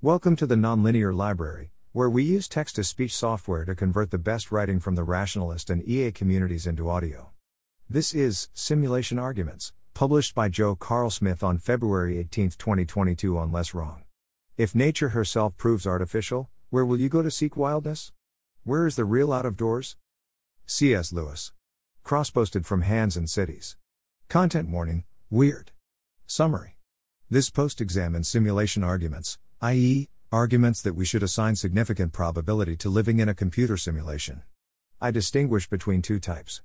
Welcome 0.00 0.36
to 0.36 0.46
the 0.46 0.54
Nonlinear 0.54 1.12
Library, 1.12 1.72
where 1.90 2.08
we 2.08 2.22
use 2.22 2.46
text 2.46 2.76
to 2.76 2.84
speech 2.84 3.12
software 3.12 3.64
to 3.64 3.74
convert 3.74 4.12
the 4.12 4.16
best 4.16 4.52
writing 4.52 4.78
from 4.78 4.94
the 4.94 5.02
rationalist 5.02 5.70
and 5.70 5.82
EA 5.82 6.12
communities 6.12 6.68
into 6.68 6.88
audio. 6.88 7.30
This 7.90 8.14
is 8.14 8.48
Simulation 8.54 9.18
Arguments, 9.18 9.72
published 9.94 10.36
by 10.36 10.50
Joe 10.50 10.76
Carlsmith 10.76 11.42
on 11.42 11.58
February 11.58 12.16
18, 12.18 12.50
2022, 12.50 13.36
on 13.36 13.50
LessWrong. 13.50 14.02
If 14.56 14.72
nature 14.72 15.08
herself 15.08 15.56
proves 15.56 15.84
artificial, 15.84 16.48
where 16.70 16.84
will 16.84 17.00
you 17.00 17.08
go 17.08 17.22
to 17.22 17.30
seek 17.32 17.56
wildness? 17.56 18.12
Where 18.62 18.86
is 18.86 18.94
the 18.94 19.04
real 19.04 19.32
out 19.32 19.46
of 19.46 19.56
doors? 19.56 19.96
C.S. 20.64 21.12
Lewis. 21.12 21.52
Cross 22.04 22.30
posted 22.30 22.66
from 22.66 22.82
Hands 22.82 23.16
and 23.16 23.28
Cities. 23.28 23.76
Content 24.28 24.68
warning 24.68 25.02
Weird. 25.28 25.72
Summary. 26.24 26.76
This 27.28 27.50
post 27.50 27.80
examines 27.80 28.28
simulation 28.28 28.84
arguments, 28.84 29.38
i.e., 29.60 30.08
arguments 30.30 30.80
that 30.82 30.94
we 30.94 31.04
should 31.04 31.22
assign 31.24 31.56
significant 31.56 32.12
probability 32.12 32.76
to 32.76 32.88
living 32.88 33.18
in 33.18 33.28
a 33.28 33.34
computer 33.34 33.76
simulation. 33.76 34.42
I 35.00 35.10
distinguish 35.10 35.68
between 35.68 36.00
two 36.00 36.20
types. 36.20 36.62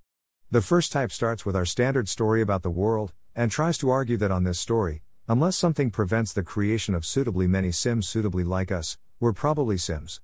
The 0.51 0.61
first 0.61 0.91
type 0.91 1.11
starts 1.11 1.43
with 1.43 1.55
our 1.55 1.65
standard 1.65 2.07
story 2.07 2.39
about 2.39 2.61
the 2.61 2.69
world, 2.69 3.11
and 3.35 3.49
tries 3.49 3.79
to 3.79 3.89
argue 3.89 4.17
that 4.17 4.29
on 4.29 4.43
this 4.43 4.59
story, 4.59 5.01
unless 5.27 5.57
something 5.57 5.89
prevents 5.89 6.33
the 6.33 6.43
creation 6.43 6.93
of 6.93 7.03
suitably 7.03 7.47
many 7.47 7.71
Sims 7.71 8.07
suitably 8.07 8.43
like 8.43 8.71
us, 8.71 8.99
we're 9.19 9.33
probably 9.33 9.79
Sims. 9.79 10.21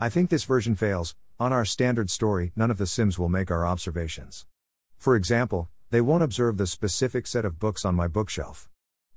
I 0.00 0.08
think 0.08 0.28
this 0.28 0.42
version 0.42 0.74
fails, 0.74 1.14
on 1.38 1.52
our 1.52 1.64
standard 1.64 2.10
story, 2.10 2.50
none 2.56 2.72
of 2.72 2.78
the 2.78 2.86
Sims 2.88 3.16
will 3.16 3.28
make 3.28 3.52
our 3.52 3.64
observations. 3.64 4.44
For 4.96 5.14
example, 5.14 5.68
they 5.90 6.00
won't 6.00 6.24
observe 6.24 6.56
the 6.56 6.66
specific 6.66 7.28
set 7.28 7.44
of 7.44 7.60
books 7.60 7.84
on 7.84 7.94
my 7.94 8.08
bookshelf. 8.08 8.68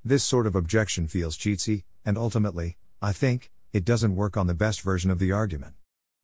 This 0.04 0.22
sort 0.22 0.46
of 0.46 0.54
objection 0.54 1.08
feels 1.08 1.36
cheatsy, 1.36 1.82
and 2.04 2.16
ultimately, 2.16 2.76
I 3.04 3.10
think, 3.12 3.50
it 3.72 3.84
doesn't 3.84 4.14
work 4.14 4.36
on 4.36 4.46
the 4.46 4.54
best 4.54 4.80
version 4.80 5.10
of 5.10 5.18
the 5.18 5.32
argument. 5.32 5.74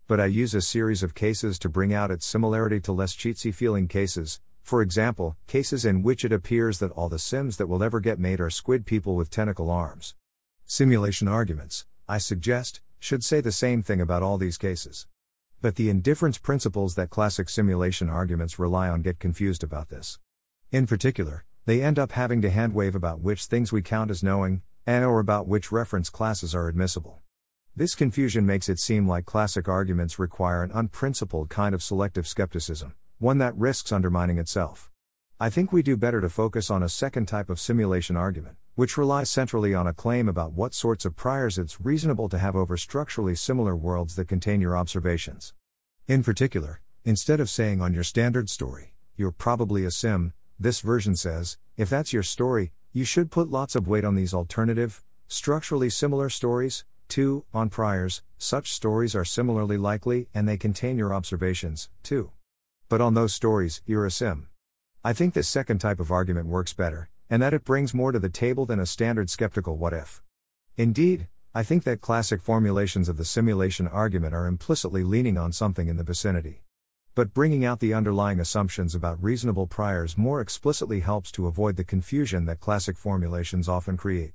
But 0.07 0.21
I 0.21 0.27
use 0.27 0.55
a 0.55 0.61
series 0.61 1.03
of 1.03 1.13
cases 1.13 1.59
to 1.59 1.69
bring 1.69 1.93
out 1.93 2.13
its 2.13 2.25
similarity 2.25 2.79
to 2.83 2.93
less 2.93 3.17
cheatsy 3.17 3.53
feeling 3.53 3.89
cases, 3.89 4.41
for 4.63 4.81
example, 4.81 5.37
cases 5.49 5.85
in 5.85 6.05
which 6.05 6.25
it 6.25 6.33
appears 6.33 6.79
that 6.79 6.93
all 6.93 7.09
the 7.09 7.19
Sims 7.19 7.57
that 7.57 7.67
will 7.67 7.83
ever 7.83 7.99
get 7.99 8.21
made 8.21 8.39
are 8.39 8.49
squid 8.49 8.87
people 8.87 9.17
with 9.17 9.29
tentacle 9.29 9.73
arms. 9.73 10.15
Simulation 10.67 11.27
arguments, 11.27 11.85
I 12.09 12.19
suggest, 12.19 12.81
should 13.01 13.25
say 13.25 13.41
the 13.41 13.51
same 13.51 13.83
thing 13.83 14.01
about 14.01 14.23
all 14.23 14.39
these 14.39 14.57
cases. 14.57 15.09
But 15.61 15.75
the 15.75 15.91
indifference 15.91 16.39
principles 16.39 16.95
that 16.95 17.11
classic 17.11 17.49
simulation 17.49 18.09
arguments 18.09 18.57
rely 18.57 18.89
on 18.89 19.03
get 19.03 19.19
confused 19.19 19.65
about 19.65 19.89
this. 19.89 20.21
In 20.71 20.87
particular, 20.87 21.45
they 21.67 21.83
end 21.83 21.99
up 21.99 22.13
having 22.13 22.41
to 22.43 22.51
handwave 22.51 22.95
about 22.95 23.21
which 23.21 23.47
things 23.47 23.73
we 23.73 23.83
count 23.83 24.13
as 24.13 24.23
knowing, 24.23 24.63
and 24.89 25.05
or 25.05 25.21
about 25.21 25.47
which 25.47 25.71
reference 25.71 26.09
classes 26.09 26.55
are 26.55 26.67
admissible. 26.67 27.21
This 27.77 27.95
confusion 27.95 28.47
makes 28.47 28.71
it 28.71 28.79
seem 28.79 29.07
like 29.07 29.27
classic 29.27 29.69
arguments 29.69 30.19
require 30.19 30.63
an 30.63 30.71
unprincipled 30.73 31.51
kind 31.51 31.75
of 31.75 31.83
selective 31.83 32.27
skepticism, 32.27 32.95
one 33.19 33.37
that 33.37 33.55
risks 33.55 33.93
undermining 33.93 34.39
itself. 34.39 34.91
I 35.39 35.51
think 35.51 35.73
we 35.73 35.83
do 35.83 35.99
better 35.99 36.23
to 36.23 36.31
focus 36.31 36.71
on 36.71 36.83
a 36.83 36.89
second 36.89 37.27
type 37.27 37.51
of 37.51 37.61
simulation 37.61 38.17
argument, 38.17 38.57
which 38.77 38.97
relies 38.97 39.29
centrally 39.29 39.75
on 39.75 39.87
a 39.87 39.93
claim 39.93 40.27
about 40.27 40.55
what 40.55 40.73
sorts 40.73 41.05
of 41.05 41.17
priors 41.17 41.59
it's 41.59 41.83
reasonable 41.83 42.31
to 42.31 42.39
have 42.39 42.57
over 42.57 42.79
structurally 42.79 43.35
similar 43.35 43.77
worlds 43.77 44.17
that 44.17 44.27
contain 44.27 44.63
your 44.63 44.75
observations. 44.75 45.53
In 46.07 46.23
particular, 46.23 46.81
instead 47.05 47.41
of 47.41 47.51
saying 47.51 47.83
on 47.83 47.93
your 47.93 48.05
standard 48.05 48.49
story, 48.49 48.95
you're 49.19 49.33
probably 49.33 49.85
a 49.85 49.91
sim, 49.91 50.33
this 50.59 50.81
version 50.81 51.15
says, 51.15 51.59
if 51.77 51.91
that's 51.91 52.15
your 52.15 52.23
story, 52.23 52.73
you 52.93 53.05
should 53.05 53.31
put 53.31 53.51
lots 53.51 53.75
of 53.75 53.87
weight 53.87 54.05
on 54.05 54.15
these 54.15 54.33
alternative, 54.33 55.03
structurally 55.27 55.91
similar 55.91 56.31
stories. 56.31 56.85
2. 57.09 57.45
On 57.55 57.69
priors, 57.69 58.23
such 58.37 58.73
stories 58.73 59.15
are 59.15 59.25
similarly 59.25 59.77
likely 59.77 60.29
and 60.35 60.49
they 60.49 60.57
contain 60.57 60.99
your 60.99 61.15
observations, 61.15 61.89
too. 62.03 62.31
But 62.89 63.01
on 63.01 63.15
those 63.15 63.35
stories, 63.35 63.83
you're 63.87 64.07
a 64.07 64.11
sim. 64.11 64.49
I 65.05 65.13
think 65.13 65.35
this 65.35 65.49
second 65.49 65.79
type 65.79 66.01
of 66.01 66.11
argument 66.11 66.49
works 66.49 66.73
better, 66.73 67.09
and 67.31 67.43
that 67.43 67.55
it 67.55 67.65
brings 67.65 67.95
more 67.95 68.13
to 68.13 68.19
the 68.19 68.29
table 68.29 68.67
than 68.67 68.81
a 68.81 68.87
standard 68.87 69.31
skeptical 69.31 69.77
what 69.77 69.93
if. 69.93 70.23
Indeed, 70.77 71.29
I 71.55 71.63
think 71.63 71.85
that 71.85 72.01
classic 72.01 72.43
formulations 72.43 73.09
of 73.09 73.17
the 73.17 73.25
simulation 73.25 73.89
argument 73.89 74.35
are 74.35 74.47
implicitly 74.47 75.03
leaning 75.03 75.39
on 75.39 75.53
something 75.53 75.89
in 75.89 75.97
the 75.97 76.05
vicinity 76.05 76.63
but 77.19 77.35
bringing 77.35 77.65
out 77.65 77.81
the 77.81 77.93
underlying 77.93 78.39
assumptions 78.39 78.95
about 78.95 79.21
reasonable 79.21 79.67
priors 79.67 80.17
more 80.17 80.41
explicitly 80.41 81.01
helps 81.01 81.33
to 81.33 81.49
avoid 81.49 81.75
the 81.75 81.83
confusion 81.83 82.45
that 82.45 82.61
classic 82.61 82.97
formulations 82.97 83.69
often 83.69 83.97
create. 83.97 84.35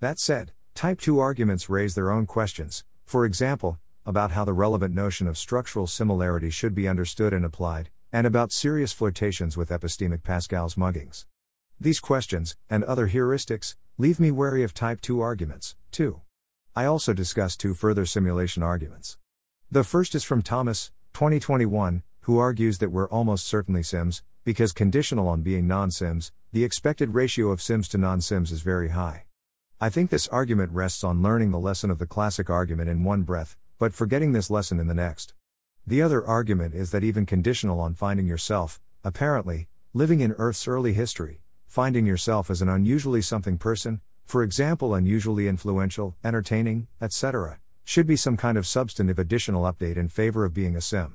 That 0.00 0.18
said, 0.18 0.52
Type 0.74 0.98
2 0.98 1.18
arguments 1.18 1.68
raise 1.68 1.94
their 1.94 2.10
own 2.10 2.24
questions, 2.24 2.84
for 3.04 3.26
example, 3.26 3.78
about 4.06 4.30
how 4.30 4.46
the 4.46 4.54
relevant 4.54 4.94
notion 4.94 5.26
of 5.26 5.36
structural 5.36 5.86
similarity 5.86 6.48
should 6.48 6.74
be 6.74 6.88
understood 6.88 7.34
and 7.34 7.44
applied, 7.44 7.90
and 8.10 8.26
about 8.26 8.50
serious 8.50 8.94
flirtations 8.94 9.58
with 9.58 9.68
epistemic 9.68 10.22
Pascal's 10.22 10.76
muggings. 10.76 11.26
These 11.78 12.00
questions, 12.00 12.56
and 12.70 12.82
other 12.82 13.08
heuristics, 13.08 13.74
leave 13.98 14.18
me 14.18 14.30
wary 14.30 14.62
of 14.62 14.72
Type 14.72 15.02
2 15.02 15.20
arguments, 15.20 15.76
too. 15.90 16.22
I 16.74 16.86
also 16.86 17.12
discuss 17.12 17.58
two 17.58 17.74
further 17.74 18.06
simulation 18.06 18.62
arguments. 18.62 19.18
The 19.70 19.84
first 19.84 20.14
is 20.14 20.24
from 20.24 20.40
Thomas, 20.40 20.92
2021, 21.12 22.02
who 22.22 22.38
argues 22.38 22.78
that 22.78 22.90
we're 22.90 23.08
almost 23.08 23.46
certainly 23.46 23.82
Sims, 23.82 24.22
because 24.44 24.72
conditional 24.72 25.28
on 25.28 25.42
being 25.42 25.66
non 25.66 25.90
Sims, 25.90 26.30
the 26.52 26.62
expected 26.62 27.14
ratio 27.14 27.50
of 27.50 27.60
Sims 27.60 27.88
to 27.88 27.98
non 27.98 28.20
Sims 28.20 28.52
is 28.52 28.62
very 28.62 28.90
high. 28.90 29.24
I 29.80 29.88
think 29.90 30.10
this 30.10 30.28
argument 30.28 30.70
rests 30.70 31.02
on 31.02 31.22
learning 31.22 31.50
the 31.50 31.58
lesson 31.58 31.90
of 31.90 31.98
the 31.98 32.06
classic 32.06 32.48
argument 32.48 32.88
in 32.88 33.02
one 33.02 33.22
breath, 33.22 33.56
but 33.78 33.92
forgetting 33.92 34.32
this 34.32 34.50
lesson 34.50 34.78
in 34.78 34.86
the 34.86 34.94
next. 34.94 35.34
The 35.84 36.00
other 36.00 36.24
argument 36.24 36.76
is 36.76 36.92
that 36.92 37.02
even 37.02 37.26
conditional 37.26 37.80
on 37.80 37.94
finding 37.94 38.28
yourself, 38.28 38.80
apparently, 39.02 39.66
living 39.92 40.20
in 40.20 40.32
Earth's 40.38 40.68
early 40.68 40.92
history, 40.92 41.42
finding 41.66 42.06
yourself 42.06 42.50
as 42.50 42.62
an 42.62 42.68
unusually 42.68 43.22
something 43.22 43.58
person, 43.58 44.00
for 44.24 44.44
example, 44.44 44.94
unusually 44.94 45.48
influential, 45.48 46.14
entertaining, 46.22 46.86
etc., 47.00 47.58
should 47.82 48.06
be 48.06 48.14
some 48.14 48.36
kind 48.36 48.56
of 48.56 48.66
substantive 48.66 49.18
additional 49.18 49.64
update 49.64 49.96
in 49.96 50.08
favor 50.08 50.44
of 50.44 50.54
being 50.54 50.76
a 50.76 50.80
sim. 50.80 51.14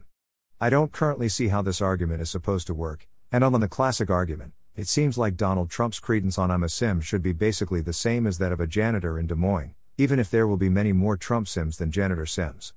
I 0.59 0.71
don't 0.71 0.91
currently 0.91 1.29
see 1.29 1.49
how 1.49 1.61
this 1.61 1.81
argument 1.81 2.19
is 2.19 2.31
supposed 2.31 2.65
to 2.65 2.73
work, 2.73 3.07
and 3.31 3.43
on 3.43 3.59
the 3.59 3.67
classic 3.67 4.09
argument, 4.09 4.53
it 4.75 4.87
seems 4.87 5.15
like 5.15 5.37
Donald 5.37 5.69
Trump's 5.69 5.99
credence 5.99 6.39
on 6.39 6.49
I'm 6.49 6.63
a 6.63 6.69
sim 6.69 6.99
should 6.99 7.21
be 7.21 7.31
basically 7.31 7.79
the 7.79 7.93
same 7.93 8.25
as 8.25 8.39
that 8.39 8.51
of 8.51 8.59
a 8.59 8.65
janitor 8.65 9.19
in 9.19 9.27
Des 9.27 9.35
Moines, 9.35 9.75
even 9.99 10.17
if 10.17 10.31
there 10.31 10.47
will 10.47 10.57
be 10.57 10.67
many 10.67 10.93
more 10.93 11.15
Trump 11.15 11.47
sims 11.47 11.77
than 11.77 11.91
janitor 11.91 12.25
sims. 12.25 12.73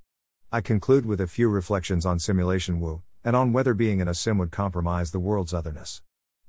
I 0.51 0.61
conclude 0.61 1.07
with 1.07 1.19
a 1.19 1.25
few 1.25 1.49
reflections 1.49 2.05
on 2.05 2.19
simulation 2.19 2.79
woo, 2.79 3.01
and 3.23 3.35
on 3.35 3.51
whether 3.51 3.73
being 3.73 3.99
in 3.99 4.07
a 4.07 4.13
sim 4.13 4.37
would 4.37 4.51
compromise 4.51 5.09
the 5.09 5.19
world's 5.19 5.51
otherness. 5.51 6.03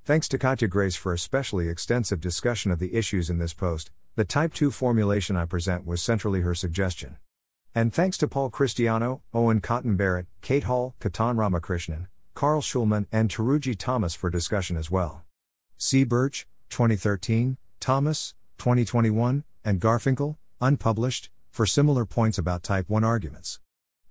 Thanks 0.05 0.29
to 0.29 0.39
Katja 0.39 0.69
Grace 0.69 0.97
for 0.97 1.15
especially 1.15 1.67
extensive 1.71 2.21
discussion 2.21 2.71
of 2.71 2.79
the 2.79 2.95
issues 2.95 3.31
in 3.31 3.39
this 3.39 3.55
post, 3.55 3.91
the 4.17 4.27
Type 4.27 4.53
2 4.53 4.71
formulation 4.71 5.37
I 5.37 5.47
present 5.47 5.87
was 5.87 6.03
centrally 6.03 6.43
her 6.43 6.55
suggestion. 6.55 7.17
And 7.75 7.91
thanks 7.93 8.19
to 8.19 8.29
Paul 8.29 8.51
Christiano, 8.51 9.23
Owen 9.33 9.63
Cotton-Barratt, 9.63 10.27
Kate 10.43 10.65
Hall, 10.65 10.95
Ketan 11.01 11.37
Ramakrishnan, 11.37 12.09
Carl 12.35 12.61
Shulman, 12.61 13.07
and 13.11 13.31
Teruji 13.31 13.75
Thomas 13.79 14.15
for 14.15 14.29
discussion 14.29 14.77
as 14.77 14.91
well. 14.91 15.25
C. 15.79 16.05
Birch, 16.05 16.47
2013, 16.69 17.57
Thomas, 17.81 18.35
2021, 18.59 19.45
and 19.65 19.81
Garfinkel, 19.81 20.37
unpublished, 20.61 21.31
for 21.51 21.65
similar 21.65 22.05
points 22.05 22.37
about 22.37 22.63
Type 22.63 22.91
1 22.91 23.05
arguments. 23.05 23.59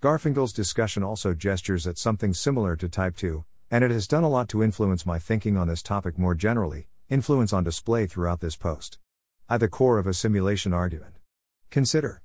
Garfinkel's 0.02 0.54
discussion 0.54 1.04
also 1.04 1.36
gestures 1.36 1.86
at 1.86 2.00
something 2.00 2.34
similar 2.34 2.76
to 2.76 2.90
Type 2.90 3.16
2, 3.16 3.46
and 3.70 3.84
it 3.84 3.92
has 3.92 4.08
done 4.08 4.24
a 4.24 4.30
lot 4.30 4.50
to 4.50 4.64
influence 4.64 5.06
my 5.06 5.20
thinking 5.20 5.56
on 5.56 5.68
this 5.68 5.84
topic 5.84 6.18
more 6.18 6.34
generally, 6.34 6.88
influence 7.10 7.54
on 7.54 7.64
display 7.64 8.08
throughout 8.08 8.40
this 8.40 8.56
post. 8.56 8.98
I 9.48 9.60
the 9.60 9.68
core 9.68 10.00
of 10.00 10.08
a 10.08 10.16
simulation 10.16 10.74
argument. 10.74 11.14
Consider 11.70 12.24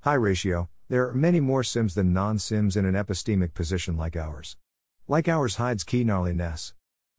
high 0.00 0.14
ratio, 0.14 0.70
there 0.90 1.06
are 1.06 1.12
many 1.12 1.38
more 1.38 1.62
Sims 1.62 1.94
than 1.94 2.14
non 2.14 2.38
Sims 2.38 2.74
in 2.74 2.86
an 2.86 2.94
epistemic 2.94 3.52
position 3.52 3.98
like 3.98 4.16
ours. 4.16 4.56
Like 5.06 5.28
ours 5.28 5.56
hides 5.56 5.84
key 5.84 6.02
gnarliness. 6.02 6.72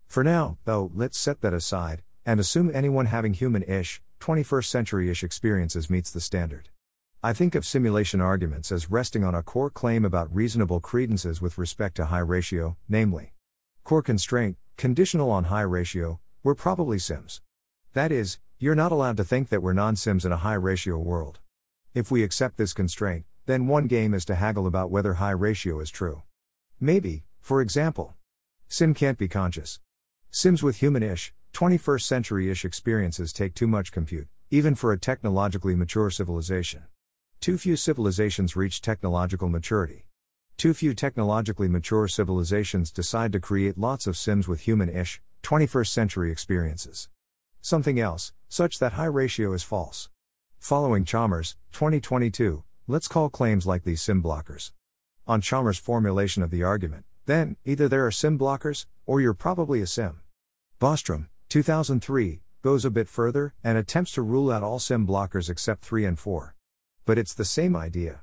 For 0.07 0.23
now, 0.23 0.57
though, 0.65 0.89
let's 0.95 1.19
set 1.19 1.41
that 1.41 1.53
aside, 1.53 2.01
and 2.25 2.39
assume 2.39 2.71
anyone 2.73 3.05
having 3.05 3.35
human 3.35 3.61
ish, 3.61 4.01
21st 4.21 4.65
century 4.65 5.11
ish 5.11 5.23
experiences 5.23 5.87
meets 5.87 6.09
the 6.09 6.19
standard. 6.19 6.69
I 7.21 7.31
think 7.31 7.53
of 7.53 7.63
simulation 7.63 8.21
arguments 8.21 8.71
as 8.71 8.89
resting 8.89 9.23
on 9.23 9.35
a 9.35 9.43
core 9.43 9.69
claim 9.69 10.03
about 10.03 10.33
reasonable 10.33 10.79
credences 10.79 11.39
with 11.39 11.59
respect 11.59 11.95
to 11.97 12.05
high 12.05 12.19
ratio, 12.19 12.75
namely, 12.87 13.33
core 13.83 14.01
constraint, 14.01 14.57
conditional 14.77 15.29
on 15.29 15.43
high 15.43 15.61
ratio, 15.61 16.19
we're 16.41 16.55
probably 16.55 16.97
Sims. 16.97 17.41
That 17.93 18.11
is, 18.11 18.39
you're 18.57 18.73
not 18.73 18.91
allowed 18.91 19.17
to 19.17 19.23
think 19.23 19.49
that 19.49 19.61
we're 19.61 19.73
non 19.73 19.95
Sims 19.95 20.25
in 20.25 20.31
a 20.31 20.37
high 20.37 20.55
ratio 20.55 20.97
world. 20.97 21.37
If 21.93 22.09
we 22.09 22.23
accept 22.23 22.57
this 22.57 22.73
constraint, 22.73 23.25
then 23.49 23.65
one 23.65 23.87
game 23.87 24.13
is 24.13 24.25
to 24.25 24.35
haggle 24.35 24.67
about 24.67 24.91
whether 24.91 25.15
high 25.15 25.31
ratio 25.31 25.79
is 25.79 25.89
true. 25.89 26.21
Maybe, 26.79 27.23
for 27.41 27.61
example, 27.61 28.13
Sim 28.67 28.93
can't 28.93 29.17
be 29.17 29.27
conscious. 29.27 29.79
Sims 30.29 30.61
with 30.61 30.75
human 30.75 31.01
ish, 31.01 31.33
21st 31.53 32.03
century 32.03 32.51
ish 32.51 32.63
experiences 32.63 33.33
take 33.33 33.55
too 33.55 33.65
much 33.65 33.91
compute, 33.91 34.27
even 34.51 34.75
for 34.75 34.91
a 34.91 34.99
technologically 34.99 35.73
mature 35.73 36.11
civilization. 36.11 36.83
Too 37.39 37.57
few 37.57 37.75
civilizations 37.75 38.55
reach 38.55 38.83
technological 38.83 39.49
maturity. 39.49 40.05
Too 40.55 40.75
few 40.75 40.93
technologically 40.93 41.67
mature 41.67 42.07
civilizations 42.07 42.91
decide 42.91 43.31
to 43.31 43.39
create 43.39 43.79
lots 43.79 44.05
of 44.05 44.15
Sims 44.15 44.47
with 44.47 44.61
human 44.61 44.89
ish, 44.89 45.23
21st 45.41 45.87
century 45.87 46.31
experiences. 46.31 47.09
Something 47.61 47.99
else, 47.99 48.31
such 48.47 48.77
that 48.77 48.93
high 48.93 49.05
ratio 49.05 49.53
is 49.53 49.63
false. 49.63 50.07
Following 50.59 51.03
Chalmers, 51.03 51.55
2022, 51.71 52.63
let's 52.89 53.07
call 53.07 53.29
claims 53.29 53.67
like 53.67 53.83
these 53.83 54.01
Sim 54.01 54.23
blockers. 54.23 54.71
On 55.27 55.41
Chalmers' 55.41 55.77
formulation 55.77 56.41
of 56.41 56.49
the 56.49 56.63
argument, 56.63 57.05
then, 57.27 57.55
either 57.63 57.87
there 57.87 58.03
are 58.03 58.11
Sim 58.11 58.39
blockers, 58.39 58.87
or 59.05 59.21
you're 59.21 59.35
probably 59.35 59.79
a 59.79 59.85
Sim. 59.85 60.21
Bostrom, 60.81 61.27
2003, 61.49 62.41
goes 62.63 62.83
a 62.83 62.89
bit 62.89 63.07
further 63.07 63.53
and 63.63 63.77
attempts 63.77 64.13
to 64.13 64.23
rule 64.23 64.51
out 64.51 64.63
all 64.63 64.79
sim 64.79 65.05
blockers 65.05 65.51
except 65.51 65.85
3 65.85 66.03
and 66.03 66.17
4. 66.17 66.55
But 67.05 67.19
it's 67.19 67.35
the 67.35 67.45
same 67.45 67.75
idea. 67.75 68.21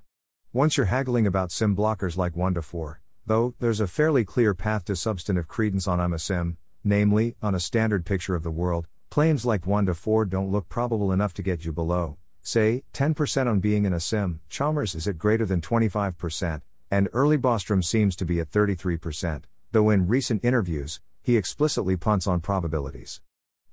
Once 0.53 0.77
you're 0.77 0.87
haggling 0.87 1.29
about 1.29 1.53
sim 1.53 1.77
blockers 1.77 2.17
like 2.17 2.35
1 2.35 2.55
to 2.55 2.63
4, 2.63 3.01
though, 3.25 3.55
there's 3.61 3.81
a 3.81 3.87
fairly 3.87 4.25
clear 4.25 4.53
path 4.53 4.85
to 4.87 4.97
substantive 4.97 5.47
credence 5.47 5.87
on 5.87 6.01
I'm 6.01 6.13
a 6.13 6.19
sim, 6.19 6.59
namely, 6.83 7.37
on 7.41 7.55
a 7.55 7.61
standard 7.61 8.05
picture 8.05 8.35
of 8.35 8.43
the 8.43 8.51
world, 8.51 8.89
claims 9.11 9.47
like 9.47 9.65
1 9.65 9.87
to 9.87 9.95
4 9.95 10.25
don't 10.25 10.51
look 10.51 10.69
probable 10.69 11.13
enough 11.13 11.35
to 11.35 11.43
get 11.43 11.65
you 11.65 11.73
below, 11.73 12.19
say, 12.47 12.85
10% 12.93 13.47
on 13.47 13.61
being 13.61 13.85
in 13.85 13.93
a 13.93 14.01
sim, 14.01 14.41
Chalmers 14.49 14.95
is 14.95 15.09
at 15.09 15.19
greater 15.19 15.45
than 15.45 15.61
25%, 15.61 16.63
and 16.91 17.09
early 17.13 17.37
Bostrom 17.37 17.83
seems 17.83 18.15
to 18.17 18.25
be 18.25 18.39
at 18.39 18.51
33%, 18.51 19.43
though 19.73 19.91
in 19.91 20.07
recent 20.07 20.45
interviews, 20.45 21.01
he 21.23 21.37
explicitly 21.37 21.97
punts 21.97 22.27
on 22.27 22.41
probabilities. 22.41 23.21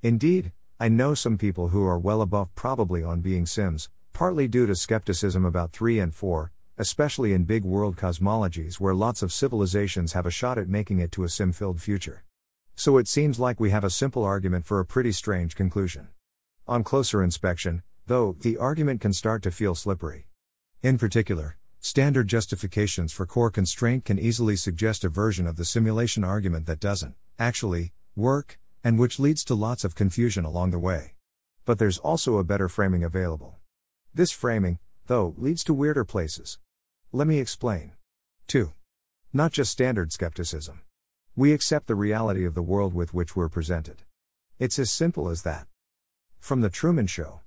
Indeed, 0.01 0.51
I 0.79 0.89
know 0.89 1.13
some 1.13 1.37
people 1.37 1.67
who 1.67 1.85
are 1.85 1.99
well 1.99 2.21
above 2.21 2.53
probably 2.55 3.03
on 3.03 3.21
being 3.21 3.45
Sims, 3.45 3.89
partly 4.11 4.47
due 4.47 4.65
to 4.65 4.75
skepticism 4.75 5.45
about 5.45 5.71
3 5.71 5.99
and 5.99 6.13
4, 6.13 6.51
especially 6.77 7.33
in 7.33 7.43
big 7.43 7.63
world 7.63 7.95
cosmologies 7.95 8.79
where 8.79 8.95
lots 8.95 9.21
of 9.21 9.31
civilizations 9.31 10.13
have 10.13 10.25
a 10.25 10.31
shot 10.31 10.57
at 10.57 10.67
making 10.67 10.99
it 10.99 11.11
to 11.11 11.23
a 11.23 11.29
sim 11.29 11.51
filled 11.51 11.79
future. 11.79 12.23
So 12.75 12.97
it 12.97 13.07
seems 13.07 13.39
like 13.39 13.59
we 13.59 13.69
have 13.69 13.83
a 13.83 13.91
simple 13.91 14.23
argument 14.23 14.65
for 14.65 14.79
a 14.79 14.85
pretty 14.85 15.11
strange 15.11 15.55
conclusion. 15.55 16.07
On 16.67 16.83
closer 16.83 17.21
inspection, 17.21 17.83
though, 18.07 18.35
the 18.41 18.57
argument 18.57 19.01
can 19.01 19.13
start 19.13 19.41
to 19.43 19.51
feel 19.51 19.75
slippery. 19.75 20.27
In 20.81 20.97
particular, 20.97 21.57
standard 21.79 22.27
justifications 22.27 23.13
for 23.13 23.25
core 23.25 23.51
constraint 23.51 24.05
can 24.05 24.19
easily 24.19 24.55
suggest 24.55 25.03
a 25.03 25.09
version 25.09 25.47
of 25.47 25.55
the 25.55 25.65
simulation 25.65 26.23
argument 26.23 26.65
that 26.65 26.79
doesn't, 26.79 27.15
actually, 27.39 27.93
work, 28.15 28.59
and 28.83 28.99
which 28.99 29.19
leads 29.19 29.43
to 29.45 29.55
lots 29.55 29.83
of 29.83 29.95
confusion 29.95 30.43
along 30.43 30.71
the 30.71 30.79
way. 30.79 31.13
But 31.65 31.79
there's 31.79 31.97
also 31.97 32.37
a 32.37 32.43
better 32.43 32.67
framing 32.67 33.03
available. 33.03 33.57
This 34.13 34.31
framing, 34.31 34.79
though, 35.07 35.33
leads 35.37 35.63
to 35.65 35.73
weirder 35.73 36.03
places. 36.03 36.59
Let 37.11 37.27
me 37.27 37.39
explain. 37.39 37.93
2. 38.47 38.73
Not 39.31 39.53
just 39.53 39.71
standard 39.71 40.11
skepticism. 40.11 40.81
We 41.35 41.53
accept 41.53 41.87
the 41.87 41.95
reality 41.95 42.45
of 42.45 42.53
the 42.53 42.61
world 42.61 42.93
with 42.93 43.13
which 43.13 43.35
we're 43.35 43.49
presented. 43.49 44.03
It's 44.59 44.77
as 44.77 44.91
simple 44.91 45.29
as 45.29 45.43
that. 45.43 45.67
From 46.39 46.61
The 46.61 46.69
Truman 46.69 47.07
Show. 47.07 47.42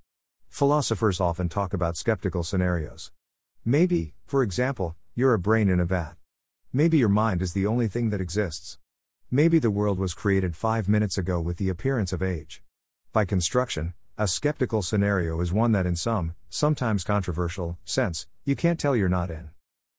Philosophers 0.48 1.20
often 1.20 1.48
talk 1.48 1.74
about 1.74 1.96
skeptical 1.96 2.42
scenarios. 2.42 3.12
Maybe, 3.64 4.14
for 4.26 4.42
example, 4.42 4.96
you're 5.14 5.34
a 5.34 5.38
brain 5.38 5.68
in 5.68 5.80
a 5.80 5.84
vat. 5.84 6.14
Maybe 6.72 6.98
your 6.98 7.08
mind 7.08 7.42
is 7.42 7.52
the 7.52 7.66
only 7.66 7.88
thing 7.88 8.10
that 8.10 8.20
exists. 8.20 8.78
Maybe 9.30 9.58
the 9.58 9.70
world 9.70 9.98
was 9.98 10.14
created 10.14 10.56
five 10.56 10.88
minutes 10.88 11.18
ago 11.18 11.40
with 11.40 11.56
the 11.56 11.68
appearance 11.68 12.12
of 12.12 12.22
age. 12.22 12.62
By 13.12 13.24
construction, 13.24 13.94
a 14.18 14.28
skeptical 14.28 14.82
scenario 14.82 15.40
is 15.40 15.52
one 15.52 15.72
that, 15.72 15.86
in 15.86 15.96
some, 15.96 16.34
sometimes 16.48 17.04
controversial, 17.04 17.78
sense, 17.84 18.26
you 18.44 18.56
can't 18.56 18.78
tell 18.78 18.96
you're 18.96 19.08
not 19.08 19.30
in. 19.30 19.50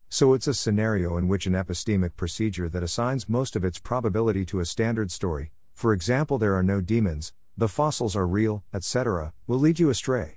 So 0.09 0.33
it's 0.33 0.47
a 0.47 0.53
scenario 0.53 1.17
in 1.17 1.27
which 1.27 1.45
an 1.45 1.53
epistemic 1.53 2.15
procedure 2.15 2.69
that 2.69 2.83
assigns 2.83 3.27
most 3.27 3.55
of 3.55 3.65
its 3.65 3.79
probability 3.79 4.45
to 4.45 4.59
a 4.59 4.65
standard 4.65 5.11
story, 5.11 5.51
for 5.77 5.93
example, 5.93 6.39
there 6.39 6.55
are 6.55 6.63
no 6.63 6.81
demons, 6.81 7.33
the 7.55 7.67
fossils 7.67 8.15
are 8.15 8.25
real, 8.25 8.63
etc., 8.73 9.33
will 9.45 9.59
lead 9.59 9.77
you 9.77 9.91
astray. 9.91 10.36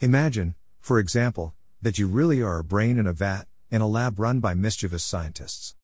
Imagine, 0.00 0.56
for 0.80 0.98
example, 0.98 1.54
that 1.80 1.98
you 1.98 2.08
really 2.08 2.42
are 2.42 2.58
a 2.58 2.64
brain 2.64 2.98
in 2.98 3.06
a 3.06 3.12
vat, 3.12 3.44
in 3.70 3.80
a 3.80 3.86
lab 3.86 4.18
run 4.18 4.40
by 4.40 4.52
mischievous 4.52 5.04
scientists. 5.04 5.76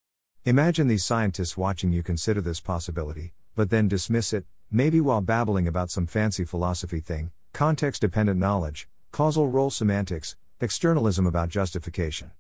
Imagine 0.45 0.89
these 0.89 1.05
scientists 1.05 1.57
watching 1.57 1.93
you 1.93 2.03
consider 2.03 2.41
this 2.41 2.61
possibility, 2.61 3.35
but 3.55 3.71
then 3.71 3.87
dismiss 3.87 4.33
it, 4.33 4.47
maybe 4.71 5.01
while 5.01 5.21
babbling 5.21 5.69
about 5.69 5.91
some 5.91 6.07
fancy 6.07 6.45
philosophy 6.45 6.99
thing, 6.99 7.31
context 7.53 8.01
dependent 8.01 8.39
knowledge, 8.41 8.89
causal 9.12 9.49
role 9.49 9.71
semantics, 9.71 10.37
externalism 10.61 11.25
about 11.25 11.49
justification. 11.49 12.33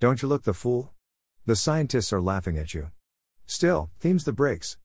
Don't 0.00 0.22
you 0.22 0.28
look 0.28 0.42
the 0.42 0.52
fool? 0.52 0.92
The 1.46 1.56
scientists 1.56 2.12
are 2.12 2.20
laughing 2.20 2.58
at 2.58 2.74
you. 2.74 2.90
Still, 3.46 3.90
themes 4.00 4.24
the 4.24 4.32
breaks. 4.32 4.76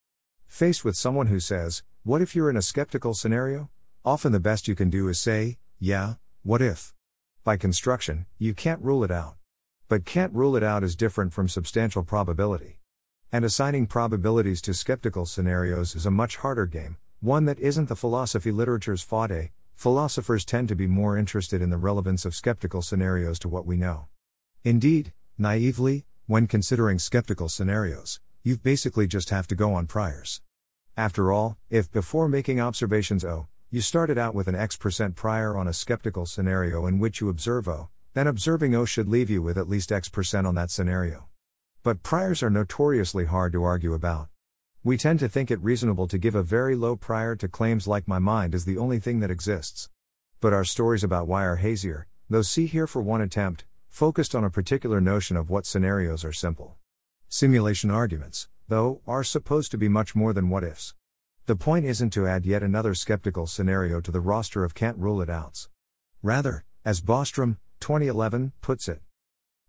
Faced 0.46 0.84
with 0.84 0.96
someone 0.96 1.26
who 1.26 1.40
says, 1.40 1.82
What 2.04 2.22
if 2.22 2.36
you're 2.36 2.50
in 2.50 2.56
a 2.56 2.62
skeptical 2.62 3.12
scenario? 3.12 3.70
Often 4.04 4.32
the 4.32 4.40
best 4.40 4.68
you 4.68 4.76
can 4.76 4.88
do 4.88 5.08
is 5.08 5.18
say, 5.18 5.58
Yeah, 5.78 6.14
what 6.48 6.62
if? 6.62 6.94
By 7.44 7.58
construction, 7.58 8.24
you 8.38 8.54
can't 8.54 8.80
rule 8.80 9.04
it 9.04 9.10
out. 9.10 9.36
But 9.86 10.06
can't 10.06 10.32
rule 10.32 10.56
it 10.56 10.62
out 10.62 10.82
is 10.82 10.96
different 10.96 11.34
from 11.34 11.46
substantial 11.46 12.02
probability. 12.02 12.80
And 13.30 13.44
assigning 13.44 13.86
probabilities 13.86 14.62
to 14.62 14.72
skeptical 14.72 15.26
scenarios 15.26 15.94
is 15.94 16.06
a 16.06 16.10
much 16.10 16.36
harder 16.36 16.64
game, 16.64 16.96
one 17.20 17.44
that 17.44 17.58
isn't 17.58 17.90
the 17.90 17.94
philosophy 17.94 18.50
literature's 18.50 19.02
forte. 19.02 19.50
Philosophers 19.74 20.46
tend 20.46 20.68
to 20.68 20.74
be 20.74 20.86
more 20.86 21.18
interested 21.18 21.60
in 21.60 21.68
the 21.68 21.76
relevance 21.76 22.24
of 22.24 22.34
skeptical 22.34 22.80
scenarios 22.80 23.38
to 23.40 23.48
what 23.50 23.66
we 23.66 23.76
know. 23.76 24.06
Indeed, 24.64 25.12
naively, 25.36 26.06
when 26.26 26.46
considering 26.46 26.98
skeptical 26.98 27.50
scenarios, 27.50 28.20
you 28.42 28.56
basically 28.56 29.06
just 29.06 29.28
have 29.28 29.48
to 29.48 29.54
go 29.54 29.74
on 29.74 29.86
priors. 29.86 30.40
After 30.96 31.30
all, 31.30 31.58
if 31.68 31.92
before 31.92 32.26
making 32.26 32.58
observations 32.58 33.22
O, 33.22 33.48
you 33.70 33.82
started 33.82 34.16
out 34.16 34.34
with 34.34 34.48
an 34.48 34.54
X 34.54 34.78
percent 34.78 35.14
prior 35.14 35.54
on 35.54 35.68
a 35.68 35.74
skeptical 35.74 36.24
scenario 36.24 36.86
in 36.86 36.98
which 36.98 37.20
you 37.20 37.28
observe 37.28 37.68
O, 37.68 37.90
then 38.14 38.26
observing 38.26 38.74
O 38.74 38.86
should 38.86 39.08
leave 39.08 39.28
you 39.28 39.42
with 39.42 39.58
at 39.58 39.68
least 39.68 39.92
X 39.92 40.08
percent 40.08 40.46
on 40.46 40.54
that 40.54 40.70
scenario. 40.70 41.28
But 41.82 42.02
priors 42.02 42.42
are 42.42 42.48
notoriously 42.48 43.26
hard 43.26 43.52
to 43.52 43.62
argue 43.62 43.92
about. 43.92 44.28
We 44.82 44.96
tend 44.96 45.18
to 45.20 45.28
think 45.28 45.50
it 45.50 45.62
reasonable 45.62 46.08
to 46.08 46.16
give 46.16 46.34
a 46.34 46.42
very 46.42 46.74
low 46.74 46.96
prior 46.96 47.36
to 47.36 47.46
claims 47.46 47.86
like 47.86 48.08
my 48.08 48.18
mind 48.18 48.54
is 48.54 48.64
the 48.64 48.78
only 48.78 48.98
thing 49.00 49.20
that 49.20 49.30
exists. 49.30 49.90
But 50.40 50.54
our 50.54 50.64
stories 50.64 51.04
about 51.04 51.28
why 51.28 51.44
are 51.44 51.56
hazier, 51.56 52.06
though 52.30 52.40
see 52.40 52.64
here 52.64 52.86
for 52.86 53.02
one 53.02 53.20
attempt, 53.20 53.66
focused 53.86 54.34
on 54.34 54.44
a 54.44 54.50
particular 54.50 54.98
notion 54.98 55.36
of 55.36 55.50
what 55.50 55.66
scenarios 55.66 56.24
are 56.24 56.32
simple. 56.32 56.76
Simulation 57.28 57.90
arguments, 57.90 58.48
though, 58.68 59.02
are 59.06 59.22
supposed 59.22 59.70
to 59.72 59.78
be 59.78 59.88
much 59.88 60.14
more 60.14 60.32
than 60.32 60.48
what 60.48 60.64
ifs. 60.64 60.94
The 61.48 61.56
point 61.56 61.86
isn't 61.86 62.10
to 62.10 62.26
add 62.26 62.44
yet 62.44 62.62
another 62.62 62.92
skeptical 62.92 63.46
scenario 63.46 64.02
to 64.02 64.10
the 64.10 64.20
roster 64.20 64.64
of 64.64 64.74
can't 64.74 64.98
rule 64.98 65.22
it 65.22 65.30
outs. 65.30 65.70
Rather, 66.22 66.66
as 66.84 67.00
Bostrom, 67.00 67.56
2011, 67.80 68.52
puts 68.60 68.86
it. 68.86 69.00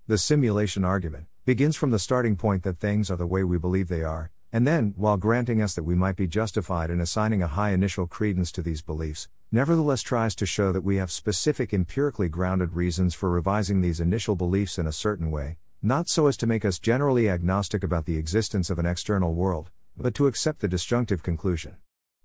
The 0.06 0.18
simulation 0.18 0.84
argument 0.84 1.28
begins 1.46 1.78
from 1.78 1.92
the 1.92 1.98
starting 1.98 2.36
point 2.36 2.64
that 2.64 2.80
things 2.80 3.10
are 3.10 3.16
the 3.16 3.26
way 3.26 3.46
we 3.46 3.58
believe 3.58 3.88
they 3.88 4.04
are, 4.04 4.30
and 4.52 4.68
then, 4.68 4.94
while 4.98 5.16
granting 5.16 5.62
us 5.62 5.74
that 5.76 5.86
we 5.86 5.96
might 5.96 6.18
be 6.18 6.28
justified 6.28 6.90
in 6.90 7.00
assigning 7.00 7.42
a 7.42 7.48
high 7.48 7.72
initial 7.72 8.08
credence 8.08 8.52
to 8.52 8.62
these 8.62 8.82
beliefs, 8.82 9.30
nevertheless 9.50 10.02
tries 10.02 10.36
to 10.36 10.46
show 10.46 10.74
that 10.74 10.84
we 10.84 10.98
have 10.98 11.10
specific 11.10 11.74
empirically 11.74 12.28
grounded 12.28 12.74
reasons 12.74 13.16
for 13.16 13.30
revising 13.30 13.80
these 13.80 14.02
initial 14.02 14.36
beliefs 14.36 14.78
in 14.78 14.86
a 14.86 14.92
certain 14.92 15.32
way, 15.32 15.56
not 15.82 16.10
so 16.10 16.28
as 16.28 16.36
to 16.36 16.46
make 16.46 16.66
us 16.66 16.78
generally 16.78 17.30
agnostic 17.30 17.86
about 17.86 18.04
the 18.04 18.18
existence 18.18 18.70
of 18.70 18.80
an 18.80 18.86
external 18.86 19.34
world, 19.34 19.72
but 20.00 20.14
to 20.16 20.28
accept 20.28 20.62
the 20.62 20.68
disjunctive 20.68 21.22
conclusion. 21.22 21.76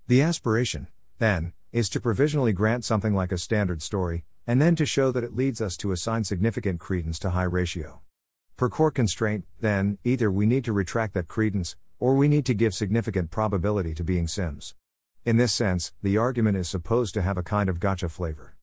The 0.07 0.21
aspiration, 0.21 0.87
then, 1.19 1.53
is 1.71 1.89
to 1.89 1.99
provisionally 1.99 2.53
grant 2.53 2.85
something 2.85 3.13
like 3.13 3.31
a 3.31 3.37
standard 3.37 3.81
story, 3.81 4.23
and 4.47 4.61
then 4.61 4.75
to 4.77 4.85
show 4.85 5.11
that 5.11 5.23
it 5.23 5.35
leads 5.35 5.59
us 5.59 5.75
to 5.77 5.91
assign 5.91 6.23
significant 6.23 6.79
credence 6.79 7.19
to 7.19 7.31
high 7.31 7.43
ratio. 7.43 8.01
Per 8.55 8.69
core 8.69 8.91
constraint, 8.91 9.45
then, 9.59 9.97
either 10.03 10.31
we 10.31 10.45
need 10.45 10.63
to 10.63 10.71
retract 10.71 11.13
that 11.15 11.27
credence, 11.27 11.75
or 11.99 12.15
we 12.15 12.27
need 12.27 12.45
to 12.45 12.53
give 12.53 12.73
significant 12.73 13.31
probability 13.31 13.93
to 13.93 14.03
being 14.03 14.27
sims. 14.27 14.75
In 15.25 15.37
this 15.37 15.51
sense, 15.51 15.91
the 16.01 16.17
argument 16.17 16.55
is 16.55 16.69
supposed 16.69 17.13
to 17.15 17.21
have 17.21 17.37
a 17.37 17.43
kind 17.43 17.67
of 17.67 17.79
gotcha 17.79 18.07
flavor. 18.07 18.55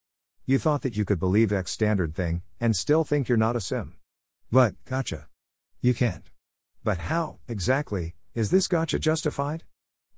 You 0.47 0.59
thought 0.59 0.83
that 0.83 0.97
you 0.97 1.04
could 1.04 1.19
believe 1.19 1.52
X 1.52 1.71
standard 1.71 2.14
thing, 2.14 2.42
and 2.61 2.75
still 2.75 3.04
think 3.04 3.28
you're 3.28 3.37
not 3.37 3.57
a 3.57 3.61
sim. 3.61 3.97
But, 4.50 4.75
gotcha. 4.85 5.26
You 5.81 5.92
can't. 5.92 6.31
But 6.85 6.99
how, 6.99 7.38
exactly, 7.49 8.14
is 8.35 8.51
this 8.51 8.67
gotcha 8.67 8.99
justified? 8.99 9.65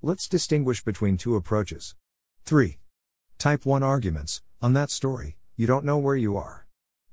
Let's 0.01 0.29
distinguish 0.29 0.85
between 0.85 1.17
two 1.17 1.35
approaches. 1.35 1.97
3. 2.45 2.79
Type 3.39 3.67
1 3.67 3.83
arguments, 3.83 4.41
on 4.63 4.73
that 4.75 4.91
story, 4.91 5.37
you 5.57 5.67
don't 5.67 5.85
know 5.85 5.99
where 5.99 6.15
you 6.15 6.37
are. 6.37 6.67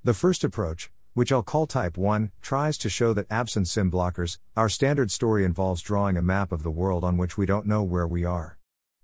The 0.03 0.13
first 0.13 0.43
approach, 0.43 0.91
which 1.13 1.31
I'll 1.31 1.41
call 1.41 1.65
Type 1.65 1.97
1, 1.97 2.31
tries 2.41 2.77
to 2.77 2.89
show 2.89 3.13
that 3.13 3.31
absent 3.31 3.67
sim 3.67 3.89
blockers, 3.89 4.37
our 4.55 4.69
standard 4.69 5.09
story 5.09 5.43
involves 5.43 5.81
drawing 5.81 6.17
a 6.17 6.21
map 6.21 6.51
of 6.51 6.61
the 6.61 6.69
world 6.69 7.03
on 7.03 7.17
which 7.17 7.35
we 7.35 7.47
don't 7.47 7.65
know 7.65 7.81
where 7.81 8.07
we 8.07 8.23
are. 8.23 8.59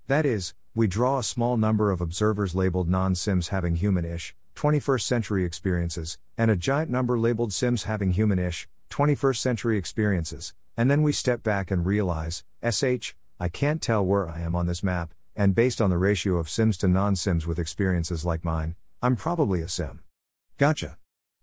That 0.05 0.25
is, 0.25 0.53
we 0.75 0.85
draw 0.85 1.17
a 1.17 1.23
small 1.23 1.57
number 1.57 1.89
of 1.89 1.99
observers 1.99 2.53
labeled 2.53 2.87
non 2.87 3.15
sims 3.15 3.47
having 3.47 3.75
human 3.75 4.05
ish, 4.05 4.35
21st 4.55 5.01
century 5.01 5.45
experiences, 5.45 6.19
and 6.37 6.51
a 6.51 6.55
giant 6.55 6.91
number 6.91 7.17
labeled 7.17 7.53
Sims 7.53 7.83
having 7.83 8.11
human 8.11 8.37
ish, 8.37 8.67
21st 8.91 9.37
century 9.37 9.77
experiences, 9.77 10.53
and 10.77 10.89
then 10.89 11.01
we 11.01 11.11
step 11.11 11.41
back 11.41 11.71
and 11.71 11.85
realize, 11.85 12.43
SH, 12.63 13.13
I 13.39 13.49
can't 13.49 13.81
tell 13.81 14.05
where 14.05 14.29
I 14.29 14.41
am 14.41 14.55
on 14.55 14.67
this 14.67 14.83
map, 14.83 15.13
and 15.35 15.55
based 15.55 15.81
on 15.81 15.89
the 15.89 15.97
ratio 15.97 16.37
of 16.37 16.49
Sims 16.49 16.77
to 16.77 16.87
non 16.87 17.15
Sims 17.15 17.47
with 17.47 17.59
experiences 17.59 18.23
like 18.23 18.45
mine, 18.45 18.75
I'm 19.01 19.15
probably 19.15 19.61
a 19.61 19.67
Sim. 19.67 20.01
Gotcha. 20.57 20.97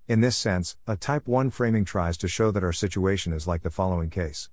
In 0.06 0.20
this 0.20 0.36
sense, 0.36 0.76
a 0.86 0.96
Type 0.96 1.26
1 1.26 1.50
framing 1.50 1.84
tries 1.84 2.16
to 2.18 2.28
show 2.28 2.50
that 2.50 2.64
our 2.64 2.72
situation 2.72 3.32
is 3.32 3.46
like 3.46 3.62
the 3.62 3.70
following 3.70 4.10
case 4.10 4.48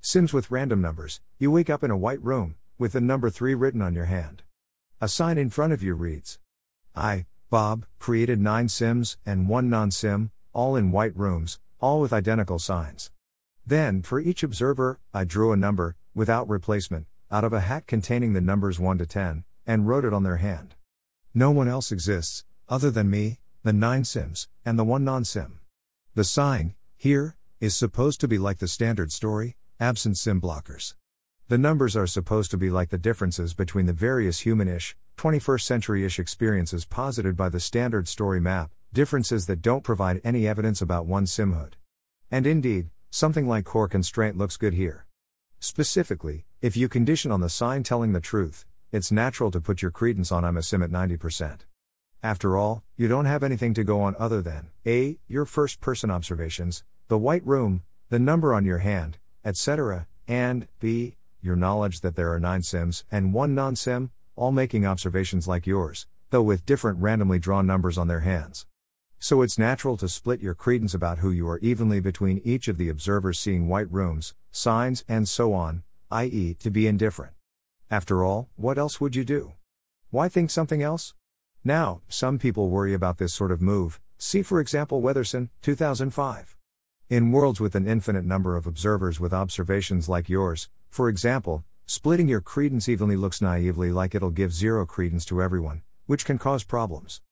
Sims 0.00 0.32
with 0.32 0.50
random 0.50 0.80
numbers, 0.80 1.20
you 1.38 1.50
wake 1.50 1.70
up 1.70 1.82
in 1.84 1.90
a 1.90 1.96
white 1.96 2.22
room, 2.22 2.56
with 2.78 2.92
the 2.92 3.00
number 3.00 3.30
3 3.30 3.54
written 3.54 3.82
on 3.82 3.94
your 3.94 4.06
hand. 4.06 4.42
A 5.00 5.08
sign 5.08 5.38
in 5.38 5.50
front 5.50 5.72
of 5.72 5.82
you 5.82 5.94
reads 5.94 6.38
I, 6.94 7.26
Bob, 7.50 7.86
created 7.98 8.40
9 8.40 8.68
Sims 8.68 9.16
and 9.24 9.48
1 9.48 9.70
non 9.70 9.90
Sim, 9.90 10.30
all 10.52 10.76
in 10.76 10.90
white 10.90 11.16
rooms, 11.16 11.58
all 11.80 12.00
with 12.00 12.12
identical 12.12 12.58
signs. 12.58 13.10
Then, 13.66 14.02
for 14.02 14.20
each 14.20 14.42
observer, 14.42 15.00
I 15.12 15.24
drew 15.24 15.52
a 15.52 15.56
number, 15.56 15.96
without 16.14 16.48
replacement, 16.48 17.06
out 17.30 17.44
of 17.44 17.52
a 17.52 17.60
hat 17.60 17.86
containing 17.86 18.34
the 18.34 18.40
numbers 18.40 18.78
1 18.78 18.98
to 18.98 19.06
10, 19.06 19.44
and 19.66 19.88
wrote 19.88 20.04
it 20.04 20.12
on 20.12 20.22
their 20.22 20.36
hand. 20.36 20.74
No 21.32 21.50
one 21.50 21.66
else 21.66 21.90
exists, 21.90 22.44
other 22.68 22.90
than 22.90 23.10
me, 23.10 23.40
the 23.62 23.72
9 23.72 24.04
Sims, 24.04 24.48
and 24.64 24.78
the 24.78 24.84
1 24.84 25.02
non 25.02 25.24
Sim. 25.24 25.60
The 26.14 26.24
sign, 26.24 26.74
here, 26.96 27.36
is 27.58 27.74
supposed 27.74 28.20
to 28.20 28.28
be 28.28 28.36
like 28.36 28.58
the 28.58 28.68
standard 28.68 29.10
story, 29.10 29.56
absent 29.80 30.18
Sim 30.18 30.40
blockers. 30.40 30.94
The 31.48 31.58
numbers 31.58 31.96
are 31.96 32.06
supposed 32.06 32.50
to 32.50 32.56
be 32.58 32.70
like 32.70 32.90
the 32.90 32.98
differences 32.98 33.54
between 33.54 33.86
the 33.86 33.92
various 33.92 34.40
human 34.40 34.68
ish, 34.68 34.96
21st 35.16 35.62
century 35.62 36.04
ish 36.04 36.18
experiences 36.18 36.84
posited 36.84 37.36
by 37.36 37.48
the 37.48 37.60
standard 37.60 38.08
story 38.08 38.40
map, 38.40 38.70
differences 38.92 39.46
that 39.46 39.62
don't 39.62 39.84
provide 39.84 40.20
any 40.22 40.46
evidence 40.46 40.80
about 40.80 41.06
one 41.06 41.24
simhood. 41.24 41.72
And 42.30 42.46
indeed, 42.46 42.90
something 43.14 43.46
like 43.46 43.64
core 43.64 43.86
constraint 43.86 44.36
looks 44.36 44.56
good 44.56 44.74
here. 44.74 45.06
Specifically, 45.60 46.46
if 46.60 46.76
you 46.76 46.88
condition 46.88 47.30
on 47.30 47.40
the 47.40 47.48
sign 47.48 47.84
telling 47.84 48.12
the 48.12 48.20
truth, 48.20 48.64
it's 48.90 49.12
natural 49.12 49.52
to 49.52 49.60
put 49.60 49.82
your 49.82 49.92
credence 49.92 50.32
on 50.32 50.44
I'm 50.44 50.56
a 50.56 50.64
sim 50.64 50.82
at 50.82 50.90
90%. 50.90 51.60
After 52.24 52.56
all, 52.56 52.82
you 52.96 53.06
don't 53.06 53.26
have 53.26 53.44
anything 53.44 53.72
to 53.74 53.84
go 53.84 54.00
on 54.00 54.16
other 54.18 54.42
than 54.42 54.70
A. 54.84 55.16
Your 55.28 55.44
first 55.44 55.80
person 55.80 56.10
observations, 56.10 56.82
the 57.06 57.16
white 57.16 57.46
room, 57.46 57.84
the 58.08 58.18
number 58.18 58.52
on 58.52 58.64
your 58.64 58.78
hand, 58.78 59.18
etc., 59.44 60.08
and 60.26 60.66
B. 60.80 61.14
Your 61.40 61.54
knowledge 61.54 62.00
that 62.00 62.16
there 62.16 62.32
are 62.32 62.40
9 62.40 62.62
sims 62.62 63.04
and 63.12 63.32
1 63.32 63.54
non 63.54 63.76
sim, 63.76 64.10
all 64.34 64.50
making 64.50 64.86
observations 64.86 65.46
like 65.46 65.68
yours, 65.68 66.08
though 66.30 66.42
with 66.42 66.66
different 66.66 66.98
randomly 66.98 67.38
drawn 67.38 67.64
numbers 67.64 67.96
on 67.96 68.08
their 68.08 68.20
hands. 68.20 68.66
So 69.24 69.40
it's 69.40 69.56
natural 69.56 69.96
to 69.96 70.08
split 70.10 70.42
your 70.42 70.52
credence 70.52 70.92
about 70.92 71.20
who 71.20 71.30
you 71.30 71.48
are 71.48 71.58
evenly 71.60 71.98
between 71.98 72.42
each 72.44 72.68
of 72.68 72.76
the 72.76 72.90
observers 72.90 73.38
seeing 73.38 73.68
white 73.68 73.90
rooms, 73.90 74.34
signs, 74.52 75.02
and 75.08 75.26
so 75.26 75.54
on, 75.54 75.82
i.e., 76.10 76.52
to 76.60 76.70
be 76.70 76.86
indifferent. 76.86 77.32
After 77.90 78.22
all, 78.22 78.50
what 78.56 78.76
else 78.76 79.00
would 79.00 79.16
you 79.16 79.24
do? 79.24 79.54
Why 80.10 80.28
think 80.28 80.50
something 80.50 80.82
else? 80.82 81.14
Now, 81.64 82.02
some 82.06 82.38
people 82.38 82.68
worry 82.68 82.92
about 82.92 83.16
this 83.16 83.32
sort 83.32 83.50
of 83.50 83.62
move, 83.62 83.98
see 84.18 84.42
for 84.42 84.60
example 84.60 85.00
Weatherson, 85.00 85.48
2005. 85.62 86.54
In 87.08 87.32
worlds 87.32 87.60
with 87.60 87.74
an 87.74 87.88
infinite 87.88 88.26
number 88.26 88.58
of 88.58 88.66
observers 88.66 89.20
with 89.20 89.32
observations 89.32 90.06
like 90.06 90.28
yours, 90.28 90.68
for 90.90 91.08
example, 91.08 91.64
splitting 91.86 92.28
your 92.28 92.42
credence 92.42 92.90
evenly 92.90 93.16
looks 93.16 93.40
naively 93.40 93.90
like 93.90 94.14
it'll 94.14 94.28
give 94.28 94.52
zero 94.52 94.84
credence 94.84 95.24
to 95.24 95.40
everyone, 95.40 95.80
which 96.04 96.26
can 96.26 96.36
cause 96.36 96.62
problems. 96.62 97.22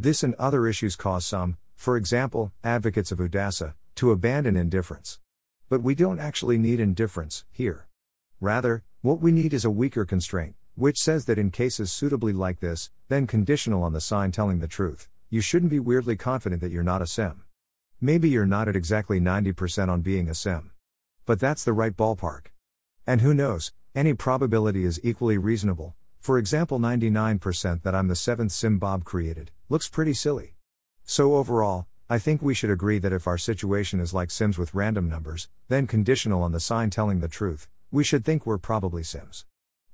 This 0.00 0.22
and 0.22 0.36
other 0.36 0.68
issues 0.68 0.94
cause 0.94 1.26
some, 1.26 1.56
for 1.74 1.96
example, 1.96 2.52
advocates 2.62 3.10
of 3.10 3.18
UDASSA, 3.18 3.74
to 3.96 4.12
abandon 4.12 4.56
indifference. 4.56 5.18
But 5.68 5.82
we 5.82 5.96
don't 5.96 6.20
actually 6.20 6.56
need 6.56 6.78
indifference, 6.78 7.44
here. 7.50 7.88
Rather, 8.40 8.84
what 9.02 9.20
we 9.20 9.32
need 9.32 9.52
is 9.52 9.64
a 9.64 9.70
weaker 9.70 10.04
constraint, 10.04 10.54
which 10.76 11.00
says 11.00 11.24
that 11.24 11.36
in 11.36 11.50
cases 11.50 11.90
suitably 11.90 12.32
like 12.32 12.60
this, 12.60 12.90
then 13.08 13.26
conditional 13.26 13.82
on 13.82 13.92
the 13.92 14.00
sign 14.00 14.30
telling 14.30 14.60
the 14.60 14.68
truth, 14.68 15.08
you 15.30 15.40
shouldn't 15.40 15.72
be 15.72 15.80
weirdly 15.80 16.14
confident 16.14 16.60
that 16.60 16.70
you're 16.70 16.84
not 16.84 17.02
a 17.02 17.06
sim. 17.06 17.42
Maybe 18.00 18.28
you're 18.28 18.46
not 18.46 18.68
at 18.68 18.76
exactly 18.76 19.18
90% 19.18 19.88
on 19.88 20.02
being 20.02 20.28
a 20.28 20.34
sim. 20.34 20.70
But 21.26 21.40
that's 21.40 21.64
the 21.64 21.72
right 21.72 21.96
ballpark. 21.96 22.52
And 23.04 23.20
who 23.20 23.34
knows, 23.34 23.72
any 23.96 24.14
probability 24.14 24.84
is 24.84 25.00
equally 25.02 25.38
reasonable, 25.38 25.96
for 26.20 26.38
example 26.38 26.78
99% 26.78 27.82
that 27.82 27.96
I'm 27.96 28.06
the 28.06 28.14
seventh 28.14 28.52
sim 28.52 28.78
Bob 28.78 29.02
created, 29.02 29.50
looks 29.68 29.88
pretty 29.88 30.14
silly. 30.14 30.54
So 31.04 31.36
overall, 31.36 31.86
I 32.08 32.18
think 32.18 32.40
we 32.40 32.54
should 32.54 32.70
agree 32.70 32.98
that 33.00 33.12
if 33.12 33.26
our 33.26 33.36
situation 33.36 34.00
is 34.00 34.14
like 34.14 34.30
sims 34.30 34.56
with 34.56 34.74
random 34.74 35.10
numbers, 35.10 35.48
then 35.68 35.86
conditional 35.86 36.42
on 36.42 36.52
the 36.52 36.60
sign 36.60 36.88
telling 36.88 37.20
the 37.20 37.28
truth, 37.28 37.68
we 37.90 38.02
should 38.02 38.24
think 38.24 38.46
we're 38.46 38.56
probably 38.58 39.02
sims. 39.02 39.44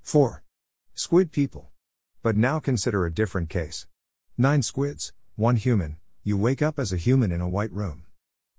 4. 0.03 0.45
Squid 0.95 1.33
people. 1.33 1.71
But 2.23 2.37
now 2.37 2.61
consider 2.61 3.05
a 3.05 3.13
different 3.13 3.51
case. 3.51 3.87
9 4.39 4.63
squids, 4.63 5.13
1 5.35 5.57
human, 5.57 5.97
you 6.23 6.39
wake 6.39 6.63
up 6.63 6.79
as 6.79 6.93
a 6.93 6.97
human 6.97 7.33
in 7.33 7.41
a 7.41 7.49
white 7.49 7.73
room. 7.73 8.05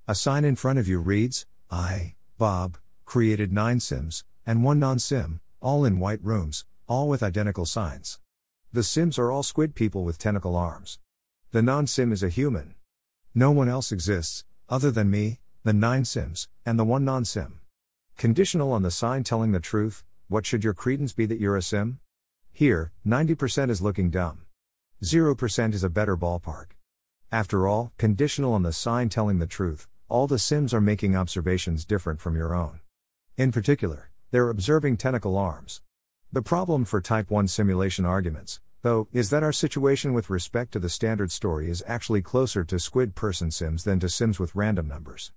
A 0.07 0.15
sign 0.15 0.43
in 0.43 0.57
front 0.57 0.79
of 0.79 0.87
you 0.87 0.99
reads, 0.99 1.45
I, 1.71 2.15
Bob, 2.37 2.77
created 3.05 3.53
9 3.53 3.79
sims, 3.79 4.25
and 4.45 4.63
1 4.63 4.79
non 4.79 4.99
sim, 4.99 5.39
all 5.61 5.85
in 5.85 5.99
white 5.99 6.21
rooms, 6.21 6.65
all 6.87 7.07
with 7.07 7.23
identical 7.23 7.65
signs. 7.65 8.19
The 8.73 8.83
sims 8.83 9.17
are 9.17 9.31
all 9.31 9.43
squid 9.43 9.75
people 9.75 10.03
with 10.03 10.17
tentacle 10.17 10.57
arms. 10.57 10.99
The 11.51 11.61
non 11.61 11.87
sim 11.87 12.11
is 12.11 12.23
a 12.23 12.29
human. 12.29 12.75
No 13.33 13.51
one 13.51 13.69
else 13.69 13.91
exists, 13.91 14.45
other 14.69 14.91
than 14.91 15.09
me, 15.09 15.39
the 15.63 15.73
9 15.73 16.05
sims, 16.05 16.47
and 16.65 16.77
the 16.77 16.85
1 16.85 17.03
non 17.03 17.25
sim. 17.25 17.59
Conditional 18.17 18.71
on 18.71 18.83
the 18.83 18.91
sign 18.91 19.23
telling 19.23 19.51
the 19.51 19.59
truth, 19.59 20.03
what 20.27 20.45
should 20.45 20.63
your 20.63 20.73
credence 20.73 21.13
be 21.13 21.25
that 21.25 21.39
you're 21.39 21.57
a 21.57 21.61
sim? 21.61 21.99
Here, 22.51 22.91
90% 23.05 23.69
is 23.69 23.81
looking 23.81 24.09
dumb. 24.09 24.45
0% 25.03 25.73
is 25.73 25.83
a 25.83 25.89
better 25.89 26.15
ballpark. 26.15 26.67
After 27.31 27.67
all, 27.67 27.91
conditional 27.97 28.53
on 28.53 28.63
the 28.63 28.71
sign 28.71 29.09
telling 29.09 29.39
the 29.39 29.47
truth, 29.47 29.87
all 30.07 30.27
the 30.27 30.39
Sims 30.39 30.73
are 30.73 30.79
making 30.81 31.15
observations 31.15 31.83
different 31.83 32.21
from 32.21 32.35
your 32.35 32.55
own. 32.55 32.79
In 33.37 33.51
particular, 33.51 34.11
they're 34.31 34.49
observing 34.49 34.97
tentacle 34.97 35.37
arms. 35.37 35.81
The 36.31 36.41
problem 36.41 36.85
for 36.85 37.01
Type 37.01 37.29
1 37.29 37.47
simulation 37.47 38.05
arguments, 38.05 38.59
though, 38.85 39.07
is 39.11 39.31
that 39.31 39.41
our 39.41 39.51
situation 39.51 40.13
with 40.13 40.29
respect 40.29 40.71
to 40.71 40.77
the 40.77 40.89
standard 40.89 41.31
story 41.31 41.71
is 41.71 41.83
actually 41.87 42.21
closer 42.21 42.63
to 42.63 42.77
squid 42.77 43.15
person 43.15 43.49
Sims 43.49 43.83
than 43.83 43.99
to 43.99 44.07
Sims 44.07 44.37
with 44.37 44.53
random 44.53 44.87
numbers. 44.87 45.31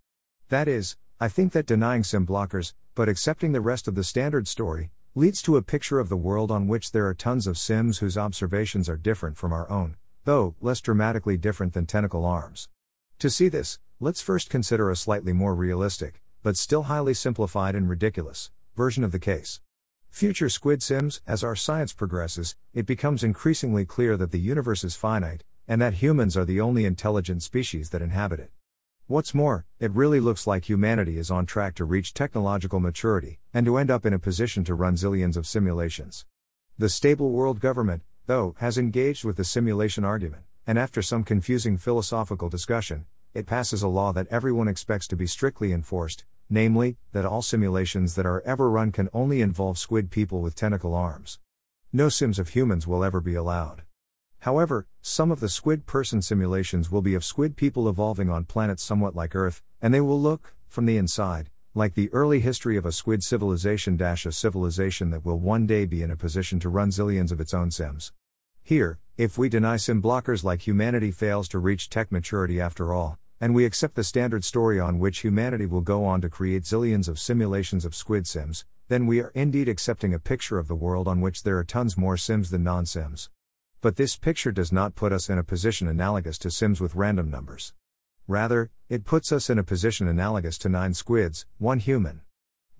That 0.50 0.68
is, 0.68 0.98
I 1.18 1.28
think 1.28 1.54
that 1.54 1.64
denying 1.64 2.04
Sim 2.04 2.26
blockers, 2.26 2.74
but 2.94 3.08
accepting 3.08 3.52
the 3.52 3.62
rest 3.62 3.88
of 3.88 3.94
the 3.94 4.04
standard 4.04 4.46
story, 4.46 4.90
leads 5.14 5.40
to 5.40 5.56
a 5.56 5.62
picture 5.62 5.98
of 5.98 6.10
the 6.10 6.16
world 6.16 6.50
on 6.50 6.66
which 6.66 6.92
there 6.92 7.06
are 7.06 7.14
tons 7.14 7.46
of 7.46 7.56
Sims 7.56 8.00
whose 8.00 8.18
observations 8.18 8.86
are 8.86 8.98
different 8.98 9.38
from 9.38 9.54
our 9.54 9.70
own, 9.70 9.96
though 10.26 10.54
less 10.60 10.82
dramatically 10.82 11.38
different 11.38 11.72
than 11.72 11.86
tentacle 11.86 12.26
arms. 12.26 12.68
To 13.18 13.30
see 13.30 13.48
this, 13.48 13.78
let's 13.98 14.20
first 14.20 14.50
consider 14.50 14.90
a 14.90 14.94
slightly 14.94 15.32
more 15.32 15.54
realistic, 15.54 16.20
but 16.42 16.58
still 16.58 16.82
highly 16.82 17.14
simplified 17.14 17.74
and 17.74 17.88
ridiculous, 17.88 18.50
version 18.76 19.04
of 19.04 19.10
the 19.10 19.18
case. 19.18 19.62
Future 20.10 20.48
Squid 20.48 20.82
Sims, 20.82 21.20
as 21.26 21.44
our 21.44 21.54
science 21.54 21.92
progresses, 21.92 22.56
it 22.74 22.86
becomes 22.86 23.22
increasingly 23.22 23.84
clear 23.84 24.16
that 24.16 24.32
the 24.32 24.40
universe 24.40 24.82
is 24.82 24.96
finite, 24.96 25.44
and 25.68 25.80
that 25.80 25.94
humans 25.94 26.36
are 26.36 26.44
the 26.44 26.60
only 26.60 26.84
intelligent 26.84 27.42
species 27.42 27.90
that 27.90 28.02
inhabit 28.02 28.40
it. 28.40 28.50
What's 29.06 29.32
more, 29.32 29.64
it 29.78 29.92
really 29.92 30.18
looks 30.18 30.46
like 30.46 30.64
humanity 30.64 31.18
is 31.18 31.30
on 31.30 31.46
track 31.46 31.74
to 31.76 31.84
reach 31.84 32.14
technological 32.14 32.80
maturity, 32.80 33.38
and 33.54 33.64
to 33.64 33.78
end 33.78 33.90
up 33.90 34.04
in 34.04 34.12
a 34.12 34.18
position 34.18 34.64
to 34.64 34.74
run 34.74 34.96
zillions 34.96 35.36
of 35.36 35.46
simulations. 35.46 36.26
The 36.76 36.88
stable 36.88 37.30
world 37.30 37.60
government, 37.60 38.02
though, 38.26 38.54
has 38.58 38.76
engaged 38.76 39.24
with 39.24 39.36
the 39.36 39.44
simulation 39.44 40.04
argument, 40.04 40.42
and 40.66 40.78
after 40.78 41.00
some 41.00 41.22
confusing 41.22 41.78
philosophical 41.78 42.48
discussion, 42.48 43.06
it 43.34 43.46
passes 43.46 43.82
a 43.82 43.88
law 43.88 44.12
that 44.12 44.26
everyone 44.28 44.68
expects 44.68 45.06
to 45.08 45.16
be 45.16 45.26
strictly 45.26 45.72
enforced, 45.72 46.24
namely, 46.50 46.96
that 47.12 47.24
all 47.24 47.42
simulations 47.42 48.14
that 48.14 48.26
are 48.26 48.42
ever 48.42 48.70
run 48.70 48.92
can 48.92 49.08
only 49.12 49.40
involve 49.40 49.78
squid 49.78 50.10
people 50.10 50.40
with 50.40 50.54
tentacle 50.54 50.94
arms. 50.94 51.38
No 51.92 52.08
sims 52.08 52.38
of 52.38 52.50
humans 52.50 52.86
will 52.86 53.04
ever 53.04 53.20
be 53.20 53.34
allowed. 53.34 53.82
However, 54.40 54.86
some 55.02 55.30
of 55.30 55.40
the 55.40 55.48
squid 55.48 55.86
person 55.86 56.22
simulations 56.22 56.90
will 56.90 57.02
be 57.02 57.14
of 57.14 57.24
squid 57.24 57.56
people 57.56 57.88
evolving 57.88 58.30
on 58.30 58.44
planets 58.44 58.82
somewhat 58.82 59.16
like 59.16 59.34
Earth, 59.34 59.62
and 59.82 59.92
they 59.92 60.00
will 60.00 60.20
look, 60.20 60.54
from 60.68 60.86
the 60.86 60.96
inside, 60.96 61.50
like 61.74 61.94
the 61.94 62.12
early 62.12 62.40
history 62.40 62.76
of 62.76 62.86
a 62.86 62.92
squid 62.92 63.22
civilization 63.22 64.00
a 64.00 64.16
civilization 64.16 65.10
that 65.10 65.24
will 65.24 65.38
one 65.38 65.66
day 65.66 65.86
be 65.86 66.02
in 66.02 66.10
a 66.10 66.16
position 66.16 66.60
to 66.60 66.68
run 66.68 66.90
zillions 66.90 67.32
of 67.32 67.40
its 67.40 67.54
own 67.54 67.70
sims. 67.70 68.12
Here, 68.62 68.98
if 69.16 69.38
we 69.38 69.48
deny 69.48 69.76
sim 69.76 70.02
blockers 70.02 70.44
like 70.44 70.66
humanity 70.66 71.10
fails 71.10 71.48
to 71.48 71.58
reach 71.58 71.88
tech 71.88 72.12
maturity 72.12 72.60
after 72.60 72.92
all, 72.92 73.18
and 73.40 73.54
we 73.54 73.64
accept 73.64 73.94
the 73.94 74.04
standard 74.04 74.44
story 74.44 74.80
on 74.80 74.98
which 74.98 75.20
humanity 75.20 75.66
will 75.66 75.80
go 75.80 76.04
on 76.04 76.20
to 76.20 76.28
create 76.28 76.64
zillions 76.64 77.08
of 77.08 77.18
simulations 77.18 77.84
of 77.84 77.94
squid 77.94 78.26
sims, 78.26 78.64
then 78.88 79.06
we 79.06 79.20
are 79.20 79.32
indeed 79.34 79.68
accepting 79.68 80.14
a 80.14 80.18
picture 80.18 80.58
of 80.58 80.68
the 80.68 80.74
world 80.74 81.06
on 81.06 81.20
which 81.20 81.42
there 81.42 81.58
are 81.58 81.64
tons 81.64 81.96
more 81.96 82.16
sims 82.16 82.50
than 82.50 82.64
non 82.64 82.86
sims. 82.86 83.30
But 83.80 83.94
this 83.94 84.16
picture 84.16 84.50
does 84.50 84.72
not 84.72 84.96
put 84.96 85.12
us 85.12 85.30
in 85.30 85.38
a 85.38 85.44
position 85.44 85.86
analogous 85.86 86.36
to 86.38 86.50
Sims 86.50 86.80
with 86.80 86.96
random 86.96 87.30
numbers. 87.30 87.74
Rather, 88.26 88.70
it 88.88 89.04
puts 89.04 89.30
us 89.30 89.48
in 89.48 89.56
a 89.56 89.62
position 89.62 90.08
analogous 90.08 90.58
to 90.58 90.68
9 90.68 90.94
squids, 90.94 91.46
1 91.58 91.78
human. 91.78 92.22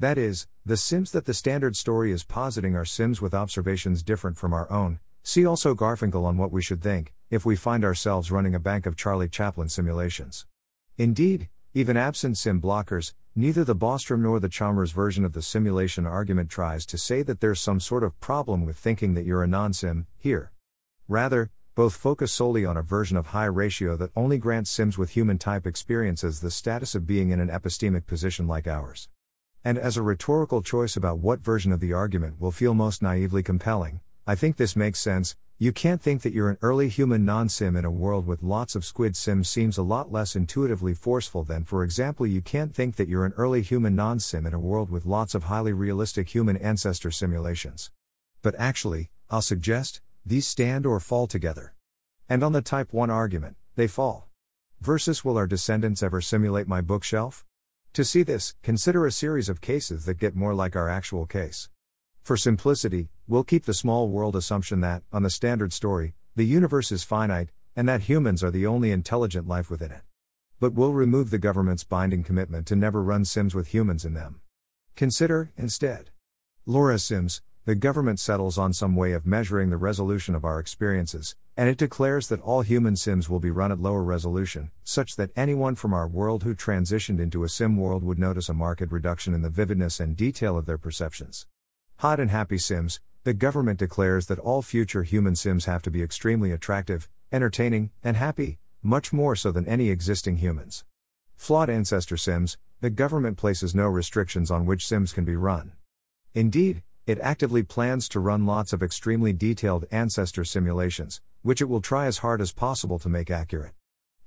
That 0.01 0.19
is, 0.19 0.49
the 0.67 0.77
Sims 0.77 1.13
that 1.13 1.25
the 1.25 1.35
standard 1.35 1.77
story 1.77 2.11
is 2.11 2.25
positing 2.25 2.75
are 2.75 2.85
Sims 2.85 3.23
with 3.23 3.33
observations 3.33 4.03
different 4.03 4.37
from 4.37 4.53
our 4.53 4.69
own. 4.73 4.99
See 5.23 5.47
also 5.47 5.73
Garfinkel 5.73 6.25
on 6.25 6.37
what 6.37 6.51
we 6.51 6.63
should 6.63 6.83
think, 6.83 7.15
if 7.31 7.45
we 7.45 7.57
find 7.57 7.85
ourselves 7.85 8.31
running 8.31 8.55
a 8.55 8.59
bank 8.59 8.87
of 8.87 8.97
Charlie 8.97 9.29
Chaplin 9.29 9.69
simulations. 9.69 10.47
Indeed, 10.97 11.49
even 11.75 11.97
absent 11.97 12.39
sim 12.39 12.61
blockers, 12.61 13.13
neither 13.37 13.65
the 13.65 13.77
Bostrom 13.77 14.21
nor 14.23 14.41
the 14.41 14.49
Chalmers 14.49 14.93
version 14.93 15.25
of 15.25 15.33
the 15.33 15.43
simulation 15.43 16.07
argument 16.07 16.51
tries 16.51 16.87
to 16.87 16.99
say 16.99 17.23
that 17.23 17.41
there's 17.41 17.61
some 17.61 17.81
sort 17.81 18.03
of 18.03 18.19
problem 18.21 18.65
with 18.65 18.77
thinking 18.77 19.15
that 19.15 19.27
you're 19.27 19.43
a 19.43 19.47
non 19.47 19.73
sim, 19.73 20.07
here. 20.19 20.53
Rather, 21.07 21.51
both 21.75 21.95
focus 21.95 22.33
solely 22.33 22.65
on 22.65 22.77
a 22.77 22.83
version 22.83 23.17
of 23.17 23.29
high 23.29 23.45
ratio 23.45 23.97
that 23.97 24.11
only 24.17 24.37
grants 24.37 24.69
Sims 24.69 24.99
with 24.99 25.11
human 25.11 25.39
type 25.39 25.65
experiences 25.65 26.41
the 26.41 26.51
status 26.51 26.97
of 26.97 27.07
being 27.07 27.31
in 27.31 27.39
an 27.39 27.49
epistemic 27.49 28.05
position 28.05 28.49
like 28.49 28.67
ours. 28.67 29.09
And 29.65 29.79
as 29.79 29.97
a 29.97 30.03
rhetorical 30.03 30.61
choice 30.61 30.97
about 30.97 31.19
what 31.19 31.39
version 31.39 31.71
of 31.71 31.79
the 31.79 31.93
argument 31.93 32.41
will 32.41 32.51
feel 32.51 32.75
most 32.75 33.01
naively 33.01 33.45
compelling, 33.45 34.01
I 34.27 34.35
think 34.35 34.57
this 34.57 34.75
makes 34.75 34.99
sense. 34.99 35.37
You 35.61 35.73
can't 35.73 36.01
think 36.01 36.23
that 36.23 36.33
you're 36.33 36.51
an 36.51 36.59
early 36.63 36.89
human 36.89 37.25
non 37.25 37.49
sim 37.49 37.75
in 37.75 37.85
a 37.85 37.91
world 37.91 38.29
with 38.29 38.45
lots 38.45 38.77
of 38.77 38.85
squid 38.85 39.17
sims 39.17 39.49
seems 39.49 39.77
a 39.77 39.83
lot 39.83 40.13
less 40.13 40.37
intuitively 40.37 40.95
forceful 40.95 41.43
than, 41.43 41.65
for 41.65 41.83
example, 41.83 42.29
you 42.29 42.41
can't 42.41 42.73
think 42.73 42.95
that 42.95 43.09
you're 43.09 43.25
an 43.25 43.33
early 43.37 43.63
human 43.63 43.97
non 43.97 44.21
sim 44.21 44.47
in 44.47 44.55
a 44.55 44.61
world 44.61 44.89
with 44.89 45.05
lots 45.05 45.35
of 45.35 45.45
highly 45.45 45.73
realistic 45.73 46.29
human 46.29 46.57
ancestor 46.57 47.11
simulations. 47.11 47.91
But 48.41 48.55
actually, 48.57 49.11
I'll 49.31 49.43
suggest, 49.43 50.01
these 50.25 50.47
stand 50.47 50.87
or 50.87 51.01
fall 51.01 51.27
together. 51.27 51.75
And 52.29 52.45
on 52.45 52.53
the 52.53 52.63
type 52.63 52.93
1 52.93 53.11
argument, 53.11 53.57
they 53.75 53.89
fall. 53.89 54.29
Versus 54.81 55.25
Will 55.25 55.37
our 55.37 55.49
descendants 55.49 56.05
ever 56.05 56.21
simulate 56.21 56.69
my 56.69 56.81
bookshelf? 56.81 57.45
To 57.95 58.05
see 58.05 58.23
this, 58.23 58.55
consider 58.63 59.07
a 59.07 59.11
series 59.11 59.49
of 59.49 59.61
cases 59.61 60.05
that 60.05 60.21
get 60.21 60.37
more 60.37 60.55
like 60.55 60.77
our 60.77 60.89
actual 60.89 61.27
case. 61.27 61.69
For 62.29 62.37
simplicity, 62.37 63.09
we'll 63.27 63.43
keep 63.43 63.65
the 63.65 63.73
small 63.73 64.11
world 64.11 64.37
assumption 64.37 64.83
that, 64.83 65.03
on 65.11 65.23
the 65.23 65.31
standard 65.31 65.73
story, 65.73 66.13
the 66.37 66.45
universe 66.45 66.93
is 66.93 67.03
finite, 67.03 67.53
and 67.75 67.89
that 67.89 68.03
humans 68.03 68.45
are 68.45 68.51
the 68.51 68.67
only 68.67 68.91
intelligent 68.91 69.49
life 69.49 69.71
within 69.71 69.91
it. 69.91 70.03
But 70.61 70.75
we'll 70.75 70.93
remove 70.93 71.31
the 71.31 71.39
government's 71.39 71.85
binding 71.85 72.23
commitment 72.23 72.67
to 72.67 72.77
never 72.77 73.03
run 73.03 73.25
Sims 73.25 73.55
with 73.55 73.69
humans 73.69 74.05
in 74.05 74.13
them. 74.13 74.43
Consider, 74.95 75.53
instead, 75.57 76.11
Low 76.67 76.81
res 76.81 77.03
Sims, 77.03 77.41
the 77.65 77.75
government 77.75 78.21
settles 78.21 78.59
on 78.59 78.75
some 78.75 78.95
way 78.95 79.13
of 79.13 79.25
measuring 79.25 79.71
the 79.71 79.79
resolution 79.79 80.35
of 80.35 80.45
our 80.45 80.61
experiences, 80.61 81.35
and 81.57 81.71
it 81.71 81.79
declares 81.79 82.29
that 82.29 82.43
all 82.43 82.61
human 82.61 82.97
sims 82.97 83.31
will 83.31 83.41
be 83.41 83.51
run 83.51 83.73
at 83.73 83.81
lower 83.81 84.03
resolution, 84.03 84.71
such 84.85 85.17
that 85.17 85.31
anyone 85.35 85.77
from 85.77 85.95
our 85.95 86.07
world 86.07 86.43
who 86.43 86.55
transitioned 86.55 87.21
into 87.21 87.43
a 87.43 87.49
sim 87.49 87.79
world 87.79 88.05
would 88.05 88.19
notice 88.19 88.51
a 88.51 88.53
marked 88.53 88.93
reduction 88.93 89.33
in 89.33 89.41
the 89.41 89.49
vividness 89.49 89.99
and 89.99 90.15
detail 90.15 90.59
of 90.59 90.67
their 90.67 90.77
perceptions. 90.77 91.47
Hot 92.03 92.21
and 92.21 92.31
happy 92.31 92.59
sims, 92.59 93.01
the 93.25 93.35
government 93.35 93.77
declares 93.77 94.27
that 94.27 94.39
all 94.39 94.63
future 94.63 95.03
human 95.03 95.35
sims 95.35 95.65
have 95.65 95.83
to 95.83 95.91
be 95.91 96.01
extremely 96.01 96.53
attractive, 96.53 97.09
entertaining, 97.33 97.91
and 98.05 98.17
happy, 98.17 98.61
much 98.85 99.13
more 99.13 99.35
so 99.35 99.51
than 99.51 99.67
any 99.67 99.91
existing 99.91 100.37
humans. 100.37 100.85
Flawed 101.35 101.69
ancestor 101.69 102.17
sims, 102.17 102.57
the 102.81 102.89
government 102.89 103.37
places 103.37 103.75
no 103.75 103.89
restrictions 103.89 104.49
on 104.49 104.65
which 104.65 104.87
sims 104.87 105.13
can 105.13 105.25
be 105.25 105.35
run. 105.35 105.73
Indeed, 106.35 106.85
it 107.05 107.19
actively 107.19 107.65
plans 107.65 108.09
to 108.11 108.21
run 108.21 108.47
lots 108.47 108.73
of 108.73 108.81
extremely 108.81 109.33
detailed 109.33 109.85
ancestor 109.91 110.45
simulations, 110.45 111.21
which 111.43 111.61
it 111.61 111.69
will 111.69 111.81
try 111.81 112.07
as 112.07 112.19
hard 112.19 112.41
as 112.41 112.53
possible 112.53 113.01
to 113.01 113.09
make 113.09 113.29
accurate. 113.29 113.73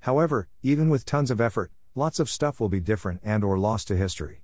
However, 0.02 0.50
even 0.62 0.90
with 0.90 1.06
tons 1.06 1.32
of 1.32 1.40
effort, 1.40 1.72
lots 1.96 2.20
of 2.20 2.30
stuff 2.30 2.60
will 2.60 2.68
be 2.68 2.82
different 2.82 3.22
and 3.24 3.46
or 3.46 3.58
lost 3.58 3.88
to 3.88 3.96
history. 3.96 4.44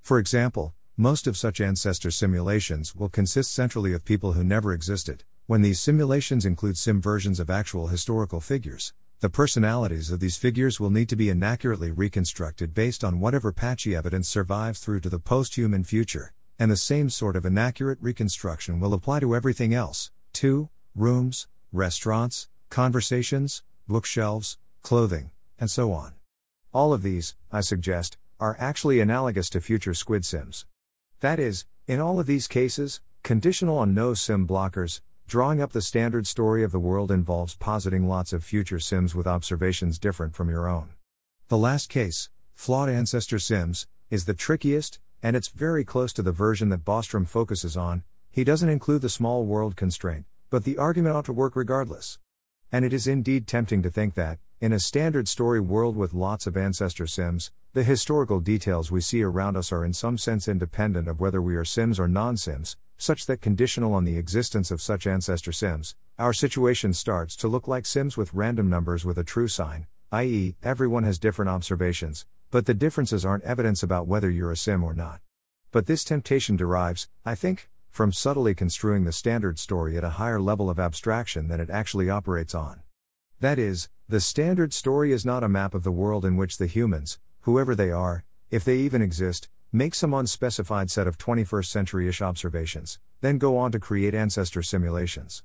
For 0.00 0.20
example, 0.20 0.74
most 1.00 1.28
of 1.28 1.36
such 1.36 1.60
ancestor 1.60 2.10
simulations 2.10 2.92
will 2.92 3.08
consist 3.08 3.52
centrally 3.52 3.92
of 3.92 4.04
people 4.04 4.32
who 4.32 4.42
never 4.42 4.72
existed. 4.72 5.22
When 5.46 5.62
these 5.62 5.78
simulations 5.78 6.44
include 6.44 6.76
sim 6.76 7.00
versions 7.00 7.38
of 7.38 7.48
actual 7.48 7.86
historical 7.86 8.40
figures, 8.40 8.92
the 9.20 9.30
personalities 9.30 10.10
of 10.10 10.18
these 10.18 10.36
figures 10.36 10.80
will 10.80 10.90
need 10.90 11.08
to 11.10 11.14
be 11.14 11.30
inaccurately 11.30 11.92
reconstructed 11.92 12.74
based 12.74 13.04
on 13.04 13.20
whatever 13.20 13.52
patchy 13.52 13.94
evidence 13.94 14.28
survives 14.28 14.80
through 14.80 14.98
to 14.98 15.08
the 15.08 15.20
post-human 15.20 15.84
future, 15.84 16.32
and 16.58 16.68
the 16.68 16.76
same 16.76 17.08
sort 17.08 17.36
of 17.36 17.46
inaccurate 17.46 17.98
reconstruction 18.00 18.80
will 18.80 18.92
apply 18.92 19.20
to 19.20 19.36
everything 19.36 19.72
else 19.72 20.10
too 20.32 20.68
rooms, 20.96 21.46
restaurants, 21.72 22.48
conversations, 22.70 23.62
bookshelves, 23.86 24.58
clothing, 24.82 25.30
and 25.60 25.70
so 25.70 25.92
on. 25.92 26.14
All 26.74 26.92
of 26.92 27.02
these, 27.02 27.36
I 27.52 27.60
suggest, 27.60 28.16
are 28.40 28.56
actually 28.58 28.98
analogous 28.98 29.48
to 29.50 29.60
future 29.60 29.94
squid 29.94 30.24
sims. 30.24 30.66
That 31.20 31.40
is, 31.40 31.66
in 31.88 31.98
all 31.98 32.20
of 32.20 32.26
these 32.26 32.46
cases, 32.46 33.00
conditional 33.24 33.78
on 33.78 33.92
no 33.92 34.14
sim 34.14 34.46
blockers, 34.46 35.00
drawing 35.26 35.60
up 35.60 35.72
the 35.72 35.82
standard 35.82 36.28
story 36.28 36.62
of 36.62 36.70
the 36.70 36.78
world 36.78 37.10
involves 37.10 37.56
positing 37.56 38.06
lots 38.06 38.32
of 38.32 38.44
future 38.44 38.78
sims 38.78 39.16
with 39.16 39.26
observations 39.26 39.98
different 39.98 40.36
from 40.36 40.48
your 40.48 40.68
own. 40.68 40.90
The 41.48 41.58
last 41.58 41.88
case, 41.88 42.30
flawed 42.54 42.88
ancestor 42.88 43.40
sims, 43.40 43.88
is 44.10 44.26
the 44.26 44.34
trickiest, 44.34 45.00
and 45.20 45.34
it's 45.34 45.48
very 45.48 45.84
close 45.84 46.12
to 46.12 46.22
the 46.22 46.30
version 46.30 46.68
that 46.68 46.84
Bostrom 46.84 47.26
focuses 47.26 47.76
on. 47.76 48.04
He 48.30 48.44
doesn't 48.44 48.68
include 48.68 49.02
the 49.02 49.08
small 49.08 49.44
world 49.44 49.74
constraint, 49.74 50.24
but 50.50 50.62
the 50.62 50.78
argument 50.78 51.16
ought 51.16 51.24
to 51.24 51.32
work 51.32 51.56
regardless. 51.56 52.20
And 52.70 52.84
it 52.84 52.92
is 52.92 53.08
indeed 53.08 53.48
tempting 53.48 53.82
to 53.82 53.90
think 53.90 54.14
that, 54.14 54.38
in 54.60 54.72
a 54.72 54.80
standard 54.80 55.28
story 55.28 55.60
world 55.60 55.96
with 55.96 56.12
lots 56.12 56.48
of 56.48 56.56
ancestor 56.56 57.06
sims, 57.06 57.52
the 57.74 57.84
historical 57.84 58.40
details 58.40 58.90
we 58.90 59.00
see 59.00 59.22
around 59.22 59.56
us 59.56 59.70
are 59.70 59.84
in 59.84 59.92
some 59.92 60.18
sense 60.18 60.48
independent 60.48 61.06
of 61.06 61.20
whether 61.20 61.40
we 61.40 61.54
are 61.54 61.64
sims 61.64 62.00
or 62.00 62.08
non 62.08 62.36
sims, 62.36 62.76
such 62.96 63.26
that 63.26 63.40
conditional 63.40 63.94
on 63.94 64.04
the 64.04 64.18
existence 64.18 64.72
of 64.72 64.82
such 64.82 65.06
ancestor 65.06 65.52
sims, 65.52 65.94
our 66.18 66.32
situation 66.32 66.92
starts 66.92 67.36
to 67.36 67.46
look 67.46 67.68
like 67.68 67.86
sims 67.86 68.16
with 68.16 68.34
random 68.34 68.68
numbers 68.68 69.04
with 69.04 69.16
a 69.16 69.22
true 69.22 69.46
sign, 69.46 69.86
i.e., 70.10 70.56
everyone 70.64 71.04
has 71.04 71.20
different 71.20 71.48
observations, 71.48 72.26
but 72.50 72.66
the 72.66 72.74
differences 72.74 73.24
aren't 73.24 73.44
evidence 73.44 73.84
about 73.84 74.08
whether 74.08 74.28
you're 74.28 74.50
a 74.50 74.56
sim 74.56 74.82
or 74.82 74.92
not. 74.92 75.20
But 75.70 75.86
this 75.86 76.02
temptation 76.02 76.56
derives, 76.56 77.06
I 77.24 77.36
think, 77.36 77.68
from 77.90 78.10
subtly 78.10 78.56
construing 78.56 79.04
the 79.04 79.12
standard 79.12 79.60
story 79.60 79.96
at 79.96 80.02
a 80.02 80.18
higher 80.18 80.40
level 80.40 80.68
of 80.68 80.80
abstraction 80.80 81.46
than 81.46 81.60
it 81.60 81.70
actually 81.70 82.10
operates 82.10 82.56
on. 82.56 82.80
That 83.38 83.60
is, 83.60 83.88
the 84.08 84.20
standard 84.20 84.72
story 84.72 85.12
is 85.12 85.24
not 85.24 85.44
a 85.44 85.48
map 85.48 85.74
of 85.74 85.84
the 85.84 85.92
world 85.92 86.24
in 86.24 86.36
which 86.36 86.58
the 86.58 86.66
humans, 86.66 87.18
whoever 87.40 87.74
they 87.74 87.90
are, 87.90 88.24
if 88.50 88.64
they 88.64 88.76
even 88.76 89.02
exist, 89.02 89.48
make 89.72 89.94
some 89.94 90.14
unspecified 90.14 90.90
set 90.90 91.06
of 91.06 91.18
21st 91.18 91.66
century 91.66 92.08
ish 92.08 92.22
observations, 92.22 92.98
then 93.20 93.38
go 93.38 93.56
on 93.56 93.72
to 93.72 93.78
create 93.78 94.14
ancestor 94.14 94.62
simulations. 94.62 95.42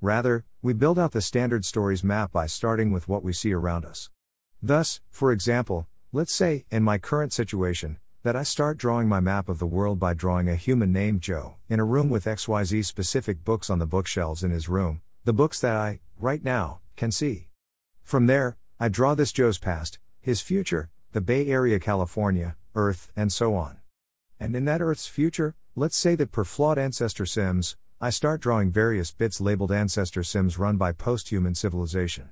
Rather, 0.00 0.44
we 0.60 0.72
build 0.72 0.98
out 0.98 1.12
the 1.12 1.22
standard 1.22 1.64
story's 1.64 2.04
map 2.04 2.32
by 2.32 2.46
starting 2.46 2.90
with 2.90 3.08
what 3.08 3.22
we 3.22 3.32
see 3.32 3.52
around 3.52 3.84
us. 3.84 4.10
Thus, 4.60 5.00
for 5.10 5.32
example, 5.32 5.86
Let's 6.14 6.34
say, 6.34 6.66
in 6.70 6.82
my 6.82 6.98
current 6.98 7.32
situation, 7.32 7.96
that 8.22 8.36
I 8.36 8.42
start 8.42 8.76
drawing 8.76 9.08
my 9.08 9.18
map 9.18 9.48
of 9.48 9.58
the 9.58 9.66
world 9.66 9.98
by 9.98 10.12
drawing 10.12 10.46
a 10.46 10.56
human 10.56 10.92
named 10.92 11.22
Joe, 11.22 11.56
in 11.70 11.80
a 11.80 11.86
room 11.86 12.10
with 12.10 12.26
XYZ 12.26 12.84
specific 12.84 13.44
books 13.44 13.70
on 13.70 13.78
the 13.78 13.86
bookshelves 13.86 14.44
in 14.44 14.50
his 14.50 14.68
room, 14.68 15.00
the 15.24 15.32
books 15.32 15.58
that 15.60 15.74
I, 15.74 16.00
right 16.18 16.44
now, 16.44 16.80
can 16.96 17.10
see. 17.10 17.48
From 18.12 18.26
there, 18.26 18.58
I 18.78 18.90
draw 18.90 19.14
this 19.14 19.32
Joe's 19.32 19.56
past, 19.56 19.98
his 20.20 20.42
future, 20.42 20.90
the 21.12 21.22
Bay 21.22 21.46
Area, 21.46 21.80
California, 21.80 22.56
Earth, 22.74 23.10
and 23.16 23.32
so 23.32 23.54
on. 23.54 23.78
And 24.38 24.54
in 24.54 24.66
that 24.66 24.82
Earth's 24.82 25.06
future, 25.06 25.54
let's 25.74 25.96
say 25.96 26.14
that 26.16 26.30
per 26.30 26.44
flawed 26.44 26.76
ancestor 26.76 27.24
sims, 27.24 27.78
I 28.02 28.10
start 28.10 28.42
drawing 28.42 28.70
various 28.70 29.12
bits 29.12 29.40
labeled 29.40 29.72
ancestor 29.72 30.22
sims 30.22 30.58
run 30.58 30.76
by 30.76 30.92
post 30.92 31.30
human 31.30 31.54
civilization. 31.54 32.28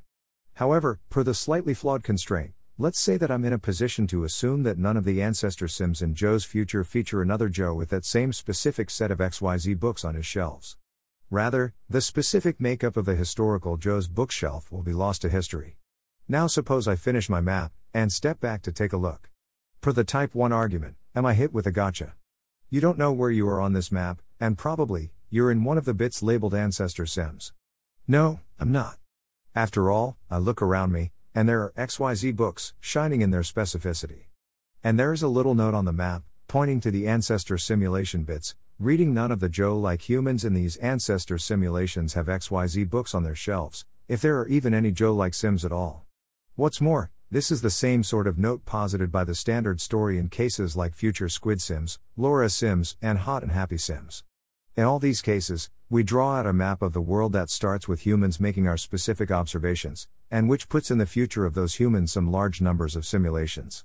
However, 0.56 1.00
per 1.08 1.22
the 1.22 1.32
slightly 1.32 1.72
flawed 1.72 2.02
constraint, 2.02 2.52
Let's 2.76 3.00
say 3.00 3.16
that 3.16 3.30
I'm 3.30 3.46
in 3.46 3.54
a 3.54 3.58
position 3.58 4.06
to 4.08 4.24
assume 4.24 4.62
that 4.64 4.78
none 4.78 4.98
of 4.98 5.04
the 5.04 5.22
ancestor 5.22 5.68
sims 5.68 6.02
in 6.02 6.14
Joe's 6.14 6.44
future 6.44 6.84
feature 6.84 7.22
another 7.22 7.48
Joe 7.48 7.72
with 7.72 7.88
that 7.88 8.04
same 8.04 8.34
specific 8.34 8.90
set 8.90 9.10
of 9.10 9.18
XYZ 9.18 9.78
books 9.78 10.04
on 10.04 10.14
his 10.14 10.26
shelves. 10.26 10.76
Rather, 11.30 11.72
the 11.88 12.00
specific 12.00 12.60
makeup 12.60 12.96
of 12.96 13.04
the 13.04 13.14
historical 13.14 13.76
Joe's 13.76 14.08
bookshelf 14.08 14.72
will 14.72 14.82
be 14.82 14.92
lost 14.92 15.22
to 15.22 15.28
history. 15.28 15.76
Now 16.26 16.48
suppose 16.48 16.88
I 16.88 16.96
finish 16.96 17.28
my 17.28 17.40
map, 17.40 17.72
and 17.94 18.12
step 18.12 18.40
back 18.40 18.62
to 18.62 18.72
take 18.72 18.92
a 18.92 18.96
look. 18.96 19.30
Per 19.80 19.92
the 19.92 20.02
type 20.02 20.34
1 20.34 20.52
argument, 20.52 20.96
am 21.14 21.24
I 21.24 21.34
hit 21.34 21.52
with 21.52 21.68
a 21.68 21.72
gotcha? 21.72 22.14
You 22.68 22.80
don't 22.80 22.98
know 22.98 23.12
where 23.12 23.30
you 23.30 23.48
are 23.48 23.60
on 23.60 23.74
this 23.74 23.92
map, 23.92 24.22
and 24.40 24.58
probably, 24.58 25.12
you're 25.28 25.52
in 25.52 25.62
one 25.62 25.78
of 25.78 25.84
the 25.84 25.94
bits 25.94 26.20
labeled 26.20 26.52
ancestor 26.52 27.06
sims. 27.06 27.52
No, 28.08 28.40
I'm 28.58 28.72
not. 28.72 28.98
After 29.54 29.88
all, 29.88 30.16
I 30.28 30.38
look 30.38 30.60
around 30.60 30.90
me, 30.90 31.12
and 31.32 31.48
there 31.48 31.62
are 31.62 31.72
XYZ 31.78 32.34
books, 32.34 32.74
shining 32.80 33.20
in 33.20 33.30
their 33.30 33.42
specificity. 33.42 34.24
And 34.82 34.98
there 34.98 35.12
is 35.12 35.22
a 35.22 35.28
little 35.28 35.54
note 35.54 35.74
on 35.74 35.84
the 35.84 35.92
map, 35.92 36.24
pointing 36.48 36.80
to 36.80 36.90
the 36.90 37.06
ancestor 37.06 37.56
simulation 37.56 38.24
bits, 38.24 38.56
Reading 38.80 39.12
none 39.12 39.30
of 39.30 39.40
the 39.40 39.50
Joe 39.50 39.76
like 39.76 40.08
humans 40.08 40.42
in 40.42 40.54
these 40.54 40.76
ancestor 40.78 41.36
simulations 41.36 42.14
have 42.14 42.28
XYZ 42.28 42.88
books 42.88 43.14
on 43.14 43.24
their 43.24 43.34
shelves, 43.34 43.84
if 44.08 44.22
there 44.22 44.38
are 44.38 44.48
even 44.48 44.72
any 44.72 44.90
Joe 44.90 45.14
like 45.14 45.34
Sims 45.34 45.66
at 45.66 45.70
all. 45.70 46.06
What's 46.54 46.80
more, 46.80 47.10
this 47.30 47.50
is 47.50 47.60
the 47.60 47.68
same 47.68 48.02
sort 48.02 48.26
of 48.26 48.38
note 48.38 48.64
posited 48.64 49.12
by 49.12 49.24
the 49.24 49.34
standard 49.34 49.82
story 49.82 50.16
in 50.16 50.30
cases 50.30 50.78
like 50.78 50.94
Future 50.94 51.28
Squid 51.28 51.60
Sims, 51.60 51.98
Low 52.16 52.30
res 52.30 52.54
Sims, 52.54 52.96
and 53.02 53.18
Hot 53.18 53.42
and 53.42 53.52
Happy 53.52 53.76
Sims. 53.76 54.24
In 54.78 54.84
all 54.84 54.98
these 54.98 55.20
cases, 55.20 55.68
we 55.90 56.02
draw 56.02 56.36
out 56.36 56.46
a 56.46 56.54
map 56.54 56.80
of 56.80 56.94
the 56.94 57.02
world 57.02 57.34
that 57.34 57.50
starts 57.50 57.86
with 57.86 58.06
humans 58.06 58.40
making 58.40 58.66
our 58.66 58.78
specific 58.78 59.30
observations, 59.30 60.08
and 60.30 60.48
which 60.48 60.70
puts 60.70 60.90
in 60.90 60.96
the 60.96 61.04
future 61.04 61.44
of 61.44 61.52
those 61.52 61.74
humans 61.74 62.12
some 62.12 62.32
large 62.32 62.62
numbers 62.62 62.96
of 62.96 63.04
simulations. 63.04 63.84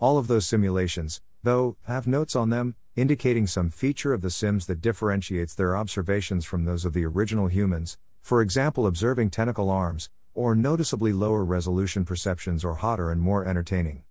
All 0.00 0.18
of 0.18 0.26
those 0.26 0.48
simulations, 0.48 1.20
though, 1.44 1.76
have 1.84 2.08
notes 2.08 2.34
on 2.34 2.50
them, 2.50 2.74
indicating 2.94 3.46
some 3.46 3.70
feature 3.70 4.12
of 4.12 4.20
the 4.20 4.30
Sims 4.30 4.66
that 4.66 4.82
differentiates 4.82 5.54
their 5.54 5.76
observations 5.76 6.44
from 6.44 6.64
those 6.64 6.84
of 6.84 6.92
the 6.92 7.04
original 7.06 7.46
humans, 7.46 7.96
for 8.20 8.42
example, 8.42 8.86
observing 8.86 9.30
tentacle 9.30 9.70
arms, 9.70 10.10
or 10.34 10.54
noticeably 10.54 11.12
lower 11.12 11.44
resolution 11.44 12.04
perceptions 12.04 12.64
or 12.64 12.74
hotter 12.74 13.10
and 13.10 13.20
more 13.20 13.46
entertaining. 13.46 14.02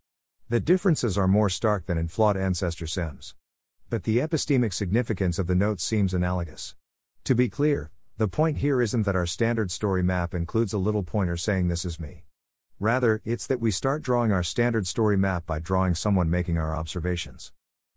The 0.49 0.59
differences 0.59 1.17
are 1.17 1.27
more 1.27 1.49
stark 1.49 1.85
than 1.85 1.97
in 1.97 2.07
flawed 2.07 2.35
ancestor 2.35 2.87
Sims. 2.87 3.35
But 3.89 4.03
the 4.03 4.17
epistemic 4.17 4.73
significance 4.73 5.37
of 5.37 5.47
the 5.47 5.55
notes 5.55 5.83
seems 5.83 6.13
analogous. 6.13 6.75
To 7.25 7.35
be 7.35 7.49
clear, 7.49 7.91
the 8.17 8.27
point 8.27 8.57
here 8.57 8.81
isn't 8.81 9.03
that 9.03 9.15
our 9.15 9.25
standard 9.25 9.71
story 9.71 10.03
map 10.03 10.33
includes 10.33 10.73
a 10.73 10.77
little 10.77 11.03
pointer 11.03 11.37
saying 11.37 11.67
this 11.67 11.85
is 11.85 11.99
me. 11.99 12.23
Rather, 12.79 13.21
it's 13.25 13.45
that 13.45 13.59
we 13.59 13.69
start 13.69 14.01
drawing 14.01 14.31
our 14.31 14.43
standard 14.43 14.87
story 14.87 15.17
map 15.17 15.45
by 15.45 15.59
drawing 15.59 15.93
someone 15.93 16.29
making 16.29 16.57
our 16.57 16.75
observations. 16.75 17.51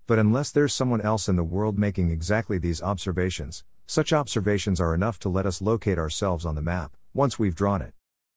But 0.07 0.19
unless 0.19 0.51
there's 0.51 0.75
someone 0.75 1.01
else 1.01 1.29
in 1.29 1.37
the 1.37 1.43
world 1.43 1.79
making 1.79 2.11
exactly 2.11 2.59
these 2.59 2.83
observations, 2.83 3.65
such 3.87 4.13
observations 4.13 4.79
are 4.81 4.95
enough 4.95 5.19
to 5.21 5.31
let 5.31 5.47
us 5.47 5.63
locate 5.63 5.99
ourselves 5.99 6.45
on 6.45 6.55
the 6.55 6.63
map, 6.63 6.95
once 7.15 7.39
we've 7.39 7.55
drawn 7.55 7.81
it. 7.81 7.95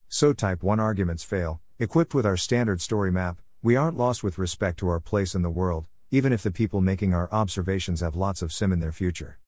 So 0.08 0.32
type 0.32 0.64
1 0.64 0.80
arguments 0.80 1.24
fail, 1.24 1.60
equipped 1.78 2.14
with 2.14 2.26
our 2.26 2.38
standard 2.38 2.80
story 2.80 3.12
map, 3.12 3.42
we 3.62 3.76
aren't 3.76 3.98
lost 3.98 4.24
with 4.24 4.38
respect 4.38 4.80
to 4.80 4.88
our 4.88 5.02
place 5.02 5.36
in 5.36 5.42
the 5.42 5.50
world, 5.50 5.88
even 6.10 6.32
if 6.32 6.42
the 6.42 6.52
people 6.52 6.80
making 6.80 7.14
our 7.14 7.28
observations 7.34 8.00
have 8.00 8.16
lots 8.16 8.42
of 8.42 8.54
sim 8.54 8.72
in 8.72 8.80
their 8.80 8.94
future. 8.94 9.40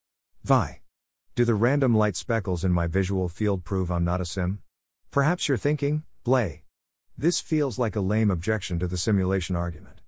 Vi. 0.43 0.81
Do 1.35 1.45
the 1.45 1.55
random 1.55 1.95
light 1.95 2.17
speckles 2.17 2.65
in 2.65 2.73
my 2.73 2.87
visual 2.87 3.29
field 3.29 3.63
prove 3.63 3.89
I'm 3.89 4.03
not 4.03 4.19
a 4.19 4.25
sim? 4.25 4.59
Perhaps 5.09 5.47
you're 5.47 5.57
thinking, 5.57 6.03
Blay. 6.25 6.63
This 7.17 7.39
feels 7.39 7.79
like 7.79 7.95
a 7.95 8.01
lame 8.01 8.29
objection 8.29 8.77
to 8.79 8.87
the 8.87 8.97
simulation 8.97 9.55
argument. 9.55 10.01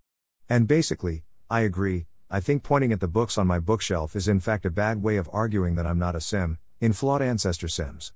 And 0.50 0.68
basically, 0.68 1.24
I 1.52 1.62
agree, 1.64 2.06
I 2.30 2.40
think 2.40 2.64
pointing 2.64 2.94
at 2.94 3.02
the 3.02 3.10
books 3.10 3.38
on 3.38 3.46
my 3.46 3.60
bookshelf 3.60 4.16
is 4.16 4.30
in 4.30 4.40
fact 4.40 4.66
a 4.66 4.72
bad 4.72 5.04
way 5.04 5.18
of 5.18 5.30
arguing 5.34 5.76
that 5.76 5.86
I'm 5.86 6.00
not 6.00 6.16
a 6.16 6.22
sim, 6.22 6.60
in 6.80 6.94
flawed 6.94 7.22
ancestor 7.22 7.68
sims. 7.68 8.14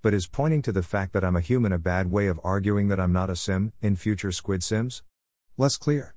But 0.00 0.14
is 0.14 0.26
pointing 0.26 0.62
to 0.62 0.72
the 0.72 0.82
fact 0.82 1.12
that 1.12 1.22
I'm 1.22 1.36
a 1.36 1.42
human 1.42 1.70
a 1.70 1.78
bad 1.78 2.10
way 2.10 2.28
of 2.28 2.40
arguing 2.42 2.88
that 2.88 2.98
I'm 2.98 3.12
not 3.12 3.28
a 3.28 3.36
sim, 3.36 3.74
in 3.82 3.96
future 3.96 4.32
squid 4.32 4.64
sims? 4.64 5.02
Less 5.58 5.76
clear. 5.76 6.14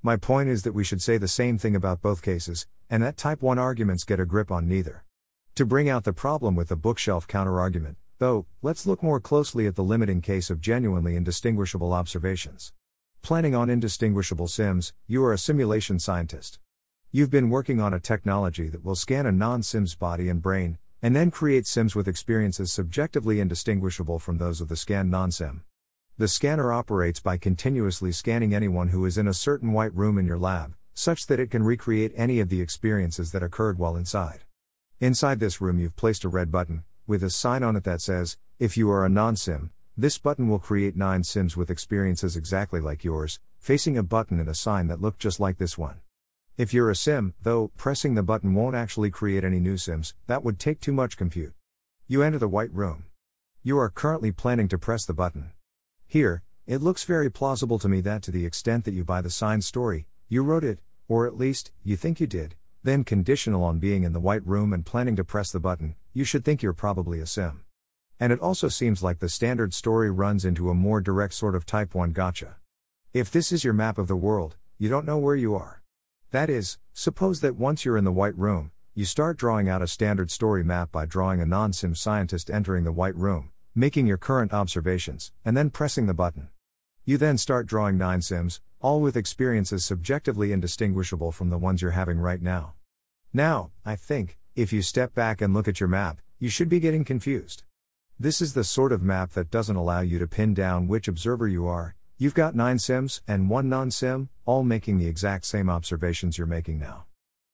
My 0.00 0.16
point 0.16 0.48
is 0.48 0.62
that 0.62 0.74
we 0.74 0.84
should 0.84 1.02
say 1.02 1.18
the 1.18 1.26
same 1.26 1.58
thing 1.58 1.74
about 1.74 2.02
both 2.02 2.22
cases, 2.22 2.68
and 2.88 3.02
that 3.02 3.16
type 3.16 3.42
1 3.42 3.58
arguments 3.58 4.04
get 4.04 4.20
a 4.20 4.24
grip 4.24 4.52
on 4.52 4.68
neither. 4.68 5.02
To 5.56 5.66
bring 5.66 5.88
out 5.88 6.04
the 6.04 6.12
problem 6.12 6.54
with 6.54 6.68
the 6.68 6.76
bookshelf 6.76 7.26
counterargument, 7.26 7.96
though, 8.20 8.46
let's 8.62 8.86
look 8.86 9.02
more 9.02 9.18
closely 9.18 9.66
at 9.66 9.74
the 9.74 9.82
limiting 9.82 10.20
case 10.20 10.50
of 10.50 10.60
genuinely 10.60 11.16
indistinguishable 11.16 11.92
observations. 11.92 12.72
Planning 13.22 13.54
on 13.54 13.70
indistinguishable 13.70 14.48
sims, 14.48 14.92
you 15.06 15.24
are 15.24 15.32
a 15.32 15.38
simulation 15.38 16.00
scientist. 16.00 16.58
You've 17.12 17.30
been 17.30 17.50
working 17.50 17.80
on 17.80 17.94
a 17.94 18.00
technology 18.00 18.68
that 18.68 18.84
will 18.84 18.96
scan 18.96 19.26
a 19.26 19.30
non 19.32 19.62
sim's 19.62 19.94
body 19.94 20.28
and 20.28 20.42
brain, 20.42 20.78
and 21.00 21.14
then 21.14 21.30
create 21.30 21.64
sims 21.68 21.94
with 21.94 22.08
experiences 22.08 22.72
subjectively 22.72 23.38
indistinguishable 23.38 24.18
from 24.18 24.38
those 24.38 24.60
of 24.60 24.66
the 24.66 24.74
scanned 24.74 25.12
non 25.12 25.30
sim. 25.30 25.62
The 26.18 26.26
scanner 26.26 26.72
operates 26.72 27.20
by 27.20 27.36
continuously 27.36 28.10
scanning 28.10 28.52
anyone 28.52 28.88
who 28.88 29.06
is 29.06 29.16
in 29.16 29.28
a 29.28 29.34
certain 29.34 29.72
white 29.72 29.94
room 29.94 30.18
in 30.18 30.26
your 30.26 30.36
lab, 30.38 30.74
such 30.92 31.28
that 31.28 31.38
it 31.38 31.48
can 31.52 31.62
recreate 31.62 32.12
any 32.16 32.40
of 32.40 32.48
the 32.48 32.60
experiences 32.60 33.30
that 33.30 33.42
occurred 33.44 33.78
while 33.78 33.94
inside. 33.94 34.40
Inside 34.98 35.38
this 35.38 35.60
room, 35.60 35.78
you've 35.78 35.94
placed 35.94 36.24
a 36.24 36.28
red 36.28 36.50
button, 36.50 36.82
with 37.06 37.22
a 37.22 37.30
sign 37.30 37.62
on 37.62 37.76
it 37.76 37.84
that 37.84 38.00
says, 38.00 38.36
If 38.58 38.76
you 38.76 38.90
are 38.90 39.04
a 39.04 39.08
non 39.08 39.36
sim, 39.36 39.70
this 39.96 40.16
button 40.16 40.48
will 40.48 40.58
create 40.58 40.96
nine 40.96 41.22
Sims 41.22 41.54
with 41.54 41.68
experiences 41.68 42.34
exactly 42.34 42.80
like 42.80 43.04
yours, 43.04 43.40
facing 43.58 43.98
a 43.98 44.02
button 44.02 44.40
and 44.40 44.48
a 44.48 44.54
sign 44.54 44.86
that 44.86 45.02
look 45.02 45.18
just 45.18 45.38
like 45.38 45.58
this 45.58 45.76
one. 45.76 46.00
If 46.56 46.72
you're 46.72 46.90
a 46.90 46.96
Sim, 46.96 47.34
though, 47.42 47.70
pressing 47.76 48.14
the 48.14 48.22
button 48.22 48.54
won't 48.54 48.74
actually 48.74 49.10
create 49.10 49.44
any 49.44 49.60
new 49.60 49.76
Sims, 49.76 50.14
that 50.28 50.42
would 50.42 50.58
take 50.58 50.80
too 50.80 50.92
much 50.92 51.18
compute. 51.18 51.52
You 52.08 52.22
enter 52.22 52.38
the 52.38 52.48
white 52.48 52.72
room. 52.72 53.04
You 53.62 53.78
are 53.78 53.90
currently 53.90 54.32
planning 54.32 54.68
to 54.68 54.78
press 54.78 55.04
the 55.04 55.12
button. 55.12 55.52
Here, 56.06 56.42
it 56.66 56.80
looks 56.80 57.04
very 57.04 57.30
plausible 57.30 57.78
to 57.78 57.88
me 57.88 58.00
that 58.00 58.22
to 58.22 58.30
the 58.30 58.46
extent 58.46 58.84
that 58.86 58.94
you 58.94 59.04
buy 59.04 59.20
the 59.20 59.30
signed 59.30 59.64
story, 59.64 60.06
you 60.28 60.42
wrote 60.42 60.64
it, 60.64 60.78
or 61.06 61.26
at 61.26 61.36
least, 61.36 61.70
you 61.84 61.96
think 61.96 62.18
you 62.18 62.26
did, 62.26 62.54
then 62.82 63.04
conditional 63.04 63.62
on 63.62 63.78
being 63.78 64.04
in 64.04 64.14
the 64.14 64.20
white 64.20 64.46
room 64.46 64.72
and 64.72 64.86
planning 64.86 65.16
to 65.16 65.24
press 65.24 65.52
the 65.52 65.60
button, 65.60 65.96
you 66.14 66.24
should 66.24 66.44
think 66.44 66.62
you're 66.62 66.72
probably 66.72 67.20
a 67.20 67.26
Sim. 67.26 67.64
And 68.22 68.32
it 68.32 68.38
also 68.38 68.68
seems 68.68 69.02
like 69.02 69.18
the 69.18 69.28
standard 69.28 69.74
story 69.74 70.08
runs 70.08 70.44
into 70.44 70.70
a 70.70 70.76
more 70.76 71.00
direct 71.00 71.34
sort 71.34 71.56
of 71.56 71.66
type 71.66 71.92
1 71.92 72.12
gotcha. 72.12 72.54
If 73.12 73.32
this 73.32 73.50
is 73.50 73.64
your 73.64 73.72
map 73.72 73.98
of 73.98 74.06
the 74.06 74.14
world, 74.14 74.54
you 74.78 74.88
don't 74.88 75.06
know 75.06 75.18
where 75.18 75.34
you 75.34 75.56
are. 75.56 75.82
That 76.30 76.48
is, 76.48 76.78
suppose 76.92 77.40
that 77.40 77.56
once 77.56 77.84
you're 77.84 77.96
in 77.96 78.04
the 78.04 78.12
white 78.12 78.38
room, 78.38 78.70
you 78.94 79.06
start 79.06 79.38
drawing 79.38 79.68
out 79.68 79.82
a 79.82 79.88
standard 79.88 80.30
story 80.30 80.62
map 80.62 80.92
by 80.92 81.04
drawing 81.04 81.40
a 81.40 81.46
non 81.46 81.72
sim 81.72 81.96
scientist 81.96 82.48
entering 82.48 82.84
the 82.84 82.92
white 82.92 83.16
room, 83.16 83.50
making 83.74 84.06
your 84.06 84.18
current 84.18 84.52
observations, 84.52 85.32
and 85.44 85.56
then 85.56 85.68
pressing 85.68 86.06
the 86.06 86.14
button. 86.14 86.48
You 87.04 87.18
then 87.18 87.38
start 87.38 87.66
drawing 87.66 87.98
nine 87.98 88.22
sims, 88.22 88.60
all 88.80 89.00
with 89.00 89.16
experiences 89.16 89.84
subjectively 89.84 90.52
indistinguishable 90.52 91.32
from 91.32 91.50
the 91.50 91.58
ones 91.58 91.82
you're 91.82 91.90
having 91.90 92.20
right 92.20 92.40
now. 92.40 92.74
Now, 93.32 93.72
I 93.84 93.96
think, 93.96 94.38
if 94.54 94.72
you 94.72 94.80
step 94.80 95.12
back 95.12 95.40
and 95.40 95.52
look 95.52 95.66
at 95.66 95.80
your 95.80 95.88
map, 95.88 96.20
you 96.38 96.48
should 96.48 96.68
be 96.68 96.78
getting 96.78 97.04
confused. 97.04 97.64
This 98.20 98.40
is 98.40 98.54
the 98.54 98.62
sort 98.62 98.92
of 98.92 99.02
map 99.02 99.32
that 99.32 99.50
doesn't 99.50 99.74
allow 99.74 100.00
you 100.00 100.18
to 100.18 100.26
pin 100.26 100.54
down 100.54 100.86
which 100.86 101.08
observer 101.08 101.48
you 101.48 101.66
are. 101.66 101.96
You've 102.18 102.34
got 102.34 102.54
9 102.54 102.78
sims 102.78 103.20
and 103.26 103.50
1 103.50 103.68
non 103.68 103.90
sim, 103.90 104.28
all 104.44 104.62
making 104.62 104.98
the 104.98 105.08
exact 105.08 105.44
same 105.44 105.68
observations 105.68 106.38
you're 106.38 106.46
making 106.46 106.78
now. 106.78 107.06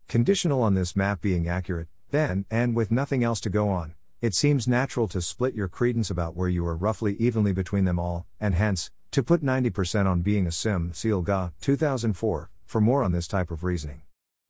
Conditional 0.09 0.63
on 0.63 0.75
this 0.75 0.95
map 0.95 1.21
being 1.23 1.49
accurate, 1.49 1.89
then, 2.11 2.45
and 2.51 2.75
with 2.75 2.91
nothing 2.91 3.25
else 3.25 3.41
to 3.41 3.51
go 3.51 3.69
on, 3.69 3.95
it 4.21 4.35
seems 4.35 4.69
natural 4.69 5.09
to 5.09 5.23
split 5.23 5.55
your 5.55 5.69
credence 5.69 6.11
about 6.11 6.37
where 6.37 6.49
you 6.49 6.67
are 6.67 6.77
roughly 6.77 7.15
evenly 7.15 7.53
between 7.53 7.85
them 7.85 7.99
all, 7.99 8.27
and 8.41 8.55
hence, 8.55 8.91
to 9.13 9.23
put 9.23 9.43
90% 9.43 10.07
on 10.07 10.21
being 10.21 10.47
a 10.47 10.53
sim, 10.53 10.93
See 10.93 11.11
Elga, 11.11 11.53
2004, 11.63 12.51
for 12.67 12.81
more 12.81 13.03
on 13.03 13.13
this 13.13 13.29
type 13.29 13.51
of 13.51 13.65
reasoning. 13.65 14.03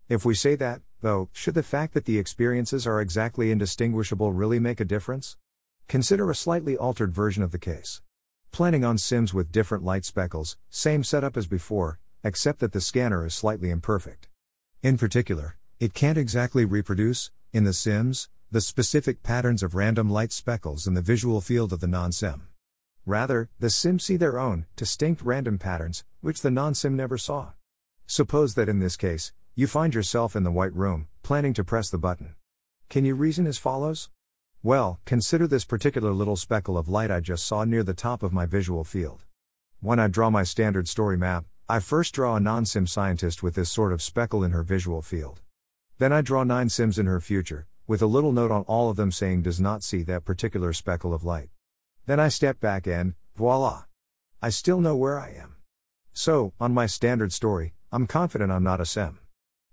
If 0.08 0.24
we 0.24 0.34
say 0.34 0.56
that, 0.56 0.80
though, 1.00 1.28
should 1.32 1.54
the 1.54 1.62
fact 1.62 1.94
that 1.94 2.06
the 2.06 2.18
experiences 2.18 2.86
are 2.86 3.00
exactly 3.00 3.52
indistinguishable 3.52 4.32
really 4.32 4.58
make 4.58 4.80
a 4.80 4.84
difference? 4.84 5.36
Consider 5.88 6.30
a 6.30 6.34
slightly 6.34 6.76
altered 6.76 7.14
version 7.14 7.42
of 7.42 7.50
the 7.50 7.58
case. 7.58 8.02
Planning 8.52 8.84
on 8.84 8.98
Sims 8.98 9.32
with 9.32 9.50
different 9.50 9.84
light 9.84 10.04
speckles, 10.04 10.58
same 10.68 11.02
setup 11.02 11.34
as 11.34 11.46
before, 11.46 11.98
except 12.22 12.58
that 12.58 12.72
the 12.72 12.80
scanner 12.82 13.24
is 13.24 13.34
slightly 13.34 13.70
imperfect. 13.70 14.28
In 14.82 14.98
particular, 14.98 15.56
it 15.80 15.94
can't 15.94 16.18
exactly 16.18 16.66
reproduce, 16.66 17.30
in 17.54 17.64
the 17.64 17.72
Sims, 17.72 18.28
the 18.50 18.60
specific 18.60 19.22
patterns 19.22 19.62
of 19.62 19.74
random 19.74 20.10
light 20.10 20.30
speckles 20.30 20.86
in 20.86 20.92
the 20.92 21.00
visual 21.00 21.40
field 21.40 21.72
of 21.72 21.80
the 21.80 21.86
non 21.86 22.12
sim. 22.12 22.48
Rather, 23.06 23.48
the 23.58 23.70
Sims 23.70 24.04
see 24.04 24.18
their 24.18 24.38
own, 24.38 24.66
distinct 24.76 25.22
random 25.22 25.56
patterns, 25.56 26.04
which 26.20 26.42
the 26.42 26.50
non 26.50 26.74
sim 26.74 26.96
never 26.96 27.16
saw. 27.16 27.52
Suppose 28.06 28.56
that 28.56 28.68
in 28.68 28.78
this 28.78 28.98
case, 28.98 29.32
you 29.54 29.66
find 29.66 29.94
yourself 29.94 30.36
in 30.36 30.42
the 30.42 30.50
white 30.50 30.74
room, 30.74 31.08
planning 31.22 31.54
to 31.54 31.64
press 31.64 31.88
the 31.88 31.96
button. 31.96 32.34
Can 32.90 33.06
you 33.06 33.14
reason 33.14 33.46
as 33.46 33.56
follows? 33.56 34.10
Well, 34.62 34.98
consider 35.04 35.46
this 35.46 35.64
particular 35.64 36.12
little 36.12 36.34
speckle 36.34 36.76
of 36.76 36.88
light 36.88 37.12
I 37.12 37.20
just 37.20 37.46
saw 37.46 37.62
near 37.62 37.84
the 37.84 37.94
top 37.94 38.24
of 38.24 38.32
my 38.32 38.44
visual 38.44 38.82
field. 38.82 39.24
When 39.80 40.00
I 40.00 40.08
draw 40.08 40.30
my 40.30 40.42
standard 40.42 40.88
story 40.88 41.16
map, 41.16 41.44
I 41.68 41.78
first 41.78 42.12
draw 42.12 42.34
a 42.34 42.40
non 42.40 42.66
sim 42.66 42.84
scientist 42.88 43.40
with 43.40 43.54
this 43.54 43.70
sort 43.70 43.92
of 43.92 44.02
speckle 44.02 44.42
in 44.42 44.50
her 44.50 44.64
visual 44.64 45.00
field. 45.00 45.42
Then 45.98 46.12
I 46.12 46.22
draw 46.22 46.42
nine 46.42 46.70
sims 46.70 46.98
in 46.98 47.06
her 47.06 47.20
future, 47.20 47.68
with 47.86 48.02
a 48.02 48.06
little 48.06 48.32
note 48.32 48.50
on 48.50 48.62
all 48.62 48.90
of 48.90 48.96
them 48.96 49.12
saying 49.12 49.42
does 49.42 49.60
not 49.60 49.84
see 49.84 50.02
that 50.02 50.24
particular 50.24 50.72
speckle 50.72 51.14
of 51.14 51.24
light. 51.24 51.50
Then 52.06 52.18
I 52.18 52.28
step 52.28 52.58
back 52.58 52.88
and, 52.88 53.14
voila! 53.36 53.84
I 54.42 54.50
still 54.50 54.80
know 54.80 54.96
where 54.96 55.20
I 55.20 55.30
am. 55.40 55.54
So, 56.12 56.52
on 56.58 56.74
my 56.74 56.86
standard 56.86 57.32
story, 57.32 57.74
I'm 57.92 58.08
confident 58.08 58.50
I'm 58.50 58.64
not 58.64 58.80
a 58.80 58.86
sim. 58.86 59.20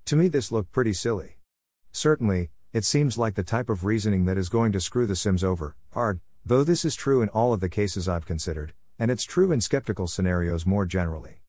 To 0.05 0.15
me, 0.15 0.27
this 0.27 0.51
looked 0.51 0.71
pretty 0.71 0.93
silly. 0.93 1.37
Certainly, 1.91 2.51
it 2.75 2.83
seems 2.83 3.17
like 3.17 3.35
the 3.35 3.41
type 3.41 3.69
of 3.69 3.85
reasoning 3.85 4.25
that 4.25 4.37
is 4.37 4.49
going 4.49 4.73
to 4.73 4.81
screw 4.81 5.05
the 5.05 5.15
Sims 5.15 5.45
over, 5.45 5.77
hard, 5.93 6.19
though 6.45 6.61
this 6.61 6.83
is 6.83 6.93
true 6.93 7.21
in 7.21 7.29
all 7.29 7.53
of 7.53 7.61
the 7.61 7.69
cases 7.69 8.09
I've 8.09 8.25
considered, 8.25 8.73
and 8.99 9.09
it's 9.09 9.23
true 9.23 9.53
in 9.53 9.61
skeptical 9.61 10.07
scenarios 10.07 10.65
more 10.65 10.85
generally. 10.85 11.39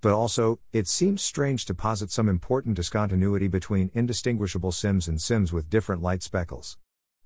But 0.00 0.12
also, 0.12 0.58
it 0.72 0.88
seems 0.88 1.22
strange 1.22 1.66
to 1.66 1.74
posit 1.74 2.10
some 2.10 2.28
important 2.28 2.74
discontinuity 2.74 3.46
between 3.46 3.92
indistinguishable 3.94 4.72
sims 4.72 5.06
and 5.06 5.22
sims 5.22 5.52
with 5.52 5.70
different 5.70 6.02
light 6.02 6.24
speckles. 6.24 6.78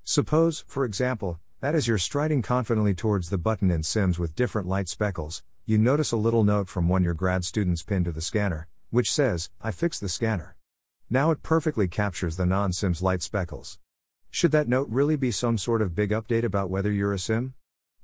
Suppose, 0.04 0.62
for 0.68 0.84
example, 0.84 1.40
that 1.62 1.74
as 1.74 1.88
you're 1.88 1.96
striding 1.96 2.42
confidently 2.42 2.92
towards 2.92 3.30
the 3.30 3.38
button 3.38 3.70
in 3.70 3.82
sims 3.82 4.18
with 4.18 4.36
different 4.36 4.68
light 4.68 4.90
speckles, 4.90 5.42
you 5.64 5.78
notice 5.78 6.12
a 6.12 6.18
little 6.18 6.44
note 6.44 6.68
from 6.68 6.90
one 6.90 7.02
your 7.02 7.14
grad 7.14 7.42
students 7.42 7.82
pinned 7.82 8.04
to 8.04 8.12
the 8.12 8.20
scanner, 8.20 8.68
which 8.90 9.10
says, 9.10 9.48
I 9.62 9.70
fixed 9.70 10.02
the 10.02 10.10
scanner. 10.10 10.55
Now 11.08 11.30
it 11.30 11.44
perfectly 11.44 11.86
captures 11.86 12.36
the 12.36 12.46
non 12.46 12.72
sims 12.72 13.00
light 13.00 13.22
speckles. 13.22 13.78
Should 14.28 14.50
that 14.50 14.66
note 14.66 14.88
really 14.90 15.14
be 15.14 15.30
some 15.30 15.56
sort 15.56 15.80
of 15.80 15.94
big 15.94 16.10
update 16.10 16.42
about 16.42 16.68
whether 16.68 16.90
you're 16.90 17.12
a 17.12 17.18
sim? 17.18 17.54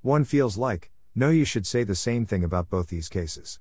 One 0.02 0.22
feels 0.22 0.56
like, 0.56 0.92
no, 1.12 1.28
you 1.30 1.44
should 1.44 1.66
say 1.66 1.82
the 1.82 1.96
same 1.96 2.26
thing 2.26 2.44
about 2.44 2.70
both 2.70 2.88
these 2.88 3.08
cases. 3.08 3.58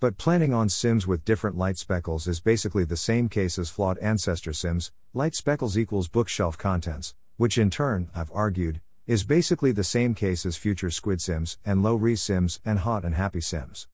But 0.00 0.18
planning 0.18 0.52
on 0.52 0.68
sims 0.68 1.06
with 1.06 1.24
different 1.24 1.56
light 1.56 1.78
speckles 1.78 2.26
is 2.26 2.40
basically 2.40 2.82
the 2.82 2.96
same 2.96 3.28
case 3.28 3.60
as 3.60 3.70
flawed 3.70 3.96
ancestor 3.98 4.52
sims, 4.52 4.90
light 5.14 5.36
speckles 5.36 5.78
equals 5.78 6.08
bookshelf 6.08 6.58
contents, 6.58 7.14
which 7.36 7.58
in 7.58 7.70
turn, 7.70 8.10
I've 8.12 8.32
argued, 8.34 8.80
is 9.06 9.22
basically 9.22 9.70
the 9.70 9.84
same 9.84 10.14
case 10.14 10.44
as 10.44 10.56
future 10.56 10.90
squid 10.90 11.22
sims 11.22 11.58
and 11.64 11.80
low 11.80 11.94
res 11.94 12.22
sims 12.22 12.60
and 12.64 12.80
hot 12.80 13.04
and 13.04 13.14
happy 13.14 13.40
sims. 13.40 13.86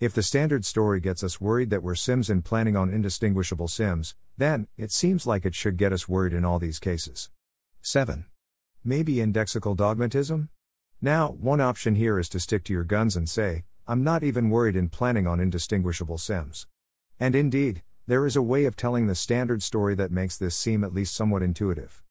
If 0.00 0.14
the 0.14 0.22
standard 0.22 0.64
story 0.64 0.98
gets 0.98 1.22
us 1.22 1.42
worried 1.42 1.68
that 1.68 1.82
we're 1.82 1.94
sims 1.94 2.30
and 2.30 2.42
planning 2.42 2.74
on 2.74 2.88
indistinguishable 2.88 3.68
sims, 3.68 4.14
then, 4.38 4.66
it 4.78 4.90
seems 4.90 5.26
like 5.26 5.44
it 5.44 5.54
should 5.54 5.76
get 5.76 5.92
us 5.92 6.08
worried 6.08 6.32
in 6.32 6.42
all 6.42 6.58
these 6.58 6.78
cases. 6.78 7.28
7. 7.82 8.24
Maybe 8.82 9.16
indexical 9.16 9.76
dogmatism? 9.76 10.48
Now, 11.02 11.28
one 11.32 11.60
option 11.60 11.96
here 11.96 12.18
is 12.18 12.30
to 12.30 12.40
stick 12.40 12.64
to 12.64 12.72
your 12.72 12.84
guns 12.84 13.14
and 13.14 13.28
say, 13.28 13.64
I'm 13.86 14.02
not 14.02 14.22
even 14.22 14.48
worried 14.48 14.74
in 14.74 14.88
planning 14.88 15.26
on 15.26 15.38
indistinguishable 15.38 16.16
sims. 16.16 16.66
And 17.18 17.34
indeed, 17.34 17.82
there 18.06 18.24
is 18.24 18.36
a 18.36 18.42
way 18.42 18.64
of 18.64 18.76
telling 18.76 19.06
the 19.06 19.14
standard 19.14 19.62
story 19.62 19.94
that 19.96 20.10
makes 20.10 20.38
this 20.38 20.56
seem 20.56 20.82
at 20.82 20.94
least 20.94 21.14
somewhat 21.14 21.42
intuitive. 21.42 22.02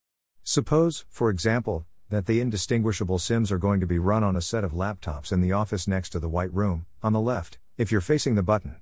Suppose, 0.44 1.06
for 1.10 1.32
example, 1.32 1.88
that 2.10 2.28
the 2.28 2.40
indistinguishable 2.40 3.18
sims 3.18 3.52
are 3.52 3.58
going 3.58 3.80
to 3.80 3.88
be 3.88 3.98
run 3.98 4.24
on 4.24 4.36
a 4.36 4.42
set 4.42 4.64
of 4.64 4.74
laptops 4.74 5.32
in 5.32 5.42
the 5.42 5.54
office 5.54 5.88
next 5.88 6.12
to 6.12 6.20
the 6.20 6.30
white 6.30 6.54
room, 6.54 6.86
on 7.02 7.14
the 7.14 7.20
left, 7.20 7.58
if 7.80 7.92
you're 7.92 8.00
facing 8.00 8.36
the 8.36 8.44
button. 8.44 8.76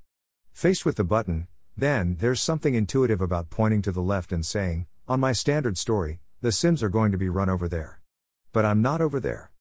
Faced 0.51 0.85
with 0.85 0.97
the 0.97 1.05
button, 1.05 1.47
then, 1.77 2.17
there's 2.19 2.41
something 2.41 2.75
intuitive 2.75 3.21
about 3.21 3.49
pointing 3.49 3.81
to 3.83 3.93
the 3.93 4.01
left 4.01 4.33
and 4.33 4.45
saying, 4.45 4.87
on 5.07 5.21
my 5.21 5.31
standard 5.31 5.77
story, 5.77 6.19
the 6.41 6.51
sims 6.51 6.83
are 6.83 6.89
going 6.89 7.13
to 7.13 7.17
be 7.17 7.29
run 7.29 7.49
over 7.49 7.69
there. 7.69 8.01
But 8.51 8.65
I'm 8.65 8.81
not 8.81 8.99
over 8.99 9.21
there. 9.21 9.51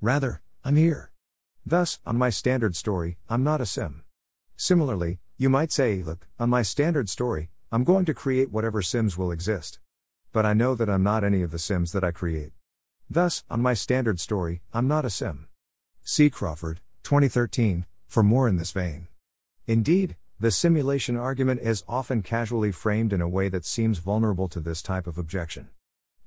Rather, 0.00 0.42
I'm 0.64 0.76
here. 0.76 1.10
Thus, 1.66 1.98
on 2.06 2.16
my 2.16 2.30
standard 2.30 2.76
story, 2.76 3.18
I'm 3.28 3.42
not 3.42 3.60
a 3.60 3.66
sim. 3.66 4.04
Similarly, 4.56 5.18
you 5.36 5.50
might 5.50 5.72
say, 5.72 6.00
look, 6.04 6.28
on 6.38 6.50
my 6.50 6.62
standard 6.62 7.08
story, 7.08 7.50
I'm 7.72 7.82
going 7.82 8.04
to 8.04 8.14
create 8.14 8.52
whatever 8.52 8.82
sims 8.82 9.18
will 9.18 9.32
exist 9.32 9.80
but 10.32 10.46
I 10.46 10.54
know 10.54 10.74
that 10.74 10.88
I'm 10.88 11.02
not 11.02 11.24
any 11.24 11.42
of 11.42 11.50
the 11.50 11.58
sims 11.58 11.92
that 11.92 12.02
I 12.02 12.10
create. 12.10 12.52
Thus, 13.08 13.44
on 13.50 13.60
my 13.60 13.74
standard 13.74 14.18
story, 14.18 14.62
I'm 14.72 14.88
not 14.88 15.04
a 15.04 15.10
sim. 15.10 15.48
C. 16.02 16.30
Crawford, 16.30 16.80
2013, 17.02 17.84
for 18.12 18.22
more 18.22 18.46
in 18.46 18.58
this 18.58 18.72
vein. 18.72 19.08
Indeed, 19.66 20.16
the 20.38 20.50
simulation 20.50 21.16
argument 21.16 21.62
is 21.62 21.82
often 21.88 22.20
casually 22.20 22.70
framed 22.70 23.10
in 23.10 23.22
a 23.22 23.28
way 23.28 23.48
that 23.48 23.64
seems 23.64 24.00
vulnerable 24.00 24.48
to 24.48 24.60
this 24.60 24.82
type 24.82 25.06
of 25.06 25.16
objection. 25.16 25.70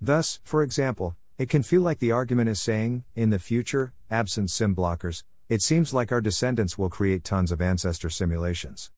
Thus, 0.02 0.39
for 0.43 0.63
example, 0.63 1.15
it 1.38 1.48
can 1.48 1.62
feel 1.62 1.82
like 1.82 2.00
the 2.00 2.12
argument 2.12 2.50
is 2.50 2.60
saying, 2.60 3.04
in 3.13 3.30
the 3.30 3.38
future, 3.38 3.93
absent 4.10 4.50
sim 4.50 4.76
blockers, 4.76 5.21
it 5.48 5.62
seems 5.62 5.93
like 5.93 6.12
our 6.12 6.21
descendants 6.21 6.76
will 6.76 6.89
create 6.89 7.24
tons 7.24 7.52
of 7.52 7.62
ancestor 7.62 8.10
simulations. 8.10 8.89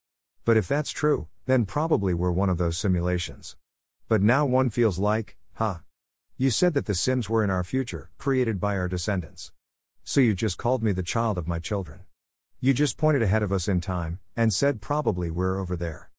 But 0.45 0.55
if 0.55 0.65
that's 0.65 0.91
true, 0.91 1.27
then 1.45 1.65
probably 1.65 2.13
we're 2.13 2.31
one 2.31 2.49
of 2.49 2.57
those 2.57 2.77
simulations. 2.77 3.57
But 4.07 4.21
now 4.21 4.45
one 4.45 4.69
feels 4.69 4.97
like, 4.97 5.35
huh? 5.55 5.79
You 6.37 6.51
said 6.51 6.73
that 6.75 6.85
the 6.85 6.95
Sims 6.95 7.29
were 7.29 7.43
in 7.43 7.49
our 7.49 7.65
future, 7.65 8.11
created 8.17 8.61
by 8.61 8.77
our 8.77 8.87
descendants. 8.87 9.51
So 10.05 10.21
you 10.21 10.33
just 10.33 10.57
called 10.57 10.83
me 10.83 10.93
the 10.93 11.03
child 11.03 11.37
of 11.37 11.49
my 11.49 11.59
children. 11.59 12.06
You 12.59 12.73
just 12.73 12.97
pointed 12.97 13.21
ahead 13.21 13.43
of 13.43 13.51
us 13.51 13.67
in 13.67 13.81
time, 13.81 14.17
and 14.35 14.51
said 14.51 14.81
probably 14.81 15.29
we're 15.29 15.59
over 15.59 15.75
there. 15.75 16.09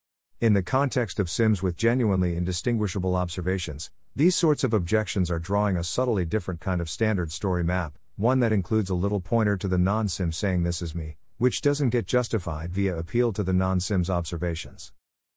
In 0.40 0.52
the 0.52 0.62
context 0.62 1.18
of 1.18 1.28
Sims 1.28 1.64
with 1.64 1.76
genuinely 1.76 2.36
indistinguishable 2.36 3.16
observations, 3.16 3.90
these 4.14 4.36
sorts 4.36 4.62
of 4.62 4.72
objections 4.72 5.32
are 5.32 5.40
drawing 5.40 5.76
a 5.76 5.82
subtly 5.82 6.24
different 6.24 6.60
kind 6.60 6.80
of 6.80 6.88
standard 6.88 7.32
story 7.32 7.64
map, 7.64 7.98
one 8.14 8.38
that 8.38 8.52
includes 8.52 8.88
a 8.88 8.94
little 8.94 9.18
pointer 9.18 9.56
to 9.56 9.66
the 9.66 9.78
non 9.78 10.06
Sim 10.06 10.30
saying 10.30 10.62
this 10.62 10.80
is 10.80 10.94
me, 10.94 11.16
which 11.38 11.60
doesn't 11.60 11.90
get 11.90 12.06
justified 12.06 12.72
via 12.72 12.96
appeal 12.96 13.32
to 13.32 13.42
the 13.42 13.52
non 13.52 13.80
Sim's 13.80 14.08
observations. 14.08 14.92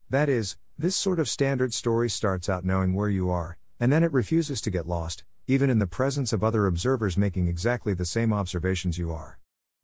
That 0.08 0.30
is, 0.30 0.56
this 0.78 0.96
sort 0.96 1.20
of 1.20 1.28
standard 1.28 1.74
story 1.74 2.12
starts 2.12 2.48
out 2.48 2.64
knowing 2.64 2.94
where 2.94 3.10
you 3.10 3.32
are, 3.32 3.58
and 3.80 3.92
then 3.92 4.04
it 4.04 4.14
refuses 4.14 4.62
to 4.62 4.70
get 4.70 4.88
lost, 4.88 5.24
even 5.48 5.72
in 5.72 5.80
the 5.80 5.88
presence 5.88 6.32
of 6.32 6.44
other 6.44 6.68
observers 6.68 7.18
making 7.18 7.48
exactly 7.48 7.96
the 7.96 8.06
same 8.06 8.32
observations 8.32 9.00
you 9.00 9.12
are. 9.12 9.40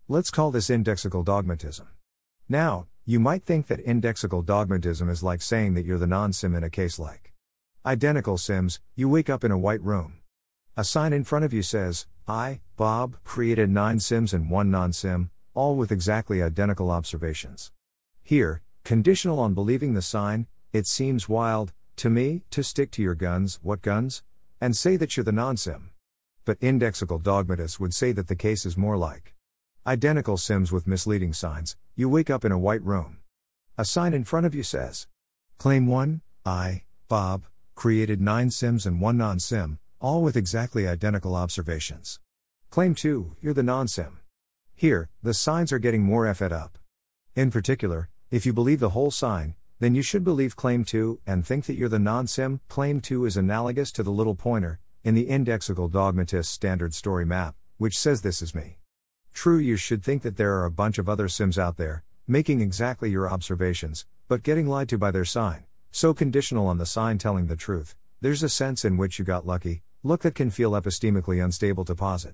Let's 0.07 0.31
call 0.31 0.51
this 0.51 0.69
indexical 0.69 1.23
dogmatism. 1.23 1.87
Now, 2.47 2.87
you 3.05 3.19
might 3.19 3.43
think 3.43 3.67
that 3.67 3.85
indexical 3.85 4.45
dogmatism 4.45 5.09
is 5.09 5.23
like 5.23 5.41
saying 5.41 5.73
that 5.73 5.85
you're 5.85 5.97
the 5.97 6.07
non 6.07 6.33
sim 6.33 6.55
in 6.55 6.63
a 6.63 6.69
case 6.69 6.97
like 6.97 7.33
identical 7.85 8.37
sims, 8.37 8.79
you 8.95 9.09
wake 9.09 9.29
up 9.29 9.43
in 9.43 9.51
a 9.51 9.57
white 9.57 9.81
room. 9.81 10.19
A 10.75 10.83
sign 10.83 11.13
in 11.13 11.23
front 11.23 11.45
of 11.45 11.53
you 11.53 11.61
says, 11.61 12.07
I, 12.27 12.61
Bob, 12.75 13.17
created 13.23 13.69
nine 13.69 13.99
sims 13.99 14.33
and 14.33 14.49
one 14.49 14.71
non 14.71 14.93
sim, 14.93 15.31
all 15.53 15.75
with 15.75 15.91
exactly 15.91 16.41
identical 16.41 16.91
observations. 16.91 17.71
Here, 18.23 18.61
Conditional 18.87 19.41
on 19.41 19.53
believing 19.53 19.95
the 19.95 20.01
sign, 20.01 20.47
it 20.71 20.87
seems 20.87 21.27
wild, 21.27 21.73
to 21.97 22.09
me, 22.09 22.43
to 22.51 22.63
stick 22.63 22.89
to 22.91 23.01
your 23.01 23.15
guns, 23.15 23.59
what 23.61 23.81
guns? 23.81 24.23
And 24.61 24.77
say 24.77 24.95
that 24.95 25.17
you're 25.17 25.25
the 25.25 25.33
non 25.33 25.57
sim. 25.57 25.89
But 26.45 26.57
indexical 26.61 27.21
dogmatists 27.21 27.81
would 27.81 27.93
say 27.93 28.13
that 28.13 28.29
the 28.29 28.35
case 28.37 28.65
is 28.65 28.77
more 28.77 28.95
like 28.95 29.33
identical 29.87 30.35
sims 30.35 30.69
with 30.69 30.85
misleading 30.85 31.31
signs. 31.31 31.77
You 31.95 32.09
wake 32.09 32.29
up 32.29 32.43
in 32.43 32.51
a 32.51 32.59
white 32.59 32.83
room. 32.83 33.19
A 33.77 33.85
sign 33.85 34.13
in 34.13 34.25
front 34.25 34.45
of 34.45 34.53
you 34.53 34.61
says, 34.61 35.07
Claim 35.57 35.87
1, 35.87 36.21
I, 36.45 36.83
Bob, 37.07 37.45
created 37.73 38.19
9 38.19 38.51
sims 38.51 38.85
and 38.85 38.99
1 38.99 39.17
non 39.17 39.39
sim, 39.39 39.79
all 40.01 40.21
with 40.21 40.35
exactly 40.35 40.87
identical 40.87 41.35
observations. 41.35 42.19
Claim 42.69 42.95
2, 42.95 43.37
you're 43.39 43.53
the 43.53 43.63
non 43.63 43.87
sim. 43.87 44.19
Here, 44.75 45.09
the 45.23 45.33
signs 45.33 45.71
are 45.71 45.79
getting 45.79 46.03
more 46.03 46.25
effed 46.25 46.51
up. 46.51 46.77
In 47.33 47.49
particular, 47.49 48.09
if 48.29 48.45
you 48.45 48.51
believe 48.51 48.81
the 48.81 48.89
whole 48.89 49.09
sign, 49.09 49.55
then 49.79 49.95
you 49.95 50.01
should 50.01 50.23
believe 50.25 50.57
claim 50.57 50.83
2 50.83 51.21
and 51.25 51.45
think 51.45 51.65
that 51.65 51.75
you're 51.75 51.87
the 51.87 51.97
non-sim. 51.99 52.59
Claim 52.67 52.99
2 52.99 53.25
is 53.25 53.37
analogous 53.37 53.91
to 53.93 54.03
the 54.03 54.11
little 54.11 54.35
pointer 54.35 54.79
in 55.03 55.13
the 55.13 55.27
indexical 55.27 55.89
dogmatist 55.89 56.51
standard 56.51 56.93
story 56.93 57.25
map, 57.25 57.55
which 57.77 57.97
says 57.97 58.21
this 58.21 58.41
is 58.41 58.53
me. 58.53 58.79
True, 59.37 59.59
you 59.59 59.77
should 59.77 60.03
think 60.03 60.23
that 60.23 60.35
there 60.35 60.55
are 60.55 60.65
a 60.65 60.71
bunch 60.71 60.97
of 60.97 61.07
other 61.07 61.27
sims 61.27 61.59
out 61.59 61.77
there, 61.77 62.03
making 62.27 62.59
exactly 62.59 63.11
your 63.11 63.29
observations, 63.29 64.07
but 64.27 64.41
getting 64.41 64.65
lied 64.65 64.89
to 64.89 64.97
by 64.97 65.11
their 65.11 65.25
sign. 65.25 65.65
So 65.91 66.11
conditional 66.11 66.65
on 66.65 66.79
the 66.79 66.87
sign 66.87 67.19
telling 67.19 67.45
the 67.45 67.55
truth, 67.55 67.95
there's 68.19 68.41
a 68.41 68.49
sense 68.49 68.83
in 68.83 68.97
which 68.97 69.19
you 69.19 69.25
got 69.25 69.45
lucky, 69.45 69.83
look 70.01 70.23
that 70.23 70.33
can 70.33 70.49
feel 70.49 70.71
epistemically 70.71 71.41
unstable 71.41 71.85
to 71.85 71.93
posit. 71.93 72.33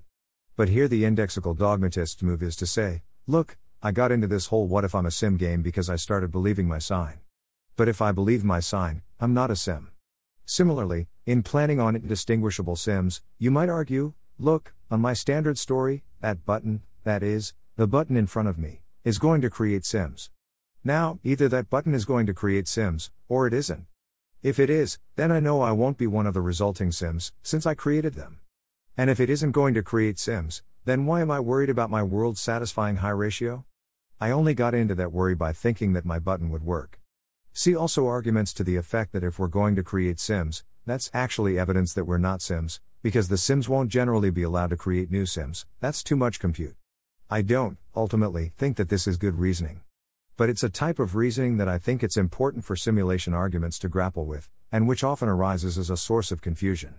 But 0.56 0.70
here 0.70 0.88
the 0.88 1.02
indexical 1.02 1.54
dogmatist 1.54 2.22
move 2.22 2.42
is 2.42 2.56
to 2.56 2.66
say, 2.66 3.02
look, 3.26 3.58
I 3.82 3.92
got 3.92 4.10
into 4.10 4.26
this 4.26 4.46
whole 4.46 4.66
what 4.66 4.86
if 4.86 4.94
I'm 4.94 5.04
a 5.04 5.10
sim 5.10 5.36
game 5.36 5.60
because 5.60 5.90
I 5.90 5.96
started 5.96 6.32
believing 6.32 6.66
my 6.66 6.78
sign. 6.78 7.20
But 7.76 7.86
if 7.86 8.00
I 8.00 8.12
believe 8.12 8.44
my 8.44 8.60
sign, 8.60 9.02
I'm 9.20 9.34
not 9.34 9.50
a 9.50 9.56
sim. 9.56 9.90
Similarly, 10.46 11.08
in 11.26 11.42
planning 11.42 11.80
on 11.80 11.96
indistinguishable 11.96 12.76
sims, 12.76 13.20
you 13.38 13.50
might 13.50 13.68
argue 13.68 14.14
look, 14.38 14.72
on 14.90 15.02
my 15.02 15.12
standard 15.12 15.58
story, 15.58 16.02
that 16.20 16.46
button, 16.46 16.82
that 17.04 17.22
is, 17.22 17.54
the 17.76 17.86
button 17.86 18.16
in 18.16 18.26
front 18.26 18.48
of 18.48 18.58
me, 18.58 18.82
is 19.04 19.18
going 19.18 19.40
to 19.40 19.50
create 19.50 19.84
sims. 19.84 20.30
Now, 20.82 21.18
either 21.24 21.48
that 21.48 21.70
button 21.70 21.94
is 21.94 22.04
going 22.04 22.26
to 22.26 22.34
create 22.34 22.68
sims, 22.68 23.10
or 23.28 23.46
it 23.46 23.54
isn't. 23.54 23.86
If 24.42 24.58
it 24.58 24.68
is, 24.68 24.98
then 25.16 25.32
I 25.32 25.40
know 25.40 25.62
I 25.62 25.72
won't 25.72 25.96
be 25.96 26.06
one 26.06 26.26
of 26.26 26.34
the 26.34 26.42
resulting 26.42 26.92
sims, 26.92 27.32
since 27.42 27.64
I 27.64 27.74
created 27.74 28.14
them. 28.14 28.40
And 28.96 29.08
if 29.08 29.18
it 29.18 29.30
isn't 29.30 29.52
going 29.52 29.74
to 29.74 29.82
create 29.82 30.18
sims, 30.18 30.62
then 30.84 31.06
why 31.06 31.22
am 31.22 31.30
I 31.30 31.40
worried 31.40 31.70
about 31.70 31.90
my 31.90 32.02
world 32.02 32.36
satisfying 32.36 32.96
high 32.96 33.10
ratio? 33.10 33.64
I 34.20 34.30
only 34.30 34.54
got 34.54 34.74
into 34.74 34.94
that 34.94 35.12
worry 35.12 35.34
by 35.34 35.52
thinking 35.52 35.94
that 35.94 36.04
my 36.04 36.18
button 36.18 36.50
would 36.50 36.62
work. 36.62 37.00
See 37.52 37.74
also 37.74 38.06
arguments 38.06 38.52
to 38.54 38.64
the 38.64 38.76
effect 38.76 39.12
that 39.12 39.24
if 39.24 39.38
we're 39.38 39.48
going 39.48 39.76
to 39.76 39.82
create 39.82 40.20
Sims, 40.20 40.64
that's 40.86 41.10
actually 41.14 41.58
evidence 41.58 41.92
that 41.94 42.04
we're 42.04 42.18
not 42.18 42.42
Sims, 42.42 42.80
because 43.02 43.28
the 43.28 43.38
Sims 43.38 43.68
won't 43.68 43.90
generally 43.90 44.30
be 44.30 44.42
allowed 44.42 44.70
to 44.70 44.76
create 44.76 45.10
new 45.10 45.24
Sims, 45.24 45.64
that's 45.80 46.02
too 46.02 46.16
much 46.16 46.38
compute. 46.38 46.76
I 47.34 47.42
don't, 47.42 47.78
ultimately, 47.96 48.52
think 48.56 48.76
that 48.76 48.90
this 48.90 49.08
is 49.08 49.16
good 49.16 49.40
reasoning. 49.40 49.80
But 50.36 50.48
it's 50.48 50.62
a 50.62 50.68
type 50.68 51.00
of 51.00 51.16
reasoning 51.16 51.56
that 51.56 51.66
I 51.66 51.78
think 51.78 52.00
it's 52.00 52.16
important 52.16 52.64
for 52.64 52.76
simulation 52.76 53.34
arguments 53.34 53.76
to 53.80 53.88
grapple 53.88 54.24
with, 54.24 54.48
and 54.70 54.86
which 54.86 55.02
often 55.02 55.28
arises 55.28 55.76
as 55.76 55.90
a 55.90 55.96
source 55.96 56.30
of 56.30 56.40
confusion. 56.40 56.94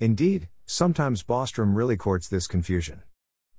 Indeed, 0.00 0.48
sometimes 0.66 1.22
Bostrom 1.22 1.76
really 1.76 1.96
courts 1.96 2.26
this 2.26 2.48
confusion. 2.48 3.04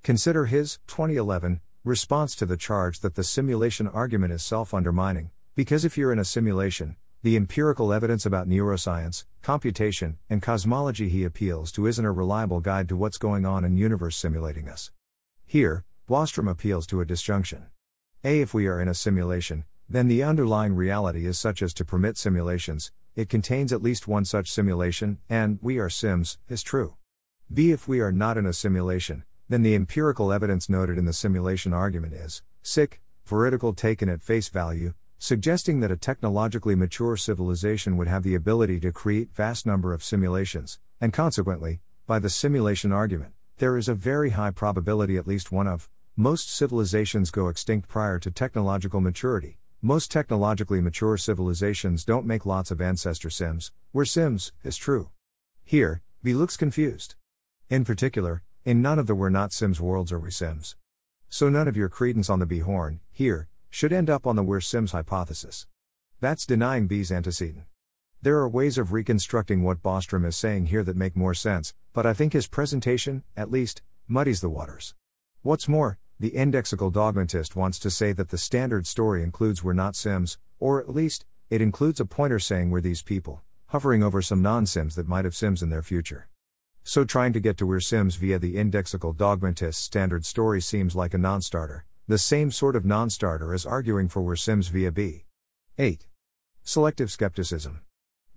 Consider 0.02 0.44
his 0.44 0.78
2011 0.88 1.62
response 1.84 2.36
to 2.36 2.44
the 2.44 2.58
charge 2.58 3.00
that 3.00 3.14
the 3.14 3.24
simulation 3.24 3.88
argument 3.88 4.34
is 4.34 4.42
self 4.42 4.74
undermining, 4.74 5.30
because 5.54 5.86
if 5.86 5.96
you're 5.96 6.12
in 6.12 6.18
a 6.18 6.24
simulation, 6.26 6.96
the 7.22 7.34
empirical 7.34 7.94
evidence 7.94 8.26
about 8.26 8.46
neuroscience, 8.46 9.24
computation, 9.40 10.18
and 10.28 10.42
cosmology 10.42 11.08
he 11.08 11.24
appeals 11.24 11.72
to 11.72 11.86
isn't 11.86 12.04
a 12.04 12.12
reliable 12.12 12.60
guide 12.60 12.90
to 12.90 12.96
what's 12.96 13.16
going 13.16 13.46
on 13.46 13.64
in 13.64 13.78
universe 13.78 14.16
simulating 14.16 14.68
us. 14.68 14.90
Here, 15.46 15.82
Bostrom 16.10 16.50
appeals 16.50 16.88
to 16.88 17.00
a 17.00 17.04
disjunction. 17.04 17.66
A. 18.24 18.40
If 18.40 18.52
we 18.52 18.66
are 18.66 18.80
in 18.80 18.88
a 18.88 18.94
simulation, 18.94 19.64
then 19.88 20.08
the 20.08 20.24
underlying 20.24 20.74
reality 20.74 21.24
is 21.24 21.38
such 21.38 21.62
as 21.62 21.72
to 21.74 21.84
permit 21.84 22.18
simulations, 22.18 22.90
it 23.14 23.28
contains 23.28 23.72
at 23.72 23.80
least 23.80 24.08
one 24.08 24.24
such 24.24 24.50
simulation, 24.50 25.18
and 25.28 25.60
we 25.62 25.78
are 25.78 25.88
sims, 25.88 26.36
is 26.48 26.64
true. 26.64 26.96
B. 27.54 27.70
If 27.70 27.86
we 27.86 28.00
are 28.00 28.10
not 28.10 28.36
in 28.36 28.44
a 28.44 28.52
simulation, 28.52 29.22
then 29.48 29.62
the 29.62 29.76
empirical 29.76 30.32
evidence 30.32 30.68
noted 30.68 30.98
in 30.98 31.04
the 31.04 31.12
simulation 31.12 31.72
argument 31.72 32.14
is 32.14 32.42
sick, 32.60 33.00
veridical 33.24 33.72
taken 33.72 34.08
at 34.08 34.20
face 34.20 34.48
value, 34.48 34.94
suggesting 35.16 35.78
that 35.78 35.92
a 35.92 35.96
technologically 35.96 36.74
mature 36.74 37.16
civilization 37.16 37.96
would 37.96 38.08
have 38.08 38.24
the 38.24 38.34
ability 38.34 38.80
to 38.80 38.90
create 38.90 39.32
vast 39.32 39.64
number 39.64 39.94
of 39.94 40.02
simulations, 40.02 40.80
and 41.00 41.12
consequently, 41.12 41.78
by 42.08 42.18
the 42.18 42.28
simulation 42.28 42.90
argument, 42.90 43.32
there 43.58 43.76
is 43.76 43.88
a 43.88 43.94
very 43.94 44.30
high 44.30 44.50
probability 44.50 45.16
at 45.16 45.28
least 45.28 45.52
one 45.52 45.68
of 45.68 45.88
most 46.20 46.54
civilizations 46.54 47.30
go 47.30 47.48
extinct 47.48 47.88
prior 47.88 48.18
to 48.18 48.30
technological 48.30 49.00
maturity. 49.00 49.56
Most 49.80 50.10
technologically 50.10 50.82
mature 50.82 51.16
civilizations 51.16 52.04
don't 52.04 52.26
make 52.26 52.44
lots 52.44 52.70
of 52.70 52.78
ancestor 52.78 53.30
sims, 53.30 53.72
where 53.92 54.04
sims 54.04 54.52
is 54.62 54.76
true. 54.76 55.08
Here, 55.64 56.02
B 56.22 56.34
looks 56.34 56.58
confused. 56.58 57.14
In 57.70 57.86
particular, 57.86 58.42
in 58.66 58.82
none 58.82 58.98
of 58.98 59.06
the 59.06 59.14
We're 59.14 59.30
Not 59.30 59.54
Sims 59.54 59.80
worlds 59.80 60.12
are 60.12 60.18
we 60.18 60.30
Sims. 60.30 60.76
So 61.30 61.48
none 61.48 61.66
of 61.66 61.76
your 61.78 61.88
credence 61.88 62.28
on 62.28 62.38
the 62.38 62.44
B 62.44 62.58
horn, 62.58 63.00
here, 63.10 63.48
should 63.70 63.90
end 63.90 64.10
up 64.10 64.26
on 64.26 64.36
the 64.36 64.42
We're 64.42 64.60
Sims 64.60 64.92
hypothesis. 64.92 65.66
That's 66.20 66.44
denying 66.44 66.86
B's 66.86 67.10
antecedent. 67.10 67.64
There 68.20 68.36
are 68.40 68.48
ways 68.48 68.76
of 68.76 68.92
reconstructing 68.92 69.62
what 69.62 69.82
Bostrom 69.82 70.26
is 70.26 70.36
saying 70.36 70.66
here 70.66 70.84
that 70.84 70.96
make 70.96 71.16
more 71.16 71.32
sense, 71.32 71.72
but 71.94 72.04
I 72.04 72.12
think 72.12 72.34
his 72.34 72.46
presentation, 72.46 73.22
at 73.38 73.50
least, 73.50 73.80
muddies 74.06 74.42
the 74.42 74.50
waters. 74.50 74.94
What's 75.40 75.66
more, 75.66 75.98
the 76.20 76.32
indexical 76.32 76.92
dogmatist 76.92 77.56
wants 77.56 77.78
to 77.78 77.90
say 77.90 78.12
that 78.12 78.28
the 78.28 78.36
standard 78.36 78.86
story 78.86 79.22
includes 79.22 79.64
We're 79.64 79.72
Not 79.72 79.96
Sims, 79.96 80.36
or 80.58 80.78
at 80.78 80.90
least, 80.90 81.24
it 81.48 81.62
includes 81.62 81.98
a 81.98 82.04
pointer 82.04 82.38
saying 82.38 82.68
we're 82.68 82.82
these 82.82 83.00
people, 83.00 83.40
hovering 83.68 84.02
over 84.02 84.20
some 84.20 84.42
non 84.42 84.66
Sims 84.66 84.96
that 84.96 85.08
might 85.08 85.24
have 85.24 85.34
Sims 85.34 85.62
in 85.62 85.70
their 85.70 85.82
future. 85.82 86.28
So 86.84 87.04
trying 87.04 87.32
to 87.32 87.40
get 87.40 87.56
to 87.56 87.66
We're 87.66 87.80
Sims 87.80 88.16
via 88.16 88.38
the 88.38 88.56
indexical 88.56 89.16
dogmatist 89.16 89.82
standard 89.82 90.26
story 90.26 90.60
seems 90.60 90.94
like 90.94 91.14
a 91.14 91.18
non 91.18 91.40
starter, 91.40 91.86
the 92.06 92.18
same 92.18 92.50
sort 92.50 92.76
of 92.76 92.84
non 92.84 93.08
starter 93.08 93.54
as 93.54 93.64
arguing 93.64 94.06
for 94.06 94.20
We're 94.20 94.36
Sims 94.36 94.68
via 94.68 94.92
B. 94.92 95.24
8. 95.78 96.06
Selective 96.62 97.10
skepticism. 97.10 97.80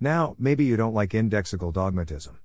Now, 0.00 0.36
maybe 0.38 0.64
you 0.64 0.78
don't 0.78 0.94
like 0.94 1.10
indexical 1.10 1.70
dogmatism. 1.70 2.38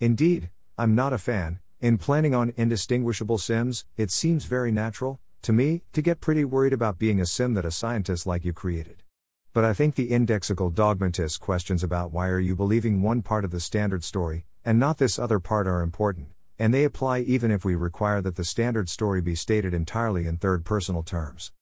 Indeed, 0.00 0.48
I'm 0.78 0.94
not 0.94 1.12
a 1.12 1.18
fan. 1.18 1.60
In 1.80 1.96
planning 1.96 2.34
on 2.34 2.52
indistinguishable 2.56 3.38
Sims, 3.38 3.84
it 3.96 4.10
seems 4.10 4.46
very 4.46 4.72
natural, 4.72 5.20
to 5.42 5.52
me, 5.52 5.82
to 5.92 6.02
get 6.02 6.20
pretty 6.20 6.44
worried 6.44 6.72
about 6.72 6.98
being 6.98 7.20
a 7.20 7.26
Sim 7.26 7.54
that 7.54 7.64
a 7.64 7.70
scientist 7.70 8.26
like 8.26 8.44
you 8.44 8.52
created. 8.52 9.04
But 9.52 9.64
I 9.64 9.74
think 9.74 9.94
the 9.94 10.10
indexical 10.10 10.74
dogmatist 10.74 11.38
questions 11.38 11.84
about 11.84 12.10
why 12.10 12.30
are 12.30 12.40
you 12.40 12.56
believing 12.56 13.00
one 13.00 13.22
part 13.22 13.44
of 13.44 13.52
the 13.52 13.60
standard 13.60 14.02
story, 14.02 14.44
and 14.64 14.80
not 14.80 14.98
this 14.98 15.20
other 15.20 15.38
part 15.38 15.68
are 15.68 15.80
important, 15.80 16.30
and 16.58 16.74
they 16.74 16.82
apply 16.82 17.20
even 17.20 17.52
if 17.52 17.64
we 17.64 17.76
require 17.76 18.20
that 18.22 18.34
the 18.34 18.44
standard 18.44 18.88
story 18.88 19.20
be 19.20 19.36
stated 19.36 19.72
entirely 19.72 20.26
in 20.26 20.36
third 20.36 20.64
personal 20.64 21.04
terms. 21.04 21.52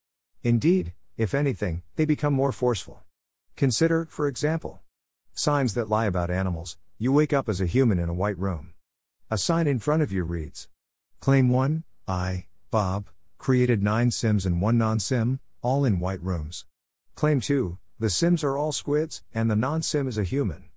Indeed, 0.42 0.94
if 1.18 1.34
anything, 1.34 1.82
they 1.96 2.06
become 2.06 2.32
more 2.32 2.52
forceful. 2.52 3.02
Consider, 3.54 4.06
for 4.06 4.28
example, 4.28 4.80
signs 5.34 5.74
that 5.74 5.90
lie 5.90 6.06
about 6.06 6.30
animals. 6.30 6.78
You 6.96 7.12
wake 7.12 7.34
up 7.34 7.50
as 7.50 7.60
a 7.60 7.66
human 7.66 7.98
in 7.98 8.08
a 8.08 8.14
white 8.14 8.38
room. 8.38 8.72
A 9.28 9.36
sign 9.36 9.66
in 9.66 9.80
front 9.80 10.02
of 10.02 10.12
you 10.12 10.22
reads 10.22 10.68
Claim 11.18 11.48
1 11.48 11.82
I, 12.06 12.46
Bob, 12.70 13.08
created 13.38 13.82
9 13.82 14.12
Sims 14.12 14.46
and 14.46 14.62
1 14.62 14.78
non 14.78 15.00
Sim, 15.00 15.40
all 15.62 15.84
in 15.84 15.98
white 15.98 16.22
rooms. 16.22 16.64
Claim 17.16 17.40
2 17.40 17.76
The 17.98 18.08
Sims 18.08 18.44
are 18.44 18.56
all 18.56 18.70
squids, 18.70 19.24
and 19.34 19.50
the 19.50 19.56
non 19.56 19.82
Sim 19.82 20.06
is 20.06 20.16
a 20.16 20.22
human. 20.22 20.70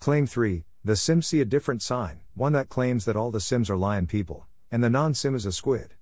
Claim 0.00 0.26
3 0.26 0.64
the 0.84 0.96
Sims 0.96 1.28
see 1.28 1.40
a 1.40 1.44
different 1.44 1.80
sign, 1.80 2.22
one 2.34 2.52
that 2.54 2.68
claims 2.68 3.04
that 3.04 3.14
all 3.14 3.30
the 3.30 3.38
Sims 3.38 3.70
are 3.70 3.76
lion 3.76 4.08
people, 4.08 4.46
and 4.68 4.82
the 4.82 4.90
non 4.90 5.14
Sim 5.14 5.36
is 5.36 5.46
a 5.46 5.52
squid. 5.52 5.94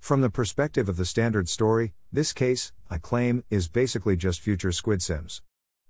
From 0.00 0.22
the 0.22 0.30
perspective 0.30 0.88
of 0.88 0.96
the 0.96 1.04
standard 1.04 1.50
story, 1.50 1.92
this 2.10 2.32
case, 2.32 2.72
I 2.88 2.96
claim, 2.96 3.44
is 3.50 3.68
basically 3.68 4.16
just 4.16 4.40
future 4.40 4.72
squid 4.72 5.02
Sims. 5.02 5.42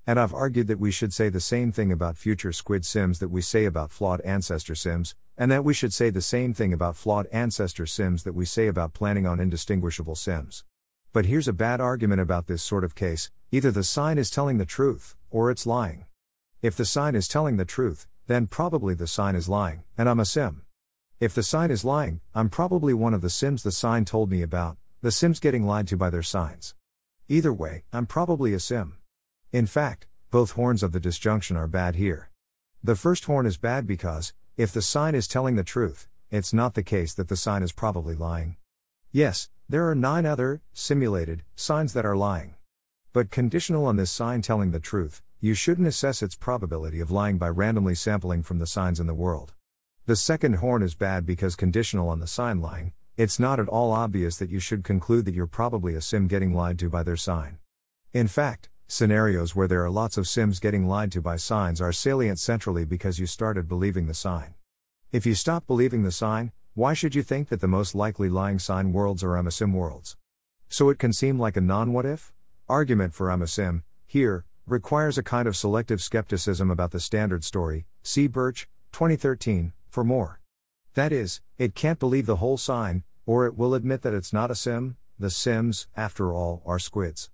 And 0.06 0.18
I've 0.18 0.34
argued 0.34 0.66
that 0.66 0.80
we 0.80 0.90
should 0.90 1.12
say 1.12 1.28
the 1.28 1.38
same 1.40 1.70
thing 1.70 1.92
about 1.92 2.18
future 2.18 2.52
squid 2.52 2.84
Sims 2.84 3.20
that 3.20 3.28
we 3.28 3.40
say 3.40 3.64
about 3.64 3.92
flawed 3.92 4.20
ancestor 4.22 4.74
Sims, 4.74 5.14
and 5.38 5.50
that 5.50 5.64
we 5.64 5.72
should 5.72 5.92
say 5.92 6.10
the 6.10 6.20
same 6.20 6.52
thing 6.52 6.72
about 6.72 6.96
flawed 6.96 7.28
ancestor 7.32 7.86
Sims 7.86 8.24
that 8.24 8.34
we 8.34 8.44
say 8.44 8.66
about 8.66 8.94
planning 8.94 9.26
on 9.26 9.38
indistinguishable 9.38 10.16
Sims. 10.16 10.64
But 11.12 11.26
here's 11.26 11.46
a 11.46 11.52
bad 11.52 11.80
argument 11.80 12.20
about 12.20 12.46
this 12.46 12.62
sort 12.62 12.84
of 12.84 12.94
case 12.94 13.30
either 13.52 13.70
the 13.70 13.84
sign 13.84 14.18
is 14.18 14.30
telling 14.30 14.58
the 14.58 14.66
truth, 14.66 15.14
or 15.30 15.50
it's 15.50 15.66
lying. 15.66 16.06
If 16.62 16.76
the 16.76 16.84
sign 16.84 17.14
is 17.14 17.28
telling 17.28 17.56
the 17.56 17.64
truth, 17.64 18.08
then 18.26 18.46
probably 18.46 18.94
the 18.94 19.06
sign 19.06 19.36
is 19.36 19.48
lying, 19.48 19.84
and 19.96 20.08
I'm 20.08 20.20
a 20.20 20.24
sim. 20.24 20.62
If 21.20 21.34
the 21.34 21.42
sign 21.42 21.70
is 21.70 21.84
lying, 21.84 22.20
I'm 22.34 22.48
probably 22.48 22.94
one 22.94 23.14
of 23.14 23.20
the 23.20 23.30
sims 23.30 23.62
the 23.62 23.70
sign 23.70 24.04
told 24.04 24.30
me 24.30 24.42
about, 24.42 24.78
the 25.02 25.12
sims 25.12 25.38
getting 25.38 25.64
lied 25.64 25.86
to 25.88 25.96
by 25.96 26.10
their 26.10 26.22
signs. 26.22 26.74
Either 27.28 27.52
way, 27.52 27.84
I'm 27.92 28.06
probably 28.06 28.54
a 28.54 28.60
sim. 28.60 28.96
In 29.52 29.66
fact, 29.66 30.06
both 30.30 30.52
horns 30.52 30.82
of 30.82 30.92
the 30.92 31.00
disjunction 31.00 31.58
are 31.58 31.66
bad 31.66 31.96
here. 31.96 32.30
The 32.82 32.96
first 32.96 33.26
horn 33.26 33.44
is 33.44 33.58
bad 33.58 33.86
because, 33.86 34.32
if 34.56 34.72
the 34.72 34.80
sign 34.80 35.14
is 35.14 35.28
telling 35.28 35.56
the 35.56 35.62
truth, 35.62 36.08
it's 36.30 36.54
not 36.54 36.72
the 36.72 36.82
case 36.82 37.12
that 37.12 37.28
the 37.28 37.36
sign 37.36 37.62
is 37.62 37.70
probably 37.70 38.14
lying. 38.14 38.56
Yes, 39.10 39.50
there 39.68 39.86
are 39.90 39.94
nine 39.94 40.24
other, 40.24 40.62
simulated, 40.72 41.42
signs 41.54 41.92
that 41.92 42.06
are 42.06 42.16
lying. 42.16 42.54
But 43.12 43.30
conditional 43.30 43.84
on 43.84 43.96
this 43.96 44.10
sign 44.10 44.40
telling 44.40 44.70
the 44.70 44.80
truth, 44.80 45.20
you 45.38 45.52
shouldn't 45.52 45.86
assess 45.86 46.22
its 46.22 46.34
probability 46.34 47.00
of 47.00 47.10
lying 47.10 47.36
by 47.36 47.50
randomly 47.50 47.94
sampling 47.94 48.42
from 48.42 48.58
the 48.58 48.66
signs 48.66 49.00
in 49.00 49.06
the 49.06 49.12
world. 49.12 49.52
The 50.06 50.16
second 50.16 50.56
horn 50.56 50.82
is 50.82 50.94
bad 50.94 51.26
because 51.26 51.56
conditional 51.56 52.08
on 52.08 52.20
the 52.20 52.26
sign 52.26 52.62
lying, 52.62 52.94
it's 53.18 53.38
not 53.38 53.60
at 53.60 53.68
all 53.68 53.92
obvious 53.92 54.38
that 54.38 54.48
you 54.48 54.60
should 54.60 54.82
conclude 54.82 55.26
that 55.26 55.34
you're 55.34 55.46
probably 55.46 55.94
a 55.94 56.00
sim 56.00 56.26
getting 56.26 56.54
lied 56.54 56.78
to 56.78 56.88
by 56.88 57.02
their 57.02 57.18
sign. 57.18 57.58
In 58.14 58.28
fact, 58.28 58.70
scenarios 58.92 59.56
where 59.56 59.66
there 59.66 59.82
are 59.82 59.90
lots 59.90 60.18
of 60.18 60.28
sims 60.28 60.60
getting 60.60 60.86
lied 60.86 61.10
to 61.10 61.22
by 61.22 61.34
signs 61.34 61.80
are 61.80 61.92
salient 61.92 62.38
centrally 62.38 62.84
because 62.84 63.18
you 63.18 63.24
started 63.24 63.66
believing 63.66 64.06
the 64.06 64.12
sign. 64.12 64.52
If 65.10 65.24
you 65.24 65.34
stop 65.34 65.66
believing 65.66 66.02
the 66.02 66.12
sign, 66.12 66.52
why 66.74 66.92
should 66.92 67.14
you 67.14 67.22
think 67.22 67.48
that 67.48 67.62
the 67.62 67.66
most 67.66 67.94
likely 67.94 68.28
lying 68.28 68.58
sign 68.58 68.92
worlds 68.92 69.24
are 69.24 69.50
sim 69.50 69.72
worlds? 69.72 70.18
So 70.68 70.90
it 70.90 70.98
can 70.98 71.14
seem 71.14 71.38
like 71.38 71.56
a 71.56 71.62
non 71.62 71.94
what 71.94 72.04
if 72.04 72.34
argument 72.68 73.14
for 73.14 73.34
sim, 73.46 73.82
here, 74.06 74.44
requires 74.66 75.16
a 75.16 75.22
kind 75.22 75.48
of 75.48 75.56
selective 75.56 76.02
skepticism 76.02 76.70
about 76.70 76.90
the 76.90 77.00
standard 77.00 77.44
story. 77.44 77.86
See 78.02 78.26
Birch, 78.26 78.68
2013, 78.92 79.72
for 79.88 80.04
more. 80.04 80.38
That 80.92 81.12
is, 81.12 81.40
it 81.56 81.74
can't 81.74 81.98
believe 81.98 82.26
the 82.26 82.36
whole 82.36 82.58
sign, 82.58 83.04
or 83.24 83.46
it 83.46 83.56
will 83.56 83.72
admit 83.72 84.02
that 84.02 84.12
it's 84.12 84.34
not 84.34 84.50
a 84.50 84.54
sim, 84.54 84.98
the 85.18 85.30
sims, 85.30 85.86
after 85.96 86.34
all, 86.34 86.62
are 86.66 86.78
squids. 86.78 87.30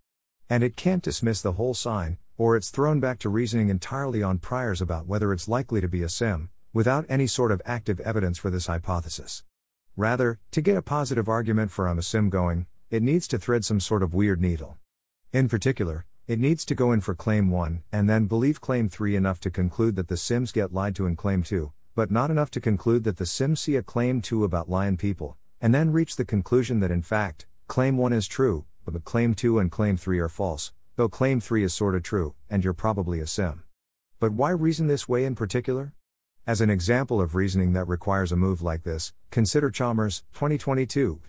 And 0.51 0.63
it 0.63 0.77
can't 0.77 1.03
dismiss 1.03 1.43
the 1.43 1.53
whole 1.53 1.75
sign, 1.75 2.19
or 2.39 2.57
it's 2.57 2.71
thrown 2.71 3.01
back 3.01 3.19
to 3.19 3.29
reasoning 3.29 3.69
entirely 3.69 4.23
on 4.23 4.39
priors 4.39 4.81
about 4.81 5.07
whether 5.07 5.33
it's 5.33 5.49
likely 5.49 5.81
to 5.81 5.89
be 5.89 6.03
a 6.03 6.09
sim, 6.09 6.51
without 6.73 7.05
any 7.09 7.27
sort 7.27 7.53
of 7.53 7.61
active 7.67 8.01
evidence 8.01 8.39
for 8.39 8.49
this 8.49 8.67
hypothesis. 8.67 9.43
Rather, 9.97 10.39
to 10.53 10.61
get 10.61 10.77
a 10.77 10.83
positive 10.83 11.29
argument 11.29 11.71
for 11.71 11.89
I'm 11.89 11.99
a 11.99 12.03
sim 12.03 12.31
going, 12.31 12.67
it 12.91 13.03
needs 13.03 13.29
to 13.29 13.39
thread 13.39 13.65
some 13.65 13.81
sort 13.81 14.03
of 14.03 14.15
weird 14.15 14.41
needle. 14.41 14.79
In 15.33 15.49
particular, 15.49 16.07
it 16.27 16.39
needs 16.39 16.65
to 16.67 16.75
go 16.75 16.93
in 16.93 17.01
for 17.01 17.15
claim 17.15 17.51
1 17.51 17.83
and 17.93 18.09
then 18.09 18.27
believe 18.27 18.61
claim 18.61 18.89
3 18.89 19.17
enough 19.17 19.41
to 19.41 19.51
conclude 19.51 19.97
that 19.97 20.09
the 20.09 20.17
Sims 20.17 20.53
get 20.53 20.73
lied 20.73 20.95
to 20.97 21.07
in 21.07 21.17
claim 21.17 21.43
2, 21.43 21.73
but 21.95 22.11
not 22.11 22.31
enough 22.31 22.51
to 22.53 22.61
conclude 22.61 23.05
that 23.05 23.17
the 23.17 23.27
Sims 23.27 23.61
see 23.61 23.77
a 23.77 23.83
claim 23.83 24.23
2 24.23 24.45
about 24.45 24.71
lion 24.71 24.97
people, 24.97 25.37
and 25.61 25.75
then 25.75 25.91
reach 25.91 26.17
the 26.17 26.25
conclusion 26.25 26.81
that 26.81 26.91
in 26.91 27.03
fact, 27.03 27.47
claim 27.67 27.97
1 27.97 28.13
is 28.13 28.29
true, 28.29 28.65
but 28.89 28.95
the 28.95 29.01
claim 29.01 29.35
2 29.35 29.59
and 29.59 29.71
claim 29.71 29.99
3 29.99 30.19
are 30.19 30.31
false, 30.31 30.73
though 30.97 31.11
claim 31.11 31.41
3 31.41 31.63
is 31.63 31.75
sorta 31.75 32.01
true, 32.01 32.35
and 32.49 32.65
you're 32.65 32.73
probably 32.73 33.21
a 33.21 33.27
Sim. 33.27 33.63
But 34.19 34.33
why 34.33 34.49
reason 34.49 34.87
this 34.87 35.07
way 35.07 35.27
in 35.27 35.35
particular? 35.35 35.93
As 36.47 36.63
an 36.63 36.71
example 36.71 37.21
of 37.21 37.35
reasoning 37.35 37.75
that 37.75 37.87
requires 37.87 38.33
a 38.33 38.37
move 38.37 38.63
like 38.63 38.85
this, 38.85 39.13
consider 39.31 39.71
Chalmers, 39.71 40.23
2022. 40.33 41.21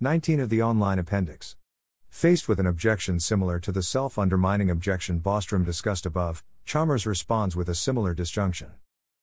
19 0.00 0.40
of 0.40 0.48
the 0.48 0.62
online 0.62 0.98
appendix. 0.98 1.54
Faced 2.08 2.48
with 2.48 2.58
an 2.58 2.66
objection 2.66 3.20
similar 3.20 3.58
to 3.58 3.70
the 3.70 3.82
self 3.82 4.18
undermining 4.18 4.70
objection 4.70 5.20
Bostrom 5.20 5.66
discussed 5.66 6.06
above, 6.06 6.42
Chalmers 6.64 7.04
responds 7.04 7.56
with 7.56 7.68
a 7.68 7.74
similar 7.74 8.14
disjunction. 8.14 8.70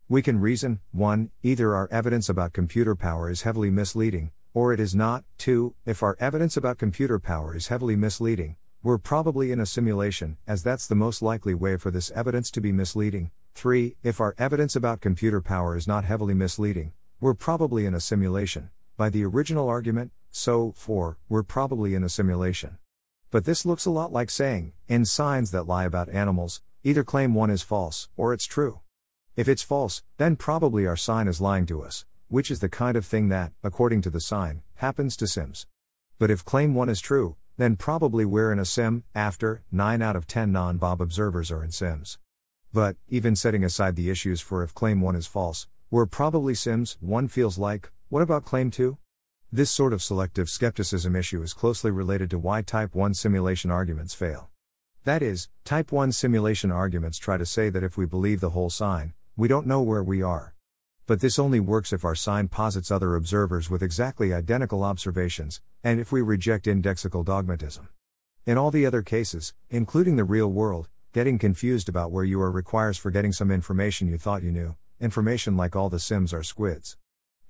We 0.08 0.22
can 0.22 0.40
reason 0.40 0.80
1. 0.92 1.32
Either 1.42 1.74
our 1.74 1.90
evidence 1.90 2.30
about 2.30 2.54
computer 2.54 2.94
power 2.94 3.32
is 3.32 3.42
heavily 3.42 3.72
misleading, 3.72 4.30
or 4.56 4.74
it 4.74 4.80
is 4.80 4.96
not. 4.96 5.26
2. 5.38 5.76
If 5.86 6.02
our 6.02 6.16
evidence 6.20 6.56
about 6.56 6.78
computer 6.78 7.20
power 7.20 7.56
is 7.56 7.68
heavily 7.68 7.98
misleading, 7.98 8.56
we're 8.82 8.98
probably 8.98 9.52
in 9.52 9.60
a 9.60 9.66
simulation, 9.66 10.38
as 10.48 10.64
that's 10.64 10.88
the 10.88 10.96
most 10.96 11.22
likely 11.22 11.54
way 11.54 11.76
for 11.76 11.92
this 11.92 12.10
evidence 12.12 12.50
to 12.52 12.62
be 12.62 12.72
misleading. 12.72 13.32
3. 13.54 13.98
If 14.02 14.22
our 14.22 14.34
evidence 14.38 14.74
about 14.76 15.02
computer 15.02 15.42
power 15.42 15.76
is 15.76 15.88
not 15.88 16.06
heavily 16.06 16.34
misleading, 16.34 16.94
we're 17.20 17.34
probably 17.34 17.86
in 17.86 17.94
a 17.94 18.00
simulation. 18.00 18.70
By 18.96 19.10
the 19.10 19.26
original 19.26 19.68
argument, 19.68 20.14
so, 20.32 20.72
4, 20.78 21.18
we're 21.28 21.44
probably 21.44 21.94
in 21.94 22.04
a 22.04 22.10
simulation. 22.10 22.78
But 23.32 23.44
this 23.44 23.66
looks 23.66 23.86
a 23.86 23.92
lot 23.92 24.14
like 24.14 24.30
saying, 24.30 24.72
in 24.88 25.04
signs 25.04 25.52
that 25.52 25.68
lie 25.68 25.84
about 25.84 26.08
animals, 26.08 26.62
either 26.82 27.04
claim 27.04 27.34
1 27.34 27.50
is 27.50 27.62
false, 27.62 28.08
or 28.16 28.32
it's 28.34 28.46
true. 28.46 28.80
If 29.36 29.50
it's 29.50 29.64
false, 29.64 30.02
then 30.16 30.38
probably 30.38 30.88
our 30.88 30.96
sign 30.96 31.28
is 31.28 31.42
lying 31.42 31.66
to 31.66 31.84
us, 31.84 32.06
which 32.36 32.52
is 32.52 32.60
the 32.60 32.68
kind 32.68 32.98
of 32.98 33.06
thing 33.06 33.30
that, 33.30 33.54
according 33.64 34.02
to 34.02 34.10
the 34.10 34.20
sign, 34.20 34.62
happens 34.74 35.16
to 35.16 35.26
Sims. 35.26 35.68
But 36.20 36.30
if 36.30 36.44
claim 36.44 36.76
1 36.76 36.90
is 36.90 37.00
true, 37.00 37.38
then 37.56 37.78
probably 37.78 38.26
we're 38.26 38.52
in 38.52 38.60
a 38.60 38.66
sim, 38.66 39.06
after 39.16 39.64
9 39.72 40.02
out 40.02 40.18
of 40.18 40.28
10 40.28 40.52
non 40.52 40.76
Bob 40.76 41.02
observers 41.02 41.50
are 41.50 41.64
in 41.64 41.72
Sims. 41.72 42.18
But, 42.74 42.98
even 43.08 43.38
setting 43.38 43.64
aside 43.64 43.96
the 43.96 44.10
issues 44.10 44.42
for 44.42 44.64
if 44.64 44.74
claim 44.74 45.00
1 45.00 45.16
is 45.16 45.28
false, 45.28 45.70
we're 45.90 46.06
probably 46.06 46.56
Sims, 46.56 46.98
1 47.00 47.30
feels 47.30 47.58
like, 47.58 47.90
what 48.10 48.22
about 48.22 48.44
claim 48.44 48.70
2? 48.70 48.98
This 49.50 49.72
sort 49.72 49.94
of 49.94 50.04
selective 50.04 50.50
skepticism 50.50 51.16
issue 51.16 51.42
is 51.42 51.54
closely 51.54 51.90
related 51.90 52.30
to 52.32 52.38
why 52.38 52.64
type 52.64 52.94
1 52.94 53.14
simulation 53.14 53.72
arguments 53.72 54.14
fail. 54.14 54.50
That 55.06 55.22
is, 55.22 55.48
type 55.64 55.90
1 55.94 56.12
simulation 56.12 56.70
arguments 56.70 57.18
try 57.18 57.38
to 57.38 57.46
say 57.46 57.70
that 57.70 57.86
if 57.86 57.96
we 57.96 58.06
believe 58.06 58.42
the 58.42 58.50
whole 58.50 58.70
sign, 58.70 59.14
we 59.38 59.48
don't 59.48 59.68
know 59.68 59.82
where 59.82 60.04
we 60.04 60.22
are. 60.22 60.55
But 61.08 61.20
this 61.20 61.38
only 61.38 61.60
works 61.60 61.94
if 61.94 62.04
our 62.04 62.16
sign 62.16 62.48
posits 62.48 62.90
other 62.90 63.16
observers 63.16 63.70
with 63.70 63.84
exactly 63.84 64.34
identical 64.34 64.84
observations, 64.84 65.62
and 65.84 66.00
if 66.00 66.12
we 66.12 66.24
reject 66.24 66.66
indexical 66.66 67.24
dogmatism. 67.24 67.90
In 68.48 68.58
all 68.58 68.72
the 68.72 68.88
other 68.88 69.04
cases, 69.04 69.54
including 69.70 70.16
the 70.16 70.24
real 70.24 70.52
world, 70.52 70.90
getting 71.14 71.38
confused 71.38 71.88
about 71.90 72.12
where 72.12 72.24
you 72.24 72.42
are 72.42 72.50
requires 72.50 72.98
forgetting 72.98 73.32
some 73.32 73.52
information 73.52 74.08
you 74.08 74.18
thought 74.18 74.42
you 74.42 74.52
knew, 74.52 74.76
information 75.00 75.56
like 75.56 75.76
all 75.76 75.90
the 75.90 76.00
Sims 76.00 76.34
are 76.34 76.44
squids. 76.44 76.98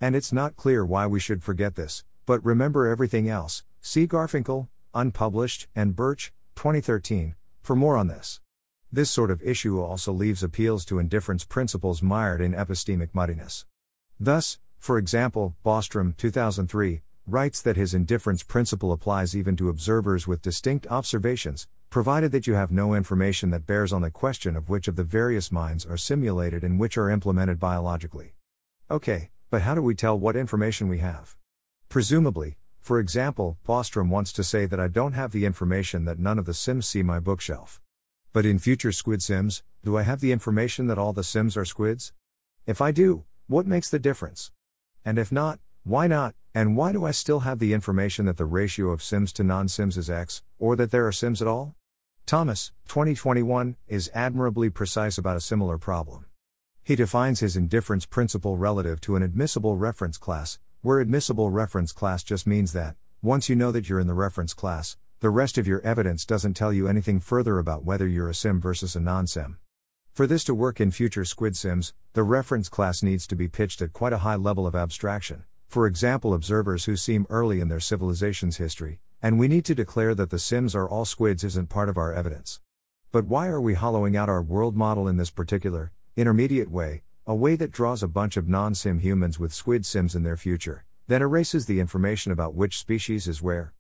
And 0.02 0.18
it's 0.18 0.34
not 0.34 0.58
clear 0.58 0.86
why 0.86 1.08
we 1.08 1.22
should 1.22 1.42
forget 1.42 1.76
this, 1.76 2.04
but 2.26 2.44
remember 2.44 2.88
everything 2.88 3.30
else. 3.30 3.64
See 3.80 4.06
Garfinkel, 4.06 4.68
Unpublished, 4.94 5.68
and 5.74 5.96
Birch, 5.96 6.34
2013, 6.56 7.36
for 7.62 7.76
more 7.76 7.96
on 7.96 8.08
this. 8.08 8.42
This 8.96 9.12
sort 9.12 9.30
of 9.30 9.44
issue 9.44 9.82
also 9.82 10.14
leaves 10.14 10.42
appeals 10.42 10.86
to 10.86 11.00
indifference 11.00 11.44
principles 11.44 12.02
mired 12.02 12.40
in 12.40 12.54
epistemic 12.54 13.10
muddiness. 13.12 13.66
Thus, 14.22 14.58
for 14.78 14.98
example, 14.98 15.54
Bostrom, 15.66 16.16
2003, 16.16 17.02
writes 17.28 17.62
that 17.62 17.76
his 17.76 17.94
indifference 17.94 18.42
principle 18.42 18.94
applies 18.94 19.36
even 19.36 19.58
to 19.58 19.68
observers 19.68 20.28
with 20.28 20.42
distinct 20.42 20.88
observations, 20.88 21.68
provided 21.90 22.32
that 22.32 22.48
you 22.48 22.54
have 22.54 22.72
no 22.72 22.94
information 22.94 23.50
that 23.50 23.68
bears 23.68 23.92
on 23.92 24.02
the 24.02 24.10
question 24.10 24.56
of 24.56 24.70
which 24.70 24.88
of 24.88 24.96
the 24.96 25.04
various 25.04 25.52
minds 25.52 25.86
are 25.86 25.98
simulated 25.98 26.64
and 26.64 26.80
which 26.80 26.98
are 26.98 27.10
implemented 27.10 27.60
biologically. 27.60 28.36
Okay, 28.90 29.30
but 29.50 29.64
how 29.64 29.76
do 29.76 29.82
we 29.82 29.94
tell 29.94 30.18
what 30.18 30.38
information 30.38 30.88
we 30.88 31.00
have? 31.00 31.36
Presumably, 31.90 32.56
for 32.80 33.02
example, 33.02 33.58
Bostrom 33.68 34.08
wants 34.08 34.32
to 34.32 34.42
say 34.42 34.66
that 34.66 34.80
I 34.80 34.88
don't 34.88 35.12
have 35.12 35.34
the 35.34 35.44
information 35.44 36.06
that 36.06 36.18
none 36.18 36.40
of 36.40 36.46
the 36.46 36.54
Sims 36.54 36.88
see 36.88 37.04
my 37.04 37.20
bookshelf. 37.20 37.82
But 38.36 38.46
in 38.46 38.60
future 38.60 38.92
Squid 38.92 39.24
Sims, 39.24 39.64
do 39.86 39.96
I 39.96 40.02
have 40.02 40.20
the 40.20 40.34
information 40.34 40.88
that 40.88 40.98
all 40.98 41.14
the 41.14 41.24
Sims 41.24 41.56
are 41.56 41.64
squids? 41.64 42.12
If 42.66 42.82
I 42.82 42.92
do, 42.92 43.24
what 43.48 43.66
makes 43.66 43.90
the 43.90 43.98
difference? 43.98 44.52
And 45.06 45.18
if 45.18 45.32
not, 45.32 45.62
why 45.86 46.08
not? 46.08 46.36
And 46.54 46.76
why 46.76 46.92
do 46.92 47.06
I 47.06 47.12
still 47.12 47.40
have 47.48 47.60
the 47.60 47.72
information 47.72 48.26
that 48.26 48.36
the 48.36 48.44
ratio 48.44 48.90
of 48.90 49.02
Sims 49.02 49.32
to 49.32 49.44
non 49.46 49.70
Sims 49.70 49.96
is 49.96 50.10
X, 50.10 50.44
or 50.60 50.76
that 50.76 50.92
there 50.92 51.08
are 51.08 51.14
Sims 51.14 51.42
at 51.42 51.48
all? 51.48 51.76
Thomas, 52.26 52.74
2021, 52.90 53.78
is 53.88 54.12
admirably 54.14 54.70
precise 54.70 55.18
about 55.18 55.38
a 55.38 55.40
similar 55.40 55.78
problem. 55.78 56.26
He 56.84 56.98
defines 56.98 57.40
his 57.40 57.56
indifference 57.56 58.06
principle 58.06 58.58
relative 58.58 59.00
to 59.00 59.16
an 59.16 59.24
admissible 59.24 59.78
reference 59.78 60.18
class, 60.18 60.60
where 60.82 61.00
admissible 61.00 61.52
reference 61.52 61.94
class 61.94 62.22
just 62.22 62.46
means 62.46 62.74
that, 62.74 62.98
once 63.22 63.48
you 63.48 63.56
know 63.56 63.72
that 63.72 63.88
you're 63.88 64.02
in 64.02 64.08
the 64.08 64.14
reference 64.14 64.54
class, 64.54 64.98
the 65.26 65.32
rest 65.32 65.58
of 65.58 65.66
your 65.66 65.82
evidence 65.82 66.24
doesn't 66.24 66.54
tell 66.54 66.72
you 66.72 66.88
anything 66.88 67.20
further 67.20 67.58
about 67.58 67.84
whether 67.84 68.08
you're 68.08 68.30
a 68.30 68.36
sim 68.36 68.62
versus 68.62 68.96
a 68.96 69.00
non 69.00 69.26
sim. 69.26 69.58
For 70.14 70.28
this 70.28 70.44
to 70.44 70.54
work 70.54 70.80
in 70.80 70.92
future 70.92 71.26
Squid 71.26 71.58
Sims, 71.58 71.96
the 72.14 72.22
reference 72.22 72.70
class 72.70 73.02
needs 73.02 73.26
to 73.26 73.36
be 73.36 73.48
pitched 73.48 73.82
at 73.82 73.92
quite 73.92 74.14
a 74.14 74.20
high 74.20 74.36
level 74.36 74.68
of 74.68 74.76
abstraction, 74.76 75.46
for 75.68 75.88
example, 75.88 76.36
observers 76.36 76.86
who 76.86 76.96
seem 76.96 77.26
early 77.32 77.60
in 77.60 77.70
their 77.70 77.80
civilization's 77.80 78.58
history, 78.58 79.00
and 79.20 79.40
we 79.40 79.48
need 79.48 79.66
to 79.66 79.74
declare 79.74 80.14
that 80.14 80.30
the 80.30 80.38
Sims 80.38 80.76
are 80.76 80.88
all 80.88 81.06
squids 81.06 81.44
isn't 81.44 81.70
part 81.70 81.90
of 81.90 81.98
our 81.98 82.14
evidence. 82.14 82.60
But 83.12 83.26
why 83.26 83.48
are 83.48 83.60
we 83.60 83.74
hollowing 83.74 84.16
out 84.16 84.30
our 84.30 84.44
world 84.44 84.76
model 84.76 85.08
in 85.08 85.18
this 85.18 85.32
particular, 85.32 85.92
intermediate 86.16 86.70
way, 86.70 87.02
a 87.26 87.34
way 87.34 87.56
that 87.56 87.72
draws 87.72 88.04
a 88.04 88.08
bunch 88.08 88.38
of 88.38 88.48
non 88.48 88.76
sim 88.76 89.00
humans 89.00 89.40
with 89.40 89.52
squid 89.52 89.88
Sims 89.88 90.14
in 90.14 90.22
their 90.22 90.38
future, 90.38 90.86
then 91.08 91.24
erases 91.24 91.66
the 91.66 91.80
information 91.80 92.32
about 92.32 92.54
which 92.54 92.78
species 92.78 93.28
is 93.28 93.42
where? 93.42 93.74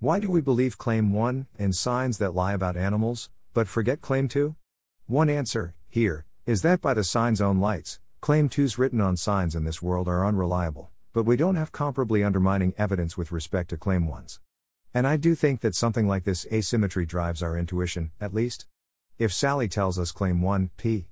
Why 0.00 0.20
do 0.20 0.30
we 0.30 0.40
believe 0.40 0.78
Claim 0.78 1.12
1 1.12 1.48
in 1.58 1.72
signs 1.72 2.18
that 2.18 2.32
lie 2.32 2.52
about 2.52 2.76
animals, 2.76 3.30
but 3.52 3.66
forget 3.66 4.00
Claim 4.00 4.28
2? 4.28 4.54
One 5.06 5.28
answer, 5.28 5.74
here, 5.88 6.24
is 6.46 6.62
that 6.62 6.80
by 6.80 6.94
the 6.94 7.02
sign's 7.02 7.40
own 7.40 7.58
lights, 7.58 7.98
Claim 8.20 8.48
2's 8.48 8.78
written 8.78 9.00
on 9.00 9.16
signs 9.16 9.56
in 9.56 9.64
this 9.64 9.82
world 9.82 10.06
are 10.06 10.24
unreliable, 10.24 10.92
but 11.12 11.24
we 11.24 11.36
don't 11.36 11.56
have 11.56 11.72
comparably 11.72 12.24
undermining 12.24 12.74
evidence 12.78 13.16
with 13.16 13.32
respect 13.32 13.70
to 13.70 13.76
Claim 13.76 14.06
1's. 14.06 14.38
And 14.94 15.04
I 15.04 15.16
do 15.16 15.34
think 15.34 15.62
that 15.62 15.74
something 15.74 16.06
like 16.06 16.22
this 16.22 16.46
asymmetry 16.52 17.04
drives 17.04 17.42
our 17.42 17.58
intuition, 17.58 18.12
at 18.20 18.32
least. 18.32 18.66
If 19.18 19.32
Sally 19.32 19.66
tells 19.66 19.98
us 19.98 20.12
Claim 20.12 20.40
1, 20.40 20.70
P. 20.76 21.08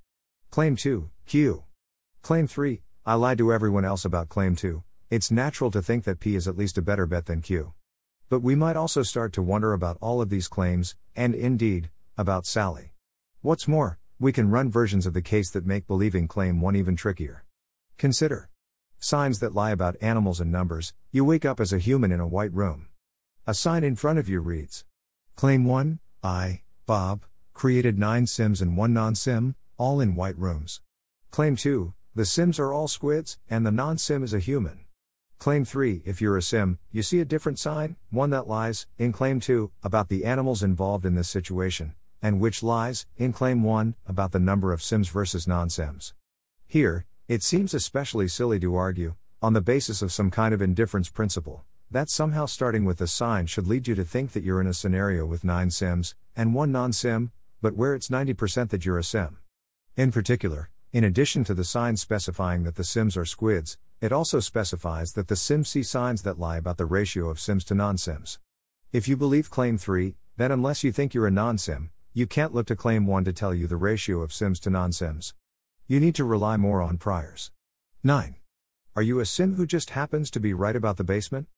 Claim 0.52 0.76
2, 0.76 1.10
Q. 1.26 1.64
Claim 2.22 2.46
3, 2.46 2.82
I 3.04 3.14
lied 3.14 3.38
to 3.38 3.52
everyone 3.52 3.84
else 3.84 4.04
about 4.04 4.28
Claim 4.28 4.54
2, 4.54 4.84
it's 5.10 5.32
natural 5.32 5.72
to 5.72 5.82
think 5.82 6.04
that 6.04 6.20
P 6.20 6.36
is 6.36 6.46
at 6.46 6.56
least 6.56 6.78
a 6.78 6.82
better 6.82 7.06
bet 7.06 7.26
than 7.26 7.42
Q. 7.42 7.72
But 8.28 8.42
we 8.42 8.56
might 8.56 8.76
also 8.76 9.02
start 9.02 9.32
to 9.34 9.42
wonder 9.42 9.72
about 9.72 9.98
all 10.00 10.20
of 10.20 10.30
these 10.30 10.48
claims, 10.48 10.96
and 11.14 11.34
indeed, 11.34 11.90
about 12.18 12.44
Sally. 12.44 12.92
What's 13.40 13.68
more, 13.68 13.98
we 14.18 14.32
can 14.32 14.50
run 14.50 14.70
versions 14.70 15.06
of 15.06 15.14
the 15.14 15.22
case 15.22 15.50
that 15.50 15.64
make 15.64 15.86
believing 15.86 16.26
claim 16.26 16.60
1 16.60 16.74
even 16.74 16.96
trickier. 16.96 17.44
Consider 17.98 18.48
signs 18.98 19.38
that 19.38 19.54
lie 19.54 19.70
about 19.70 19.96
animals 20.00 20.40
and 20.40 20.50
numbers. 20.50 20.92
You 21.12 21.24
wake 21.24 21.44
up 21.44 21.60
as 21.60 21.72
a 21.72 21.78
human 21.78 22.10
in 22.10 22.18
a 22.18 22.26
white 22.26 22.52
room. 22.52 22.88
A 23.46 23.54
sign 23.54 23.84
in 23.84 23.94
front 23.94 24.18
of 24.18 24.28
you 24.28 24.40
reads 24.40 24.84
Claim 25.36 25.64
1 25.64 26.00
I, 26.24 26.62
Bob, 26.86 27.24
created 27.54 27.96
9 27.96 28.26
Sims 28.26 28.60
and 28.60 28.76
1 28.76 28.92
non 28.92 29.14
Sim, 29.14 29.54
all 29.76 30.00
in 30.00 30.16
white 30.16 30.36
rooms. 30.36 30.80
Claim 31.30 31.54
2 31.54 31.94
The 32.16 32.24
Sims 32.24 32.58
are 32.58 32.72
all 32.72 32.88
squids, 32.88 33.38
and 33.48 33.64
the 33.64 33.70
non 33.70 33.98
Sim 33.98 34.24
is 34.24 34.34
a 34.34 34.40
human. 34.40 34.85
Claim 35.38 35.64
3 35.64 36.02
If 36.04 36.20
you're 36.20 36.36
a 36.36 36.42
sim, 36.42 36.78
you 36.90 37.02
see 37.02 37.20
a 37.20 37.24
different 37.24 37.58
sign, 37.58 37.96
one 38.10 38.30
that 38.30 38.48
lies, 38.48 38.86
in 38.98 39.12
Claim 39.12 39.38
2, 39.38 39.70
about 39.84 40.08
the 40.08 40.24
animals 40.24 40.62
involved 40.62 41.04
in 41.04 41.14
this 41.14 41.28
situation, 41.28 41.94
and 42.22 42.40
which 42.40 42.62
lies, 42.62 43.06
in 43.16 43.32
Claim 43.32 43.62
1, 43.62 43.94
about 44.06 44.32
the 44.32 44.40
number 44.40 44.72
of 44.72 44.82
sims 44.82 45.08
versus 45.08 45.46
non 45.46 45.70
sims. 45.70 46.14
Here, 46.66 47.04
it 47.28 47.42
seems 47.42 47.74
especially 47.74 48.28
silly 48.28 48.58
to 48.60 48.74
argue, 48.74 49.14
on 49.42 49.52
the 49.52 49.60
basis 49.60 50.02
of 50.02 50.10
some 50.10 50.30
kind 50.30 50.52
of 50.54 50.62
indifference 50.62 51.10
principle, 51.10 51.64
that 51.90 52.10
somehow 52.10 52.46
starting 52.46 52.84
with 52.84 52.98
the 52.98 53.06
sign 53.06 53.46
should 53.46 53.68
lead 53.68 53.86
you 53.86 53.94
to 53.94 54.04
think 54.04 54.32
that 54.32 54.42
you're 54.42 54.60
in 54.60 54.66
a 54.66 54.74
scenario 54.74 55.26
with 55.26 55.44
9 55.44 55.70
sims, 55.70 56.14
and 56.34 56.54
1 56.54 56.72
non 56.72 56.92
sim, 56.92 57.30
but 57.60 57.76
where 57.76 57.94
it's 57.94 58.08
90% 58.08 58.70
that 58.70 58.84
you're 58.84 58.98
a 58.98 59.04
sim. 59.04 59.36
In 59.96 60.10
particular, 60.10 60.70
in 60.92 61.04
addition 61.04 61.44
to 61.44 61.54
the 61.54 61.64
sign 61.64 61.96
specifying 61.96 62.64
that 62.64 62.76
the 62.76 62.84
sims 62.84 63.16
are 63.16 63.26
squids, 63.26 63.76
it 64.00 64.12
also 64.12 64.40
specifies 64.40 65.12
that 65.12 65.28
the 65.28 65.36
Sims 65.36 65.70
see 65.70 65.82
signs 65.82 66.22
that 66.22 66.38
lie 66.38 66.58
about 66.58 66.76
the 66.76 66.84
ratio 66.84 67.30
of 67.30 67.40
Sims 67.40 67.64
to 67.64 67.74
non 67.74 67.96
Sims. 67.96 68.38
If 68.92 69.08
you 69.08 69.16
believe 69.16 69.50
Claim 69.50 69.78
3, 69.78 70.14
then 70.36 70.52
unless 70.52 70.84
you 70.84 70.92
think 70.92 71.14
you're 71.14 71.26
a 71.26 71.30
non 71.30 71.56
Sim, 71.56 71.90
you 72.12 72.26
can't 72.26 72.54
look 72.54 72.66
to 72.66 72.76
Claim 72.76 73.06
1 73.06 73.24
to 73.24 73.32
tell 73.32 73.54
you 73.54 73.66
the 73.66 73.76
ratio 73.76 74.20
of 74.20 74.32
Sims 74.32 74.60
to 74.60 74.70
non 74.70 74.92
Sims. 74.92 75.34
You 75.86 75.98
need 75.98 76.14
to 76.16 76.24
rely 76.24 76.56
more 76.56 76.82
on 76.82 76.98
priors. 76.98 77.50
9. 78.04 78.36
Are 78.94 79.02
you 79.02 79.20
a 79.20 79.26
Sim 79.26 79.54
who 79.54 79.66
just 79.66 79.90
happens 79.90 80.30
to 80.30 80.40
be 80.40 80.52
right 80.52 80.76
about 80.76 80.98
the 80.98 81.04
basement? 81.04 81.48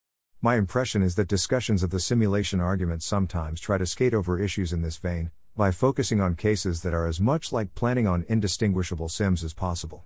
My 0.41 0.55
impression 0.55 1.03
is 1.03 1.17
that 1.17 1.27
discussions 1.27 1.83
of 1.83 1.91
the 1.91 1.99
simulation 1.99 2.61
argument 2.61 3.03
sometimes 3.03 3.61
try 3.61 3.79
to 3.79 3.87
skate 3.87 4.15
over 4.15 4.39
issues 4.39 4.73
in 4.73 4.83
this 4.83 4.97
vein, 4.97 5.33
by 5.57 5.73
focusing 5.73 6.21
on 6.21 6.37
cases 6.37 6.83
that 6.83 6.95
are 6.95 7.09
as 7.09 7.21
much 7.21 7.53
like 7.53 7.75
planning 7.75 8.07
on 8.07 8.25
indistinguishable 8.29 9.09
Sims 9.09 9.43
as 9.43 9.55
possible. 9.55 10.05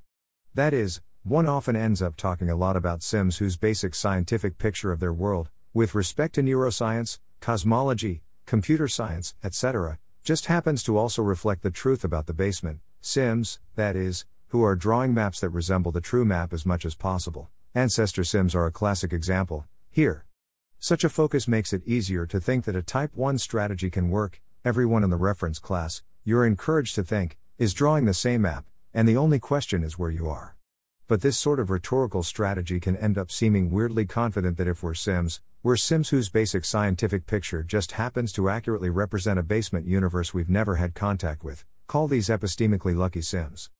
That 0.54 0.72
is, 0.72 1.02
one 1.24 1.46
often 1.46 1.76
ends 1.76 2.02
up 2.02 2.16
talking 2.16 2.50
a 2.50 2.56
lot 2.56 2.76
about 2.76 3.00
Sims 3.00 3.38
whose 3.38 3.56
basic 3.56 3.94
scientific 3.94 4.58
picture 4.58 4.90
of 4.90 4.98
their 4.98 5.12
world, 5.12 5.50
with 5.72 5.94
respect 5.94 6.34
to 6.34 6.42
neuroscience, 6.42 7.20
cosmology, 7.40 8.22
computer 8.44 8.88
science, 8.88 9.34
etc., 9.44 9.98
just 10.24 10.46
happens 10.46 10.82
to 10.82 10.98
also 10.98 11.22
reflect 11.22 11.62
the 11.62 11.70
truth 11.70 12.02
about 12.02 12.26
the 12.26 12.34
basement, 12.34 12.80
Sims, 13.00 13.60
that 13.76 13.94
is, 13.94 14.24
who 14.48 14.64
are 14.64 14.74
drawing 14.74 15.14
maps 15.14 15.38
that 15.40 15.50
resemble 15.50 15.92
the 15.92 16.00
true 16.00 16.24
map 16.24 16.52
as 16.52 16.66
much 16.66 16.84
as 16.84 16.96
possible. 16.96 17.48
Ancestor 17.72 18.24
Sims 18.24 18.54
are 18.54 18.66
a 18.66 18.72
classic 18.72 19.12
example, 19.12 19.64
here. 19.90 20.24
Such 20.80 21.04
a 21.04 21.08
focus 21.08 21.46
makes 21.46 21.72
it 21.72 21.86
easier 21.86 22.26
to 22.26 22.40
think 22.40 22.64
that 22.64 22.74
a 22.74 22.82
Type 22.82 23.12
1 23.14 23.38
strategy 23.38 23.90
can 23.90 24.10
work. 24.10 24.40
Everyone 24.64 25.04
in 25.04 25.10
the 25.10 25.16
reference 25.16 25.60
class, 25.60 26.02
you're 26.24 26.44
encouraged 26.44 26.96
to 26.96 27.04
think, 27.04 27.38
is 27.58 27.74
drawing 27.74 28.06
the 28.06 28.14
same 28.14 28.42
map, 28.42 28.64
and 28.92 29.08
the 29.08 29.16
only 29.16 29.38
question 29.38 29.84
is 29.84 29.98
where 29.98 30.10
you 30.10 30.28
are. 30.28 30.56
But 31.08 31.20
this 31.20 31.36
sort 31.36 31.60
of 31.60 31.70
rhetorical 31.70 32.22
strategy 32.22 32.80
can 32.80 32.96
end 32.96 33.18
up 33.18 33.30
seeming 33.30 33.70
weirdly 33.70 34.06
confident 34.06 34.56
that 34.56 34.68
if 34.68 34.82
we're 34.82 34.94
Sims, 34.94 35.40
we're 35.62 35.76
Sims 35.76 36.08
whose 36.08 36.28
basic 36.28 36.64
scientific 36.64 37.26
picture 37.26 37.62
just 37.62 37.92
happens 37.92 38.32
to 38.32 38.48
accurately 38.48 38.90
represent 38.90 39.38
a 39.38 39.42
basement 39.42 39.86
universe 39.86 40.32
we've 40.32 40.48
never 40.48 40.76
had 40.76 40.94
contact 40.94 41.44
with. 41.44 41.64
Call 41.86 42.08
these 42.08 42.28
epistemically 42.28 42.96
lucky 42.96 43.22
Sims. 43.22 43.70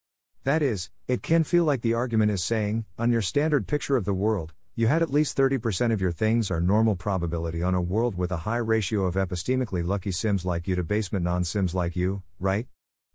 That 0.45 0.63
is, 0.63 0.91
it 1.07 1.23
can 1.23 1.45
feel 1.45 1.65
like 1.65 1.83
the 1.83 1.95
argument 1.95 2.33
is 2.33 2.43
saying, 2.43 2.85
on 2.99 3.13
your 3.13 3.23
standard 3.23 3.69
picture 3.69 3.97
of 3.97 4.05
the 4.05 4.13
world, 4.13 4.53
you 4.75 4.89
had 4.89 5.03
at 5.03 5.11
least 5.11 5.37
30% 5.37 5.93
of 5.93 6.01
your 6.01 6.13
things 6.13 6.51
are 6.51 6.61
normal 6.61 6.97
probability 6.97 7.63
on 7.63 7.75
a 7.75 7.81
world 7.81 8.17
with 8.17 8.33
a 8.33 8.39
high 8.39 8.57
ratio 8.57 9.05
of 9.05 9.15
epistemically 9.15 9.87
lucky 9.87 10.11
sims 10.11 10.45
like 10.45 10.67
you 10.67 10.75
to 10.75 10.83
basement 10.83 11.25
non 11.25 11.45
sims 11.45 11.75
like 11.75 11.95
you, 11.95 12.23
right? 12.41 12.67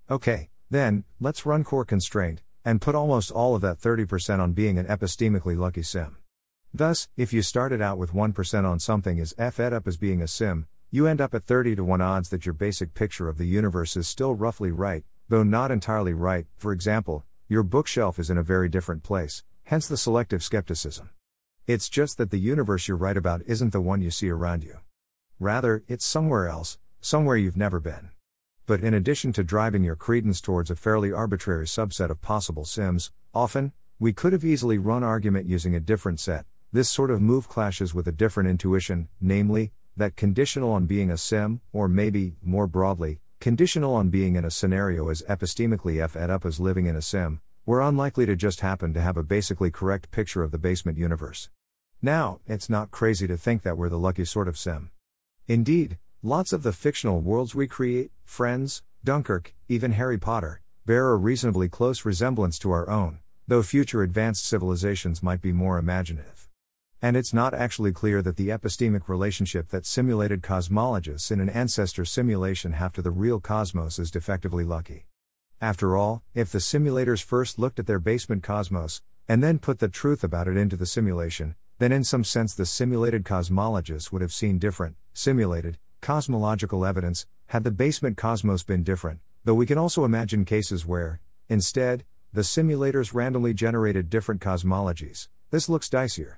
Okay, 0.10 0.50
then, 0.70 1.04
let's 1.20 1.46
run 1.46 1.64
core 1.64 1.84
constraint, 1.84 2.42
and 2.68 2.82
put 2.82 2.96
almost 2.96 3.32
all 3.32 3.56
of 3.56 3.62
that 3.62 3.80
30% 3.80 4.40
on 4.42 4.52
being 4.52 4.78
an 4.78 4.86
epistemically 4.88 5.58
lucky 5.58 5.82
sim. 5.82 6.18
Thus, 6.74 7.08
if 7.16 7.32
you 7.32 7.42
started 7.42 7.82
out 7.82 7.98
with 7.98 8.12
1% 8.12 8.66
on 8.66 8.80
something 8.80 9.22
as 9.22 9.34
f 9.38 9.58
ed 9.58 9.72
up 9.72 9.88
as 9.88 9.96
being 9.96 10.22
a 10.22 10.28
sim, 10.28 10.68
you 10.92 11.08
end 11.08 11.22
up 11.22 11.34
at 11.34 11.46
30 11.46 11.78
to 11.78 11.86
1 11.86 12.02
odds 12.02 12.28
that 12.28 12.46
your 12.46 12.52
basic 12.52 12.94
picture 12.94 13.30
of 13.30 13.38
the 13.38 13.48
universe 13.48 13.96
is 13.96 14.06
still 14.06 14.36
roughly 14.36 14.70
right, 14.70 15.06
though 15.30 15.44
not 15.44 15.72
entirely 15.72 16.12
right. 16.12 16.46
For 16.58 16.74
example, 16.74 17.24
your 17.48 17.64
bookshelf 17.64 18.20
is 18.20 18.30
in 18.30 18.38
a 18.38 18.44
very 18.44 18.68
different 18.68 19.02
place, 19.02 19.46
hence 19.64 19.88
the 19.88 19.96
selective 19.96 20.44
skepticism. 20.44 21.12
It's 21.68 21.88
just 21.88 22.18
that 22.18 22.32
the 22.32 22.38
universe 22.38 22.90
you're 22.90 22.98
right 22.98 23.16
about 23.16 23.44
isn't 23.46 23.72
the 23.72 23.80
one 23.80 24.02
you 24.02 24.12
see 24.12 24.30
around 24.30 24.66
you. 24.66 24.80
Rather, 25.40 25.86
it's 25.88 26.06
somewhere 26.06 26.50
else, 26.50 26.80
somewhere 27.00 27.38
you've 27.38 27.56
never 27.56 27.80
been. 27.80 28.10
But 28.68 28.82
in 28.82 28.94
addition 28.94 29.32
to 29.32 29.46
driving 29.46 29.86
your 29.86 29.96
credence 29.96 30.42
towards 30.42 30.70
a 30.70 30.76
fairly 30.76 31.10
arbitrary 31.10 31.66
subset 31.66 32.10
of 32.10 32.22
possible 32.22 32.66
sims, 32.66 33.12
often, 33.34 33.72
we 33.98 34.12
could 34.12 34.34
have 34.34 34.44
easily 34.44 34.78
run 34.78 35.06
argument 35.06 35.48
using 35.48 35.74
a 35.74 35.80
different 35.80 36.20
set. 36.20 36.46
This 36.74 36.90
sort 36.90 37.10
of 37.10 37.22
move 37.22 37.48
clashes 37.48 37.94
with 37.94 38.10
a 38.10 38.12
different 38.12 38.50
intuition, 38.50 39.08
namely, 39.22 39.72
that 39.96 40.18
conditional 40.18 40.74
on 40.74 40.86
being 40.86 41.10
a 41.10 41.18
sim, 41.18 41.62
or 41.72 41.88
maybe, 41.88 42.36
more 42.44 42.68
broadly, 42.68 43.22
conditional 43.40 43.96
on 43.96 44.10
being 44.10 44.36
in 44.36 44.44
a 44.44 44.52
scenario 44.52 45.08
as 45.08 45.24
epistemically 45.30 46.04
f 46.04 46.18
ed 46.18 46.30
up 46.30 46.46
as 46.46 46.60
living 46.60 46.88
in 46.88 46.98
a 46.98 47.02
sim, 47.02 47.40
we're 47.66 47.80
unlikely 47.80 48.26
to 48.26 48.36
just 48.36 48.60
happen 48.60 48.94
to 48.94 49.02
have 49.02 49.16
a 49.16 49.24
basically 49.24 49.72
correct 49.72 50.12
picture 50.12 50.44
of 50.44 50.52
the 50.52 50.58
basement 50.58 50.98
universe. 50.98 51.50
Now, 52.02 52.42
it's 52.46 52.70
not 52.70 52.92
crazy 52.92 53.28
to 53.28 53.38
think 53.38 53.64
that 53.64 53.78
we're 53.78 53.88
the 53.88 53.98
lucky 53.98 54.26
sort 54.26 54.50
of 54.50 54.58
sim. 54.58 54.92
Indeed, 55.48 55.98
lots 56.28 56.52
of 56.52 56.62
the 56.62 56.74
fictional 56.74 57.22
worlds 57.22 57.56
we 57.56 57.66
create, 57.66 58.12
Friends, 58.26 58.84
Dunkirk, 59.02 59.54
even 59.70 59.94
Harry 59.94 60.18
Potter, 60.18 60.60
bear 60.86 61.12
a 61.12 61.16
reasonably 61.16 61.70
close 61.70 62.04
resemblance 62.04 62.60
to 62.60 62.70
our 62.70 62.90
own, 62.90 63.20
though 63.48 63.64
future 63.64 64.04
advanced 64.04 64.46
civilizations 64.46 65.24
might 65.24 65.42
be 65.42 65.54
more 65.54 65.78
imaginative. 65.78 66.50
And 67.02 67.16
it's 67.16 67.34
not 67.34 67.54
actually 67.54 67.94
clear 67.94 68.22
that 68.24 68.36
the 68.36 68.50
epistemic 68.50 69.08
relationship 69.08 69.70
that 69.70 69.86
simulated 69.86 70.42
cosmologists 70.42 71.32
in 71.32 71.40
an 71.40 71.48
ancestor 71.48 72.04
simulation 72.04 72.74
have 72.74 72.92
to 72.94 73.02
the 73.02 73.12
real 73.12 73.40
cosmos 73.40 73.98
is 73.98 74.12
defectively 74.12 74.66
lucky. 74.66 75.08
After 75.62 75.96
all, 75.96 76.24
if 76.34 76.52
the 76.52 76.60
simulators 76.60 77.24
first 77.24 77.58
looked 77.58 77.80
at 77.80 77.88
their 77.88 78.00
basement 78.00 78.44
cosmos, 78.44 79.02
and 79.30 79.42
then 79.42 79.60
put 79.60 79.80
the 79.80 79.88
truth 79.88 80.26
about 80.26 80.50
it 80.50 80.58
into 80.58 80.76
the 80.76 80.86
simulation, 80.86 81.56
then 81.78 81.94
in 81.94 82.04
some 82.04 82.26
sense 82.26 82.54
the 82.54 82.66
simulated 82.66 83.24
cosmologists 83.24 84.12
would 84.12 84.22
have 84.22 84.34
seen 84.34 84.60
different, 84.60 84.98
simulated, 85.14 85.78
cosmological 86.08 86.86
evidence, 86.86 87.28
had 87.48 87.66
the 87.66 87.70
basement 87.70 88.16
cosmos 88.16 88.64
been 88.64 88.82
different, 88.82 89.20
though 89.44 89.54
we 89.54 89.66
can 89.66 89.78
also 89.78 90.06
imagine 90.06 90.46
cases 90.46 90.86
where, 90.86 91.20
instead, 91.50 92.06
the 92.32 92.44
simulators 92.44 93.14
randomly 93.14 93.54
generated 93.54 94.10
different 94.10 94.40
cosmologies. 94.40 95.28
This 95.52 95.68
looks 95.68 95.90
dicier. 95.90 96.36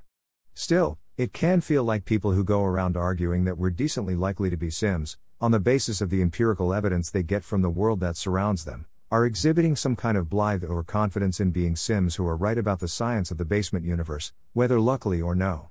Still, 0.56 0.98
it 1.18 1.34
can 1.34 1.62
feel 1.62 1.84
like 1.84 2.04
people 2.04 2.32
who 2.32 2.44
go 2.44 2.64
around 2.64 2.98
arguing 2.98 3.44
that 3.44 3.60
we're 3.60 3.70
decently 3.70 4.16
likely 4.16 4.50
to 4.50 4.58
be 4.58 4.72
Sims, 4.72 5.20
on 5.40 5.52
the 5.52 5.60
basis 5.60 6.02
of 6.02 6.10
the 6.10 6.24
empirical 6.24 6.74
evidence 6.74 7.12
they 7.12 7.22
get 7.22 7.44
from 7.44 7.62
the 7.62 7.70
world 7.70 8.00
that 8.00 8.18
surrounds 8.18 8.66
them, 8.66 8.88
are 9.12 9.24
exhibiting 9.24 9.76
some 9.76 9.96
kind 9.96 10.18
of 10.18 10.32
blithe 10.32 10.64
or 10.64 10.84
confidence 10.84 11.40
in 11.40 11.52
being 11.52 11.76
Sims 11.76 12.16
who 12.16 12.28
are 12.28 12.36
right 12.36 12.58
about 12.58 12.80
the 12.80 12.88
science 12.88 13.30
of 13.30 13.38
the 13.38 13.46
basement 13.46 13.86
universe, 13.86 14.34
whether 14.54 14.80
luckily 14.80 15.22
or 15.22 15.36
no. 15.36 15.70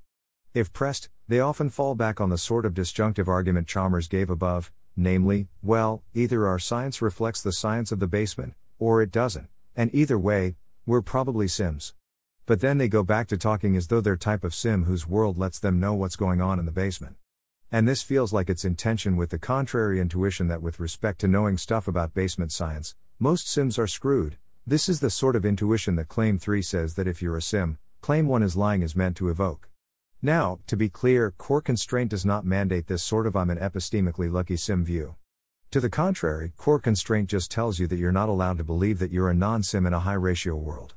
If 0.55 0.73
pressed, 0.73 1.11
they 1.29 1.41
often 1.41 1.69
fall 1.69 1.95
back 1.95 2.21
on 2.21 2.31
the 2.31 2.39
sort 2.39 2.65
of 2.65 2.73
disjunctive 2.73 3.29
argument 3.29 3.69
Chalmers 3.69 4.09
gave 4.09 4.31
above, 4.31 4.73
namely, 4.97 5.49
well, 5.63 6.03
either 6.15 6.47
our 6.47 6.59
science 6.59 7.03
reflects 7.03 7.43
the 7.43 7.53
science 7.53 7.93
of 7.93 8.01
the 8.01 8.07
basement, 8.07 8.55
or 8.79 9.03
it 9.03 9.13
doesn't, 9.13 9.49
and 9.77 9.95
either 9.95 10.19
way, 10.19 10.57
we're 10.87 11.03
probably 11.03 11.47
Sims. 11.47 11.95
But 12.47 12.61
then 12.61 12.79
they 12.79 12.89
go 12.89 13.03
back 13.03 13.29
to 13.29 13.37
talking 13.37 13.77
as 13.77 13.89
though 13.89 14.01
they're 14.01 14.17
type 14.17 14.43
of 14.43 14.55
Sim 14.55 14.85
whose 14.85 15.07
world 15.07 15.37
lets 15.37 15.59
them 15.59 15.79
know 15.79 15.93
what's 15.93 16.17
going 16.17 16.41
on 16.41 16.59
in 16.59 16.65
the 16.65 16.73
basement. 16.73 17.17
And 17.71 17.87
this 17.87 18.01
feels 18.01 18.33
like 18.33 18.49
it's 18.49 18.65
in 18.65 18.75
tension 18.75 19.17
with 19.17 19.29
the 19.29 19.39
contrary 19.39 20.01
intuition 20.01 20.49
that 20.49 20.63
with 20.63 20.81
respect 20.81 21.21
to 21.21 21.29
knowing 21.29 21.59
stuff 21.59 21.87
about 21.87 22.15
basement 22.15 22.53
science, 22.53 22.95
most 23.19 23.47
sims 23.47 23.79
are 23.79 23.87
screwed. 23.87 24.39
This 24.67 24.89
is 24.89 25.01
the 25.01 25.11
sort 25.11 25.37
of 25.37 25.45
intuition 25.45 25.97
that 25.97 26.09
Claim 26.09 26.39
3 26.39 26.63
says 26.63 26.95
that 26.95 27.07
if 27.07 27.21
you're 27.21 27.37
a 27.37 27.43
sim, 27.43 27.77
Claim 28.01 28.27
1 28.27 28.43
is 28.43 28.57
lying 28.57 28.81
is 28.81 28.97
meant 28.97 29.19
to 29.19 29.29
evoke. 29.29 29.69
Now, 30.23 30.59
to 30.67 30.77
be 30.77 30.89
clear, 30.89 31.31
core 31.31 31.63
constraint 31.63 32.11
does 32.11 32.27
not 32.27 32.45
mandate 32.45 32.89
this 32.89 33.05
sort 33.05 33.25
of 33.25 33.37
I'm 33.37 33.51
an 33.51 33.59
epistemically 33.59 34.29
lucky 34.31 34.57
sim 34.57 34.85
view. 34.85 35.15
To 35.71 35.79
the 35.79 35.89
contrary, 35.89 36.53
core 36.57 36.81
constraint 36.81 37.31
just 37.31 37.53
tells 37.53 37.79
you 37.79 37.87
that 37.87 37.99
you're 37.99 38.11
not 38.11 38.29
allowed 38.29 38.59
to 38.59 38.65
believe 38.65 38.99
that 38.99 39.13
you're 39.13 39.31
a 39.31 39.35
non 39.35 39.63
sim 39.63 39.87
in 39.87 39.95
a 39.95 40.01
high 40.01 40.15
ratio 40.15 40.57
world. 40.57 40.97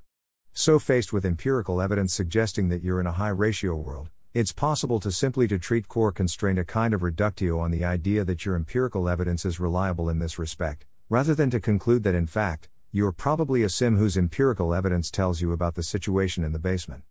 So 0.53 0.79
faced 0.79 1.13
with 1.13 1.23
empirical 1.23 1.81
evidence 1.81 2.15
suggesting 2.15 2.69
that 2.69 2.81
you're 2.81 2.99
in 2.99 3.05
a 3.05 3.11
high 3.11 3.29
ratio 3.29 3.75
world, 3.75 4.09
it's 4.33 4.51
possible 4.51 4.99
to 5.01 5.11
simply 5.11 5.47
to 5.49 5.59
treat 5.59 5.87
core 5.87 6.11
constraint 6.11 6.57
a 6.57 6.65
kind 6.65 6.91
of 6.91 7.03
reductio 7.03 7.59
on 7.59 7.69
the 7.69 7.85
idea 7.85 8.25
that 8.25 8.43
your 8.43 8.55
empirical 8.55 9.07
evidence 9.07 9.45
is 9.45 9.59
reliable 9.59 10.09
in 10.09 10.17
this 10.17 10.39
respect, 10.39 10.87
rather 11.09 11.35
than 11.35 11.51
to 11.51 11.59
conclude 11.59 12.01
that 12.03 12.15
in 12.15 12.25
fact, 12.25 12.69
you're 12.91 13.11
probably 13.11 13.61
a 13.61 13.69
sim 13.69 13.97
whose 13.97 14.17
empirical 14.17 14.73
evidence 14.73 15.11
tells 15.11 15.41
you 15.41 15.51
about 15.51 15.75
the 15.75 15.83
situation 15.83 16.43
in 16.43 16.53
the 16.53 16.59
basement. 16.59 17.03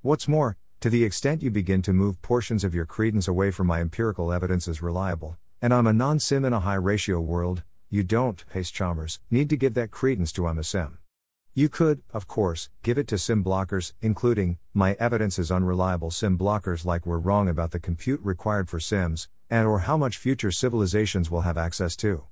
What's 0.00 0.28
more, 0.28 0.56
to 0.80 0.88
the 0.88 1.02
extent 1.02 1.42
you 1.42 1.50
begin 1.50 1.82
to 1.82 1.92
move 1.92 2.22
portions 2.22 2.62
of 2.62 2.72
your 2.72 2.86
credence 2.86 3.26
away 3.26 3.50
from 3.50 3.66
my 3.66 3.80
empirical 3.80 4.32
evidence 4.32 4.68
as 4.68 4.80
reliable, 4.80 5.36
and 5.60 5.74
I'm 5.74 5.88
a 5.88 5.92
non 5.92 6.20
sim 6.20 6.44
in 6.44 6.52
a 6.52 6.60
high 6.60 6.74
ratio 6.74 7.20
world, 7.20 7.64
you 7.90 8.04
don't, 8.04 8.46
Pace 8.48 8.70
Chalmers, 8.70 9.18
need 9.28 9.50
to 9.50 9.56
give 9.56 9.74
that 9.74 9.90
credence 9.90 10.30
to 10.32 10.46
I'm 10.46 10.58
a 10.58 10.62
sim. 10.62 10.98
You 11.52 11.68
could, 11.68 12.02
of 12.14 12.28
course, 12.28 12.68
give 12.84 12.96
it 12.96 13.08
to 13.08 13.18
sim 13.18 13.42
blockers, 13.42 13.92
including, 14.00 14.58
my 14.72 14.94
evidence 15.00 15.36
is 15.36 15.50
unreliable 15.50 16.12
sim 16.12 16.38
blockers 16.38 16.84
like 16.84 17.04
we're 17.04 17.18
wrong 17.18 17.48
about 17.48 17.72
the 17.72 17.80
compute 17.80 18.20
required 18.22 18.68
for 18.68 18.78
sims, 18.78 19.28
and 19.50 19.66
or 19.66 19.80
how 19.80 19.96
much 19.96 20.16
future 20.16 20.52
civilizations 20.52 21.28
will 21.28 21.40
have 21.40 21.58
access 21.58 21.96
to. 21.96 22.22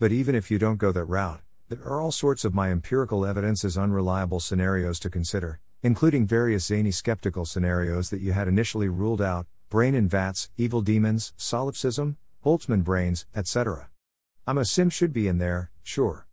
But 0.00 0.10
even 0.10 0.34
if 0.34 0.50
you 0.50 0.58
don't 0.58 0.78
go 0.78 0.90
that 0.90 1.04
route, 1.04 1.42
there 1.68 1.84
are 1.84 2.00
all 2.00 2.10
sorts 2.10 2.44
of 2.44 2.54
my 2.54 2.70
empirical 2.72 3.24
evidence 3.24 3.64
as 3.64 3.78
unreliable 3.78 4.40
scenarios 4.40 4.98
to 4.98 5.10
consider, 5.10 5.60
including 5.84 6.26
various 6.26 6.64
zany 6.64 6.90
skeptical 6.90 7.44
scenarios 7.44 8.08
that 8.08 8.22
you 8.22 8.32
had 8.32 8.48
initially 8.48 8.88
ruled 8.88 9.20
out 9.20 9.46
brain 9.68 9.94
in 9.94 10.08
vats, 10.08 10.48
evil 10.56 10.80
demons, 10.80 11.34
solipsism, 11.36 12.16
Boltzmann 12.42 12.82
brains, 12.82 13.26
etc. 13.36 13.90
I'm 14.46 14.56
a 14.56 14.64
sim 14.64 14.88
should 14.88 15.12
be 15.12 15.28
in 15.28 15.36
there, 15.36 15.70
sure. 15.82 16.26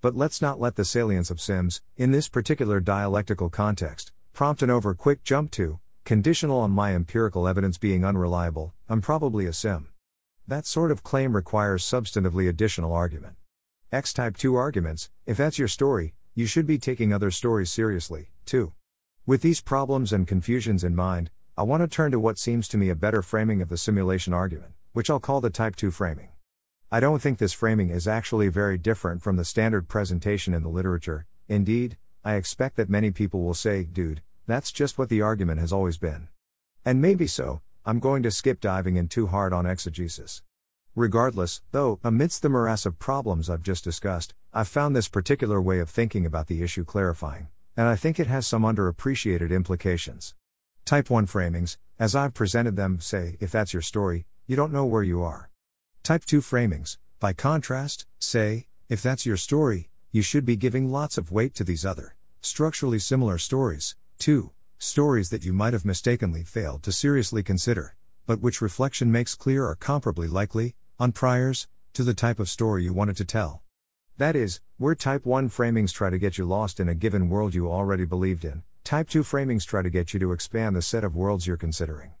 But 0.00 0.16
let's 0.16 0.42
not 0.42 0.58
let 0.58 0.74
the 0.74 0.84
salience 0.84 1.30
of 1.30 1.40
sims, 1.40 1.82
in 1.96 2.10
this 2.10 2.28
particular 2.28 2.80
dialectical 2.80 3.48
context, 3.48 4.10
prompt 4.32 4.60
an 4.60 4.70
over 4.70 4.92
quick 4.92 5.22
jump 5.22 5.52
to, 5.52 5.78
conditional 6.04 6.58
on 6.58 6.72
my 6.72 6.92
empirical 6.92 7.46
evidence 7.46 7.78
being 7.78 8.04
unreliable, 8.04 8.74
I'm 8.88 9.00
probably 9.00 9.46
a 9.46 9.52
sim. 9.52 9.86
That 10.48 10.66
sort 10.66 10.90
of 10.90 11.04
claim 11.04 11.36
requires 11.36 11.84
substantively 11.84 12.48
additional 12.48 12.92
argument. 12.92 13.36
X 13.92 14.12
type 14.12 14.36
2 14.36 14.56
arguments, 14.56 15.10
if 15.26 15.36
that's 15.36 15.60
your 15.60 15.68
story, 15.68 16.14
you 16.34 16.46
should 16.46 16.66
be 16.66 16.78
taking 16.78 17.12
other 17.12 17.30
stories 17.30 17.70
seriously, 17.70 18.30
too. 18.44 18.72
With 19.28 19.42
these 19.42 19.60
problems 19.60 20.12
and 20.12 20.24
confusions 20.24 20.84
in 20.84 20.94
mind, 20.94 21.30
I 21.58 21.64
want 21.64 21.82
to 21.82 21.88
turn 21.88 22.12
to 22.12 22.20
what 22.20 22.38
seems 22.38 22.68
to 22.68 22.76
me 22.76 22.90
a 22.90 22.94
better 22.94 23.22
framing 23.22 23.60
of 23.60 23.68
the 23.68 23.76
simulation 23.76 24.32
argument, 24.32 24.70
which 24.92 25.10
I'll 25.10 25.18
call 25.18 25.40
the 25.40 25.50
type 25.50 25.74
2 25.74 25.90
framing. 25.90 26.28
I 26.92 27.00
don't 27.00 27.20
think 27.20 27.38
this 27.38 27.52
framing 27.52 27.90
is 27.90 28.06
actually 28.06 28.46
very 28.46 28.78
different 28.78 29.22
from 29.22 29.34
the 29.34 29.44
standard 29.44 29.88
presentation 29.88 30.54
in 30.54 30.62
the 30.62 30.68
literature, 30.68 31.26
indeed, 31.48 31.96
I 32.24 32.34
expect 32.36 32.76
that 32.76 32.88
many 32.88 33.10
people 33.10 33.42
will 33.42 33.52
say, 33.52 33.82
dude, 33.82 34.22
that's 34.46 34.70
just 34.70 34.96
what 34.96 35.08
the 35.08 35.22
argument 35.22 35.58
has 35.58 35.72
always 35.72 35.98
been. 35.98 36.28
And 36.84 37.02
maybe 37.02 37.26
so, 37.26 37.62
I'm 37.84 37.98
going 37.98 38.22
to 38.22 38.30
skip 38.30 38.60
diving 38.60 38.94
in 38.94 39.08
too 39.08 39.26
hard 39.26 39.52
on 39.52 39.66
exegesis. 39.66 40.42
Regardless, 40.94 41.62
though, 41.72 41.98
amidst 42.04 42.42
the 42.42 42.48
morass 42.48 42.86
of 42.86 43.00
problems 43.00 43.50
I've 43.50 43.64
just 43.64 43.82
discussed, 43.82 44.34
I've 44.54 44.68
found 44.68 44.94
this 44.94 45.08
particular 45.08 45.60
way 45.60 45.80
of 45.80 45.90
thinking 45.90 46.24
about 46.24 46.46
the 46.46 46.62
issue 46.62 46.84
clarifying, 46.84 47.48
and 47.76 47.86
I 47.86 47.96
think 47.96 48.18
it 48.18 48.26
has 48.26 48.46
some 48.46 48.62
underappreciated 48.62 49.50
implications. 49.50 50.34
Type 50.84 51.10
1 51.10 51.26
framings, 51.26 51.76
as 51.98 52.14
I've 52.14 52.34
presented 52.34 52.76
them, 52.76 53.00
say, 53.00 53.36
if 53.40 53.50
that's 53.50 53.72
your 53.72 53.82
story, 53.82 54.26
you 54.46 54.56
don't 54.56 54.72
know 54.72 54.86
where 54.86 55.02
you 55.02 55.22
are. 55.22 55.50
Type 56.02 56.24
2 56.24 56.40
framings, 56.40 56.98
by 57.20 57.32
contrast, 57.32 58.06
say, 58.18 58.66
if 58.88 59.02
that's 59.02 59.26
your 59.26 59.36
story, 59.36 59.90
you 60.12 60.22
should 60.22 60.44
be 60.44 60.56
giving 60.56 60.90
lots 60.90 61.18
of 61.18 61.32
weight 61.32 61.54
to 61.54 61.64
these 61.64 61.84
other, 61.84 62.14
structurally 62.40 62.98
similar 62.98 63.38
stories, 63.38 63.96
too, 64.18 64.52
stories 64.78 65.30
that 65.30 65.44
you 65.44 65.52
might 65.52 65.72
have 65.72 65.84
mistakenly 65.84 66.42
failed 66.42 66.82
to 66.82 66.92
seriously 66.92 67.42
consider, 67.42 67.96
but 68.26 68.40
which 68.40 68.60
reflection 68.60 69.10
makes 69.10 69.34
clear 69.34 69.66
are 69.66 69.76
comparably 69.76 70.30
likely, 70.30 70.74
on 70.98 71.12
priors, 71.12 71.66
to 71.92 72.02
the 72.02 72.14
type 72.14 72.38
of 72.38 72.48
story 72.48 72.84
you 72.84 72.92
wanted 72.92 73.16
to 73.16 73.24
tell. 73.24 73.62
That 74.18 74.36
is, 74.36 74.60
where 74.78 74.94
type 74.94 75.24
1 75.24 75.48
framings 75.48 75.90
try 75.90 76.10
to 76.10 76.18
get 76.18 76.36
you 76.36 76.44
lost 76.44 76.80
in 76.80 76.88
a 76.90 76.94
given 76.94 77.30
world 77.30 77.54
you 77.54 77.70
already 77.70 78.04
believed 78.04 78.44
in, 78.44 78.62
type 78.84 79.08
2 79.08 79.22
framings 79.22 79.64
try 79.64 79.80
to 79.80 79.88
get 79.88 80.12
you 80.12 80.20
to 80.20 80.32
expand 80.32 80.76
the 80.76 80.82
set 80.82 81.02
of 81.02 81.16
worlds 81.16 81.46
you're 81.46 81.56
considering. 81.56 82.12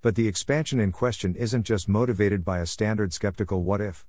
But 0.00 0.14
the 0.14 0.26
expansion 0.26 0.80
in 0.80 0.90
question 0.90 1.34
isn't 1.34 1.64
just 1.64 1.86
motivated 1.86 2.46
by 2.46 2.60
a 2.60 2.66
standard 2.66 3.12
skeptical 3.12 3.62
what 3.62 3.82
if. 3.82 4.06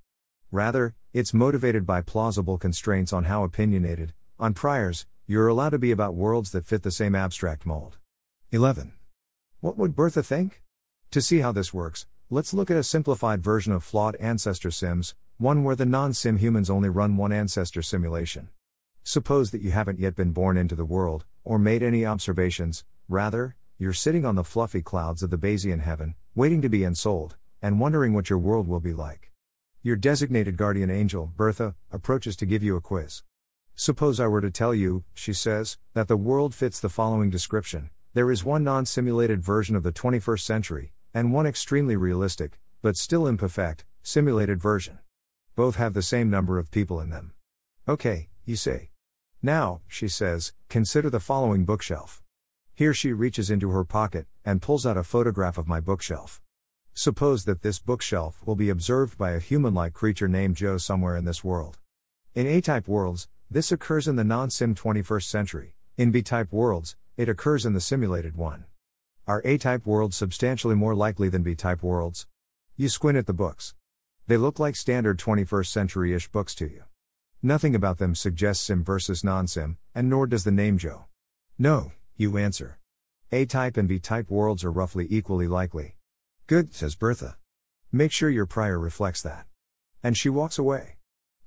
Rather, 0.50 0.96
it's 1.12 1.34
motivated 1.34 1.86
by 1.86 2.02
plausible 2.02 2.58
constraints 2.58 3.12
on 3.12 3.26
how 3.26 3.44
opinionated, 3.44 4.14
on 4.40 4.54
priors, 4.54 5.06
you're 5.28 5.50
allowed 5.50 5.72
to 5.72 5.78
be 5.78 5.92
about 5.92 6.16
worlds 6.16 6.52
that 6.52 6.66
fit 6.66 6.84
the 6.84 6.92
same 6.92 7.16
abstract 7.16 7.66
mold. 7.66 7.98
11. 8.52 8.94
What 9.60 9.78
would 9.78 9.94
Bertha 9.94 10.24
think? 10.24 10.64
To 11.12 11.22
see 11.22 11.40
how 11.40 11.52
this 11.52 11.74
works, 11.74 12.06
let's 12.30 12.54
look 12.54 12.72
at 12.72 12.78
a 12.78 12.84
simplified 12.84 13.44
version 13.44 13.74
of 13.74 13.84
flawed 13.84 14.16
ancestor 14.22 14.72
sims, 14.72 15.16
one 15.40 15.64
where 15.64 15.76
the 15.76 15.86
non 15.86 16.12
sim 16.14 16.38
humans 16.38 16.70
only 16.70 16.90
run 16.90 17.16
one 17.16 17.32
ancestor 17.32 17.82
simulation. 17.82 18.50
Suppose 19.04 19.52
that 19.52 19.62
you 19.62 19.72
haven't 19.72 19.98
yet 19.98 20.14
been 20.14 20.34
born 20.34 20.58
into 20.58 20.76
the 20.76 20.84
world, 20.84 21.24
or 21.46 21.58
made 21.58 21.82
any 21.82 22.06
observations, 22.06 22.84
rather, 23.08 23.56
you're 23.78 23.94
sitting 23.94 24.26
on 24.26 24.36
the 24.36 24.44
fluffy 24.44 24.82
clouds 24.82 25.24
of 25.24 25.30
the 25.30 25.38
Bayesian 25.38 25.80
heaven, 25.80 26.16
waiting 26.36 26.62
to 26.62 26.68
be 26.68 26.84
ensouled, 26.84 27.38
and 27.62 27.80
wondering 27.80 28.14
what 28.14 28.30
your 28.30 28.38
world 28.38 28.68
will 28.68 28.82
be 28.82 28.92
like. 28.92 29.32
Your 29.82 29.96
designated 29.96 30.58
guardian 30.58 30.90
angel, 30.90 31.32
Bertha, 31.38 31.74
approaches 31.90 32.36
to 32.36 32.46
give 32.46 32.62
you 32.62 32.76
a 32.76 32.82
quiz. 32.82 33.24
Suppose 33.76 34.20
I 34.20 34.28
were 34.28 34.42
to 34.42 34.52
tell 34.52 34.76
you, 34.76 35.06
she 35.14 35.32
says, 35.32 35.78
that 35.94 36.10
the 36.10 36.18
world 36.18 36.54
fits 36.54 36.82
the 36.82 36.90
following 36.90 37.30
description 37.30 37.92
there 38.14 38.32
is 38.32 38.44
one 38.44 38.64
non 38.64 38.86
simulated 38.86 39.42
version 39.42 39.76
of 39.76 39.84
the 39.84 39.94
21st 39.94 40.42
century, 40.42 40.92
and 41.14 41.32
one 41.32 41.46
extremely 41.46 41.96
realistic, 41.96 42.60
but 42.82 42.98
still 42.98 43.28
imperfect, 43.28 43.86
simulated 44.02 44.60
version. 44.60 45.00
Both 45.60 45.76
have 45.76 45.94
the 45.94 46.02
same 46.02 46.30
number 46.30 46.58
of 46.58 46.72
people 46.72 47.02
in 47.02 47.10
them. 47.10 47.34
Okay, 47.86 48.30
you 48.46 48.56
say. 48.56 48.92
Now, 49.42 49.82
she 49.90 50.08
says, 50.08 50.54
consider 50.70 51.10
the 51.10 51.20
following 51.20 51.66
bookshelf. 51.66 52.24
Here 52.74 52.94
she 52.94 53.12
reaches 53.12 53.52
into 53.52 53.70
her 53.72 53.84
pocket 53.84 54.26
and 54.46 54.62
pulls 54.62 54.86
out 54.86 54.96
a 54.96 55.04
photograph 55.04 55.58
of 55.58 55.68
my 55.68 55.82
bookshelf. 55.82 56.40
Suppose 56.94 57.44
that 57.44 57.62
this 57.62 57.78
bookshelf 57.78 58.40
will 58.46 58.56
be 58.56 58.70
observed 58.70 59.18
by 59.18 59.32
a 59.32 59.40
human 59.40 59.74
like 59.74 59.92
creature 59.92 60.30
named 60.30 60.56
Joe 60.56 60.78
somewhere 60.78 61.18
in 61.18 61.26
this 61.26 61.44
world. 61.44 61.78
In 62.34 62.48
A 62.48 62.62
type 62.62 62.88
worlds, 62.88 63.28
this 63.52 63.70
occurs 63.70 64.08
in 64.08 64.16
the 64.16 64.24
non 64.24 64.50
sim 64.50 64.74
21st 64.74 65.24
century. 65.24 65.76
In 65.98 66.10
B 66.10 66.22
type 66.22 66.54
worlds, 66.54 66.96
it 67.18 67.28
occurs 67.28 67.66
in 67.66 67.74
the 67.74 67.82
simulated 67.82 68.38
one. 68.38 68.64
Are 69.28 69.42
A 69.44 69.58
type 69.58 69.86
worlds 69.86 70.16
substantially 70.16 70.76
more 70.76 70.96
likely 70.96 71.28
than 71.28 71.44
B 71.44 71.54
type 71.54 71.84
worlds? 71.84 72.28
You 72.78 72.88
squint 72.88 73.18
at 73.18 73.26
the 73.26 73.34
books. 73.34 73.76
They 74.30 74.38
look 74.38 74.60
like 74.60 74.76
standard 74.76 75.18
21st 75.18 75.66
century 75.66 76.14
ish 76.14 76.28
books 76.28 76.54
to 76.54 76.66
you. 76.66 76.84
Nothing 77.42 77.74
about 77.74 77.98
them 77.98 78.14
suggests 78.14 78.64
sim 78.64 78.84
versus 78.84 79.24
non 79.24 79.48
sim, 79.48 79.80
and 79.96 80.08
nor 80.08 80.28
does 80.28 80.44
the 80.44 80.52
name 80.52 80.78
Joe. 80.78 81.06
No, 81.58 81.94
you 82.16 82.38
answer. 82.38 82.78
A 83.32 83.48
type 83.48 83.76
and 83.76 83.88
B 83.90 83.98
type 83.98 84.30
worlds 84.30 84.64
are 84.64 84.72
roughly 84.72 85.08
equally 85.10 85.48
likely. 85.48 85.96
Good, 86.46 86.76
says 86.76 86.94
Bertha. 86.94 87.38
Make 87.92 88.12
sure 88.12 88.30
your 88.30 88.46
prior 88.46 88.78
reflects 88.78 89.24
that. 89.24 89.48
And 90.04 90.16
she 90.16 90.30
walks 90.30 90.60
away. 90.60 90.98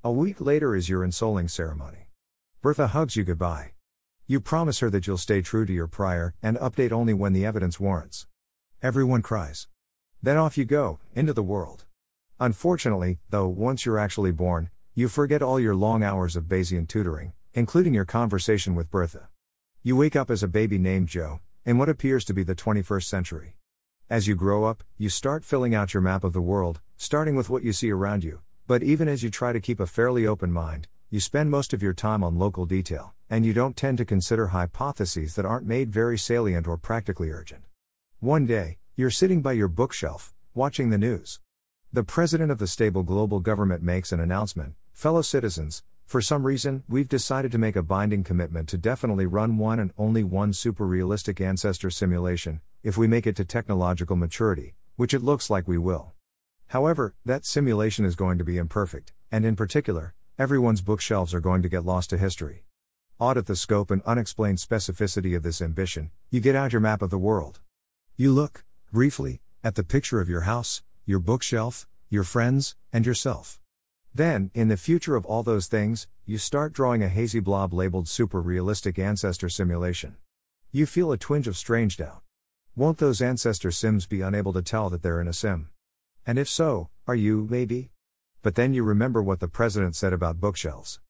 A 0.02 0.10
week 0.10 0.40
later 0.40 0.74
is 0.74 0.88
your 0.88 1.06
ensouling 1.06 1.48
ceremony. 1.48 2.08
Bertha 2.62 2.88
hugs 2.88 3.14
you 3.14 3.22
goodbye. 3.22 3.74
You 4.26 4.40
promise 4.40 4.80
her 4.80 4.90
that 4.90 5.06
you'll 5.06 5.18
stay 5.18 5.40
true 5.40 5.66
to 5.66 5.72
your 5.72 5.86
prior 5.86 6.34
and 6.42 6.56
update 6.56 6.90
only 6.90 7.14
when 7.14 7.32
the 7.32 7.46
evidence 7.46 7.78
warrants. 7.78 8.26
Everyone 8.82 9.22
cries. 9.22 9.68
Then 10.20 10.36
off 10.36 10.58
you 10.58 10.64
go, 10.64 10.98
into 11.14 11.32
the 11.32 11.44
world. 11.44 11.84
Unfortunately, 12.42 13.20
though, 13.30 13.46
once 13.46 13.86
you're 13.86 14.00
actually 14.00 14.32
born, 14.32 14.68
you 14.96 15.06
forget 15.06 15.42
all 15.42 15.60
your 15.60 15.76
long 15.76 16.02
hours 16.02 16.34
of 16.34 16.46
Bayesian 16.46 16.88
tutoring, 16.88 17.34
including 17.54 17.94
your 17.94 18.04
conversation 18.04 18.74
with 18.74 18.90
Bertha. 18.90 19.28
You 19.84 19.94
wake 19.94 20.16
up 20.16 20.28
as 20.28 20.42
a 20.42 20.48
baby 20.48 20.76
named 20.76 21.06
Joe, 21.06 21.38
in 21.64 21.78
what 21.78 21.88
appears 21.88 22.24
to 22.24 22.34
be 22.34 22.42
the 22.42 22.56
21st 22.56 23.04
century. 23.04 23.54
As 24.10 24.26
you 24.26 24.34
grow 24.34 24.64
up, 24.64 24.82
you 24.98 25.08
start 25.08 25.44
filling 25.44 25.72
out 25.72 25.94
your 25.94 26.00
map 26.00 26.24
of 26.24 26.32
the 26.32 26.40
world, 26.40 26.80
starting 26.96 27.36
with 27.36 27.48
what 27.48 27.62
you 27.62 27.72
see 27.72 27.92
around 27.92 28.24
you, 28.24 28.40
but 28.66 28.82
even 28.82 29.06
as 29.06 29.22
you 29.22 29.30
try 29.30 29.52
to 29.52 29.60
keep 29.60 29.78
a 29.78 29.86
fairly 29.86 30.26
open 30.26 30.50
mind, 30.50 30.88
you 31.10 31.20
spend 31.20 31.48
most 31.48 31.72
of 31.72 31.80
your 31.80 31.94
time 31.94 32.24
on 32.24 32.40
local 32.40 32.66
detail, 32.66 33.14
and 33.30 33.46
you 33.46 33.52
don't 33.52 33.76
tend 33.76 33.98
to 33.98 34.04
consider 34.04 34.48
hypotheses 34.48 35.36
that 35.36 35.46
aren't 35.46 35.64
made 35.68 35.92
very 35.92 36.18
salient 36.18 36.66
or 36.66 36.76
practically 36.76 37.30
urgent. 37.30 37.62
One 38.18 38.46
day, 38.46 38.78
you're 38.96 39.10
sitting 39.10 39.42
by 39.42 39.52
your 39.52 39.68
bookshelf, 39.68 40.34
watching 40.54 40.90
the 40.90 40.98
news. 40.98 41.38
The 41.94 42.02
president 42.02 42.50
of 42.50 42.58
the 42.58 42.66
stable 42.66 43.02
global 43.02 43.38
government 43.40 43.82
makes 43.82 44.12
an 44.12 44.20
announcement 44.20 44.76
Fellow 44.94 45.20
citizens, 45.20 45.82
for 46.06 46.22
some 46.22 46.46
reason, 46.46 46.84
we've 46.88 47.08
decided 47.08 47.52
to 47.52 47.58
make 47.58 47.76
a 47.76 47.82
binding 47.82 48.24
commitment 48.24 48.68
to 48.68 48.78
definitely 48.78 49.26
run 49.26 49.58
one 49.58 49.78
and 49.78 49.92
only 49.98 50.24
one 50.24 50.54
super 50.54 50.86
realistic 50.86 51.38
ancestor 51.38 51.90
simulation, 51.90 52.60
if 52.82 52.96
we 52.96 53.06
make 53.06 53.26
it 53.26 53.36
to 53.36 53.44
technological 53.44 54.16
maturity, 54.16 54.74
which 54.96 55.12
it 55.12 55.22
looks 55.22 55.50
like 55.50 55.68
we 55.68 55.76
will. 55.76 56.12
However, 56.68 57.14
that 57.26 57.44
simulation 57.44 58.06
is 58.06 58.16
going 58.16 58.38
to 58.38 58.44
be 58.44 58.56
imperfect, 58.56 59.12
and 59.30 59.44
in 59.44 59.56
particular, 59.56 60.14
everyone's 60.38 60.82
bookshelves 60.82 61.34
are 61.34 61.40
going 61.40 61.60
to 61.60 61.68
get 61.68 61.84
lost 61.84 62.08
to 62.10 62.16
history. 62.16 62.64
Audit 63.18 63.46
the 63.46 63.56
scope 63.56 63.90
and 63.90 64.02
unexplained 64.06 64.58
specificity 64.58 65.36
of 65.36 65.42
this 65.42 65.60
ambition, 65.60 66.10
you 66.30 66.40
get 66.40 66.54
out 66.54 66.72
your 66.72 66.80
map 66.80 67.02
of 67.02 67.10
the 67.10 67.18
world. 67.18 67.60
You 68.16 68.32
look, 68.32 68.64
briefly, 68.92 69.40
at 69.64 69.74
the 69.74 69.84
picture 69.84 70.20
of 70.20 70.28
your 70.28 70.42
house, 70.42 70.82
your 71.04 71.18
bookshelf, 71.18 71.88
your 72.08 72.22
friends, 72.22 72.76
and 72.92 73.04
yourself. 73.04 73.60
Then, 74.14 74.50
in 74.54 74.68
the 74.68 74.76
future 74.76 75.16
of 75.16 75.26
all 75.26 75.42
those 75.42 75.66
things, 75.66 76.06
you 76.24 76.38
start 76.38 76.72
drawing 76.72 77.02
a 77.02 77.08
hazy 77.08 77.40
blob 77.40 77.72
labeled 77.72 78.06
super 78.06 78.40
realistic 78.40 78.98
ancestor 78.98 79.48
simulation. 79.48 80.16
You 80.70 80.86
feel 80.86 81.10
a 81.10 81.18
twinge 81.18 81.48
of 81.48 81.56
strange 81.56 81.96
doubt. 81.96 82.22
Won't 82.76 82.98
those 82.98 83.20
ancestor 83.20 83.70
sims 83.70 84.06
be 84.06 84.20
unable 84.20 84.52
to 84.52 84.62
tell 84.62 84.88
that 84.90 85.02
they're 85.02 85.20
in 85.20 85.28
a 85.28 85.32
sim? 85.32 85.70
And 86.24 86.38
if 86.38 86.48
so, 86.48 86.90
are 87.08 87.16
you, 87.16 87.48
maybe? 87.50 87.90
But 88.42 88.54
then 88.54 88.72
you 88.72 88.84
remember 88.84 89.22
what 89.22 89.40
the 89.40 89.48
president 89.48 89.96
said 89.96 90.12
about 90.12 90.40
bookshelves. 90.40 91.00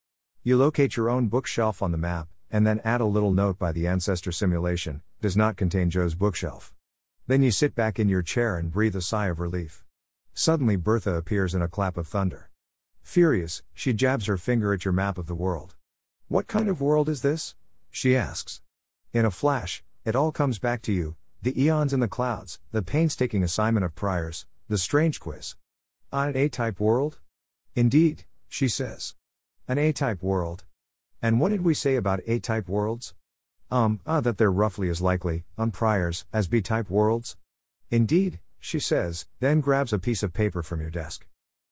You 0.43 0.57
locate 0.57 0.97
your 0.97 1.11
own 1.11 1.29
bookshelf 1.29 1.83
on 1.83 1.93
the 1.93 1.99
map, 1.99 2.29
and 2.51 2.67
then 2.67 2.81
add 2.85 3.01
a 3.01 3.07
little 3.07 3.33
note 3.33 3.59
by 3.59 3.73
the 3.73 3.87
ancestor 3.87 4.33
simulation 4.33 5.03
does 5.21 5.37
not 5.37 5.57
contain 5.57 5.91
Joe's 5.91 6.15
bookshelf. 6.15 6.75
Then 7.27 7.43
you 7.43 7.51
sit 7.51 7.75
back 7.75 7.99
in 7.99 8.09
your 8.09 8.23
chair 8.23 8.57
and 8.57 8.73
breathe 8.73 8.97
a 8.97 9.01
sigh 9.01 9.29
of 9.29 9.39
relief. 9.39 9.82
Suddenly, 10.35 10.77
Bertha 10.77 11.15
appears 11.15 11.55
in 11.55 11.63
a 11.63 11.69
clap 11.69 11.97
of 11.97 12.09
thunder. 12.09 12.51
Furious, 13.03 13.63
she 13.75 13.93
jabs 13.93 14.27
her 14.27 14.37
finger 14.37 14.73
at 14.73 14.85
your 14.85 14.93
map 14.93 15.19
of 15.19 15.27
the 15.27 15.35
world. 15.35 15.75
What 16.29 16.47
kind 16.47 16.69
of 16.69 16.81
world 16.81 17.09
is 17.09 17.23
this? 17.23 17.55
She 17.91 18.17
asks. 18.17 18.63
In 19.13 19.25
a 19.25 19.31
flash, 19.31 19.83
it 20.05 20.17
all 20.17 20.33
comes 20.33 20.59
back 20.59 20.83
to 20.83 20.93
you 20.93 21.17
the 21.43 21.61
eons 21.61 21.93
in 21.93 21.99
the 21.99 22.07
clouds, 22.07 22.61
the 22.71 22.83
painstaking 22.83 23.43
assignment 23.43 23.85
of 23.85 23.97
priors, 23.97 24.47
the 24.69 24.79
strange 24.79 25.19
quiz. 25.19 25.57
An 26.13 26.37
A 26.37 26.49
type 26.49 26.79
world? 26.79 27.19
Indeed, 27.75 28.25
she 28.49 28.69
says. 28.69 29.17
An 29.67 29.77
A 29.77 29.93
type 29.93 30.23
world. 30.23 30.65
And 31.21 31.41
what 31.41 31.49
did 31.49 31.65
we 31.65 31.75
say 31.75 31.97
about 31.97 32.21
A 32.29 32.39
type 32.39 32.69
worlds? 32.69 33.15
Um, 33.73 34.01
ah, 34.07 34.21
that 34.21 34.39
they're 34.39 34.53
roughly 34.53 34.89
as 34.89 35.01
likely, 35.01 35.45
on 35.59 35.73
priors, 35.73 36.25
as 36.33 36.47
B 36.47 36.61
type 36.61 36.89
worlds? 36.89 37.37
Indeed, 37.91 38.39
she 38.65 38.79
says, 38.79 39.27
then 39.41 39.61
grabs 39.61 39.93
a 39.93 39.99
piece 39.99 40.23
of 40.23 40.33
paper 40.33 40.63
from 40.63 40.81
your 40.81 40.89
desk. 40.89 41.27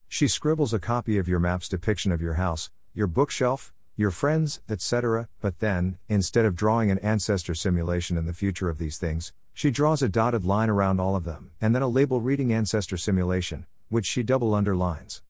She 0.09 0.27
scribbles 0.27 0.75
a 0.75 0.81
copy 0.81 1.19
of 1.19 1.29
your 1.29 1.39
map's 1.39 1.69
depiction 1.69 2.11
of 2.11 2.21
your 2.21 2.35
house, 2.35 2.69
your 2.93 3.07
bookshelf, 3.07 3.73
your 3.97 4.11
friends, 4.11 4.61
etc., 4.69 5.29
but 5.41 5.61
then, 5.61 5.99
instead 6.09 6.45
of 6.45 6.57
drawing 6.57 6.91
an 6.91 6.99
ancestor 6.99 7.55
simulation 7.55 8.19
in 8.19 8.27
the 8.27 8.35
future 8.35 8.69
of 8.69 8.79
these 8.79 8.99
things, 8.99 9.33
she 9.55 9.71
draws 9.71 10.03
a 10.03 10.09
dotted 10.09 10.45
line 10.45 10.69
around 10.69 10.99
all 10.99 11.15
of 11.15 11.23
them, 11.23 11.53
and 11.61 11.77
then 11.77 11.83
a 11.83 11.87
label 11.87 12.21
reading 12.21 12.53
ancestor 12.53 12.97
simulation, 12.97 13.67
which 13.89 14.05
she 14.05 14.25
double 14.25 14.53
underlines. 14.53 15.23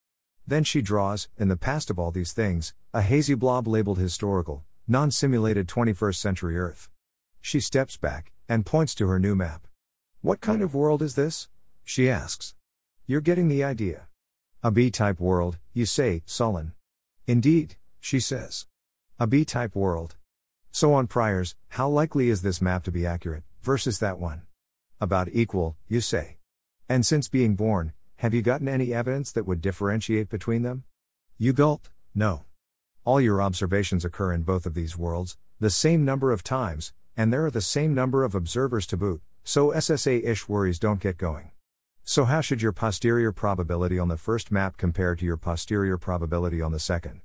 Then 0.46 0.64
she 0.64 0.80
draws, 0.80 1.28
in 1.36 1.48
the 1.48 1.58
past 1.58 1.90
of 1.90 1.98
all 1.98 2.10
these 2.10 2.32
things, 2.32 2.72
a 2.94 3.02
hazy 3.02 3.34
blob 3.34 3.68
labeled 3.68 3.98
historical, 3.98 4.64
non 4.88 5.10
simulated 5.10 5.68
21st 5.68 6.16
century 6.16 6.58
Earth. 6.58 6.88
She 7.42 7.60
steps 7.60 7.98
back, 7.98 8.32
and 8.48 8.64
points 8.64 8.94
to 8.94 9.08
her 9.08 9.20
new 9.20 9.36
map. 9.36 9.66
What 10.22 10.42
kind 10.42 10.60
of 10.60 10.74
world 10.74 11.00
is 11.00 11.14
this? 11.14 11.48
She 11.82 12.10
asks. 12.10 12.54
You're 13.06 13.22
getting 13.22 13.48
the 13.48 13.64
idea. 13.64 14.08
A 14.62 14.70
B 14.70 14.90
type 14.90 15.18
world, 15.18 15.56
you 15.72 15.86
say, 15.86 16.22
sullen. 16.26 16.74
Indeed, 17.26 17.76
she 18.00 18.20
says. 18.20 18.66
A 19.18 19.26
B 19.26 19.46
type 19.46 19.74
world. 19.74 20.16
So 20.70 20.92
on 20.92 21.06
priors, 21.06 21.56
how 21.68 21.88
likely 21.88 22.28
is 22.28 22.42
this 22.42 22.60
map 22.60 22.84
to 22.84 22.92
be 22.92 23.06
accurate, 23.06 23.44
versus 23.62 23.98
that 24.00 24.18
one? 24.18 24.42
About 25.00 25.30
equal, 25.32 25.78
you 25.88 26.02
say. 26.02 26.36
And 26.86 27.06
since 27.06 27.28
being 27.28 27.56
born, 27.56 27.94
have 28.16 28.34
you 28.34 28.42
gotten 28.42 28.68
any 28.68 28.92
evidence 28.92 29.32
that 29.32 29.46
would 29.46 29.62
differentiate 29.62 30.28
between 30.28 30.60
them? 30.60 30.84
You 31.38 31.54
gulp, 31.54 31.88
no. 32.14 32.44
All 33.04 33.22
your 33.22 33.40
observations 33.40 34.04
occur 34.04 34.34
in 34.34 34.42
both 34.42 34.66
of 34.66 34.74
these 34.74 34.98
worlds, 34.98 35.38
the 35.58 35.70
same 35.70 36.04
number 36.04 36.30
of 36.30 36.44
times, 36.44 36.92
and 37.16 37.32
there 37.32 37.46
are 37.46 37.50
the 37.50 37.62
same 37.62 37.94
number 37.94 38.22
of 38.22 38.34
observers 38.34 38.86
to 38.88 38.98
boot, 38.98 39.22
so 39.44 39.70
SSA 39.70 40.24
ish 40.24 40.48
worries 40.48 40.78
don't 40.78 41.00
get 41.00 41.16
going. 41.16 41.50
So, 42.04 42.24
how 42.24 42.40
should 42.40 42.62
your 42.62 42.72
posterior 42.72 43.32
probability 43.32 43.98
on 43.98 44.08
the 44.08 44.16
first 44.16 44.50
map 44.50 44.76
compare 44.76 45.14
to 45.14 45.24
your 45.24 45.36
posterior 45.36 45.96
probability 45.96 46.60
on 46.60 46.72
the 46.72 46.78
second? 46.78 47.20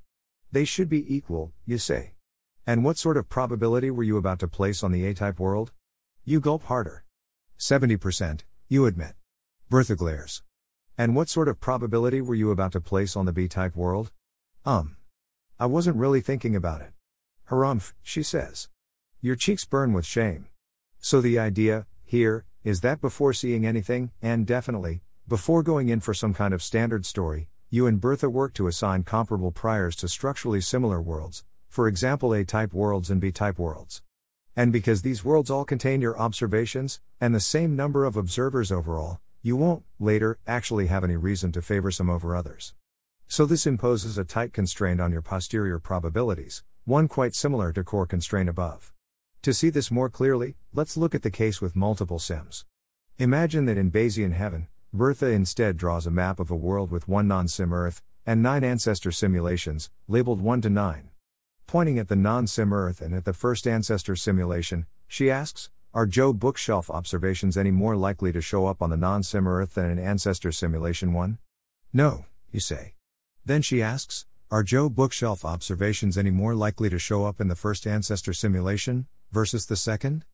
They 0.51 0.65
should 0.65 0.89
be 0.89 1.13
equal, 1.13 1.53
you 1.65 1.77
say. 1.77 2.13
And 2.67 2.83
what 2.83 2.97
sort 2.97 3.17
of 3.17 3.29
probability 3.29 3.91
were 3.91 4.03
you 4.03 4.17
about 4.17 4.39
to 4.39 4.47
place 4.47 4.83
on 4.83 4.91
the 4.91 5.05
A 5.05 5.13
type 5.13 5.39
world? 5.39 5.71
You 6.23 6.39
gulp 6.39 6.63
harder. 6.63 7.03
70%, 7.57 8.41
you 8.67 8.85
admit. 8.85 9.13
Bertha 9.69 9.95
glares. 9.95 10.43
And 10.97 11.15
what 11.15 11.29
sort 11.29 11.47
of 11.47 11.59
probability 11.59 12.21
were 12.21 12.35
you 12.35 12.51
about 12.51 12.71
to 12.71 12.81
place 12.81 13.15
on 13.15 13.25
the 13.25 13.33
B 13.33 13.47
type 13.47 13.75
world? 13.75 14.11
Um. 14.65 14.97
I 15.59 15.67
wasn't 15.67 15.97
really 15.97 16.21
thinking 16.21 16.55
about 16.55 16.81
it. 16.81 16.91
Harumph, 17.49 17.93
she 18.01 18.23
says. 18.23 18.67
Your 19.21 19.35
cheeks 19.35 19.63
burn 19.63 19.93
with 19.93 20.05
shame. 20.05 20.47
So 20.99 21.21
the 21.21 21.39
idea, 21.39 21.85
here, 22.15 22.45
is 22.63 22.79
that 22.79 23.01
before 23.01 23.33
seeing 23.33 23.65
anything, 23.65 24.09
and 24.21 24.47
definitely, 24.47 25.01
before 25.27 25.61
going 25.61 25.89
in 25.89 25.99
for 25.99 26.13
some 26.13 26.33
kind 26.33 26.53
of 26.53 26.63
standard 26.63 27.05
story, 27.05 27.49
you 27.69 27.87
and 27.87 27.99
Bertha 27.99 28.29
work 28.29 28.53
to 28.53 28.67
assign 28.67 29.03
comparable 29.03 29.51
priors 29.51 29.97
to 29.97 30.07
structurally 30.07 30.61
similar 30.61 31.01
worlds, 31.01 31.43
for 31.67 31.89
example 31.89 32.33
A 32.33 32.45
type 32.45 32.73
worlds 32.73 33.09
and 33.09 33.19
B 33.19 33.33
type 33.33 33.59
worlds. 33.59 34.01
And 34.55 34.71
because 34.71 35.01
these 35.01 35.25
worlds 35.25 35.51
all 35.51 35.65
contain 35.65 35.99
your 35.99 36.17
observations, 36.17 37.01
and 37.19 37.35
the 37.35 37.41
same 37.41 37.75
number 37.75 38.05
of 38.05 38.15
observers 38.15 38.71
overall, 38.71 39.19
you 39.41 39.57
won't, 39.57 39.83
later, 39.99 40.39
actually 40.47 40.87
have 40.87 41.03
any 41.03 41.17
reason 41.17 41.51
to 41.51 41.61
favor 41.61 41.91
some 41.91 42.09
over 42.09 42.33
others. 42.33 42.73
So 43.27 43.45
this 43.45 43.67
imposes 43.67 44.17
a 44.17 44.23
tight 44.23 44.53
constraint 44.53 45.01
on 45.01 45.11
your 45.11 45.21
posterior 45.21 45.79
probabilities, 45.79 46.63
one 46.85 47.09
quite 47.09 47.35
similar 47.35 47.73
to 47.73 47.83
core 47.83 48.07
constraint 48.07 48.47
above. 48.47 48.94
To 49.45 49.53
see 49.53 49.69
this 49.69 49.91
more 49.91 50.09
clearly, 50.09 50.55
let's 50.73 50.97
look 50.97 51.13
at 51.13 51.21
the 51.21 51.29
case 51.29 51.61
with 51.61 51.75
multiple 51.75 52.17
sims. 52.17 52.65
Imagine 53.19 53.67
that 53.67 53.77
in 53.77 53.91
Bayesian 53.91 54.33
heaven, 54.33 54.69
Bertha 54.91 55.27
instead 55.27 55.77
draws 55.77 56.07
a 56.07 56.09
map 56.09 56.39
of 56.39 56.49
a 56.49 56.55
world 56.55 56.89
with 56.89 57.07
one 57.07 57.27
non 57.27 57.47
sim 57.47 57.71
Earth, 57.71 58.01
and 58.25 58.41
nine 58.41 58.63
ancestor 58.63 59.11
simulations, 59.11 59.91
labeled 60.07 60.41
1 60.41 60.61
to 60.61 60.71
9. 60.71 61.11
Pointing 61.67 61.99
at 61.99 62.07
the 62.07 62.15
non 62.15 62.47
sim 62.47 62.73
Earth 62.73 63.01
and 63.01 63.13
at 63.13 63.23
the 63.23 63.33
first 63.33 63.67
ancestor 63.67 64.15
simulation, 64.15 64.87
she 65.07 65.29
asks 65.29 65.69
Are 65.93 66.07
Joe 66.07 66.33
bookshelf 66.33 66.89
observations 66.89 67.55
any 67.55 67.69
more 67.69 67.95
likely 67.95 68.31
to 68.31 68.41
show 68.41 68.65
up 68.65 68.81
on 68.81 68.89
the 68.89 68.97
non 68.97 69.21
sim 69.21 69.47
Earth 69.47 69.75
than 69.75 69.91
in 69.91 69.99
ancestor 69.99 70.51
simulation 70.51 71.13
1? 71.13 71.37
No, 71.93 72.25
you 72.51 72.59
say. 72.59 72.95
Then 73.45 73.61
she 73.61 73.83
asks 73.83 74.25
Are 74.49 74.63
Joe 74.63 74.89
bookshelf 74.89 75.45
observations 75.45 76.17
any 76.17 76.31
more 76.31 76.55
likely 76.55 76.89
to 76.89 76.97
show 76.97 77.25
up 77.25 77.39
in 77.39 77.47
the 77.47 77.55
first 77.55 77.85
ancestor 77.85 78.33
simulation 78.33 79.05
versus 79.31 79.65
the 79.65 79.75
second? 79.75 80.25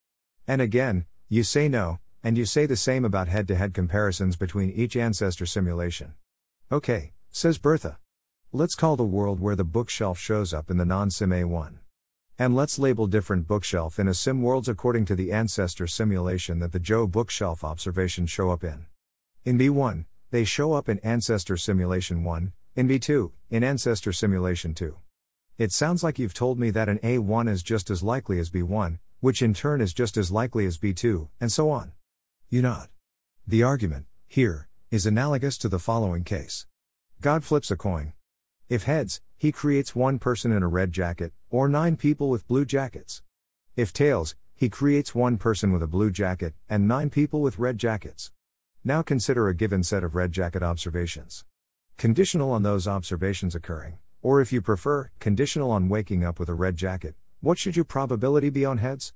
And 0.47 0.61
again, 0.61 1.05
you 1.29 1.43
say 1.43 1.67
no, 1.67 1.99
and 2.23 2.37
you 2.37 2.45
say 2.45 2.65
the 2.65 2.75
same 2.75 3.05
about 3.05 3.27
head 3.27 3.47
to 3.47 3.55
head 3.55 3.73
comparisons 3.73 4.35
between 4.35 4.69
each 4.71 4.95
ancestor 4.95 5.45
simulation. 5.45 6.13
Okay, 6.71 7.13
says 7.29 7.57
Bertha. 7.57 7.97
Let's 8.51 8.75
call 8.75 8.95
the 8.95 9.03
world 9.03 9.39
where 9.39 9.55
the 9.55 9.63
bookshelf 9.63 10.19
shows 10.19 10.53
up 10.53 10.69
in 10.69 10.77
the 10.77 10.85
non 10.85 11.09
sim 11.09 11.29
A1. 11.29 11.79
And 12.37 12.55
let's 12.55 12.79
label 12.79 13.07
different 13.07 13.47
bookshelf 13.47 13.99
in 13.99 14.07
a 14.07 14.13
sim 14.13 14.41
worlds 14.41 14.67
according 14.67 15.05
to 15.05 15.15
the 15.15 15.31
ancestor 15.31 15.87
simulation 15.87 16.59
that 16.59 16.71
the 16.71 16.79
Joe 16.79 17.07
bookshelf 17.07 17.63
observations 17.63 18.29
show 18.29 18.49
up 18.49 18.63
in. 18.63 18.87
In 19.45 19.57
B1, 19.57 20.05
they 20.31 20.43
show 20.43 20.73
up 20.73 20.89
in 20.89 20.99
ancestor 20.99 21.57
simulation 21.57 22.23
1, 22.23 22.53
in 22.75 22.87
B2, 22.87 23.31
in 23.49 23.63
ancestor 23.63 24.11
simulation 24.11 24.73
2. 24.73 24.95
It 25.61 25.71
sounds 25.71 26.03
like 26.03 26.17
you've 26.17 26.33
told 26.33 26.57
me 26.57 26.71
that 26.71 26.89
an 26.89 26.97
A1 27.03 27.47
is 27.47 27.61
just 27.61 27.91
as 27.91 28.01
likely 28.01 28.39
as 28.39 28.49
B1, 28.49 28.97
which 29.19 29.43
in 29.43 29.53
turn 29.53 29.79
is 29.79 29.93
just 29.93 30.17
as 30.17 30.31
likely 30.31 30.65
as 30.65 30.79
B2, 30.79 31.29
and 31.39 31.51
so 31.51 31.69
on. 31.69 31.91
You 32.49 32.63
nod. 32.63 32.89
The 33.45 33.61
argument, 33.61 34.07
here, 34.27 34.69
is 34.89 35.05
analogous 35.05 35.59
to 35.59 35.69
the 35.69 35.77
following 35.77 36.23
case 36.23 36.65
God 37.21 37.43
flips 37.43 37.69
a 37.69 37.77
coin. 37.77 38.13
If 38.69 38.85
heads, 38.85 39.21
he 39.37 39.51
creates 39.51 39.95
one 39.95 40.17
person 40.17 40.51
in 40.51 40.63
a 40.63 40.67
red 40.67 40.91
jacket, 40.93 41.31
or 41.51 41.69
nine 41.69 41.95
people 41.95 42.31
with 42.31 42.47
blue 42.47 42.65
jackets. 42.65 43.21
If 43.75 43.93
tails, 43.93 44.35
he 44.55 44.67
creates 44.67 45.13
one 45.13 45.37
person 45.37 45.71
with 45.71 45.83
a 45.83 45.93
blue 45.95 46.09
jacket, 46.09 46.55
and 46.67 46.87
nine 46.87 47.11
people 47.11 47.39
with 47.39 47.59
red 47.59 47.77
jackets. 47.77 48.31
Now 48.83 49.03
consider 49.03 49.47
a 49.47 49.53
given 49.53 49.83
set 49.83 50.03
of 50.03 50.15
red 50.15 50.31
jacket 50.31 50.63
observations. 50.63 51.45
Conditional 51.97 52.49
on 52.49 52.63
those 52.63 52.87
observations 52.87 53.53
occurring, 53.53 53.99
or 54.21 54.41
if 54.41 54.51
you 54.51 54.61
prefer, 54.61 55.09
conditional 55.19 55.71
on 55.71 55.89
waking 55.89 56.23
up 56.23 56.39
with 56.39 56.49
a 56.49 56.53
red 56.53 56.75
jacket, 56.75 57.15
what 57.39 57.57
should 57.57 57.75
your 57.75 57.85
probability 57.85 58.49
be 58.49 58.65
on 58.65 58.77
heads? 58.77 59.13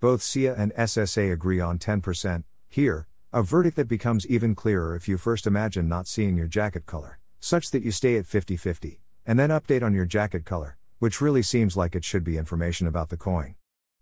Both 0.00 0.22
SIA 0.22 0.54
and 0.54 0.72
SSA 0.74 1.32
agree 1.32 1.60
on 1.60 1.78
10%, 1.78 2.44
here, 2.68 3.06
a 3.32 3.42
verdict 3.42 3.76
that 3.76 3.88
becomes 3.88 4.26
even 4.26 4.54
clearer 4.54 4.94
if 4.96 5.08
you 5.08 5.18
first 5.18 5.46
imagine 5.46 5.88
not 5.88 6.06
seeing 6.06 6.36
your 6.36 6.48
jacket 6.48 6.86
color 6.86 7.18
such 7.46 7.70
that 7.70 7.84
you 7.84 7.92
stay 7.92 8.16
at 8.16 8.26
50 8.26 8.56
50, 8.56 9.00
and 9.24 9.38
then 9.38 9.50
update 9.50 9.82
on 9.82 9.94
your 9.94 10.04
jacket 10.04 10.44
color, 10.44 10.76
which 10.98 11.20
really 11.20 11.42
seems 11.42 11.76
like 11.76 11.94
it 11.94 12.04
should 12.04 12.24
be 12.24 12.36
information 12.36 12.88
about 12.88 13.08
the 13.08 13.16
coin. 13.16 13.54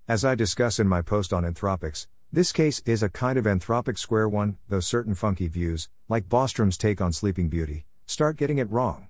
As 0.08 0.24
I 0.24 0.34
discuss 0.34 0.78
in 0.78 0.88
my 0.88 1.02
post 1.02 1.30
on 1.30 1.44
anthropics, 1.44 2.06
this 2.32 2.52
case 2.52 2.80
is 2.86 3.02
a 3.02 3.08
kind 3.10 3.38
of 3.38 3.44
anthropic 3.44 3.98
square 3.98 4.28
one, 4.28 4.56
though 4.68 4.80
certain 4.80 5.14
funky 5.14 5.46
views, 5.46 5.90
like 6.08 6.28
Bostrom's 6.28 6.78
take 6.78 7.02
on 7.02 7.12
Sleeping 7.12 7.48
Beauty, 7.48 7.84
start 8.06 8.36
getting 8.36 8.58
it 8.58 8.70
wrong. 8.70 9.08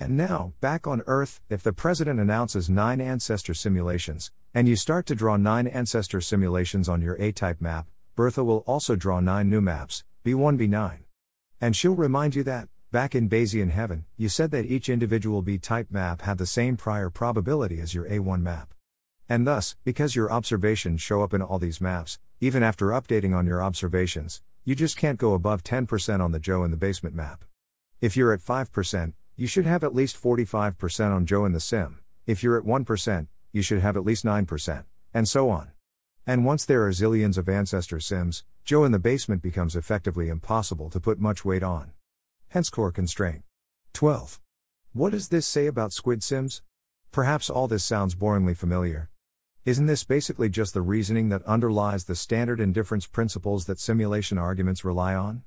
And 0.00 0.16
now, 0.16 0.54
back 0.60 0.86
on 0.86 1.02
Earth, 1.06 1.40
if 1.48 1.62
the 1.62 1.72
president 1.72 2.18
announces 2.18 2.68
nine 2.68 3.00
ancestor 3.00 3.54
simulations, 3.54 4.32
and 4.52 4.66
you 4.66 4.74
start 4.74 5.06
to 5.06 5.14
draw 5.14 5.36
nine 5.36 5.68
ancestor 5.68 6.20
simulations 6.20 6.88
on 6.88 7.02
your 7.02 7.14
A 7.20 7.30
type 7.30 7.60
map, 7.60 7.86
Bertha 8.16 8.42
will 8.42 8.64
also 8.66 8.96
draw 8.96 9.20
nine 9.20 9.48
new 9.48 9.60
maps, 9.60 10.02
B1 10.24 10.58
B9. 10.58 11.00
And 11.60 11.76
she'll 11.76 11.94
remind 11.94 12.34
you 12.34 12.42
that, 12.44 12.68
Back 12.92 13.14
in 13.14 13.28
Bayesian 13.28 13.70
heaven, 13.70 14.04
you 14.16 14.28
said 14.28 14.50
that 14.50 14.66
each 14.66 14.88
individual 14.88 15.42
B 15.42 15.58
type 15.58 15.92
map 15.92 16.22
had 16.22 16.38
the 16.38 16.46
same 16.46 16.76
prior 16.76 17.08
probability 17.08 17.78
as 17.80 17.94
your 17.94 18.04
A1 18.06 18.42
map. 18.42 18.74
And 19.28 19.46
thus, 19.46 19.76
because 19.84 20.16
your 20.16 20.32
observations 20.32 21.00
show 21.00 21.22
up 21.22 21.32
in 21.32 21.40
all 21.40 21.60
these 21.60 21.80
maps, 21.80 22.18
even 22.40 22.64
after 22.64 22.86
updating 22.86 23.32
on 23.32 23.46
your 23.46 23.62
observations, 23.62 24.42
you 24.64 24.74
just 24.74 24.96
can't 24.96 25.20
go 25.20 25.34
above 25.34 25.62
10% 25.62 26.20
on 26.20 26.32
the 26.32 26.40
Joe 26.40 26.64
in 26.64 26.72
the 26.72 26.76
basement 26.76 27.14
map. 27.14 27.44
If 28.00 28.16
you're 28.16 28.32
at 28.32 28.40
5%, 28.40 29.12
you 29.40 29.46
should 29.46 29.64
have 29.64 29.82
at 29.82 29.94
least 29.94 30.22
45% 30.22 31.16
on 31.16 31.24
Joe 31.24 31.46
in 31.46 31.52
the 31.52 31.60
sim. 31.60 32.00
If 32.26 32.42
you're 32.42 32.58
at 32.58 32.66
1%, 32.66 33.26
you 33.52 33.62
should 33.62 33.80
have 33.80 33.96
at 33.96 34.04
least 34.04 34.22
9%, 34.22 34.84
and 35.14 35.26
so 35.26 35.48
on. 35.48 35.70
And 36.26 36.44
once 36.44 36.66
there 36.66 36.86
are 36.86 36.90
zillions 36.90 37.38
of 37.38 37.48
ancestor 37.48 38.00
sims, 38.00 38.44
Joe 38.66 38.84
in 38.84 38.92
the 38.92 38.98
basement 38.98 39.40
becomes 39.40 39.74
effectively 39.74 40.28
impossible 40.28 40.90
to 40.90 41.00
put 41.00 41.18
much 41.18 41.42
weight 41.42 41.62
on 41.62 41.92
hence 42.48 42.68
core 42.68 42.92
constraint. 42.92 43.42
12. 43.94 44.40
What 44.92 45.12
does 45.12 45.28
this 45.28 45.46
say 45.46 45.66
about 45.66 45.94
squid 45.94 46.22
sims? 46.22 46.60
Perhaps 47.10 47.48
all 47.48 47.66
this 47.66 47.84
sounds 47.84 48.14
boringly 48.14 48.54
familiar. 48.54 49.08
Isn't 49.64 49.86
this 49.86 50.04
basically 50.04 50.50
just 50.50 50.74
the 50.74 50.82
reasoning 50.82 51.30
that 51.30 51.44
underlies 51.44 52.04
the 52.04 52.14
standard 52.14 52.60
indifference 52.60 53.06
principles 53.06 53.64
that 53.64 53.80
simulation 53.80 54.36
arguments 54.36 54.84
rely 54.84 55.14
on? 55.14 55.44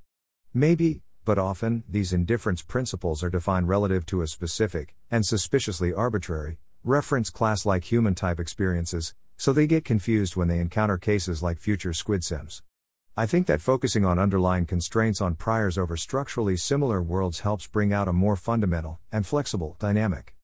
Maybe, 0.52 1.04
but 1.26 1.38
often, 1.38 1.84
these 1.88 2.14
indifference 2.14 2.62
principles 2.62 3.24
are 3.24 3.30
defined 3.30 3.68
relative 3.68 4.06
to 4.08 4.22
a 4.22 4.28
specific, 4.28 4.96
and 5.10 5.26
suspiciously 5.26 5.94
arbitrary, 5.94 6.58
reference 6.84 7.30
class 7.30 7.66
like 7.66 7.86
human 7.86 8.16
type 8.16 8.40
experiences, 8.40 9.14
so 9.38 9.54
they 9.54 9.68
get 9.68 9.86
confused 9.86 10.36
when 10.36 10.48
they 10.48 10.60
encounter 10.60 10.98
cases 10.98 11.42
like 11.42 11.58
future 11.58 11.94
squid 11.94 12.24
sims. 12.24 12.62
I 13.16 13.26
think 13.26 13.46
that 13.48 13.62
focusing 13.62 14.06
on 14.06 14.18
underlying 14.18 14.66
constraints 14.66 15.22
on 15.22 15.36
priors 15.36 15.78
over 15.78 15.96
structurally 15.96 16.58
similar 16.58 17.02
worlds 17.02 17.42
helps 17.42 17.68
bring 17.68 17.94
out 17.94 18.08
a 18.08 18.14
more 18.14 18.36
fundamental 18.36 19.00
and 19.12 19.26
flexible 19.26 19.76
dynamic. 19.80 20.36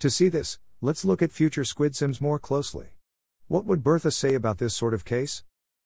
To 0.00 0.10
see 0.10 0.28
this, 0.28 0.58
let's 0.80 1.04
look 1.04 1.22
at 1.22 1.32
future 1.32 1.64
squid 1.64 1.94
sims 1.94 2.20
more 2.20 2.38
closely. 2.38 2.96
What 3.48 3.64
would 3.64 3.84
Bertha 3.84 4.10
say 4.10 4.34
about 4.34 4.58
this 4.58 4.74
sort 4.74 4.92
of 4.92 5.04
case? 5.04 5.44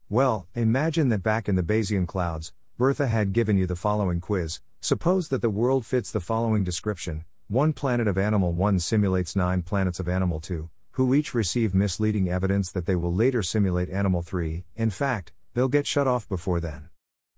Well, 0.09 0.49
imagine 0.55 1.11
that 1.11 1.23
back 1.23 1.49
in 1.49 1.57
the 1.57 1.63
Bayesian 1.63 2.07
clouds, 2.09 2.53
Bertha 2.81 3.09
had 3.09 3.35
given 3.35 3.59
you 3.59 3.67
the 3.67 3.77
following 3.77 4.21
quiz. 4.21 4.61
Suppose 4.81 5.29
that 5.29 5.43
the 5.43 5.51
world 5.51 5.85
fits 5.85 6.11
the 6.11 6.19
following 6.19 6.65
description 6.65 7.27
one 7.47 7.75
planet 7.75 8.09
of 8.09 8.17
animal 8.17 8.55
1 8.55 8.79
simulates 8.79 9.37
nine 9.37 9.61
planets 9.61 10.01
of 10.01 10.09
animal 10.09 10.41
2, 10.41 10.71
who 10.93 11.13
each 11.13 11.35
receive 11.35 11.75
misleading 11.75 12.31
evidence 12.31 12.73
that 12.73 12.87
they 12.87 12.97
will 12.97 13.13
later 13.13 13.43
simulate 13.43 13.91
animal 13.91 14.23
3. 14.23 14.65
In 14.77 14.89
fact, 14.89 15.35
they'll 15.53 15.69
get 15.69 15.87
shut 15.87 16.09
off 16.09 16.27
before 16.27 16.59
then. 16.59 16.89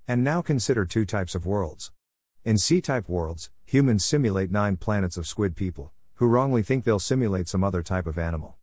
And 0.06 0.22
now 0.22 0.42
consider 0.42 0.84
two 0.84 1.04
types 1.04 1.34
of 1.34 1.44
worlds. 1.44 1.90
In 2.44 2.56
C 2.56 2.80
type 2.80 3.08
worlds, 3.08 3.50
humans 3.64 4.04
simulate 4.04 4.52
nine 4.52 4.76
planets 4.76 5.16
of 5.16 5.26
squid 5.26 5.56
people, 5.56 5.90
who 6.14 6.28
wrongly 6.28 6.62
think 6.62 6.84
they'll 6.84 7.00
simulate 7.00 7.48
some 7.48 7.64
other 7.64 7.82
type 7.82 8.06
of 8.06 8.16
animal. 8.16 8.58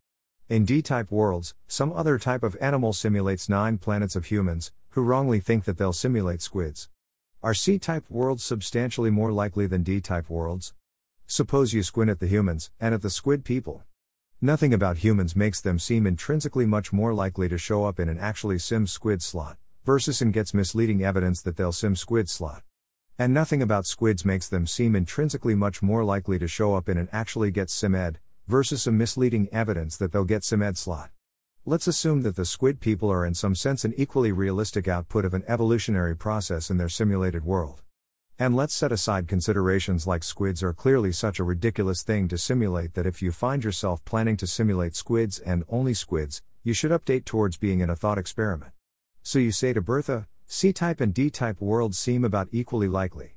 In 0.48 0.64
D 0.64 0.80
type 0.80 1.10
worlds, 1.10 1.54
some 1.66 1.92
other 1.92 2.18
type 2.18 2.42
of 2.42 2.56
animal 2.58 2.94
simulates 2.94 3.50
nine 3.50 3.76
planets 3.76 4.16
of 4.16 4.24
humans, 4.24 4.72
who 4.90 5.02
wrongly 5.02 5.40
think 5.40 5.64
that 5.64 5.78
they'll 5.78 5.92
simulate 5.92 6.42
squids. 6.42 6.88
Are 7.42 7.54
C 7.54 7.78
type 7.78 8.04
worlds 8.10 8.42
substantially 8.42 9.10
more 9.10 9.32
likely 9.32 9.66
than 9.66 9.82
D 9.82 10.00
type 10.00 10.28
worlds? 10.28 10.74
Suppose 11.26 11.72
you 11.72 11.82
squint 11.82 12.10
at 12.10 12.18
the 12.18 12.26
humans, 12.26 12.70
and 12.80 12.92
at 12.92 13.02
the 13.02 13.08
squid 13.08 13.44
people. 13.44 13.84
Nothing 14.40 14.74
about 14.74 14.98
humans 14.98 15.36
makes 15.36 15.60
them 15.60 15.78
seem 15.78 16.06
intrinsically 16.06 16.66
much 16.66 16.92
more 16.92 17.14
likely 17.14 17.48
to 17.48 17.56
show 17.56 17.84
up 17.84 18.00
in 18.00 18.08
an 18.08 18.18
actually 18.18 18.58
sim 18.58 18.86
squid 18.86 19.22
slot, 19.22 19.58
versus 19.84 20.20
and 20.20 20.32
gets 20.32 20.52
misleading 20.52 21.04
evidence 21.04 21.40
that 21.42 21.56
they'll 21.56 21.72
sim 21.72 21.94
squid 21.94 22.28
slot. 22.28 22.62
And 23.18 23.32
nothing 23.32 23.62
about 23.62 23.86
squids 23.86 24.24
makes 24.24 24.48
them 24.48 24.66
seem 24.66 24.96
intrinsically 24.96 25.54
much 25.54 25.82
more 25.82 26.04
likely 26.04 26.38
to 26.38 26.48
show 26.48 26.74
up 26.74 26.88
in 26.88 26.98
an 26.98 27.08
actually 27.12 27.50
gets 27.50 27.78
SimEd, 27.78 28.16
versus 28.48 28.82
some 28.82 28.98
misleading 28.98 29.48
evidence 29.52 29.96
that 29.98 30.10
they'll 30.10 30.24
get 30.24 30.42
SimEd 30.42 30.76
slot. 30.76 31.10
Let's 31.66 31.86
assume 31.86 32.22
that 32.22 32.36
the 32.36 32.46
squid 32.46 32.80
people 32.80 33.12
are 33.12 33.26
in 33.26 33.34
some 33.34 33.54
sense 33.54 33.84
an 33.84 33.92
equally 33.98 34.32
realistic 34.32 34.88
output 34.88 35.26
of 35.26 35.34
an 35.34 35.44
evolutionary 35.46 36.16
process 36.16 36.70
in 36.70 36.78
their 36.78 36.88
simulated 36.88 37.44
world. 37.44 37.82
And 38.38 38.56
let's 38.56 38.72
set 38.72 38.92
aside 38.92 39.28
considerations 39.28 40.06
like 40.06 40.24
squids 40.24 40.62
are 40.62 40.72
clearly 40.72 41.12
such 41.12 41.38
a 41.38 41.44
ridiculous 41.44 42.02
thing 42.02 42.28
to 42.28 42.38
simulate 42.38 42.94
that 42.94 43.04
if 43.04 43.20
you 43.20 43.30
find 43.30 43.62
yourself 43.62 44.02
planning 44.06 44.38
to 44.38 44.46
simulate 44.46 44.96
squids 44.96 45.38
and 45.38 45.62
only 45.68 45.92
squids, 45.92 46.40
you 46.64 46.72
should 46.72 46.92
update 46.92 47.26
towards 47.26 47.58
being 47.58 47.80
in 47.80 47.90
a 47.90 47.96
thought 47.96 48.16
experiment. 48.16 48.72
So 49.22 49.38
you 49.38 49.52
say 49.52 49.74
to 49.74 49.82
Bertha, 49.82 50.28
C 50.46 50.72
type 50.72 50.98
and 50.98 51.12
D 51.12 51.28
type 51.28 51.60
worlds 51.60 51.98
seem 51.98 52.24
about 52.24 52.48
equally 52.52 52.88
likely. 52.88 53.36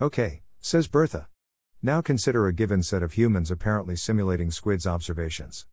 Okay, 0.00 0.42
says 0.58 0.88
Bertha. 0.88 1.28
Now 1.82 2.00
consider 2.00 2.48
a 2.48 2.52
given 2.52 2.82
set 2.82 3.04
of 3.04 3.12
humans 3.12 3.48
apparently 3.48 3.94
simulating 3.94 4.50
squids 4.50 4.88
observations. 4.88 5.66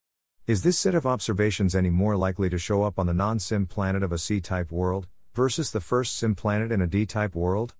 Is 0.47 0.63
this 0.63 0.79
set 0.79 0.95
of 0.95 1.05
observations 1.05 1.75
any 1.75 1.89
more 1.89 2.15
likely 2.15 2.49
to 2.49 2.57
show 2.57 2.83
up 2.83 2.97
on 2.97 3.05
the 3.05 3.13
non 3.13 3.37
sim 3.37 3.65
planet 3.65 4.01
of 4.01 4.13
a 4.13 4.17
C 4.17 4.39
type 4.39 4.71
world, 4.71 5.05
versus 5.33 5.71
the 5.71 5.81
first 5.81 6.15
sim 6.15 6.35
planet 6.35 6.71
in 6.71 6.81
a 6.81 6.87
D 6.87 7.05
type 7.05 7.35
world? 7.35 7.75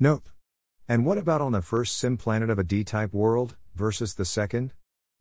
Nope. 0.00 0.28
And 0.88 1.06
what 1.06 1.16
about 1.16 1.40
on 1.40 1.52
the 1.52 1.62
first 1.62 1.96
sim 1.96 2.16
planet 2.16 2.50
of 2.50 2.58
a 2.58 2.64
D 2.64 2.82
type 2.82 3.14
world, 3.14 3.56
versus 3.76 4.14
the 4.14 4.24
second? 4.24 4.72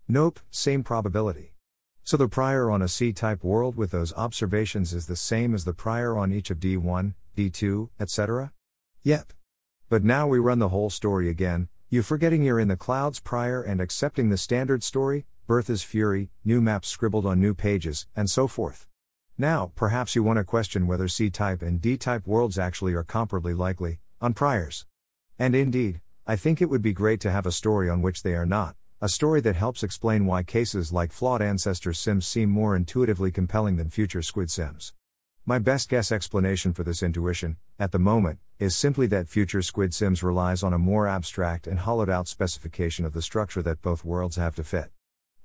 Nope, 0.08 0.40
same 0.50 0.84
probability. 0.84 1.54
So 2.04 2.18
the 2.18 2.28
prior 2.28 2.72
on 2.72 2.82
a 2.82 2.88
C 2.88 3.14
type 3.14 3.44
world 3.44 3.76
with 3.76 3.92
those 3.92 4.12
observations 4.14 4.92
is 4.92 5.06
the 5.06 5.16
same 5.16 5.54
as 5.54 5.66
the 5.66 5.74
prior 5.74 6.18
on 6.18 6.34
each 6.34 6.50
of 6.50 6.60
D1, 6.60 7.14
D2, 7.38 7.90
etc.? 8.00 8.54
Yep. 9.04 9.34
But 9.88 10.04
now 10.04 10.26
we 10.26 10.40
run 10.40 10.58
the 10.58 10.70
whole 10.70 10.90
story 10.90 11.30
again, 11.30 11.70
you 11.90 12.02
forgetting 12.02 12.42
you're 12.42 12.60
in 12.60 12.70
the 12.70 12.76
clouds 12.76 13.20
prior 13.20 13.62
and 13.62 13.80
accepting 13.80 14.30
the 14.30 14.38
standard 14.38 14.82
story, 14.82 15.28
Bertha's 15.48 15.82
fury, 15.82 16.30
new 16.44 16.60
maps 16.60 16.90
scribbled 16.90 17.26
on 17.26 17.40
new 17.40 17.54
pages, 17.54 18.06
and 18.18 18.30
so 18.30 18.48
forth. 18.48 18.86
Now, 19.38 19.72
perhaps 19.76 20.14
you 20.14 20.22
want 20.22 20.36
to 20.36 20.44
question 20.44 20.88
whether 20.88 21.08
C 21.08 21.30
type 21.30 21.62
and 21.62 21.80
D 21.80 21.96
type 21.96 22.28
worlds 22.28 22.60
actually 22.60 22.94
are 22.96 23.04
comparably 23.06 23.58
likely, 23.58 24.00
on 24.20 24.34
priors. 24.34 24.86
And 25.40 25.56
indeed, 25.56 26.02
I 26.26 26.36
think 26.36 26.62
it 26.62 26.70
would 26.70 26.82
be 26.82 26.92
great 26.92 27.22
to 27.22 27.32
have 27.32 27.46
a 27.46 27.54
story 27.54 27.90
on 27.90 28.02
which 28.02 28.24
they 28.24 28.36
are 28.36 28.46
not, 28.46 28.76
a 29.00 29.08
story 29.08 29.40
that 29.40 29.56
helps 29.56 29.84
explain 29.84 30.26
why 30.26 30.44
cases 30.44 30.92
like 30.92 31.14
flawed 31.14 31.42
ancestor 31.42 31.94
sims 31.94 32.28
seem 32.28 32.50
more 32.50 32.76
intuitively 32.76 33.32
compelling 33.32 33.78
than 33.78 33.90
future 33.90 34.22
squid 34.22 34.52
sims. 34.52 34.92
My 35.46 35.60
best 35.60 35.88
guess 35.88 36.12
explanation 36.12 36.74
for 36.74 36.84
this 36.84 37.02
intuition, 37.02 37.56
at 37.80 37.94
the 37.94 38.00
moment, 38.00 38.40
is 38.60 38.76
simply 38.76 39.08
that 39.08 39.30
future 39.30 39.62
squid 39.62 39.94
sims 39.94 40.22
relies 40.22 40.62
on 40.62 40.74
a 40.74 40.78
more 40.78 41.08
abstract 41.08 41.68
and 41.68 41.80
hollowed 41.80 42.10
out 42.10 42.28
specification 42.28 43.06
of 43.06 43.14
the 43.14 43.22
structure 43.22 43.62
that 43.62 43.82
both 43.82 44.04
worlds 44.04 44.36
have 44.36 44.56
to 44.56 44.64
fit. 44.66 44.92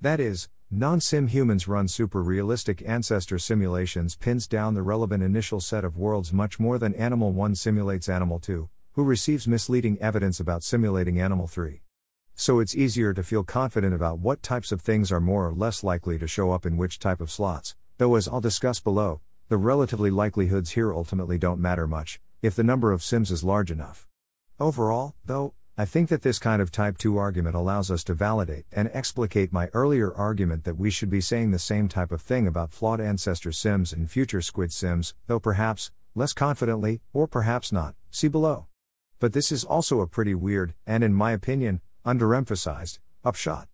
That 0.03 0.21
is, 0.21 0.49
non 0.69 1.01
sim 1.01 1.29
humans 1.29 1.69
run 1.69 1.89
super 1.89 2.23
realistic 2.23 2.83
ancestor 2.85 3.39
simulations 3.39 4.17
pins 4.17 4.47
down 4.47 4.75
the 4.75 4.83
relevant 4.83 5.23
initial 5.23 5.61
set 5.61 5.85
of 5.85 5.97
worlds 5.97 6.33
much 6.33 6.59
more 6.59 6.77
than 6.77 6.95
Animal 6.97 7.33
1 7.33 7.55
simulates 7.55 8.09
Animal 8.09 8.41
2, 8.41 8.69
who 8.95 9.05
receives 9.05 9.47
misleading 9.47 9.97
evidence 10.01 10.41
about 10.41 10.65
simulating 10.65 11.21
Animal 11.21 11.47
3 11.47 11.83
so 12.35 12.59
it's 12.59 12.75
easier 12.75 13.13
to 13.13 13.23
feel 13.23 13.45
confident 13.45 13.95
about 13.95 14.19
what 14.19 14.43
types 14.43 14.73
of 14.73 14.81
things 14.81 15.13
are 15.13 15.21
more 15.21 15.47
or 15.47 15.53
less 15.53 15.85
likely 15.85 16.19
to 16.19 16.27
show 16.27 16.51
up 16.51 16.67
in 16.67 16.77
which 16.77 16.99
type 16.99 17.21
of 17.21 17.31
slots, 17.31 17.77
though, 17.99 18.17
as 18.17 18.27
I'll 18.27 18.41
discuss 18.41 18.81
below, 18.81 19.21
the 19.49 19.57
relatively 19.57 20.11
likelihoods 20.11 20.71
here 20.71 20.93
ultimately 20.93 21.39
don't 21.39 21.61
matter 21.61 21.87
much, 21.87 22.21
if 22.41 22.57
the 22.57 22.65
number 22.65 22.91
of 22.91 23.03
sims 23.03 23.31
is 23.31 23.45
large 23.45 23.71
enough. 23.71 24.09
Overall, 24.59 25.15
though, 25.25 25.55
I 25.79 25.87
think 25.87 26.11
that 26.11 26.21
this 26.21 26.39
kind 26.39 26.61
of 26.61 26.71
type 26.71 26.99
2 26.99 27.17
argument 27.17 27.57
allows 27.57 27.91
us 27.91 28.05
to 28.05 28.13
validate 28.13 28.67
and 28.73 28.91
explicate 28.93 29.55
my 29.55 29.69
earlier 29.73 30.13
argument 30.15 30.65
that 30.65 30.77
we 30.77 30.91
should 30.91 31.09
be 31.09 31.23
saying 31.23 31.51
the 31.51 31.59
same 31.59 31.89
type 31.89 32.13
of 32.13 32.21
thing 32.21 32.47
about 32.47 32.75
flawed 32.75 33.01
ancestor 33.01 33.53
sims 33.53 33.91
and 33.91 34.11
future 34.11 34.43
squid 34.43 34.71
sims, 34.71 35.15
though 35.29 35.41
perhaps, 35.41 35.91
less 36.15 36.35
confidently, 36.35 37.01
or 37.15 37.27
perhaps 37.27 37.73
not, 37.73 37.95
see 38.11 38.29
below. 38.29 38.67
But 39.19 39.33
this 39.33 39.51
is 39.51 39.65
also 39.65 40.01
a 40.01 40.07
pretty 40.07 40.35
weird, 40.35 40.75
and 40.87 41.03
in 41.03 41.15
my 41.15 41.33
opinion, 41.33 41.81
underemphasized, 42.05 42.99
upshot. 43.25 43.67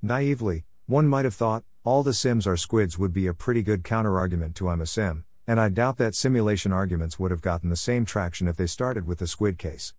Naively, 0.00 0.64
one 0.86 1.06
might 1.06 1.26
have 1.26 1.34
thought, 1.34 1.64
all 1.84 2.02
the 2.02 2.14
sims 2.14 2.46
are 2.46 2.56
squids 2.56 2.98
would 2.98 3.12
be 3.12 3.26
a 3.26 3.34
pretty 3.34 3.62
good 3.62 3.82
counterargument 3.82 4.54
to 4.54 4.70
I'm 4.70 4.80
a 4.80 4.86
sim, 4.86 5.26
and 5.46 5.60
I 5.60 5.68
doubt 5.68 5.98
that 5.98 6.14
simulation 6.14 6.72
arguments 6.72 7.18
would 7.18 7.30
have 7.30 7.42
gotten 7.42 7.68
the 7.68 7.76
same 7.76 8.06
traction 8.06 8.48
if 8.48 8.56
they 8.56 8.66
started 8.66 9.06
with 9.06 9.18
the 9.18 9.26
squid 9.26 9.58
case. 9.58 9.92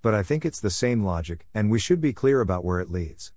But 0.00 0.14
I 0.14 0.22
think 0.22 0.44
it's 0.44 0.60
the 0.60 0.70
same 0.70 1.02
logic, 1.02 1.46
and 1.52 1.70
we 1.70 1.80
should 1.80 2.00
be 2.00 2.12
clear 2.12 2.40
about 2.40 2.64
where 2.64 2.78
it 2.78 2.90
leads. 2.90 3.32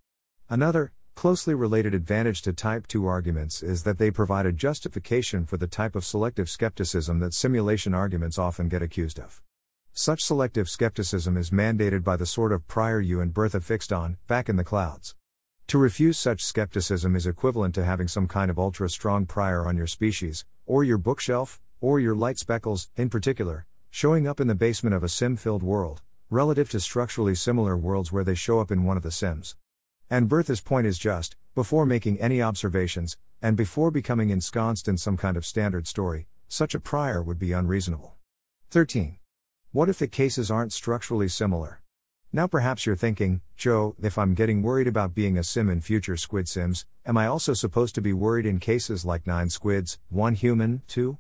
Another, 0.48 0.92
closely 1.16 1.56
related 1.56 1.94
advantage 1.96 2.42
to 2.44 2.54
type 2.54 2.86
2 2.86 3.08
arguments 3.08 3.64
is 3.64 3.84
that 3.84 3.98
they 3.98 4.12
provide 4.12 4.46
a 4.46 4.52
justification 4.52 5.46
for 5.46 5.58
the 5.58 5.68
type 5.68 5.96
of 5.96 6.06
selective 6.06 6.50
skepticism 6.50 7.20
that 7.20 7.34
simulation 7.34 7.94
arguments 7.94 8.38
often 8.38 8.70
get 8.70 8.84
accused 8.84 9.20
of. 9.20 9.42
Such 9.92 10.24
selective 10.24 10.70
skepticism 10.70 11.36
is 11.36 11.50
mandated 11.50 12.04
by 12.04 12.16
the 12.16 12.26
sort 12.26 12.52
of 12.52 12.68
prior 12.68 13.02
you 13.02 13.22
and 13.22 13.34
Bertha 13.34 13.60
fixed 13.60 13.92
on, 13.92 14.18
back 14.28 14.48
in 14.48 14.56
the 14.56 14.64
clouds. 14.64 15.16
To 15.68 15.78
refuse 15.78 16.18
such 16.18 16.46
skepticism 16.46 17.16
is 17.16 17.26
equivalent 17.26 17.74
to 17.76 17.84
having 17.84 18.08
some 18.08 18.28
kind 18.28 18.52
of 18.52 18.60
ultra 18.60 18.88
strong 18.90 19.26
prior 19.26 19.66
on 19.66 19.78
your 19.78 19.88
species, 19.88 20.46
or 20.66 20.84
your 20.84 20.98
bookshelf, 20.98 21.60
or 21.80 22.00
your 22.00 22.16
light 22.16 22.38
speckles, 22.38 22.90
in 22.96 23.10
particular, 23.10 23.66
showing 23.90 24.28
up 24.28 24.40
in 24.40 24.48
the 24.48 24.56
basement 24.56 24.96
of 24.96 25.04
a 25.04 25.10
sim 25.10 25.36
filled 25.36 25.64
world, 25.64 26.02
relative 26.32 26.70
to 26.70 26.80
structurally 26.80 27.36
similar 27.36 27.76
worlds 27.76 28.10
where 28.10 28.24
they 28.24 28.34
show 28.34 28.62
up 28.62 28.72
in 28.72 28.86
one 28.86 28.96
of 28.96 29.04
the 29.04 29.12
sims. 29.12 29.58
And 30.10 30.30
Bertha's 30.30 30.62
point 30.62 30.88
is 30.88 30.98
just, 30.98 31.36
before 31.54 31.86
making 31.86 32.22
any 32.22 32.42
observations, 32.42 33.18
and 33.42 33.58
before 33.58 33.92
becoming 33.92 34.30
ensconced 34.30 34.88
in 34.88 34.98
some 34.98 35.18
kind 35.18 35.36
of 35.36 35.46
standard 35.46 35.88
story, 35.88 36.28
such 36.48 36.74
a 36.74 36.80
prior 36.80 37.22
would 37.22 37.38
be 37.38 37.52
unreasonable. 37.52 38.16
13. 38.70 39.18
What 39.74 39.90
if 39.90 40.00
the 40.00 40.08
cases 40.08 40.50
aren't 40.50 40.72
structurally 40.72 41.28
similar? 41.28 41.82
Now 42.32 42.48
perhaps 42.48 42.86
you're 42.86 42.96
thinking, 42.96 43.42
Joe, 43.58 43.98
if 44.02 44.18
I'm 44.18 44.34
getting 44.34 44.62
worried 44.62 44.88
about 44.88 45.14
being 45.14 45.38
a 45.38 45.44
sim 45.44 45.70
in 45.70 45.82
future 45.82 46.16
squid 46.16 46.48
sims, 46.48 46.86
am 47.06 47.18
I 47.18 47.28
also 47.28 47.54
supposed 47.54 47.94
to 47.96 48.02
be 48.02 48.14
worried 48.14 48.46
in 48.46 48.60
cases 48.60 49.04
like 49.04 49.28
9 49.28 49.50
squids, 49.50 50.00
1 50.08 50.36
human, 50.36 50.82
2? 50.88 51.18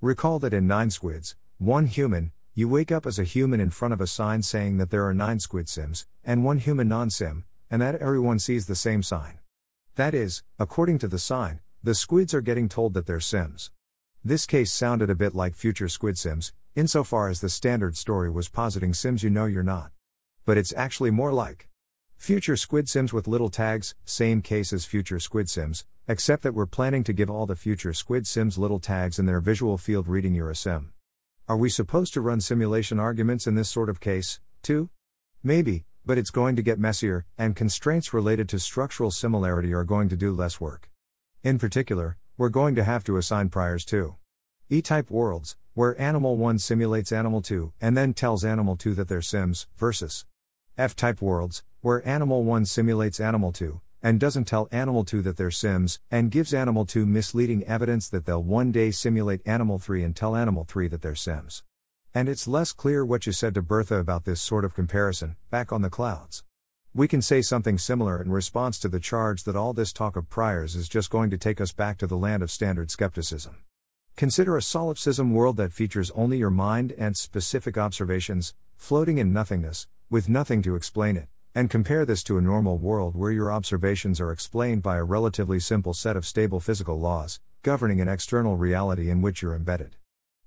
Recall 0.00 0.40
that 0.40 0.52
in 0.52 0.66
9 0.66 0.90
squids, 0.90 1.36
1 1.58 1.86
human, 1.86 2.32
you 2.58 2.68
wake 2.68 2.90
up 2.90 3.06
as 3.06 3.20
a 3.20 3.22
human 3.22 3.60
in 3.60 3.70
front 3.70 3.94
of 3.94 4.00
a 4.00 4.06
sign 4.08 4.42
saying 4.42 4.78
that 4.78 4.90
there 4.90 5.06
are 5.06 5.14
9 5.14 5.38
squid 5.38 5.68
sims, 5.68 6.08
and 6.24 6.42
1 6.42 6.58
human 6.58 6.88
non 6.88 7.08
sim, 7.08 7.44
and 7.70 7.80
that 7.80 7.94
everyone 7.94 8.40
sees 8.40 8.66
the 8.66 8.74
same 8.74 9.00
sign. 9.00 9.38
That 9.94 10.12
is, 10.12 10.42
according 10.58 10.98
to 10.98 11.06
the 11.06 11.20
sign, 11.20 11.60
the 11.84 11.94
squids 11.94 12.34
are 12.34 12.40
getting 12.40 12.68
told 12.68 12.94
that 12.94 13.06
they're 13.06 13.20
sims. 13.20 13.70
This 14.24 14.44
case 14.44 14.72
sounded 14.72 15.08
a 15.08 15.14
bit 15.14 15.36
like 15.36 15.54
future 15.54 15.88
squid 15.88 16.18
sims, 16.18 16.52
insofar 16.74 17.28
as 17.28 17.40
the 17.40 17.48
standard 17.48 17.96
story 17.96 18.28
was 18.28 18.48
positing 18.48 18.92
Sims 18.92 19.22
you 19.22 19.30
know 19.30 19.46
you're 19.46 19.62
not. 19.62 19.92
But 20.44 20.58
it's 20.58 20.74
actually 20.76 21.12
more 21.12 21.32
like 21.32 21.68
future 22.16 22.56
Squid 22.56 22.88
Sims 22.88 23.12
with 23.12 23.28
little 23.28 23.50
tags, 23.50 23.94
same 24.04 24.42
case 24.42 24.72
as 24.72 24.84
future 24.84 25.20
Squid 25.20 25.48
Sims, 25.48 25.86
except 26.08 26.42
that 26.42 26.54
we're 26.54 26.66
planning 26.66 27.04
to 27.04 27.12
give 27.12 27.30
all 27.30 27.46
the 27.46 27.54
future 27.54 27.92
Squid 27.92 28.26
Sims 28.26 28.58
little 28.58 28.80
tags 28.80 29.20
in 29.20 29.26
their 29.26 29.38
visual 29.38 29.78
field 29.78 30.08
reading 30.08 30.34
you're 30.34 30.50
a 30.50 30.56
sim. 30.56 30.92
Are 31.48 31.56
we 31.56 31.70
supposed 31.70 32.12
to 32.12 32.20
run 32.20 32.42
simulation 32.42 33.00
arguments 33.00 33.46
in 33.46 33.54
this 33.54 33.70
sort 33.70 33.88
of 33.88 34.00
case, 34.00 34.38
too? 34.62 34.90
Maybe, 35.42 35.86
but 36.04 36.18
it's 36.18 36.28
going 36.28 36.56
to 36.56 36.62
get 36.62 36.78
messier, 36.78 37.24
and 37.38 37.56
constraints 37.56 38.12
related 38.12 38.50
to 38.50 38.58
structural 38.58 39.10
similarity 39.10 39.72
are 39.72 39.82
going 39.82 40.10
to 40.10 40.16
do 40.16 40.34
less 40.34 40.60
work. 40.60 40.90
In 41.42 41.58
particular, 41.58 42.18
we're 42.36 42.50
going 42.50 42.74
to 42.74 42.84
have 42.84 43.02
to 43.04 43.16
assign 43.16 43.48
priors 43.48 43.86
to 43.86 44.16
E 44.68 44.82
type 44.82 45.10
worlds, 45.10 45.56
where 45.72 45.98
Animal 45.98 46.36
1 46.36 46.58
simulates 46.58 47.12
Animal 47.12 47.40
2 47.40 47.72
and 47.80 47.96
then 47.96 48.12
tells 48.12 48.44
Animal 48.44 48.76
2 48.76 48.92
that 48.96 49.08
they're 49.08 49.22
Sims, 49.22 49.68
versus 49.74 50.26
F 50.76 50.94
type 50.94 51.22
worlds, 51.22 51.62
where 51.80 52.06
Animal 52.06 52.44
1 52.44 52.66
simulates 52.66 53.20
Animal 53.20 53.52
2 53.52 53.80
and 54.02 54.20
doesn't 54.20 54.44
tell 54.44 54.68
Animal 54.70 55.04
2 55.04 55.22
that 55.22 55.36
they're 55.36 55.50
Sims 55.50 55.98
and 56.10 56.30
gives 56.30 56.54
Animal 56.54 56.86
2 56.86 57.04
misleading 57.06 57.64
evidence 57.64 58.08
that 58.08 58.26
they'll 58.26 58.42
one 58.42 58.72
day 58.72 58.90
simulate 58.90 59.46
Animal 59.46 59.78
3 59.78 60.04
and 60.04 60.14
tell 60.14 60.36
Animal 60.36 60.64
3 60.64 60.88
that 60.88 61.02
they're 61.02 61.14
Sims. 61.14 61.62
And 62.14 62.28
it's 62.28 62.48
less 62.48 62.72
clear 62.72 63.04
what 63.04 63.26
you 63.26 63.32
said 63.32 63.54
to 63.54 63.62
Bertha 63.62 63.96
about 63.96 64.24
this 64.24 64.40
sort 64.40 64.64
of 64.64 64.74
comparison, 64.74 65.36
back 65.50 65.72
on 65.72 65.82
the 65.82 65.90
clouds. 65.90 66.44
We 66.94 67.06
can 67.06 67.22
say 67.22 67.42
something 67.42 67.78
similar 67.78 68.20
in 68.20 68.30
response 68.30 68.78
to 68.80 68.88
the 68.88 68.98
charge 68.98 69.44
that 69.44 69.56
all 69.56 69.72
this 69.72 69.92
talk 69.92 70.16
of 70.16 70.30
priors 70.30 70.74
is 70.74 70.88
just 70.88 71.10
going 71.10 71.30
to 71.30 71.38
take 71.38 71.60
us 71.60 71.72
back 71.72 71.98
to 71.98 72.06
the 72.06 72.16
land 72.16 72.42
of 72.42 72.50
standard 72.50 72.90
skepticism. 72.90 73.56
Consider 74.16 74.56
a 74.56 74.62
solipsism 74.62 75.32
world 75.32 75.56
that 75.58 75.72
features 75.72 76.10
only 76.12 76.38
your 76.38 76.50
mind 76.50 76.92
and 76.98 77.16
specific 77.16 77.78
observations, 77.78 78.54
floating 78.76 79.18
in 79.18 79.32
nothingness, 79.32 79.86
with 80.10 80.28
nothing 80.28 80.60
to 80.62 80.74
explain 80.74 81.16
it, 81.16 81.28
and 81.54 81.70
compare 81.70 82.04
this 82.04 82.22
to 82.24 82.38
a 82.38 82.42
normal 82.42 82.78
world 82.78 83.16
where 83.16 83.32
your 83.32 83.52
observations 83.52 84.20
are 84.20 84.32
explained 84.32 84.82
by 84.82 84.96
a 84.96 85.04
relatively 85.04 85.58
simple 85.58 85.94
set 85.94 86.16
of 86.16 86.26
stable 86.26 86.60
physical 86.60 87.00
laws, 87.00 87.40
governing 87.62 88.00
an 88.00 88.08
external 88.08 88.56
reality 88.56 89.10
in 89.10 89.22
which 89.22 89.42
you're 89.42 89.54
embedded. 89.54 89.96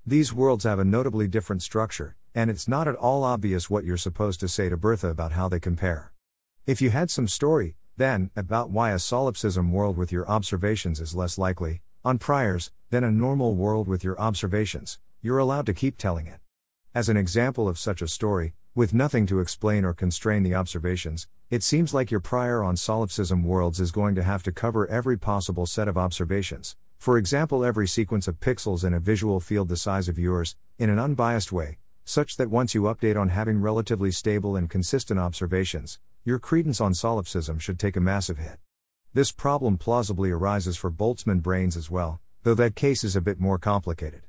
These 0.06 0.34
worlds 0.34 0.64
have 0.64 0.80
a 0.80 0.86
notably 0.86 1.28
different 1.28 1.62
structure, 1.62 2.16
and 2.34 2.50
it's 2.50 2.68
not 2.68 2.88
at 2.88 2.96
all 2.96 3.24
obvious 3.24 3.70
what 3.70 3.84
you're 3.84 3.98
supposed 3.98 4.40
to 4.40 4.48
say 4.48 4.70
to 4.70 4.78
Bertha 4.78 5.08
about 5.08 5.34
how 5.34 5.50
they 5.50 5.60
compare. 5.60 6.14
If 6.66 6.82
you 6.82 6.92
had 6.92 7.12
some 7.12 7.28
story, 7.28 7.76
then, 7.98 8.32
about 8.36 8.70
why 8.70 8.92
a 8.92 9.00
solipsism 9.00 9.72
world 9.72 9.98
with 9.98 10.12
your 10.12 10.28
observations 10.28 11.00
is 11.00 11.14
less 11.14 11.38
likely, 11.38 11.82
on 12.04 12.18
priors, 12.18 12.72
than 12.90 13.04
a 13.04 13.12
normal 13.12 13.56
world 13.56 13.88
with 13.88 14.04
your 14.04 14.20
observations, 14.20 14.98
you're 15.22 15.38
allowed 15.38 15.66
to 15.68 15.74
keep 15.74 15.98
telling 15.98 16.26
it. 16.26 16.40
As 16.96 17.10
an 17.10 17.18
example 17.18 17.70
of 17.70 17.78
such 17.78 18.02
a 18.02 18.08
story, 18.08 18.54
with 18.74 18.94
nothing 18.94 19.26
to 19.26 19.42
explain 19.42 19.84
or 19.84 19.94
constrain 19.94 20.44
the 20.44 20.56
observations, 20.56 21.28
it 21.50 21.62
seems 21.62 21.94
like 21.94 22.10
your 22.10 22.22
prior 22.22 22.64
on 22.64 22.78
solipsism 22.78 23.44
worlds 23.44 23.82
is 23.82 23.92
going 23.92 24.16
to 24.16 24.24
have 24.24 24.44
to 24.44 24.52
cover 24.52 24.88
every 24.88 25.18
possible 25.18 25.66
set 25.66 25.90
of 25.90 25.98
observations, 25.98 26.78
for 26.98 27.18
example, 27.18 27.66
every 27.66 27.86
sequence 27.86 28.30
of 28.30 28.40
pixels 28.40 28.86
in 28.86 28.94
a 28.94 29.00
visual 29.00 29.42
field 29.42 29.68
the 29.68 29.76
size 29.76 30.08
of 30.08 30.18
yours, 30.18 30.56
in 30.80 30.90
an 30.90 31.00
unbiased 31.00 31.52
way, 31.52 31.80
such 32.06 32.38
that 32.38 32.50
once 32.50 32.74
you 32.74 32.84
update 32.84 33.20
on 33.20 33.28
having 33.28 33.60
relatively 33.60 34.12
stable 34.12 34.56
and 34.56 34.70
consistent 34.70 35.20
observations, 35.20 36.00
your 36.24 36.40
credence 36.40 36.80
on 36.80 36.94
solipsism 36.94 37.60
should 37.60 37.78
take 37.78 37.98
a 37.98 38.00
massive 38.00 38.38
hit. 38.38 38.58
This 39.14 39.34
problem 39.34 39.78
plausibly 39.78 40.32
arises 40.32 40.78
for 40.78 40.90
Boltzmann 40.90 41.42
brains 41.42 41.76
as 41.76 41.92
well, 41.92 42.22
though 42.44 42.54
that 42.54 42.76
case 42.76 43.04
is 43.04 43.18
a 43.18 43.22
bit 43.22 43.38
more 43.38 43.58
complicated. 43.58 44.22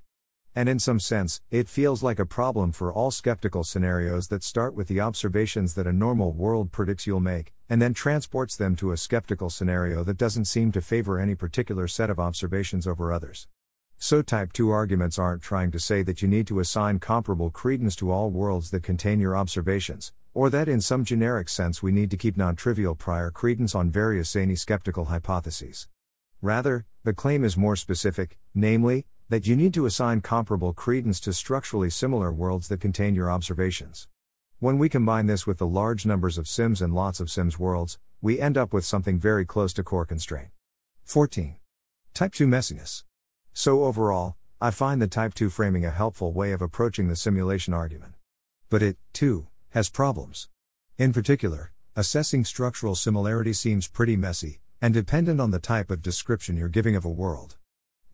And 0.55 0.69
in 0.69 0.79
some 0.79 1.01
sense, 1.01 1.41
it 1.51 1.67
feels 1.67 2.03
like 2.03 2.19
a 2.19 2.27
problem 2.27 2.73
for 2.73 2.93
all 2.93 3.11
skeptical 3.11 3.65
scenarios 3.65 4.29
that 4.29 4.45
start 4.45 4.75
with 4.75 4.87
the 4.87 5.01
observations 5.01 5.75
that 5.75 5.87
a 5.87 5.93
normal 5.93 6.33
world 6.33 6.73
predicts 6.73 7.07
you'll 7.07 7.21
make, 7.21 7.55
and 7.71 7.81
then 7.81 7.95
transports 7.95 8.55
them 8.55 8.77
to 8.77 8.93
a 8.93 8.99
skeptical 8.99 9.49
scenario 9.49 10.05
that 10.05 10.19
doesn't 10.19 10.45
seem 10.45 10.71
to 10.73 10.83
favor 10.83 11.19
any 11.19 11.35
particular 11.35 11.89
set 11.89 12.11
of 12.11 12.21
observations 12.21 12.87
over 12.87 13.11
others. 13.11 13.49
So, 13.97 14.21
type 14.21 14.53
2 14.53 14.69
arguments 14.69 15.19
aren't 15.19 15.43
trying 15.43 15.71
to 15.71 15.81
say 15.81 16.03
that 16.03 16.21
you 16.21 16.29
need 16.29 16.47
to 16.49 16.61
assign 16.61 16.99
comparable 16.99 17.51
credence 17.51 17.97
to 17.97 18.11
all 18.11 18.31
worlds 18.31 18.71
that 18.73 18.83
contain 18.83 19.21
your 19.21 19.37
observations, 19.37 20.13
or 20.35 20.51
that 20.51 20.69
in 20.69 20.83
some 20.83 21.05
generic 21.05 21.49
sense 21.49 21.83
we 21.83 21.93
need 21.93 22.11
to 22.11 22.17
keep 22.19 22.37
non 22.37 22.57
trivial 22.57 22.95
prior 22.95 23.31
credence 23.31 23.75
on 23.75 23.91
various 23.91 24.31
zany 24.31 24.57
skeptical 24.57 25.07
hypotheses. 25.07 25.89
Rather, 26.43 26.85
the 27.05 27.15
claim 27.15 27.43
is 27.43 27.57
more 27.57 27.77
specific, 27.77 28.39
namely, 28.55 29.07
that 29.33 29.47
you 29.47 29.57
need 29.57 29.73
to 29.73 29.87
assign 29.87 30.21
comparable 30.21 30.75
credence 30.75 31.19
to 31.19 31.33
structurally 31.33 31.89
similar 31.89 32.31
worlds 32.31 32.69
that 32.69 32.83
contain 32.83 33.15
your 33.15 33.31
observations. 33.31 34.07
When 34.59 34.77
we 34.77 34.91
combine 34.91 35.25
this 35.25 35.47
with 35.47 35.57
the 35.57 35.67
large 35.67 36.05
numbers 36.05 36.37
of 36.37 36.47
SIMS 36.47 36.83
and 36.83 36.95
lots 36.95 37.19
of 37.19 37.31
SIMS 37.31 37.59
worlds, 37.59 37.99
we 38.21 38.39
end 38.39 38.59
up 38.59 38.75
with 38.75 38.85
something 38.85 39.19
very 39.19 39.47
close 39.47 39.73
to 39.73 39.83
core 39.83 40.05
constraint. 40.05 40.49
14. 41.05 41.57
Type 42.13 42.35
2 42.35 42.47
messiness. 42.47 43.05
So 43.55 43.85
overall, 43.85 44.37
I 44.61 44.71
find 44.71 45.01
the 45.01 45.09
Type 45.09 45.33
2 45.33 45.49
framing 45.49 45.87
a 45.87 45.91
helpful 45.91 46.35
way 46.35 46.53
of 46.53 46.61
approaching 46.61 47.09
the 47.09 47.17
simulation 47.17 47.73
argument. 47.73 48.13
But 48.69 48.83
it, 48.83 48.99
too, 49.15 49.47
has 49.71 49.89
problems. 49.89 50.51
In 50.99 51.15
particular, 51.15 51.73
assessing 51.97 52.45
structural 52.45 52.97
similarity 52.97 53.55
seems 53.55 53.89
pretty 53.89 54.15
messy, 54.15 54.61
and 54.83 54.93
dependent 54.93 55.41
on 55.41 55.53
the 55.53 55.59
type 55.59 55.91
of 55.91 56.03
description 56.03 56.59
you're 56.59 56.69
giving 56.69 56.97
of 56.97 57.07
a 57.07 57.09
world. 57.09 57.57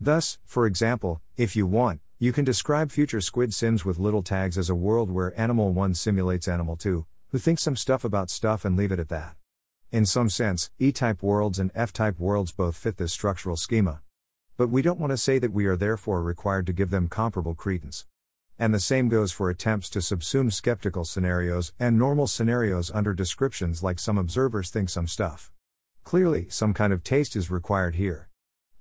Thus, 0.01 0.37
for 0.45 0.65
example, 0.65 1.21
if 1.35 1.55
you 1.55 1.67
want, 1.67 1.99
you 2.19 2.31
can 2.31 2.45
describe 2.45 2.91
future 2.91 3.19
squid 3.19 3.53
sims 3.53 3.83
with 3.83 3.99
little 3.99 4.23
tags 4.23 4.57
as 4.57 4.69
a 4.69 4.75
world 4.75 5.11
where 5.11 5.37
Animal 5.39 5.73
1 5.73 5.93
simulates 5.93 6.47
Animal 6.47 6.77
2, 6.77 7.05
who 7.29 7.37
thinks 7.37 7.63
some 7.63 7.75
stuff 7.75 8.05
about 8.05 8.29
stuff 8.29 8.63
and 8.63 8.77
leave 8.77 8.93
it 8.93 8.99
at 8.99 9.09
that. 9.09 9.35
In 9.91 10.05
some 10.05 10.29
sense, 10.29 10.71
E 10.79 10.93
type 10.93 11.21
worlds 11.21 11.59
and 11.59 11.71
F 11.75 11.91
type 11.91 12.17
worlds 12.19 12.51
both 12.53 12.77
fit 12.77 12.97
this 12.97 13.11
structural 13.11 13.57
schema. 13.57 14.01
But 14.55 14.69
we 14.69 14.81
don't 14.81 14.99
want 14.99 15.11
to 15.11 15.17
say 15.17 15.37
that 15.39 15.51
we 15.51 15.65
are 15.65 15.75
therefore 15.75 16.21
required 16.21 16.65
to 16.67 16.73
give 16.73 16.91
them 16.91 17.07
comparable 17.09 17.55
credence. 17.55 18.05
And 18.57 18.73
the 18.73 18.79
same 18.79 19.09
goes 19.09 19.31
for 19.31 19.49
attempts 19.49 19.89
to 19.91 19.99
subsume 19.99 20.51
skeptical 20.51 21.05
scenarios 21.05 21.73
and 21.79 21.97
normal 21.97 22.27
scenarios 22.27 22.91
under 22.93 23.13
descriptions 23.13 23.83
like 23.83 23.99
some 23.99 24.17
observers 24.17 24.69
think 24.69 24.89
some 24.89 25.07
stuff. 25.07 25.51
Clearly, 26.03 26.47
some 26.49 26.73
kind 26.73 26.93
of 26.93 27.03
taste 27.03 27.35
is 27.35 27.49
required 27.49 27.95
here. 27.95 28.29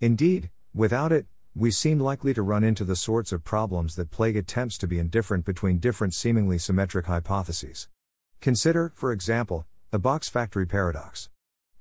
Indeed, 0.01 0.51
without 0.75 1.13
it, 1.13 1.27
we 1.55 1.71
seem 1.71 1.99
likely 1.99 2.33
to 2.35 2.43
run 2.43 2.65
into 2.65 2.85
the 2.85 2.97
sorts 2.97 3.33
of 3.33 3.45
problems 3.45 3.97
that 3.97 4.11
plague 4.11 4.37
attempts 4.37 4.79
to 4.79 4.87
be 4.87 4.99
indifferent 4.99 5.45
between 5.45 5.79
different 5.79 6.15
seemingly 6.15 6.59
symmetric 6.59 7.07
hypotheses. 7.07 7.89
Consider, 8.41 8.93
for 8.95 9.13
example, 9.13 9.67
the 9.91 9.99
box 9.99 10.29
factory 10.29 10.67
paradox. 10.67 11.29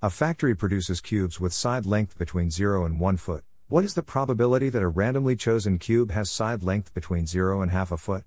A 0.02 0.10
factory 0.10 0.56
produces 0.56 1.02
cubes 1.02 1.40
with 1.40 1.54
side 1.54 1.86
length 1.86 2.18
between 2.18 2.50
0 2.50 2.86
and 2.86 3.00
1 3.00 3.18
foot, 3.18 3.44
what 3.70 3.84
is 3.84 3.96
the 3.96 4.02
probability 4.02 4.70
that 4.70 4.82
a 4.82 4.88
randomly 4.88 5.36
chosen 5.36 5.78
cube 5.78 6.12
has 6.12 6.32
side 6.32 6.64
length 6.64 6.94
between 6.94 7.28
0 7.28 7.62
and 7.62 7.70
half 7.70 7.92
a 7.92 7.98
foot? 7.98 8.24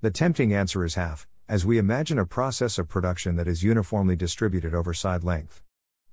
The 0.00 0.10
tempting 0.10 0.54
answer 0.54 0.82
is 0.82 0.94
half, 0.94 1.26
as 1.46 1.66
we 1.66 1.76
imagine 1.76 2.18
a 2.18 2.24
process 2.24 2.78
of 2.78 2.88
production 2.88 3.36
that 3.36 3.46
is 3.46 3.62
uniformly 3.62 4.16
distributed 4.16 4.74
over 4.74 4.94
side 4.94 5.22
length. 5.22 5.62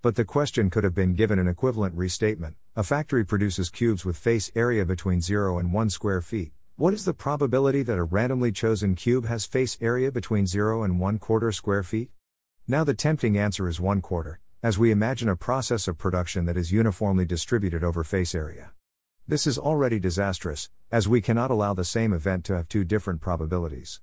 But 0.06 0.14
the 0.14 0.24
question 0.24 0.70
could 0.70 0.84
have 0.84 0.94
been 0.94 1.16
given 1.16 1.40
an 1.40 1.48
equivalent 1.48 1.96
restatement 1.96 2.58
a 2.76 2.84
factory 2.84 3.26
produces 3.26 3.72
cubes 3.72 4.06
with 4.06 4.16
face 4.16 4.52
area 4.56 4.86
between 4.86 5.20
0 5.20 5.58
and 5.58 5.74
1 5.74 5.90
square 5.90 6.22
feet. 6.22 6.52
What 6.76 6.94
is 6.94 7.06
the 7.06 7.14
probability 7.16 7.82
that 7.82 7.98
a 7.98 8.04
randomly 8.04 8.52
chosen 8.52 8.94
cube 8.94 9.26
has 9.26 9.48
face 9.48 9.80
area 9.82 10.12
between 10.12 10.46
0 10.46 10.84
and 10.84 11.00
1 11.00 11.18
quarter 11.18 11.52
square 11.52 11.82
feet? 11.82 12.12
Now 12.68 12.84
the 12.84 12.94
tempting 12.94 13.36
answer 13.36 13.68
is 13.68 13.82
1 13.82 14.02
quarter, 14.02 14.40
as 14.62 14.78
we 14.78 14.92
imagine 14.92 15.28
a 15.28 15.36
process 15.36 15.88
of 15.88 15.98
production 15.98 16.46
that 16.46 16.56
is 16.56 16.72
uniformly 16.72 17.26
distributed 17.26 17.84
over 17.84 18.04
face 18.04 18.36
area. 18.36 18.74
This 19.28 19.48
is 19.48 19.58
already 19.58 19.98
disastrous, 19.98 20.70
as 20.92 21.08
we 21.08 21.20
cannot 21.20 21.50
allow 21.50 21.74
the 21.74 21.84
same 21.84 22.14
event 22.14 22.46
to 22.46 22.56
have 22.56 22.70
two 22.70 22.84
different 22.84 23.22
probabilities. 23.22 24.02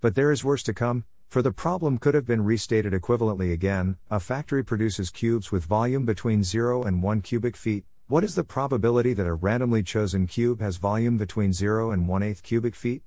But 0.00 0.16
there 0.16 0.32
is 0.32 0.42
worse 0.42 0.64
to 0.64 0.74
come, 0.74 1.04
for 1.28 1.42
the 1.42 1.52
problem 1.52 1.98
could 1.98 2.14
have 2.14 2.26
been 2.26 2.44
restated 2.44 2.92
equivalently 2.92 3.52
again 3.52 3.96
a 4.10 4.20
factory 4.20 4.64
produces 4.64 5.10
cubes 5.10 5.50
with 5.50 5.64
volume 5.64 6.04
between 6.04 6.44
0 6.44 6.84
and 6.84 7.02
1 7.02 7.20
cubic 7.22 7.56
feet. 7.56 7.84
What 8.06 8.24
is 8.24 8.34
the 8.34 8.44
probability 8.44 9.12
that 9.14 9.26
a 9.26 9.34
randomly 9.34 9.82
chosen 9.82 10.26
cube 10.26 10.60
has 10.60 10.76
volume 10.76 11.16
between 11.16 11.52
0 11.52 11.90
and 11.90 12.06
1 12.06 12.22
8 12.22 12.42
cubic 12.42 12.74
feet? 12.74 13.02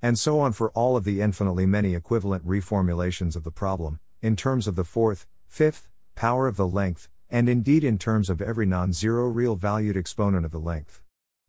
And 0.00 0.18
so 0.18 0.40
on 0.40 0.52
for 0.52 0.70
all 0.70 0.96
of 0.96 1.04
the 1.04 1.20
infinitely 1.20 1.66
many 1.66 1.94
equivalent 1.94 2.46
reformulations 2.46 3.36
of 3.36 3.44
the 3.44 3.50
problem, 3.50 4.00
in 4.22 4.36
terms 4.36 4.66
of 4.66 4.76
the 4.76 4.84
fourth, 4.84 5.26
fifth, 5.46 5.88
power 6.14 6.46
of 6.46 6.56
the 6.56 6.66
length, 6.66 7.08
and 7.30 7.48
indeed 7.48 7.84
in 7.84 7.98
terms 7.98 8.30
of 8.30 8.40
every 8.40 8.66
non 8.66 8.92
zero 8.92 9.26
real 9.28 9.56
valued 9.56 9.96
exponent 9.96 10.44
of 10.44 10.50
the 10.50 10.58
length. 10.58 11.02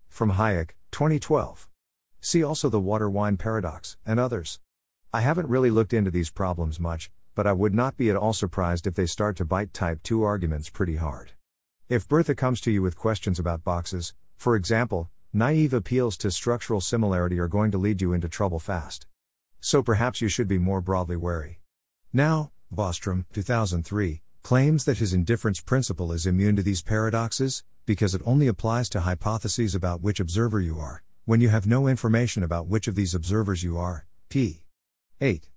From 0.07 0.33
Hájek, 0.33 0.71
2012. 0.91 1.69
See 2.21 2.43
also 2.43 2.69
the 2.69 2.79
water 2.79 3.09
wine 3.09 3.37
paradox, 3.37 3.97
and 4.05 4.19
others. 4.19 4.59
I 5.11 5.21
haven't 5.21 5.49
really 5.49 5.71
looked 5.71 5.93
into 5.93 6.11
these 6.11 6.29
problems 6.29 6.79
much, 6.79 7.09
but 7.33 7.47
I 7.47 7.53
would 7.53 7.73
not 7.73 7.97
be 7.97 8.11
at 8.11 8.15
all 8.15 8.31
surprised 8.31 8.85
if 8.85 8.93
they 8.93 9.07
start 9.07 9.37
to 9.37 9.45
bite 9.45 9.73
type 9.73 10.03
2 10.03 10.21
arguments 10.21 10.69
pretty 10.69 10.97
hard. 10.97 11.31
If 11.87 12.07
Bertha 12.07 12.35
comes 12.35 12.61
to 12.61 12.71
you 12.71 12.83
with 12.83 12.95
questions 12.95 13.39
about 13.39 13.63
boxes, 13.63 14.13
for 14.37 14.55
example, 14.55 15.09
naive 15.33 15.73
appeals 15.73 16.15
to 16.17 16.29
structural 16.29 16.79
similarity 16.79 17.39
are 17.39 17.47
going 17.47 17.71
to 17.71 17.79
lead 17.79 18.01
you 18.01 18.13
into 18.13 18.29
trouble 18.29 18.59
fast. 18.59 19.07
So 19.59 19.81
perhaps 19.81 20.21
you 20.21 20.27
should 20.27 20.47
be 20.47 20.59
more 20.59 20.79
broadly 20.79 21.15
wary. 21.15 21.59
Now, 22.13 22.51
Bostrom, 22.71 23.25
2003, 23.33 24.21
claims 24.43 24.85
that 24.85 24.99
his 24.99 25.11
indifference 25.11 25.59
principle 25.59 26.11
is 26.11 26.27
immune 26.27 26.55
to 26.55 26.61
these 26.61 26.83
paradoxes, 26.83 27.63
because 27.87 28.13
it 28.13 28.21
only 28.25 28.45
applies 28.45 28.89
to 28.89 28.99
hypotheses 28.99 29.73
about 29.73 30.01
which 30.01 30.19
observer 30.19 30.61
you 30.61 30.77
are, 30.77 31.01
when 31.25 31.41
you 31.41 31.49
have 31.49 31.65
no 31.65 31.87
information 31.87 32.43
about 32.43 32.67
which 32.67 32.87
of 32.87 32.93
these 32.93 33.15
observers 33.15 33.63
you 33.63 33.75
are. 33.75 34.05
p. 34.29 34.61
8. 35.21 35.49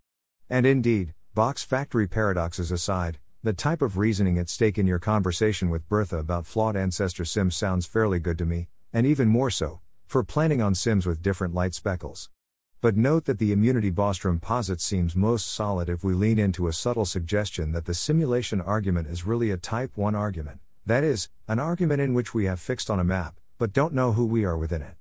And 0.51 0.67
indeed, 0.67 1.15
box 1.35 1.63
factory 1.63 2.09
paradoxes 2.09 2.73
aside, 2.73 3.19
the 3.45 3.53
type 3.53 3.81
of 3.81 3.97
reasoning 3.97 4.39
at 4.39 4.49
stake 4.49 4.77
in 4.77 4.87
your 4.87 4.99
conversation 4.99 5.71
with 5.71 5.89
Bertha 5.89 6.19
about 6.19 6.47
flawed 6.47 6.77
ancestor 6.77 7.25
sims 7.25 7.55
sounds 7.55 7.87
fairly 7.87 8.19
good 8.19 8.39
to 8.39 8.45
me, 8.45 8.69
and 8.93 9.07
even 9.07 9.29
more 9.29 9.51
so, 9.51 9.81
for 10.07 10.25
planning 10.25 10.61
on 10.61 10.75
sims 10.75 11.07
with 11.07 11.23
different 11.23 11.55
light 11.55 11.75
speckles. 11.75 12.29
But 12.81 12.97
note 12.97 13.27
that 13.27 13.39
the 13.39 13.53
immunity 13.53 13.93
Bostrom 13.93 14.41
posits 14.41 14.85
seems 14.85 15.15
most 15.15 15.47
solid 15.47 15.89
if 15.89 16.03
we 16.03 16.15
lean 16.15 16.41
into 16.41 16.67
a 16.67 16.73
subtle 16.73 17.05
suggestion 17.05 17.71
that 17.73 17.85
the 17.85 17.95
simulation 17.95 18.61
argument 18.61 19.07
is 19.07 19.25
really 19.25 19.53
a 19.53 19.57
type 19.57 19.97
1 19.97 20.17
argument, 20.17 20.59
that 20.85 21.05
is, 21.05 21.29
an 21.47 21.61
argument 21.61 22.01
in 22.01 22.15
which 22.15 22.35
we 22.35 22.47
have 22.47 22.59
fixed 22.59 22.91
on 22.91 22.99
a 22.99 23.05
map, 23.05 23.39
but 23.59 23.73
don't 23.73 23.95
know 23.95 24.13
who 24.13 24.27
we 24.27 24.45
are 24.45 24.59
within 24.59 24.83
it. 24.83 24.97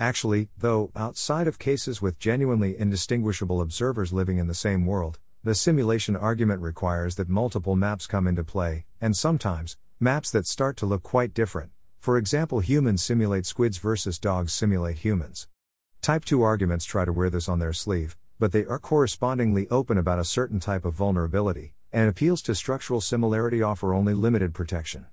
Actually, 0.00 0.48
though, 0.58 0.90
outside 0.96 1.46
of 1.46 1.58
cases 1.58 2.02
with 2.02 2.18
genuinely 2.18 2.76
indistinguishable 2.78 3.60
observers 3.60 4.12
living 4.12 4.38
in 4.38 4.46
the 4.46 4.54
same 4.54 4.86
world, 4.86 5.18
the 5.44 5.54
simulation 5.54 6.16
argument 6.16 6.60
requires 6.60 7.16
that 7.16 7.28
multiple 7.28 7.76
maps 7.76 8.06
come 8.06 8.26
into 8.26 8.44
play, 8.44 8.84
and 9.00 9.16
sometimes, 9.16 9.76
maps 10.00 10.30
that 10.30 10.46
start 10.46 10.76
to 10.76 10.86
look 10.86 11.02
quite 11.02 11.34
different, 11.34 11.70
For 12.02 12.18
example, 12.18 12.58
humans 12.58 13.00
simulate 13.00 13.46
squids 13.46 13.78
versus 13.78 14.18
dogs 14.18 14.52
simulate 14.52 14.98
humans. 14.98 15.46
Type 16.00 16.24
2 16.24 16.42
arguments 16.42 16.84
try 16.84 17.04
to 17.04 17.12
wear 17.12 17.30
this 17.30 17.48
on 17.48 17.60
their 17.60 17.72
sleeve, 17.72 18.16
but 18.40 18.50
they 18.50 18.64
are 18.64 18.80
correspondingly 18.80 19.68
open 19.70 19.96
about 19.96 20.18
a 20.18 20.24
certain 20.24 20.58
type 20.58 20.84
of 20.84 20.94
vulnerability, 20.94 21.74
and 21.92 22.08
appeals 22.08 22.42
to 22.42 22.56
structural 22.56 23.00
similarity 23.00 23.62
offer 23.62 23.94
only 23.94 24.14
limited 24.14 24.52
protection. 24.52 25.06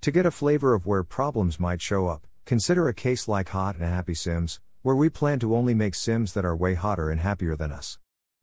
To 0.00 0.10
get 0.10 0.24
a 0.24 0.30
flavor 0.30 0.72
of 0.72 0.86
where 0.86 1.04
problems 1.04 1.60
might 1.60 1.82
show 1.82 2.08
up, 2.08 2.26
consider 2.44 2.88
a 2.88 2.94
case 2.94 3.28
like 3.28 3.50
Hot 3.50 3.76
and 3.76 3.84
Happy 3.84 4.14
Sims, 4.14 4.60
where 4.82 4.96
we 4.96 5.08
plan 5.08 5.38
to 5.40 5.54
only 5.54 5.74
make 5.74 5.94
Sims 5.94 6.32
that 6.32 6.44
are 6.44 6.56
way 6.56 6.74
hotter 6.74 7.10
and 7.10 7.20
happier 7.20 7.56
than 7.56 7.70
us. 7.70 7.98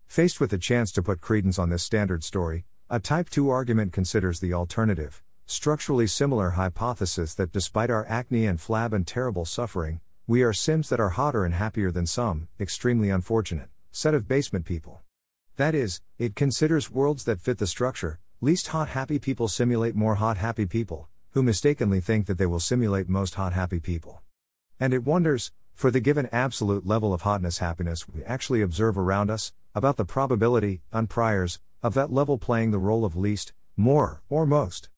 Faced 0.06 0.40
with 0.40 0.52
the 0.52 0.58
chance 0.58 0.92
to 0.94 1.04
put 1.04 1.22
credence 1.22 1.60
on 1.60 1.70
this 1.70 1.84
standard 1.84 2.24
story, 2.24 2.66
a 2.90 3.00
Type 3.00 3.30
2 3.30 3.50
argument 3.50 3.92
considers 3.92 4.40
the 4.40 4.54
alternative, 4.54 5.22
structurally 5.46 6.08
similar 6.08 6.52
hypothesis 6.52 7.34
that 7.34 7.52
despite 7.52 7.90
our 7.90 8.06
acne 8.08 8.46
and 8.46 8.60
flab 8.60 8.94
and 8.94 9.06
terrible 9.06 9.46
suffering, 9.46 10.00
we 10.26 10.44
are 10.44 10.54
Sims 10.54 10.90
that 10.90 11.00
are 11.00 11.10
hotter 11.10 11.44
and 11.44 11.54
happier 11.54 11.92
than 11.92 12.06
some, 12.06 12.48
extremely 12.60 13.10
unfortunate, 13.10 13.70
set 13.92 14.14
of 14.14 14.28
basement 14.28 14.66
people. 14.66 15.02
That 15.56 15.74
is, 15.74 16.02
it 16.20 16.36
considers 16.36 16.92
worlds 16.92 17.24
that 17.24 17.42
fit 17.42 17.58
the 17.58 17.66
structure, 17.66 18.20
least 18.42 18.68
hot 18.68 18.90
happy 18.90 19.20
people 19.20 19.48
simulate 19.48 19.96
more 19.96 20.16
hot 20.16 20.38
happy 20.38 20.66
people, 20.66 21.10
who 21.38 21.44
mistakenly 21.44 22.02
think 22.02 22.26
that 22.26 22.40
they 22.40 22.48
will 22.48 22.60
simulate 22.60 23.08
most 23.08 23.36
hot 23.36 23.54
happy 23.54 23.80
people. 23.80 24.24
And 24.80 24.92
it 24.92 25.06
wonders, 25.06 25.52
for 25.76 25.92
the 25.92 26.00
given 26.00 26.28
absolute 26.32 26.88
level 26.88 27.14
of 27.14 27.22
hotness 27.22 27.60
happiness 27.60 28.10
we 28.10 28.24
actually 28.24 28.64
observe 28.64 28.98
around 28.98 29.30
us, 29.30 29.54
about 29.76 29.98
the 29.98 30.04
probability, 30.04 30.82
on 30.92 31.06
priors, 31.06 31.60
of 31.84 31.94
that 31.94 32.12
level 32.12 32.40
playing 32.40 32.72
the 32.72 32.80
role 32.80 33.06
of 33.06 33.16
least, 33.16 33.54
more, 33.76 34.24
or 34.30 34.48
most. 34.48 34.90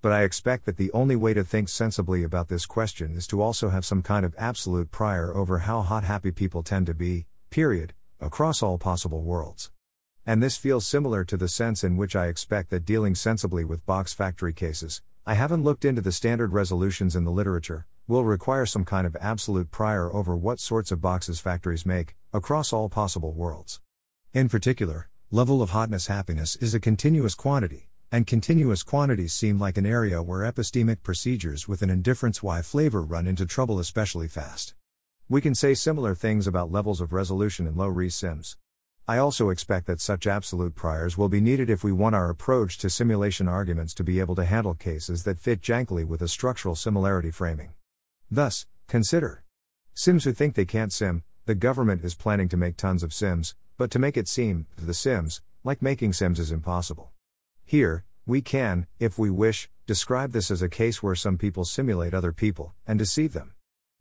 But 0.00 0.12
I 0.12 0.22
expect 0.22 0.66
that 0.66 0.76
the 0.76 0.92
only 0.92 1.16
way 1.16 1.34
to 1.34 1.42
think 1.42 1.68
sensibly 1.68 2.22
about 2.22 2.46
this 2.46 2.64
question 2.64 3.16
is 3.16 3.26
to 3.26 3.42
also 3.42 3.70
have 3.70 3.84
some 3.84 4.02
kind 4.02 4.24
of 4.24 4.36
absolute 4.38 4.92
prior 4.92 5.34
over 5.34 5.58
how 5.58 5.82
hot 5.82 6.04
happy 6.04 6.30
people 6.30 6.62
tend 6.62 6.86
to 6.86 6.94
be, 6.94 7.26
period, 7.50 7.92
across 8.20 8.62
all 8.62 8.78
possible 8.78 9.22
worlds. 9.22 9.72
And 10.24 10.40
this 10.40 10.56
feels 10.56 10.86
similar 10.86 11.24
to 11.24 11.36
the 11.36 11.48
sense 11.48 11.82
in 11.82 11.96
which 11.96 12.14
I 12.14 12.28
expect 12.28 12.70
that 12.70 12.84
dealing 12.84 13.16
sensibly 13.16 13.64
with 13.64 13.84
box 13.84 14.14
factory 14.14 14.52
cases, 14.52 15.02
I 15.28 15.34
haven't 15.34 15.62
looked 15.62 15.84
into 15.84 16.00
the 16.00 16.10
standard 16.10 16.54
resolutions 16.54 17.14
in 17.14 17.24
the 17.24 17.30
literature, 17.30 17.86
will 18.06 18.24
require 18.24 18.64
some 18.64 18.86
kind 18.86 19.06
of 19.06 19.14
absolute 19.20 19.70
prior 19.70 20.10
over 20.10 20.34
what 20.34 20.58
sorts 20.58 20.90
of 20.90 21.02
boxes 21.02 21.38
factories 21.38 21.84
make, 21.84 22.16
across 22.32 22.72
all 22.72 22.88
possible 22.88 23.34
worlds. 23.34 23.78
In 24.32 24.48
particular, 24.48 25.10
level 25.30 25.60
of 25.60 25.68
hotness 25.68 26.06
happiness 26.06 26.56
is 26.56 26.72
a 26.72 26.80
continuous 26.80 27.34
quantity, 27.34 27.90
and 28.10 28.26
continuous 28.26 28.82
quantities 28.82 29.34
seem 29.34 29.58
like 29.58 29.76
an 29.76 29.84
area 29.84 30.22
where 30.22 30.50
epistemic 30.50 31.02
procedures 31.02 31.68
with 31.68 31.82
an 31.82 31.90
indifference 31.90 32.42
Y 32.42 32.62
flavor 32.62 33.02
run 33.02 33.26
into 33.26 33.44
trouble 33.44 33.78
especially 33.78 34.28
fast. 34.28 34.72
We 35.28 35.42
can 35.42 35.54
say 35.54 35.74
similar 35.74 36.14
things 36.14 36.46
about 36.46 36.72
levels 36.72 37.02
of 37.02 37.12
resolution 37.12 37.66
in 37.66 37.76
low 37.76 37.88
res 37.88 38.14
sims. 38.14 38.56
I 39.10 39.16
also 39.16 39.48
expect 39.48 39.86
that 39.86 40.02
such 40.02 40.26
absolute 40.26 40.74
priors 40.74 41.16
will 41.16 41.30
be 41.30 41.40
needed 41.40 41.70
if 41.70 41.82
we 41.82 41.92
want 41.92 42.14
our 42.14 42.28
approach 42.28 42.76
to 42.76 42.90
simulation 42.90 43.48
arguments 43.48 43.94
to 43.94 44.04
be 44.04 44.20
able 44.20 44.34
to 44.34 44.44
handle 44.44 44.74
cases 44.74 45.24
that 45.24 45.38
fit 45.38 45.62
jankily 45.62 46.04
with 46.04 46.20
a 46.20 46.28
structural 46.28 46.74
similarity 46.74 47.30
framing. 47.30 47.72
Thus, 48.30 48.66
consider 48.86 49.44
Sims 49.94 50.24
who 50.24 50.32
think 50.32 50.54
they 50.54 50.66
can't 50.66 50.92
sim, 50.92 51.22
the 51.46 51.54
government 51.54 52.04
is 52.04 52.14
planning 52.14 52.50
to 52.50 52.58
make 52.58 52.76
tons 52.76 53.02
of 53.02 53.14
Sims, 53.14 53.54
but 53.78 53.90
to 53.92 53.98
make 53.98 54.18
it 54.18 54.28
seem, 54.28 54.66
to 54.76 54.84
the 54.84 54.92
Sims, 54.92 55.40
like 55.64 55.80
making 55.80 56.12
Sims 56.12 56.38
is 56.38 56.52
impossible. 56.52 57.10
Here, 57.64 58.04
we 58.26 58.42
can, 58.42 58.86
if 59.00 59.18
we 59.18 59.30
wish, 59.30 59.70
describe 59.86 60.32
this 60.32 60.50
as 60.50 60.60
a 60.60 60.68
case 60.68 61.02
where 61.02 61.14
some 61.14 61.38
people 61.38 61.64
simulate 61.64 62.12
other 62.12 62.32
people 62.32 62.74
and 62.86 62.98
deceive 62.98 63.32
them. 63.32 63.54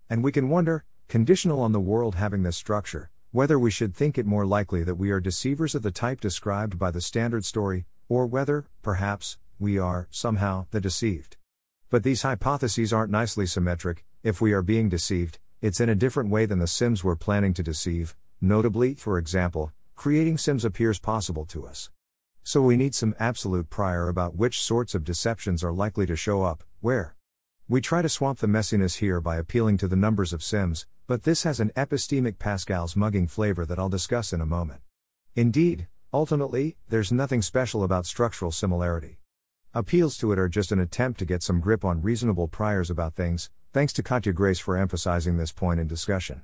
And 0.10 0.22
we 0.22 0.34
can 0.34 0.50
wonder, 0.50 0.84
conditional 1.08 1.62
on 1.62 1.72
the 1.72 1.80
world 1.80 2.16
having 2.16 2.44
this 2.44 2.58
structure, 2.58 3.10
whether 3.32 3.60
we 3.60 3.70
should 3.70 3.94
think 3.94 4.18
it 4.18 4.26
more 4.26 4.46
likely 4.46 4.84
that 4.84 4.96
we 4.96 5.12
are 5.12 5.20
deceivers 5.20 5.76
of 5.76 5.84
the 5.84 5.92
type 5.92 6.22
described 6.22 6.80
by 6.80 6.92
the 6.92 7.02
standard 7.02 7.44
story, 7.44 7.86
or 8.08 8.26
whether, 8.26 8.66
perhaps, 8.82 9.38
we 9.60 9.78
are, 9.78 10.08
somehow, 10.10 10.66
the 10.72 10.80
deceived. 10.80 11.36
But 11.90 12.04
these 12.04 12.22
hypotheses 12.22 12.94
aren't 12.94 13.12
nicely 13.12 13.46
symmetric, 13.46 14.06
if 14.24 14.40
we 14.40 14.54
are 14.54 14.62
being 14.62 14.90
deceived, 14.90 15.40
it's 15.62 15.80
in 15.80 15.90
a 15.90 15.96
different 15.96 16.30
way 16.30 16.46
than 16.46 16.60
the 16.60 16.68
Sims 16.68 17.04
we're 17.04 17.16
planning 17.16 17.54
to 17.56 17.64
deceive, 17.64 18.16
notably, 18.40 18.94
for 18.94 19.18
example, 19.18 19.72
creating 19.96 20.38
Sims 20.38 20.64
appears 20.64 21.00
possible 21.00 21.46
to 21.46 21.66
us. 21.66 21.90
So 22.44 22.62
we 22.62 22.78
need 22.78 22.96
some 22.96 23.16
absolute 23.20 23.70
prior 23.70 24.08
about 24.08 24.36
which 24.38 24.62
sorts 24.62 24.96
of 24.96 25.04
deceptions 25.04 25.64
are 25.64 25.74
likely 25.74 26.06
to 26.06 26.16
show 26.16 26.44
up, 26.44 26.64
where. 26.80 27.16
We 27.68 27.82
try 27.82 28.02
to 28.02 28.10
swamp 28.10 28.40
the 28.40 28.48
messiness 28.48 29.00
here 29.00 29.20
by 29.20 29.36
appealing 29.36 29.78
to 29.80 29.88
the 29.88 29.98
numbers 29.98 30.32
of 30.32 30.44
Sims, 30.44 30.86
but 31.08 31.24
this 31.24 31.44
has 31.44 31.62
an 31.62 31.72
epistemic 31.78 32.38
Pascal's 32.38 32.98
mugging 32.98 33.28
flavor 33.28 33.66
that 33.66 33.80
I'll 33.80 33.88
discuss 33.88 34.34
in 34.34 34.42
a 34.42 34.46
moment. 34.46 34.82
Indeed, 35.36 35.88
ultimately, 36.14 36.76
there's 36.90 37.14
nothing 37.14 37.42
special 37.42 37.82
about 37.82 38.06
structural 38.06 38.52
similarity. 38.52 39.20
Appeals 39.74 40.18
to 40.18 40.34
it 40.34 40.40
are 40.40 40.50
just 40.50 40.74
an 40.74 40.80
attempt 40.80 41.18
to 41.20 41.26
get 41.26 41.44
some 41.44 41.62
grip 41.62 41.86
on 41.86 42.02
reasonable 42.02 42.50
priors 42.50 42.90
about 42.90 43.16
things, 43.16 43.50
thanks 43.72 43.94
to 43.94 44.04
Katja 44.04 44.34
Grace 44.34 44.60
for 44.60 44.76
emphasizing 44.76 45.38
this 45.38 45.54
point 45.54 45.80
in 45.80 45.88
discussion. 45.88 46.44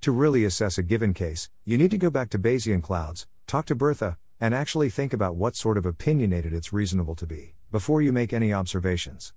To 0.00 0.10
really 0.10 0.44
assess 0.44 0.76
a 0.76 0.82
given 0.82 1.14
case, 1.14 1.48
you 1.64 1.78
need 1.78 1.92
to 1.92 1.98
go 1.98 2.10
back 2.10 2.30
to 2.30 2.38
Bayesian 2.38 2.82
clouds, 2.82 3.28
talk 3.46 3.66
to 3.66 3.76
Bertha, 3.76 4.18
and 4.40 4.54
actually 4.54 4.90
think 4.90 5.12
about 5.12 5.36
what 5.36 5.54
sort 5.54 5.78
of 5.78 5.86
opinionated 5.86 6.52
it's 6.52 6.72
reasonable 6.72 7.14
to 7.14 7.26
be, 7.26 7.54
before 7.70 8.02
you 8.02 8.12
make 8.12 8.32
any 8.32 8.52
observations. 8.52 9.34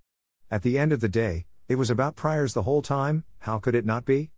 At 0.50 0.64
the 0.64 0.80
end 0.80 0.92
of 0.92 1.00
the 1.00 1.10
day, 1.10 1.46
it 1.68 1.76
was 1.76 1.92
about 1.92 2.16
priors 2.16 2.54
the 2.54 2.64
whole 2.64 2.82
time, 2.82 3.24
how 3.40 3.60
could 3.60 3.76
it 3.76 3.86
not 3.86 4.06
be? 4.06 4.32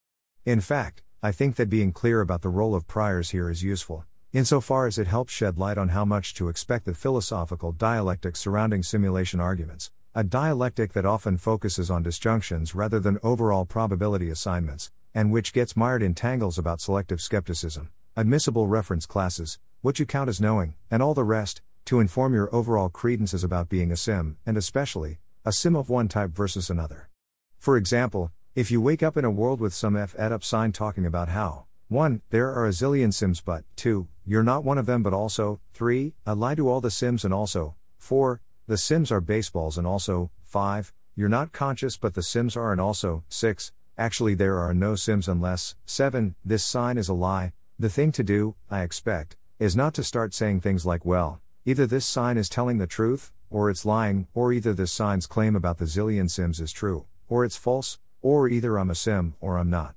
In 0.46 0.62
fact, 0.62 1.02
I 1.24 1.32
think 1.32 1.56
that 1.56 1.72
being 1.72 1.92
clear 1.92 2.22
about 2.22 2.44
the 2.44 2.50
role 2.50 2.76
of 2.76 2.86
priors 2.86 3.32
here 3.32 3.50
is 3.50 3.64
useful, 3.64 4.06
insofar 4.32 4.86
as 4.86 5.00
it 5.00 5.08
helps 5.08 5.34
shed 5.34 5.58
light 5.58 5.76
on 5.76 5.90
how 5.90 6.06
much 6.06 6.36
to 6.36 6.50
expect 6.50 6.86
the 6.86 6.94
philosophical 6.94 7.72
dialectic 7.72 8.36
surrounding 8.36 8.84
simulation 8.84 9.40
arguments, 9.40 9.90
a 10.14 10.24
dialectic 10.24 10.94
that 10.94 11.04
often 11.04 11.40
focuses 11.40 11.90
on 11.90 12.04
disjunctions 12.04 12.76
rather 12.76 13.00
than 13.00 13.18
overall 13.24 13.66
probability 13.66 14.30
assignments, 14.30 14.92
and 15.16 15.32
which 15.32 15.52
gets 15.52 15.76
mired 15.76 16.04
in 16.04 16.14
tangles 16.14 16.60
about 16.60 16.80
selective 16.80 17.22
skepticism, 17.22 17.90
admissible 18.16 18.68
reference 18.68 19.08
classes, 19.08 19.58
what 19.82 19.98
you 19.98 20.06
count 20.06 20.30
as 20.30 20.40
knowing, 20.40 20.76
and 20.92 21.02
all 21.02 21.16
the 21.16 21.24
rest, 21.24 21.64
to 21.86 22.00
inform 22.00 22.36
your 22.36 22.54
overall 22.54 22.90
credences 22.90 23.44
about 23.44 23.68
being 23.68 23.92
a 23.92 23.98
sim, 23.98 24.38
and 24.46 24.58
especially, 24.58 25.18
a 25.44 25.52
sim 25.52 25.76
of 25.76 25.90
one 25.90 26.08
type 26.08 26.30
versus 26.30 26.70
another. 26.70 27.10
For 27.58 27.78
example, 27.78 28.32
if 28.56 28.72
you 28.72 28.80
wake 28.80 29.04
up 29.04 29.18
in 29.18 29.26
a 29.26 29.30
world 29.30 29.60
with 29.60 29.74
some 29.74 29.98
F 29.98 30.16
ed 30.18 30.32
up 30.32 30.42
sign 30.42 30.72
talking 30.72 31.06
about 31.06 31.28
how 31.28 31.66
1. 31.90 32.22
There 32.30 32.52
are 32.52 32.66
a 32.66 32.70
zillion 32.70 33.14
Sims, 33.14 33.42
but 33.42 33.66
2. 33.76 34.08
You're 34.26 34.44
not 34.44 34.64
one 34.64 34.78
of 34.78 34.86
them, 34.86 35.04
but 35.04 35.14
also 35.14 35.60
3. 35.74 36.14
I 36.26 36.32
lie 36.32 36.56
to 36.56 36.70
all 36.70 36.80
the 36.80 36.90
Sims, 36.90 37.26
and 37.26 37.34
also 37.34 37.76
4. 37.98 38.42
The 38.66 38.78
Sims 38.78 39.12
are 39.12 39.20
baseballs, 39.20 39.78
and 39.78 39.86
also 39.86 40.32
5. 40.46 40.94
You're 41.16 41.30
not 41.30 41.52
conscious, 41.52 41.98
but 41.98 42.14
the 42.14 42.24
Sims 42.24 42.56
are, 42.56 42.72
and 42.72 42.80
also 42.80 43.26
6. 43.28 43.74
Actually, 43.98 44.36
there 44.36 44.58
are 44.58 44.74
no 44.74 44.96
Sims 44.96 45.28
unless 45.28 45.76
7. 45.86 46.36
This 46.44 46.64
sign 46.64 46.98
is 46.98 47.10
a 47.10 47.14
lie. 47.14 47.52
The 47.78 47.90
thing 47.90 48.14
to 48.14 48.24
do, 48.24 48.56
I 48.72 48.82
expect, 48.82 49.36
is 49.60 49.76
not 49.76 49.94
to 49.96 50.04
start 50.04 50.34
saying 50.34 50.62
things 50.62 50.86
like, 50.86 51.06
well, 51.06 51.42
either 51.66 51.86
this 51.86 52.06
sign 52.06 52.38
is 52.38 52.48
telling 52.48 52.78
the 52.78 52.88
truth, 52.88 53.34
or 53.50 53.70
it's 53.70 53.86
lying, 53.86 54.28
or 54.34 54.54
either 54.54 54.74
this 54.74 54.94
sign's 54.94 55.28
claim 55.28 55.58
about 55.58 55.78
the 55.78 55.86
zillion 55.86 56.32
Sims 56.32 56.62
is 56.62 56.72
true, 56.72 57.06
or 57.28 57.46
it's 57.46 57.58
false, 57.58 58.00
or 58.26 58.50
either 58.50 58.80
I'm 58.80 58.90
a 58.90 58.96
sim 58.96 59.36
or 59.40 59.60
I'm 59.60 59.70
not. 59.70 59.94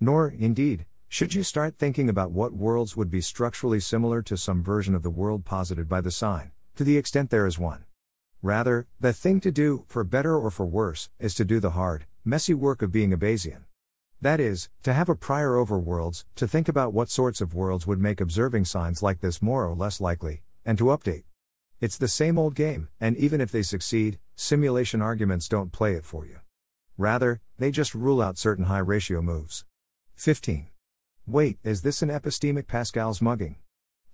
Nor, 0.00 0.28
indeed, 0.28 0.86
should 1.08 1.34
you 1.34 1.42
start 1.42 1.76
thinking 1.76 2.08
about 2.08 2.30
what 2.30 2.54
worlds 2.54 2.96
would 2.96 3.10
be 3.10 3.20
structurally 3.20 3.80
similar 3.80 4.22
to 4.22 4.38
some 4.38 4.62
version 4.62 4.94
of 4.94 5.02
the 5.02 5.10
world 5.10 5.44
posited 5.44 5.86
by 5.86 6.00
the 6.00 6.10
sign, 6.10 6.52
to 6.76 6.84
the 6.84 6.96
extent 6.96 7.28
there 7.28 7.46
is 7.46 7.58
one. 7.58 7.84
Rather, 8.40 8.86
the 8.98 9.12
thing 9.12 9.40
to 9.40 9.52
do, 9.52 9.84
for 9.88 10.04
better 10.04 10.38
or 10.38 10.50
for 10.50 10.64
worse, 10.64 11.10
is 11.18 11.34
to 11.34 11.44
do 11.44 11.60
the 11.60 11.72
hard, 11.72 12.06
messy 12.24 12.54
work 12.54 12.80
of 12.80 12.90
being 12.90 13.12
a 13.12 13.18
Bayesian. 13.18 13.64
That 14.22 14.40
is, 14.40 14.70
to 14.82 14.94
have 14.94 15.10
a 15.10 15.14
prior 15.14 15.56
over 15.56 15.78
worlds, 15.78 16.24
to 16.36 16.48
think 16.48 16.70
about 16.70 16.94
what 16.94 17.10
sorts 17.10 17.42
of 17.42 17.52
worlds 17.52 17.86
would 17.86 18.00
make 18.00 18.22
observing 18.22 18.64
signs 18.64 19.02
like 19.02 19.20
this 19.20 19.42
more 19.42 19.66
or 19.66 19.74
less 19.74 20.00
likely, 20.00 20.40
and 20.64 20.78
to 20.78 20.84
update. 20.84 21.24
It's 21.82 21.98
the 21.98 22.08
same 22.08 22.38
old 22.38 22.54
game, 22.54 22.88
and 22.98 23.18
even 23.18 23.42
if 23.42 23.52
they 23.52 23.62
succeed, 23.62 24.18
simulation 24.34 25.02
arguments 25.02 25.46
don't 25.46 25.72
play 25.72 25.92
it 25.92 26.06
for 26.06 26.24
you. 26.24 26.38
Rather, 26.98 27.42
they 27.58 27.70
just 27.70 27.94
rule 27.94 28.22
out 28.22 28.38
certain 28.38 28.64
high 28.64 28.78
ratio 28.78 29.20
moves. 29.20 29.66
15. 30.14 30.68
Wait, 31.26 31.58
is 31.62 31.82
this 31.82 32.00
an 32.00 32.08
epistemic 32.08 32.66
Pascal's 32.66 33.20
mugging? 33.20 33.56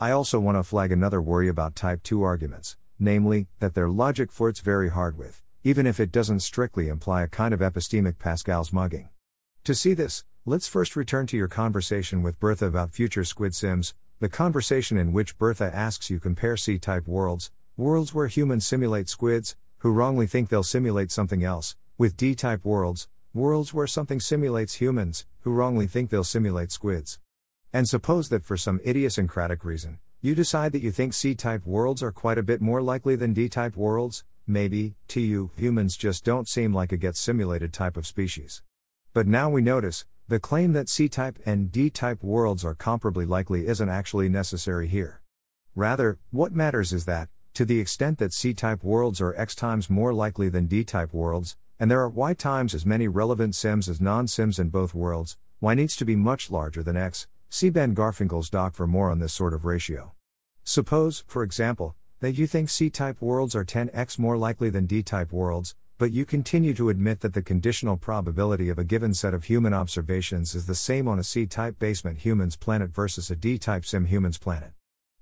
I 0.00 0.10
also 0.10 0.40
want 0.40 0.58
to 0.58 0.64
flag 0.64 0.90
another 0.90 1.22
worry 1.22 1.46
about 1.46 1.76
type 1.76 2.02
2 2.02 2.24
arguments, 2.24 2.76
namely, 2.98 3.46
that 3.60 3.74
their 3.74 3.88
logic 3.88 4.32
flirts 4.32 4.58
very 4.58 4.90
hard 4.90 5.16
with, 5.16 5.42
even 5.62 5.86
if 5.86 6.00
it 6.00 6.10
doesn't 6.10 6.40
strictly 6.40 6.88
imply 6.88 7.22
a 7.22 7.28
kind 7.28 7.54
of 7.54 7.60
epistemic 7.60 8.18
Pascal's 8.18 8.72
mugging. 8.72 9.10
To 9.62 9.76
see 9.76 9.94
this, 9.94 10.24
let's 10.44 10.66
first 10.66 10.96
return 10.96 11.28
to 11.28 11.36
your 11.36 11.46
conversation 11.46 12.20
with 12.20 12.40
Bertha 12.40 12.66
about 12.66 12.90
future 12.90 13.24
Squid 13.24 13.54
Sims, 13.54 13.94
the 14.18 14.28
conversation 14.28 14.98
in 14.98 15.12
which 15.12 15.38
Bertha 15.38 15.70
asks 15.72 16.10
you 16.10 16.18
compare 16.18 16.56
C 16.56 16.80
type 16.80 17.06
worlds, 17.06 17.52
worlds 17.76 18.12
where 18.12 18.26
humans 18.26 18.66
simulate 18.66 19.08
squids, 19.08 19.54
who 19.78 19.92
wrongly 19.92 20.26
think 20.26 20.48
they'll 20.48 20.64
simulate 20.64 21.12
something 21.12 21.44
else, 21.44 21.76
With 22.02 22.16
D 22.16 22.34
type 22.34 22.64
worlds, 22.64 23.06
worlds 23.32 23.72
where 23.72 23.86
something 23.86 24.18
simulates 24.18 24.80
humans, 24.80 25.24
who 25.42 25.52
wrongly 25.52 25.86
think 25.86 26.10
they'll 26.10 26.24
simulate 26.24 26.72
squids. 26.72 27.20
And 27.72 27.88
suppose 27.88 28.28
that 28.30 28.44
for 28.44 28.56
some 28.56 28.80
idiosyncratic 28.84 29.64
reason, 29.64 30.00
you 30.20 30.34
decide 30.34 30.72
that 30.72 30.82
you 30.82 30.90
think 30.90 31.14
C 31.14 31.36
type 31.36 31.64
worlds 31.64 32.02
are 32.02 32.10
quite 32.10 32.38
a 32.38 32.42
bit 32.42 32.60
more 32.60 32.82
likely 32.82 33.14
than 33.14 33.32
D 33.32 33.48
type 33.48 33.76
worlds, 33.76 34.24
maybe, 34.48 34.96
to 35.06 35.20
you, 35.20 35.52
humans 35.54 35.96
just 35.96 36.24
don't 36.24 36.48
seem 36.48 36.74
like 36.74 36.90
a 36.90 36.96
get 36.96 37.14
simulated 37.16 37.72
type 37.72 37.96
of 37.96 38.04
species. 38.04 38.62
But 39.12 39.28
now 39.28 39.48
we 39.48 39.62
notice, 39.62 40.04
the 40.26 40.40
claim 40.40 40.72
that 40.72 40.88
C 40.88 41.08
type 41.08 41.38
and 41.46 41.70
D 41.70 41.88
type 41.88 42.24
worlds 42.24 42.64
are 42.64 42.74
comparably 42.74 43.28
likely 43.28 43.68
isn't 43.68 43.88
actually 43.88 44.28
necessary 44.28 44.88
here. 44.88 45.22
Rather, 45.76 46.18
what 46.32 46.50
matters 46.50 46.92
is 46.92 47.04
that, 47.04 47.28
to 47.54 47.64
the 47.64 47.78
extent 47.78 48.18
that 48.18 48.32
C 48.32 48.54
type 48.54 48.82
worlds 48.82 49.20
are 49.20 49.36
X 49.36 49.54
times 49.54 49.88
more 49.88 50.12
likely 50.12 50.48
than 50.48 50.66
D 50.66 50.82
type 50.82 51.14
worlds, 51.14 51.56
and 51.82 51.90
there 51.90 52.00
are 52.00 52.08
Y 52.08 52.32
times 52.32 52.74
as 52.74 52.86
many 52.86 53.08
relevant 53.08 53.56
sims 53.56 53.88
as 53.88 54.00
non 54.00 54.28
sims 54.28 54.60
in 54.60 54.68
both 54.68 54.94
worlds, 54.94 55.36
Y 55.60 55.74
needs 55.74 55.96
to 55.96 56.04
be 56.04 56.14
much 56.14 56.48
larger 56.48 56.80
than 56.80 56.96
X. 56.96 57.26
See 57.48 57.70
Ben 57.70 57.92
Garfinkel's 57.92 58.48
doc 58.48 58.76
for 58.76 58.86
more 58.86 59.10
on 59.10 59.18
this 59.18 59.32
sort 59.32 59.52
of 59.52 59.64
ratio. 59.64 60.12
Suppose, 60.62 61.24
for 61.26 61.42
example, 61.42 61.96
that 62.20 62.38
you 62.38 62.46
think 62.46 62.70
C 62.70 62.88
type 62.88 63.20
worlds 63.20 63.56
are 63.56 63.64
10x 63.64 64.16
more 64.16 64.36
likely 64.38 64.70
than 64.70 64.86
D 64.86 65.02
type 65.02 65.32
worlds, 65.32 65.74
but 65.98 66.12
you 66.12 66.24
continue 66.24 66.72
to 66.72 66.88
admit 66.88 67.18
that 67.18 67.34
the 67.34 67.42
conditional 67.42 67.96
probability 67.96 68.68
of 68.68 68.78
a 68.78 68.84
given 68.84 69.12
set 69.12 69.34
of 69.34 69.46
human 69.46 69.74
observations 69.74 70.54
is 70.54 70.66
the 70.66 70.76
same 70.76 71.08
on 71.08 71.18
a 71.18 71.24
C 71.24 71.46
type 71.46 71.80
basement 71.80 72.18
humans 72.18 72.54
planet 72.54 72.94
versus 72.94 73.28
a 73.28 73.34
D 73.34 73.58
type 73.58 73.84
sim 73.84 74.04
humans 74.04 74.38
planet. 74.38 74.70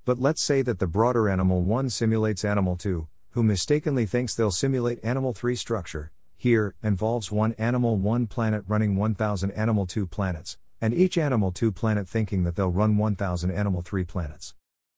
But 0.04 0.18
let's 0.18 0.42
say 0.42 0.60
that 0.60 0.78
the 0.78 0.86
broader 0.86 1.26
Animal 1.26 1.62
1 1.62 1.88
simulates 1.88 2.44
Animal 2.44 2.76
2, 2.76 3.08
who 3.30 3.42
mistakenly 3.42 4.04
thinks 4.04 4.34
they'll 4.34 4.50
simulate 4.50 5.02
Animal 5.02 5.32
3 5.32 5.56
structure, 5.56 6.12
here, 6.40 6.74
involves 6.82 7.30
one 7.30 7.52
Animal 7.58 7.98
1 7.98 8.26
planet 8.26 8.64
running 8.66 8.96
1000 8.96 9.50
Animal 9.50 9.84
2 9.84 10.06
planets, 10.06 10.56
and 10.80 10.94
each 10.94 11.18
Animal 11.18 11.52
2 11.52 11.70
planet 11.70 12.08
thinking 12.08 12.44
that 12.44 12.56
they'll 12.56 12.70
run 12.70 12.96
1000 12.96 13.50
Animal 13.50 13.82
3 13.82 14.04
planets. 14.04 14.54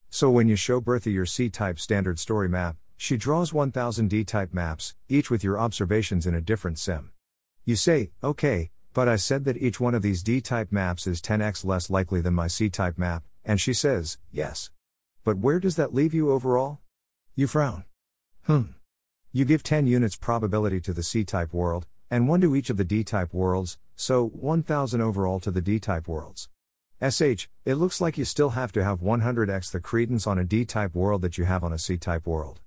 So 0.09 0.31
when 0.31 0.47
you 0.47 0.55
show 0.55 0.79
Bertha 0.79 1.09
your 1.09 1.25
C 1.25 1.49
type 1.49 1.79
standard 1.79 2.17
story 2.17 2.47
map, 2.47 2.77
she 2.95 3.17
draws 3.17 3.51
1000 3.51 4.07
D 4.07 4.23
type 4.23 4.53
maps, 4.53 4.95
each 5.09 5.29
with 5.29 5.43
your 5.43 5.59
observations 5.59 6.25
in 6.25 6.33
a 6.33 6.39
different 6.39 6.79
sim. 6.79 7.11
You 7.65 7.75
say, 7.75 8.11
okay, 8.23 8.71
but 8.93 9.09
I 9.09 9.17
said 9.17 9.43
that 9.43 9.57
each 9.57 9.81
one 9.81 9.95
of 9.95 10.01
these 10.01 10.23
D 10.23 10.39
type 10.39 10.71
maps 10.71 11.07
is 11.07 11.21
10x 11.21 11.65
less 11.65 11.89
likely 11.89 12.21
than 12.21 12.33
my 12.33 12.47
C 12.47 12.69
type 12.69 12.97
map, 12.97 13.25
and 13.43 13.59
she 13.59 13.73
says, 13.73 14.17
yes. 14.31 14.69
But 15.25 15.39
where 15.39 15.59
does 15.59 15.75
that 15.75 15.93
leave 15.93 16.13
you 16.13 16.31
overall? 16.31 16.79
You 17.35 17.47
frown. 17.47 17.83
Hmm. 18.43 18.63
You 19.35 19.45
give 19.45 19.63
10 19.63 19.87
units 19.87 20.15
probability 20.15 20.79
to 20.81 20.93
the 20.93 21.01
C 21.01 21.23
type 21.23 21.55
world, 21.55 21.87
and 22.11 22.27
1 22.27 22.41
to 22.41 22.55
each 22.55 22.69
of 22.69 22.77
the 22.77 22.83
D 22.83 23.03
type 23.03 23.33
worlds, 23.33 23.79
so 23.95 24.27
1000 24.27 25.01
overall 25.01 25.39
to 25.39 25.49
the 25.49 25.59
D 25.59 25.79
type 25.79 26.07
worlds. 26.07 26.49
SH, 27.01 27.47
it 27.65 27.73
looks 27.73 27.99
like 27.99 28.15
you 28.15 28.25
still 28.25 28.51
have 28.51 28.71
to 28.73 28.83
have 28.83 28.99
100x 28.99 29.71
the 29.71 29.79
credence 29.79 30.27
on 30.27 30.37
a 30.37 30.43
D 30.43 30.65
type 30.65 30.93
world 30.93 31.23
that 31.23 31.39
you 31.39 31.45
have 31.45 31.63
on 31.63 31.73
a 31.73 31.79
C 31.79 31.97
type 31.97 32.27
world. 32.27 32.61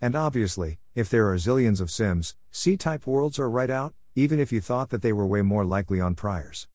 And 0.00 0.16
obviously, 0.16 0.78
if 0.94 1.10
there 1.10 1.30
are 1.30 1.36
zillions 1.36 1.82
of 1.82 1.90
sims, 1.90 2.34
C 2.50 2.78
type 2.78 3.06
worlds 3.06 3.38
are 3.38 3.50
right 3.50 3.68
out, 3.68 3.92
even 4.14 4.40
if 4.40 4.50
you 4.50 4.62
thought 4.62 4.88
that 4.88 5.02
they 5.02 5.12
were 5.12 5.26
way 5.26 5.42
more 5.42 5.66
likely 5.66 6.00
on 6.00 6.14
priors. 6.14 6.66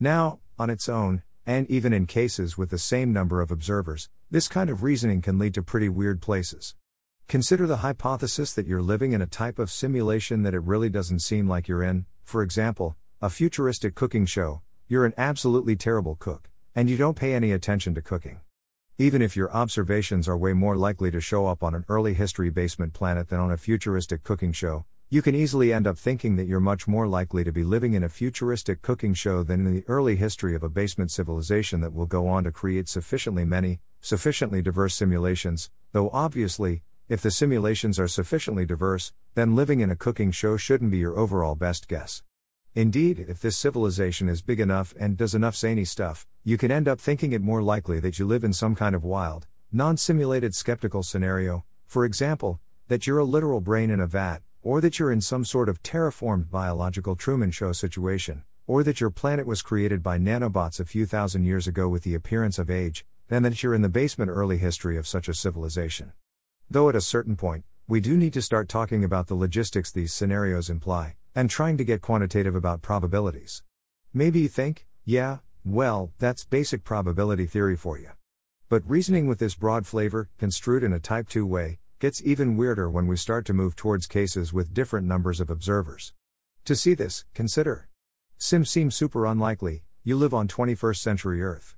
Now, 0.00 0.40
on 0.58 0.70
its 0.70 0.88
own, 0.88 1.22
and 1.46 1.70
even 1.70 1.92
in 1.92 2.06
cases 2.06 2.58
with 2.58 2.70
the 2.70 2.78
same 2.78 3.12
number 3.12 3.40
of 3.42 3.52
observers, 3.52 4.08
this 4.28 4.48
kind 4.48 4.68
of 4.68 4.82
reasoning 4.82 5.22
can 5.22 5.38
lead 5.38 5.54
to 5.54 5.62
pretty 5.62 5.88
weird 5.88 6.20
places. 6.20 6.74
Consider 7.28 7.66
the 7.66 7.84
hypothesis 7.84 8.54
that 8.54 8.66
you're 8.66 8.80
living 8.80 9.12
in 9.12 9.20
a 9.20 9.26
type 9.26 9.58
of 9.58 9.70
simulation 9.70 10.44
that 10.44 10.54
it 10.54 10.62
really 10.62 10.88
doesn't 10.88 11.18
seem 11.18 11.46
like 11.46 11.68
you're 11.68 11.82
in, 11.82 12.06
for 12.24 12.40
example, 12.40 12.96
a 13.20 13.28
futuristic 13.28 13.94
cooking 13.94 14.24
show, 14.24 14.62
you're 14.88 15.04
an 15.04 15.12
absolutely 15.18 15.76
terrible 15.76 16.16
cook, 16.16 16.48
and 16.74 16.88
you 16.88 16.96
don't 16.96 17.18
pay 17.18 17.34
any 17.34 17.52
attention 17.52 17.94
to 17.94 18.00
cooking. 18.00 18.40
Even 18.96 19.20
if 19.20 19.36
your 19.36 19.52
observations 19.52 20.26
are 20.26 20.38
way 20.38 20.54
more 20.54 20.74
likely 20.74 21.10
to 21.10 21.20
show 21.20 21.46
up 21.46 21.62
on 21.62 21.74
an 21.74 21.84
early 21.90 22.14
history 22.14 22.48
basement 22.48 22.94
planet 22.94 23.28
than 23.28 23.40
on 23.40 23.52
a 23.52 23.58
futuristic 23.58 24.22
cooking 24.22 24.52
show, 24.52 24.86
you 25.10 25.20
can 25.20 25.34
easily 25.34 25.70
end 25.70 25.86
up 25.86 25.98
thinking 25.98 26.36
that 26.36 26.46
you're 26.46 26.60
much 26.60 26.88
more 26.88 27.06
likely 27.06 27.44
to 27.44 27.52
be 27.52 27.62
living 27.62 27.92
in 27.92 28.02
a 28.02 28.08
futuristic 28.08 28.80
cooking 28.80 29.12
show 29.12 29.42
than 29.42 29.66
in 29.66 29.74
the 29.74 29.84
early 29.86 30.16
history 30.16 30.54
of 30.54 30.62
a 30.62 30.70
basement 30.70 31.10
civilization 31.10 31.82
that 31.82 31.92
will 31.92 32.06
go 32.06 32.26
on 32.26 32.44
to 32.44 32.50
create 32.50 32.88
sufficiently 32.88 33.44
many, 33.44 33.80
sufficiently 34.00 34.62
diverse 34.62 34.94
simulations, 34.94 35.70
though 35.92 36.08
obviously, 36.14 36.84
if 37.08 37.22
the 37.22 37.30
simulations 37.30 37.98
are 37.98 38.06
sufficiently 38.06 38.66
diverse, 38.66 39.14
then 39.34 39.56
living 39.56 39.80
in 39.80 39.90
a 39.90 39.96
cooking 39.96 40.30
show 40.30 40.58
shouldn't 40.58 40.90
be 40.90 40.98
your 40.98 41.18
overall 41.18 41.54
best 41.54 41.88
guess. 41.88 42.22
Indeed, 42.74 43.24
if 43.28 43.40
this 43.40 43.56
civilization 43.56 44.28
is 44.28 44.42
big 44.42 44.60
enough 44.60 44.94
and 45.00 45.16
does 45.16 45.34
enough 45.34 45.56
zany 45.56 45.86
stuff, 45.86 46.26
you 46.44 46.58
can 46.58 46.70
end 46.70 46.86
up 46.86 47.00
thinking 47.00 47.32
it 47.32 47.40
more 47.40 47.62
likely 47.62 47.98
that 48.00 48.18
you 48.18 48.26
live 48.26 48.44
in 48.44 48.52
some 48.52 48.74
kind 48.74 48.94
of 48.94 49.04
wild, 49.04 49.46
non 49.72 49.96
simulated 49.96 50.54
skeptical 50.54 51.02
scenario, 51.02 51.64
for 51.86 52.04
example, 52.04 52.60
that 52.88 53.06
you're 53.06 53.18
a 53.18 53.24
literal 53.24 53.62
brain 53.62 53.90
in 53.90 54.00
a 54.00 54.06
vat, 54.06 54.42
or 54.62 54.82
that 54.82 54.98
you're 54.98 55.10
in 55.10 55.22
some 55.22 55.46
sort 55.46 55.70
of 55.70 55.82
terraformed 55.82 56.50
biological 56.50 57.16
Truman 57.16 57.50
Show 57.50 57.72
situation, 57.72 58.44
or 58.66 58.82
that 58.82 59.00
your 59.00 59.10
planet 59.10 59.46
was 59.46 59.62
created 59.62 60.02
by 60.02 60.18
nanobots 60.18 60.78
a 60.78 60.84
few 60.84 61.06
thousand 61.06 61.44
years 61.44 61.66
ago 61.66 61.88
with 61.88 62.02
the 62.02 62.14
appearance 62.14 62.58
of 62.58 62.70
age, 62.70 63.06
than 63.28 63.42
that 63.44 63.62
you're 63.62 63.74
in 63.74 63.82
the 63.82 63.88
basement 63.88 64.30
early 64.30 64.58
history 64.58 64.98
of 64.98 65.06
such 65.06 65.26
a 65.26 65.34
civilization. 65.34 66.12
Though 66.70 66.90
at 66.90 66.96
a 66.96 67.00
certain 67.00 67.34
point, 67.34 67.64
we 67.86 67.98
do 67.98 68.14
need 68.14 68.34
to 68.34 68.42
start 68.42 68.68
talking 68.68 69.02
about 69.02 69.26
the 69.26 69.34
logistics 69.34 69.90
these 69.90 70.12
scenarios 70.12 70.68
imply, 70.68 71.16
and 71.34 71.48
trying 71.48 71.78
to 71.78 71.84
get 71.84 72.02
quantitative 72.02 72.54
about 72.54 72.82
probabilities. 72.82 73.62
Maybe 74.12 74.40
you 74.40 74.48
think, 74.48 74.86
yeah, 75.06 75.38
well, 75.64 76.12
that's 76.18 76.44
basic 76.44 76.84
probability 76.84 77.46
theory 77.46 77.74
for 77.74 77.98
you. 77.98 78.10
But 78.68 78.82
reasoning 78.86 79.26
with 79.26 79.38
this 79.38 79.54
broad 79.54 79.86
flavor, 79.86 80.28
construed 80.36 80.84
in 80.84 80.92
a 80.92 81.00
type 81.00 81.30
2 81.30 81.46
way, 81.46 81.78
gets 82.00 82.20
even 82.22 82.58
weirder 82.58 82.90
when 82.90 83.06
we 83.06 83.16
start 83.16 83.46
to 83.46 83.54
move 83.54 83.74
towards 83.74 84.06
cases 84.06 84.52
with 84.52 84.74
different 84.74 85.06
numbers 85.06 85.40
of 85.40 85.48
observers. 85.48 86.12
To 86.66 86.76
see 86.76 86.92
this, 86.92 87.24
consider 87.32 87.88
Sim 88.36 88.66
seems 88.66 88.94
super 88.94 89.24
unlikely, 89.24 89.84
you 90.04 90.18
live 90.18 90.34
on 90.34 90.48
21st 90.48 90.98
century 90.98 91.42
Earth. 91.42 91.77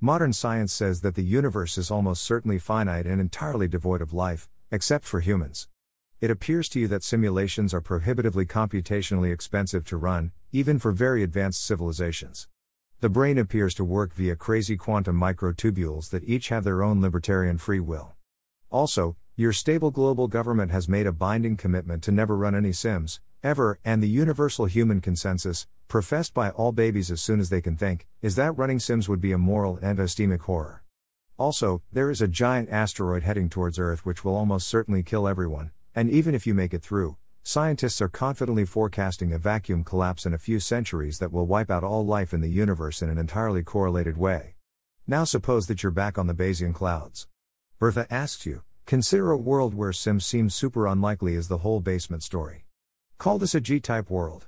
Modern 0.00 0.32
science 0.32 0.72
says 0.72 1.00
that 1.00 1.16
the 1.16 1.24
universe 1.24 1.76
is 1.76 1.90
almost 1.90 2.22
certainly 2.22 2.60
finite 2.60 3.04
and 3.04 3.20
entirely 3.20 3.66
devoid 3.66 4.00
of 4.00 4.12
life, 4.12 4.48
except 4.70 5.04
for 5.04 5.18
humans. 5.18 5.66
It 6.20 6.30
appears 6.30 6.68
to 6.68 6.78
you 6.78 6.86
that 6.86 7.02
simulations 7.02 7.74
are 7.74 7.80
prohibitively 7.80 8.46
computationally 8.46 9.32
expensive 9.32 9.84
to 9.86 9.96
run, 9.96 10.30
even 10.52 10.78
for 10.78 10.92
very 10.92 11.24
advanced 11.24 11.64
civilizations. 11.64 12.46
The 13.00 13.08
brain 13.08 13.38
appears 13.38 13.74
to 13.74 13.84
work 13.84 14.14
via 14.14 14.36
crazy 14.36 14.76
quantum 14.76 15.18
microtubules 15.18 16.10
that 16.10 16.22
each 16.22 16.50
have 16.50 16.62
their 16.62 16.80
own 16.80 17.00
libertarian 17.00 17.58
free 17.58 17.80
will. 17.80 18.14
Also, 18.70 19.16
your 19.34 19.52
stable 19.52 19.90
global 19.90 20.28
government 20.28 20.70
has 20.70 20.88
made 20.88 21.08
a 21.08 21.12
binding 21.12 21.56
commitment 21.56 22.04
to 22.04 22.12
never 22.12 22.36
run 22.36 22.54
any 22.54 22.72
Sims, 22.72 23.20
ever, 23.48 23.78
and 23.82 24.02
the 24.02 24.08
universal 24.08 24.66
human 24.66 25.00
consensus, 25.00 25.66
professed 25.88 26.34
by 26.34 26.50
all 26.50 26.70
babies 26.70 27.10
as 27.10 27.22
soon 27.22 27.40
as 27.40 27.48
they 27.48 27.62
can 27.62 27.76
think, 27.76 28.06
is 28.20 28.36
that 28.36 28.56
running 28.58 28.78
Sims 28.78 29.08
would 29.08 29.22
be 29.22 29.32
a 29.32 29.38
moral 29.38 29.78
and 29.80 29.98
epistemic 29.98 30.40
horror. 30.40 30.84
Also, 31.38 31.80
there 31.90 32.10
is 32.10 32.20
a 32.20 32.28
giant 32.28 32.68
asteroid 32.68 33.22
heading 33.22 33.48
towards 33.48 33.78
Earth 33.78 34.04
which 34.04 34.22
will 34.22 34.36
almost 34.36 34.68
certainly 34.68 35.02
kill 35.02 35.26
everyone, 35.26 35.70
and 35.94 36.10
even 36.10 36.34
if 36.34 36.46
you 36.46 36.52
make 36.52 36.74
it 36.74 36.82
through, 36.82 37.16
scientists 37.42 38.02
are 38.02 38.08
confidently 38.10 38.66
forecasting 38.66 39.32
a 39.32 39.38
vacuum 39.38 39.82
collapse 39.82 40.26
in 40.26 40.34
a 40.34 40.38
few 40.38 40.60
centuries 40.60 41.18
that 41.18 41.32
will 41.32 41.46
wipe 41.46 41.70
out 41.70 41.82
all 41.82 42.04
life 42.04 42.34
in 42.34 42.42
the 42.42 42.50
universe 42.50 43.00
in 43.00 43.08
an 43.08 43.16
entirely 43.16 43.62
correlated 43.62 44.18
way. 44.18 44.56
Now 45.06 45.24
suppose 45.24 45.68
that 45.68 45.82
you're 45.82 45.90
back 45.90 46.18
on 46.18 46.26
the 46.26 46.34
Bayesian 46.34 46.74
clouds. 46.74 47.28
Bertha 47.78 48.06
asks 48.12 48.44
you, 48.44 48.60
consider 48.84 49.30
a 49.30 49.38
world 49.38 49.72
where 49.72 49.94
Sims 49.94 50.26
seems 50.26 50.54
super 50.54 50.86
unlikely 50.86 51.34
as 51.34 51.48
the 51.48 51.58
whole 51.58 51.80
basement 51.80 52.22
story. 52.22 52.67
Call 53.18 53.38
this 53.38 53.54
a 53.56 53.60
G 53.60 53.80
type 53.80 54.10
world. 54.10 54.46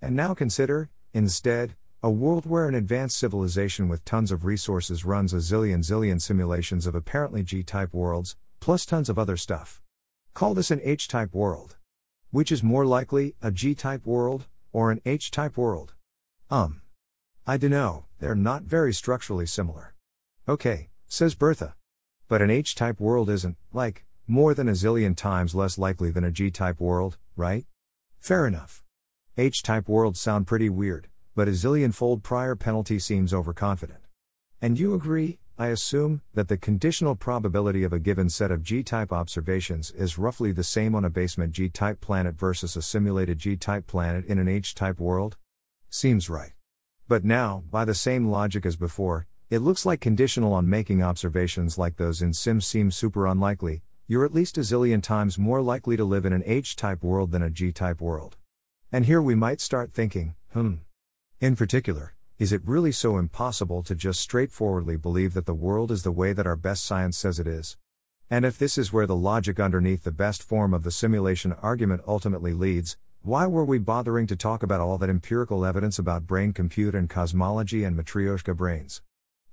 And 0.00 0.14
now 0.14 0.34
consider, 0.34 0.88
instead, 1.12 1.74
a 2.00 2.10
world 2.10 2.46
where 2.46 2.68
an 2.68 2.74
advanced 2.76 3.18
civilization 3.18 3.88
with 3.88 4.04
tons 4.04 4.30
of 4.30 4.44
resources 4.44 5.04
runs 5.04 5.32
a 5.32 5.38
zillion 5.38 5.80
zillion 5.80 6.22
simulations 6.22 6.86
of 6.86 6.94
apparently 6.94 7.42
G 7.42 7.64
type 7.64 7.92
worlds, 7.92 8.36
plus 8.60 8.86
tons 8.86 9.08
of 9.08 9.18
other 9.18 9.36
stuff. 9.36 9.82
Call 10.32 10.54
this 10.54 10.70
an 10.70 10.80
H 10.84 11.08
type 11.08 11.34
world. 11.34 11.76
Which 12.30 12.52
is 12.52 12.62
more 12.62 12.86
likely, 12.86 13.34
a 13.42 13.50
G 13.50 13.74
type 13.74 14.06
world, 14.06 14.46
or 14.72 14.92
an 14.92 15.00
H 15.04 15.32
type 15.32 15.56
world? 15.56 15.94
Um. 16.50 16.82
I 17.48 17.56
dunno, 17.56 18.06
they're 18.20 18.36
not 18.36 18.62
very 18.62 18.94
structurally 18.94 19.46
similar. 19.46 19.92
Okay, 20.48 20.88
says 21.08 21.34
Bertha. 21.34 21.74
But 22.28 22.42
an 22.42 22.50
H 22.50 22.76
type 22.76 23.00
world 23.00 23.28
isn't, 23.28 23.56
like, 23.72 24.04
more 24.28 24.54
than 24.54 24.68
a 24.68 24.72
zillion 24.72 25.16
times 25.16 25.52
less 25.52 25.78
likely 25.78 26.12
than 26.12 26.22
a 26.22 26.30
G 26.30 26.52
type 26.52 26.80
world, 26.80 27.18
right? 27.34 27.66
Fair 28.24 28.46
enough. 28.46 28.82
H 29.36 29.62
type 29.62 29.86
worlds 29.86 30.18
sound 30.18 30.46
pretty 30.46 30.70
weird, 30.70 31.08
but 31.34 31.46
a 31.46 31.50
zillion 31.50 31.92
fold 31.92 32.22
prior 32.22 32.56
penalty 32.56 32.98
seems 32.98 33.34
overconfident. 33.34 34.00
And 34.62 34.78
you 34.78 34.94
agree, 34.94 35.40
I 35.58 35.66
assume 35.66 36.22
that 36.32 36.48
the 36.48 36.56
conditional 36.56 37.16
probability 37.16 37.84
of 37.84 37.92
a 37.92 37.98
given 37.98 38.30
set 38.30 38.50
of 38.50 38.62
G 38.62 38.82
type 38.82 39.12
observations 39.12 39.90
is 39.90 40.16
roughly 40.16 40.52
the 40.52 40.64
same 40.64 40.94
on 40.94 41.04
a 41.04 41.10
basement 41.10 41.52
G 41.52 41.68
type 41.68 42.00
planet 42.00 42.34
versus 42.34 42.76
a 42.76 42.80
simulated 42.80 43.36
G 43.36 43.58
type 43.58 43.86
planet 43.86 44.24
in 44.24 44.38
an 44.38 44.48
H 44.48 44.74
type 44.74 44.98
world? 44.98 45.36
Seems 45.90 46.30
right. 46.30 46.52
But 47.06 47.26
now, 47.26 47.64
by 47.70 47.84
the 47.84 47.94
same 47.94 48.28
logic 48.28 48.64
as 48.64 48.76
before, 48.76 49.26
it 49.50 49.58
looks 49.58 49.84
like 49.84 50.00
conditional 50.00 50.54
on 50.54 50.66
making 50.66 51.02
observations 51.02 51.76
like 51.76 51.96
those 51.96 52.22
in 52.22 52.32
Sims 52.32 52.66
seems 52.66 52.96
super 52.96 53.26
unlikely, 53.26 53.82
you're 54.06 54.24
at 54.24 54.34
least 54.34 54.58
a 54.58 54.60
zillion 54.60 55.02
times 55.02 55.38
more 55.38 55.62
likely 55.62 55.96
to 55.96 56.04
live 56.04 56.26
in 56.26 56.32
an 56.34 56.42
H 56.44 56.76
type 56.76 57.02
world 57.02 57.32
than 57.32 57.42
a 57.42 57.48
G 57.48 57.72
type 57.72 58.02
world. 58.02 58.36
And 58.92 59.06
here 59.06 59.22
we 59.22 59.34
might 59.34 59.62
start 59.62 59.94
thinking, 59.94 60.34
hmm. 60.52 60.74
In 61.40 61.56
particular, 61.56 62.14
is 62.38 62.52
it 62.52 62.60
really 62.66 62.92
so 62.92 63.16
impossible 63.16 63.82
to 63.84 63.94
just 63.94 64.20
straightforwardly 64.20 64.96
believe 64.96 65.32
that 65.32 65.46
the 65.46 65.54
world 65.54 65.90
is 65.90 66.02
the 66.02 66.12
way 66.12 66.34
that 66.34 66.46
our 66.46 66.56
best 66.56 66.84
science 66.84 67.16
says 67.16 67.40
it 67.40 67.46
is? 67.46 67.78
And 68.28 68.44
if 68.44 68.58
this 68.58 68.76
is 68.76 68.92
where 68.92 69.06
the 69.06 69.16
logic 69.16 69.58
underneath 69.58 70.04
the 70.04 70.12
best 70.12 70.42
form 70.42 70.74
of 70.74 70.82
the 70.82 70.90
simulation 70.90 71.54
argument 71.62 72.02
ultimately 72.06 72.52
leads, 72.52 72.98
why 73.22 73.46
were 73.46 73.64
we 73.64 73.78
bothering 73.78 74.26
to 74.26 74.36
talk 74.36 74.62
about 74.62 74.80
all 74.80 74.98
that 74.98 75.08
empirical 75.08 75.64
evidence 75.64 75.98
about 75.98 76.26
brain 76.26 76.52
compute 76.52 76.94
and 76.94 77.08
cosmology 77.08 77.84
and 77.84 77.96
Matryoshka 77.96 78.54
brains? 78.54 79.00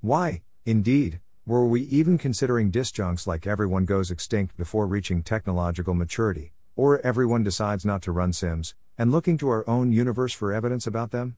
Why, 0.02 0.41
indeed, 0.65 1.22
were 1.52 1.65
we 1.65 1.82
even 1.82 2.18
considering 2.18 2.72
disjuncts 2.72 3.28
like 3.28 3.45
everyone 3.45 3.84
goes 3.84 4.10
extinct 4.10 4.56
before 4.56 4.88
reaching 4.88 5.22
technological 5.22 5.94
maturity, 5.94 6.53
or 6.78 7.06
everyone 7.06 7.44
decides 7.44 7.84
not 7.84 8.02
to 8.02 8.14
run 8.14 8.32
Sims, 8.32 8.73
and 8.98 9.11
looking 9.11 9.38
to 9.38 9.49
our 9.49 9.69
own 9.69 9.91
universe 9.91 10.32
for 10.32 10.53
evidence 10.53 10.88
about 10.88 11.11
them? 11.11 11.36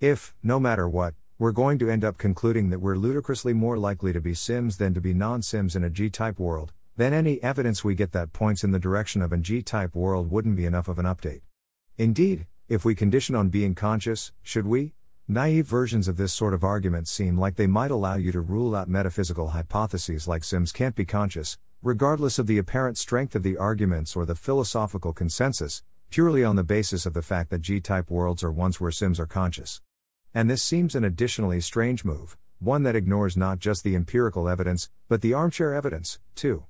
If, 0.00 0.34
no 0.42 0.58
matter 0.58 0.88
what, 0.88 1.12
we're 1.38 1.52
going 1.52 1.78
to 1.80 1.90
end 1.90 2.04
up 2.04 2.16
concluding 2.16 2.70
that 2.70 2.78
we're 2.78 2.96
ludicrously 2.96 3.52
more 3.52 3.76
likely 3.76 4.14
to 4.14 4.20
be 4.22 4.32
Sims 4.32 4.78
than 4.78 4.94
to 4.94 5.00
be 5.02 5.12
non 5.12 5.42
Sims 5.42 5.76
in 5.76 5.84
a 5.84 5.90
G 5.90 6.08
type 6.08 6.38
world, 6.38 6.72
then 6.96 7.12
any 7.12 7.42
evidence 7.42 7.84
we 7.84 7.94
get 7.94 8.12
that 8.12 8.32
points 8.32 8.64
in 8.64 8.70
the 8.70 8.78
direction 8.78 9.20
of 9.20 9.30
a 9.30 9.36
G 9.36 9.60
type 9.60 9.94
world 9.94 10.30
wouldn't 10.30 10.56
be 10.56 10.64
enough 10.64 10.88
of 10.88 10.98
an 10.98 11.04
update. 11.04 11.42
Indeed, 11.98 12.46
if 12.66 12.86
we 12.86 12.94
condition 12.94 13.34
on 13.34 13.50
being 13.50 13.74
conscious, 13.74 14.32
should 14.42 14.66
we? 14.66 14.94
Naive 15.30 15.68
versions 15.68 16.08
of 16.08 16.16
this 16.16 16.32
sort 16.32 16.54
of 16.54 16.64
argument 16.64 17.06
seem 17.06 17.38
like 17.38 17.54
they 17.54 17.68
might 17.68 17.92
allow 17.92 18.16
you 18.16 18.32
to 18.32 18.40
rule 18.40 18.74
out 18.74 18.88
metaphysical 18.88 19.50
hypotheses 19.50 20.26
like 20.26 20.42
Sims 20.42 20.72
can't 20.72 20.96
be 20.96 21.04
conscious, 21.04 21.56
regardless 21.84 22.40
of 22.40 22.48
the 22.48 22.58
apparent 22.58 22.98
strength 22.98 23.36
of 23.36 23.44
the 23.44 23.56
arguments 23.56 24.16
or 24.16 24.26
the 24.26 24.34
philosophical 24.34 25.12
consensus, 25.12 25.84
purely 26.10 26.42
on 26.42 26.56
the 26.56 26.64
basis 26.64 27.06
of 27.06 27.14
the 27.14 27.22
fact 27.22 27.50
that 27.50 27.62
G 27.62 27.80
type 27.80 28.10
worlds 28.10 28.42
are 28.42 28.50
ones 28.50 28.80
where 28.80 28.90
Sims 28.90 29.20
are 29.20 29.26
conscious. 29.26 29.80
And 30.34 30.50
this 30.50 30.64
seems 30.64 30.96
an 30.96 31.04
additionally 31.04 31.60
strange 31.60 32.04
move, 32.04 32.36
one 32.58 32.82
that 32.82 32.96
ignores 32.96 33.36
not 33.36 33.60
just 33.60 33.84
the 33.84 33.94
empirical 33.94 34.48
evidence, 34.48 34.90
but 35.08 35.20
the 35.20 35.32
armchair 35.32 35.72
evidence, 35.72 36.18
too. 36.34 36.64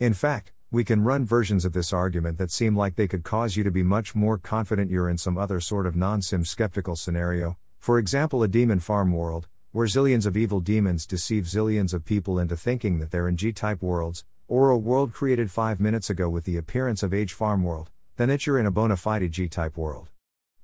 In 0.00 0.14
fact, 0.14 0.54
we 0.70 0.82
can 0.82 1.04
run 1.04 1.26
versions 1.26 1.66
of 1.66 1.74
this 1.74 1.92
argument 1.92 2.38
that 2.38 2.50
seem 2.50 2.74
like 2.74 2.96
they 2.96 3.06
could 3.06 3.22
cause 3.22 3.54
you 3.54 3.64
to 3.64 3.70
be 3.70 3.82
much 3.82 4.14
more 4.14 4.38
confident 4.38 4.90
you're 4.90 5.10
in 5.10 5.18
some 5.18 5.36
other 5.36 5.60
sort 5.60 5.86
of 5.86 5.94
non 5.94 6.22
sim 6.22 6.46
skeptical 6.46 6.96
scenario, 6.96 7.58
for 7.78 7.98
example, 7.98 8.42
a 8.42 8.48
demon 8.48 8.80
farm 8.80 9.12
world, 9.12 9.48
where 9.72 9.86
zillions 9.86 10.26
of 10.26 10.36
evil 10.36 10.60
demons 10.60 11.06
deceive 11.06 11.44
zillions 11.44 11.92
of 11.94 12.04
people 12.04 12.38
into 12.38 12.56
thinking 12.56 12.98
that 12.98 13.10
they're 13.10 13.28
in 13.28 13.36
G 13.36 13.52
type 13.52 13.82
worlds, 13.82 14.24
or 14.48 14.70
a 14.70 14.78
world 14.78 15.12
created 15.12 15.50
five 15.50 15.78
minutes 15.78 16.10
ago 16.10 16.28
with 16.28 16.44
the 16.44 16.56
appearance 16.56 17.02
of 17.02 17.12
H 17.12 17.34
farm 17.34 17.62
world, 17.62 17.90
then 18.16 18.28
that 18.28 18.46
you're 18.46 18.58
in 18.58 18.66
a 18.66 18.70
bona 18.70 18.96
fide 18.96 19.30
G 19.30 19.48
type 19.48 19.76
world. 19.76 20.08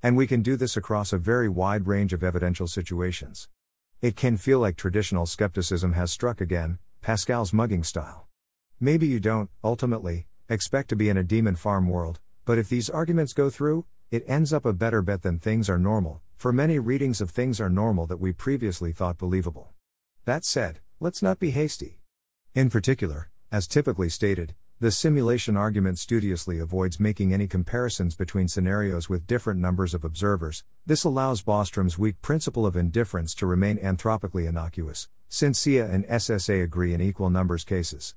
And 0.03 0.17
we 0.17 0.27
can 0.27 0.43
do 0.43 0.57
this 0.57 0.77
across 0.77 1.13
a 1.13 1.19
very 1.19 1.49
wide 1.49 1.87
range 1.87 2.13
of 2.13 2.25
evidential 2.25 2.67
situations. 2.67 3.49
It 4.03 4.17
can 4.17 4.37
feel 4.37 4.59
like 4.59 4.77
traditional 4.77 5.27
skepticism 5.27 5.93
has 5.93 6.13
struck 6.13 6.41
again, 6.41 6.79
Pascal's 7.01 7.53
mugging 7.53 7.85
style. 7.85 8.29
Maybe 8.81 9.07
you 9.07 9.21
don't, 9.21 9.51
ultimately, 9.63 10.27
expect 10.49 10.89
to 10.91 10.97
be 10.97 11.09
in 11.09 11.17
a 11.17 11.23
demon 11.23 11.57
farm 11.57 11.89
world, 11.89 12.21
but 12.45 12.59
if 12.59 12.69
these 12.69 12.91
arguments 12.91 13.33
go 13.33 13.49
through, 13.49 13.87
it 14.15 14.25
ends 14.29 14.53
up 14.53 14.65
a 14.65 14.73
better 14.73 15.03
bet 15.03 15.23
than 15.23 15.41
things 15.41 15.69
are 15.69 15.77
normal, 15.77 16.21
for 16.37 16.53
many 16.53 16.79
readings 16.79 17.21
of 17.21 17.31
things 17.31 17.61
are 17.61 17.69
normal 17.69 18.07
that 18.07 18.21
we 18.21 18.33
previously 18.33 18.93
thought 18.93 19.19
believable. 19.19 19.73
That 20.25 20.45
said, 20.45 20.79
let's 21.01 21.21
not 21.21 21.41
be 21.41 21.51
hasty. 21.51 21.99
In 22.55 22.71
particular, 22.71 23.31
as 23.51 23.67
typically 23.67 24.09
stated, 24.09 24.55
the 24.79 24.93
simulation 24.93 25.57
argument 25.57 25.99
studiously 25.99 26.61
avoids 26.61 27.01
making 27.01 27.35
any 27.35 27.49
comparisons 27.49 28.15
between 28.15 28.47
scenarios 28.47 29.09
with 29.09 29.27
different 29.27 29.59
numbers 29.59 29.95
of 29.95 30.05
observers. 30.05 30.63
This 30.87 31.03
allows 31.03 31.43
Bostrom's 31.43 31.99
weak 31.99 32.23
principle 32.23 32.67
of 32.67 32.77
indifference 32.77 33.35
to 33.35 33.47
remain 33.47 33.79
anthropically 33.79 34.47
innocuous, 34.47 35.09
since 35.29 35.59
SIA 35.59 35.87
and 35.87 36.07
SSA 36.07 36.63
agree 36.63 36.95
in 36.95 37.01
equal 37.01 37.31
numbers 37.31 37.65
cases. 37.65 38.15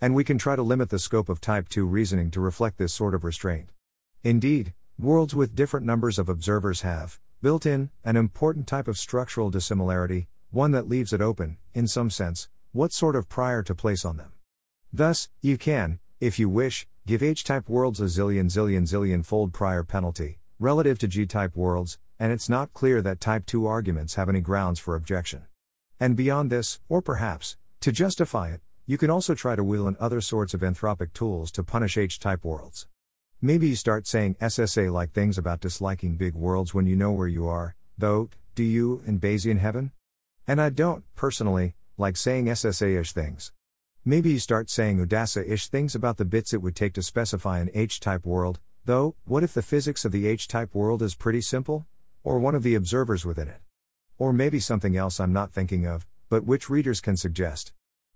And 0.00 0.12
we 0.12 0.24
can 0.24 0.38
try 0.38 0.56
to 0.56 0.62
limit 0.64 0.90
the 0.90 0.98
scope 0.98 1.28
of 1.28 1.40
type 1.40 1.68
2 1.68 1.86
reasoning 1.86 2.32
to 2.32 2.40
reflect 2.40 2.78
this 2.78 2.92
sort 2.92 3.14
of 3.14 3.22
restraint. 3.22 3.70
Indeed, 4.24 4.74
worlds 4.98 5.34
with 5.34 5.54
different 5.54 5.84
numbers 5.84 6.18
of 6.18 6.28
observers 6.28 6.80
have, 6.80 7.20
built 7.42 7.66
in, 7.66 7.90
an 8.02 8.16
important 8.16 8.66
type 8.66 8.88
of 8.88 8.96
structural 8.96 9.50
dissimilarity, 9.50 10.26
one 10.50 10.70
that 10.70 10.88
leaves 10.88 11.12
it 11.12 11.20
open, 11.20 11.58
in 11.74 11.86
some 11.86 12.08
sense, 12.08 12.48
what 12.72 12.92
sort 12.92 13.14
of 13.14 13.28
prior 13.28 13.62
to 13.62 13.74
place 13.74 14.06
on 14.06 14.16
them. 14.16 14.32
Thus, 14.90 15.28
you 15.42 15.58
can, 15.58 15.98
if 16.18 16.38
you 16.38 16.48
wish, 16.48 16.86
give 17.06 17.22
H 17.22 17.44
type 17.44 17.68
worlds 17.68 18.00
a 18.00 18.04
zillion 18.04 18.46
zillion 18.46 18.82
zillion 18.82 19.22
fold 19.22 19.52
prior 19.52 19.82
penalty, 19.82 20.38
relative 20.58 20.98
to 21.00 21.08
G 21.08 21.26
type 21.26 21.54
worlds, 21.54 21.98
and 22.18 22.32
it's 22.32 22.48
not 22.48 22.72
clear 22.72 23.02
that 23.02 23.20
type 23.20 23.44
2 23.44 23.66
arguments 23.66 24.14
have 24.14 24.30
any 24.30 24.40
grounds 24.40 24.80
for 24.80 24.96
objection. 24.96 25.42
And 26.00 26.16
beyond 26.16 26.50
this, 26.50 26.80
or 26.88 27.02
perhaps, 27.02 27.58
to 27.80 27.92
justify 27.92 28.48
it, 28.48 28.62
you 28.86 28.96
can 28.96 29.10
also 29.10 29.34
try 29.34 29.56
to 29.56 29.64
wheel 29.64 29.86
in 29.88 29.96
other 30.00 30.22
sorts 30.22 30.54
of 30.54 30.62
anthropic 30.62 31.12
tools 31.12 31.50
to 31.52 31.62
punish 31.62 31.98
H 31.98 32.18
type 32.18 32.46
worlds. 32.46 32.86
Maybe 33.42 33.68
you 33.68 33.76
start 33.76 34.06
saying 34.06 34.36
SSA 34.40 34.90
like 34.90 35.12
things 35.12 35.36
about 35.36 35.60
disliking 35.60 36.16
big 36.16 36.34
worlds 36.34 36.72
when 36.72 36.86
you 36.86 36.96
know 36.96 37.12
where 37.12 37.28
you 37.28 37.46
are, 37.46 37.76
though, 37.98 38.30
do 38.54 38.62
you, 38.62 39.02
in 39.06 39.20
Bayesian 39.20 39.58
heaven? 39.58 39.92
And 40.48 40.58
I 40.58 40.70
don't, 40.70 41.04
personally, 41.14 41.74
like 41.98 42.16
saying 42.16 42.46
SSA 42.46 42.98
ish 42.98 43.12
things. 43.12 43.52
Maybe 44.06 44.30
you 44.30 44.38
start 44.38 44.70
saying 44.70 45.04
UDASSA 45.04 45.50
ish 45.50 45.68
things 45.68 45.94
about 45.94 46.16
the 46.16 46.24
bits 46.24 46.54
it 46.54 46.62
would 46.62 46.74
take 46.74 46.94
to 46.94 47.02
specify 47.02 47.58
an 47.58 47.68
H 47.74 48.00
type 48.00 48.24
world, 48.24 48.58
though, 48.86 49.16
what 49.26 49.42
if 49.42 49.52
the 49.52 49.60
physics 49.60 50.06
of 50.06 50.12
the 50.12 50.26
H 50.26 50.48
type 50.48 50.74
world 50.74 51.02
is 51.02 51.14
pretty 51.14 51.42
simple? 51.42 51.86
Or 52.24 52.38
one 52.38 52.54
of 52.54 52.62
the 52.62 52.74
observers 52.74 53.26
within 53.26 53.48
it? 53.48 53.60
Or 54.16 54.32
maybe 54.32 54.60
something 54.60 54.96
else 54.96 55.20
I'm 55.20 55.34
not 55.34 55.52
thinking 55.52 55.86
of, 55.86 56.06
but 56.30 56.46
which 56.46 56.70
readers 56.70 57.02
can 57.02 57.18
suggest. 57.18 57.74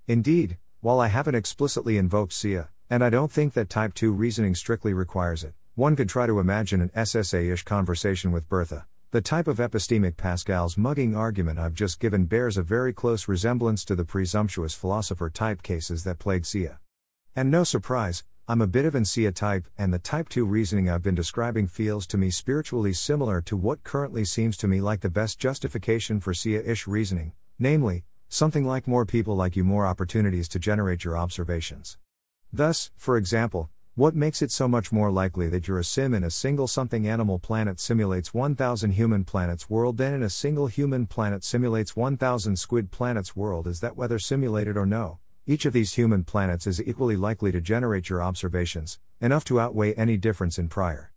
Indeed, 0.09 0.57
while 0.81 0.99
I 0.99 1.09
haven't 1.09 1.35
explicitly 1.35 1.99
invoked 1.99 2.33
SIA, 2.33 2.71
and 2.91 3.05
I 3.05 3.09
don't 3.09 3.31
think 3.31 3.53
that 3.55 3.71
type 3.71 3.95
2 3.95 4.11
reasoning 4.11 4.57
strictly 4.57 4.93
requires 4.93 5.45
it, 5.45 5.55
one 5.77 5.95
could 5.95 6.09
try 6.09 6.27
to 6.27 6.41
imagine 6.41 6.81
an 6.81 6.91
SSA 6.91 7.53
ish 7.53 7.62
conversation 7.62 8.33
with 8.33 8.49
Bertha. 8.49 8.87
The 9.12 9.21
type 9.21 9.47
of 9.47 9.59
epistemic 9.59 10.17
Pascal's 10.17 10.77
mugging 10.77 11.15
argument 11.15 11.61
I've 11.61 11.75
just 11.75 12.01
given 12.01 12.25
bears 12.25 12.57
a 12.57 12.62
very 12.62 12.93
close 12.93 13.29
resemblance 13.29 13.85
to 13.85 13.95
the 13.95 14.05
presumptuous 14.05 14.75
philosopher 14.75 15.31
type 15.31 15.62
cases 15.62 16.03
that 16.03 16.19
plague 16.19 16.45
SIA. 16.45 16.81
And 17.37 17.49
no 17.49 17.62
surprise, 17.62 18.25
I'm 18.49 18.61
a 18.61 18.67
bit 18.67 18.85
of 18.85 18.97
an 18.97 19.05
SIA 19.05 19.31
type, 19.31 19.69
and 19.79 19.95
the 19.95 20.01
type 20.01 20.29
2 20.29 20.45
reasoning 20.45 20.91
I've 20.91 21.03
been 21.05 21.15
describing 21.15 21.69
feels 21.69 22.09
to 22.09 22.19
me 22.19 22.31
spiritually 22.31 22.93
similar 22.93 23.41
to 23.43 23.57
what 23.57 23.85
currently 23.85 24.25
seems 24.25 24.57
to 24.57 24.67
me 24.67 24.81
like 24.81 25.01
the 25.01 25.09
best 25.09 25.39
justification 25.39 26.19
for 26.19 26.35
SIA 26.35 26.61
ish 26.65 26.89
reasoning, 26.89 27.35
namely, 27.57 28.03
something 28.29 28.65
like 28.65 28.89
more 28.89 29.07
people 29.07 29.37
like 29.37 29.55
you, 29.55 29.62
more 29.62 29.87
opportunities 29.87 30.49
to 30.49 30.59
generate 30.59 31.05
your 31.05 31.17
observations. 31.17 31.97
Thus, 32.53 32.91
for 32.97 33.17
example, 33.17 33.71
what 33.95 34.17
makes 34.17 34.43
it 34.43 34.51
so 34.51 34.67
much 34.67 34.91
more 34.91 35.13
likely 35.13 35.49
that 35.49 35.69
you're 35.69 35.79
a 35.79 35.85
sim 35.85 36.15
in 36.15 36.25
a 36.25 36.31
single 36.31 36.67
something 36.67 37.07
animal 37.07 37.39
planet 37.39 37.79
simulates 37.79 38.35
1000 38.35 38.93
human 38.93 39.25
planets 39.25 39.71
world 39.71 39.99
than 39.99 40.15
in 40.15 40.23
a 40.25 40.31
single 40.31 40.67
human 40.67 41.07
planet 41.07 41.45
simulates 41.45 41.95
1000 41.95 42.57
squid 42.57 42.91
planets 42.91 43.37
world 43.37 43.69
is 43.69 43.79
that 43.81 43.97
whether 43.97 44.19
simulated 44.19 44.77
or 44.77 44.85
no, 44.85 45.19
each 45.47 45.65
of 45.65 45.73
these 45.73 45.95
human 45.95 46.25
planets 46.25 46.67
is 46.67 46.81
equally 46.83 47.17
likely 47.17 47.53
to 47.53 47.61
generate 47.61 48.09
your 48.09 48.23
observations, 48.23 48.99
enough 49.21 49.45
to 49.45 49.61
outweigh 49.61 49.95
any 49.95 50.17
difference 50.17 50.59
in 50.59 50.69
prior. 50.69 51.13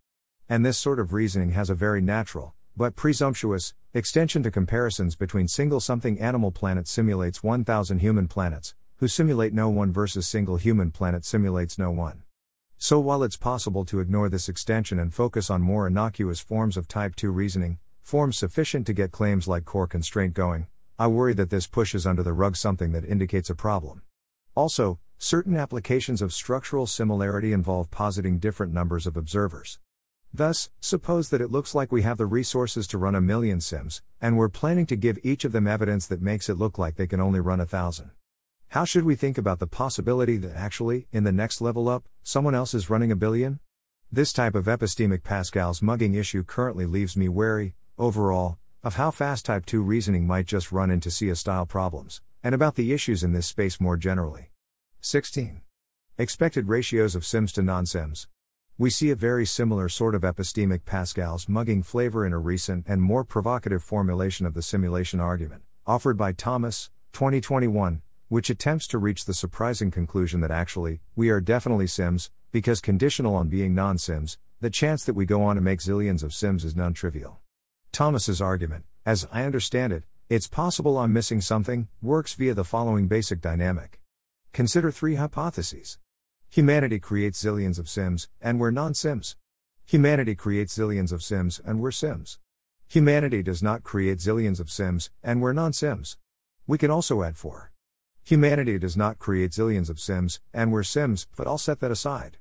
And 0.48 0.64
this 0.64 0.78
sort 0.78 1.00
of 1.00 1.12
reasoning 1.12 1.50
has 1.50 1.68
a 1.68 1.74
very 1.74 2.00
natural, 2.00 2.54
but 2.76 2.94
presumptuous, 2.94 3.74
extension 3.92 4.42
to 4.44 4.50
comparisons 4.50 5.16
between 5.16 5.48
single 5.48 5.80
something 5.80 6.20
animal 6.20 6.52
planet 6.52 6.86
simulates 6.86 7.42
1000 7.42 7.98
human 8.00 8.28
planets, 8.28 8.74
who 8.96 9.08
simulate 9.08 9.52
no 9.52 9.68
one 9.68 9.92
versus 9.92 10.26
single 10.26 10.56
human 10.56 10.90
planet 10.90 11.24
simulates 11.24 11.78
no 11.78 11.90
one. 11.90 12.22
So 12.78 13.00
while 13.00 13.22
it's 13.22 13.36
possible 13.36 13.84
to 13.86 14.00
ignore 14.00 14.28
this 14.28 14.48
extension 14.48 14.98
and 14.98 15.12
focus 15.12 15.50
on 15.50 15.62
more 15.62 15.86
innocuous 15.86 16.40
forms 16.40 16.76
of 16.76 16.86
type 16.86 17.16
2 17.16 17.30
reasoning, 17.30 17.78
forms 18.02 18.36
sufficient 18.36 18.86
to 18.86 18.92
get 18.92 19.10
claims 19.10 19.48
like 19.48 19.64
core 19.64 19.86
constraint 19.86 20.34
going, 20.34 20.66
I 20.98 21.06
worry 21.06 21.34
that 21.34 21.50
this 21.50 21.66
pushes 21.66 22.06
under 22.06 22.22
the 22.22 22.32
rug 22.32 22.56
something 22.56 22.92
that 22.92 23.04
indicates 23.04 23.50
a 23.50 23.54
problem. 23.54 24.02
Also, 24.54 25.00
certain 25.18 25.56
applications 25.56 26.22
of 26.22 26.32
structural 26.32 26.86
similarity 26.86 27.52
involve 27.52 27.90
positing 27.90 28.38
different 28.38 28.72
numbers 28.72 29.06
of 29.06 29.16
observers. 29.16 29.78
Thus, 30.32 30.68
suppose 30.80 31.30
that 31.30 31.40
it 31.40 31.50
looks 31.50 31.74
like 31.74 31.90
we 31.90 32.02
have 32.02 32.18
the 32.18 32.26
resources 32.26 32.86
to 32.88 32.98
run 32.98 33.14
a 33.14 33.20
million 33.20 33.60
sims, 33.60 34.02
and 34.20 34.36
we're 34.36 34.48
planning 34.48 34.86
to 34.86 34.96
give 34.96 35.18
each 35.22 35.44
of 35.44 35.52
them 35.52 35.66
evidence 35.66 36.06
that 36.08 36.20
makes 36.20 36.48
it 36.48 36.58
look 36.58 36.76
like 36.76 36.96
they 36.96 37.06
can 37.06 37.20
only 37.20 37.40
run 37.40 37.60
a 37.60 37.66
thousand. 37.66 38.10
How 38.74 38.84
should 38.84 39.04
we 39.04 39.14
think 39.14 39.38
about 39.38 39.60
the 39.60 39.68
possibility 39.68 40.36
that 40.38 40.56
actually, 40.56 41.06
in 41.12 41.22
the 41.22 41.30
next 41.30 41.60
level 41.60 41.88
up, 41.88 42.08
someone 42.24 42.56
else 42.56 42.74
is 42.74 42.90
running 42.90 43.12
a 43.12 43.14
billion? 43.14 43.60
This 44.10 44.32
type 44.32 44.56
of 44.56 44.64
epistemic 44.64 45.22
Pascal's 45.22 45.80
mugging 45.80 46.16
issue 46.16 46.42
currently 46.42 46.84
leaves 46.84 47.16
me 47.16 47.28
wary, 47.28 47.76
overall, 47.98 48.58
of 48.82 48.96
how 48.96 49.12
fast 49.12 49.44
Type 49.44 49.64
2 49.64 49.80
reasoning 49.80 50.26
might 50.26 50.46
just 50.46 50.72
run 50.72 50.90
into 50.90 51.08
SIA 51.08 51.36
style 51.36 51.66
problems, 51.66 52.20
and 52.42 52.52
about 52.52 52.74
the 52.74 52.92
issues 52.92 53.22
in 53.22 53.32
this 53.32 53.46
space 53.46 53.80
more 53.80 53.96
generally. 53.96 54.50
16. 55.02 55.60
Expected 56.18 56.66
ratios 56.66 57.14
of 57.14 57.24
Sims 57.24 57.52
to 57.52 57.62
non 57.62 57.86
Sims. 57.86 58.26
We 58.76 58.90
see 58.90 59.12
a 59.12 59.14
very 59.14 59.46
similar 59.46 59.88
sort 59.88 60.16
of 60.16 60.22
epistemic 60.22 60.84
Pascal's 60.84 61.48
mugging 61.48 61.84
flavor 61.84 62.26
in 62.26 62.32
a 62.32 62.40
recent 62.40 62.86
and 62.88 63.00
more 63.00 63.22
provocative 63.22 63.84
formulation 63.84 64.46
of 64.46 64.54
the 64.54 64.62
simulation 64.62 65.20
argument, 65.20 65.62
offered 65.86 66.16
by 66.16 66.32
Thomas, 66.32 66.90
2021, 67.12 68.02
which 68.34 68.50
attempts 68.50 68.88
to 68.88 68.98
reach 68.98 69.26
the 69.26 69.32
surprising 69.32 69.92
conclusion 69.92 70.40
that 70.40 70.50
actually, 70.50 71.00
we 71.14 71.30
are 71.30 71.40
definitely 71.40 71.86
Sims, 71.86 72.32
because 72.50 72.80
conditional 72.80 73.36
on 73.36 73.46
being 73.46 73.76
non 73.76 73.96
Sims, 73.96 74.38
the 74.60 74.70
chance 74.70 75.04
that 75.04 75.14
we 75.14 75.24
go 75.24 75.44
on 75.44 75.54
to 75.54 75.62
make 75.62 75.78
zillions 75.78 76.24
of 76.24 76.34
Sims 76.34 76.64
is 76.64 76.74
non 76.74 76.94
trivial. 76.94 77.38
Thomas's 77.92 78.42
argument, 78.42 78.86
as 79.06 79.24
I 79.32 79.44
understand 79.44 79.92
it, 79.92 80.02
it's 80.28 80.48
possible 80.48 80.98
I'm 80.98 81.12
missing 81.12 81.40
something, 81.40 81.86
works 82.02 82.34
via 82.34 82.54
the 82.54 82.64
following 82.64 83.06
basic 83.06 83.40
dynamic. 83.40 84.00
Consider 84.52 84.90
three 84.90 85.14
hypotheses. 85.14 85.98
Humanity 86.50 86.98
creates 86.98 87.40
zillions 87.40 87.78
of 87.78 87.88
Sims, 87.88 88.28
and 88.40 88.58
we're 88.58 88.72
non 88.72 88.94
Sims. 88.94 89.36
Humanity 89.86 90.34
creates 90.34 90.76
zillions 90.76 91.12
of 91.12 91.22
Sims, 91.22 91.60
and 91.64 91.78
we're 91.78 91.92
Sims. 91.92 92.40
Humanity 92.88 93.44
does 93.44 93.62
not 93.62 93.84
create 93.84 94.18
zillions 94.18 94.58
of 94.58 94.72
Sims, 94.72 95.10
and 95.22 95.40
we're 95.40 95.52
non 95.52 95.72
Sims. 95.72 96.16
We 96.66 96.78
can 96.78 96.90
also 96.90 97.22
add 97.22 97.36
4. 97.36 97.70
Humanity 98.26 98.78
does 98.78 98.96
not 98.96 99.18
create 99.18 99.50
zillions 99.50 99.90
of 99.90 100.00
Sims, 100.00 100.40
and 100.54 100.72
we're 100.72 100.82
Sims, 100.82 101.26
but 101.36 101.46
I'll 101.46 101.58
set 101.58 101.80
that 101.80 101.90
aside. 101.90 102.38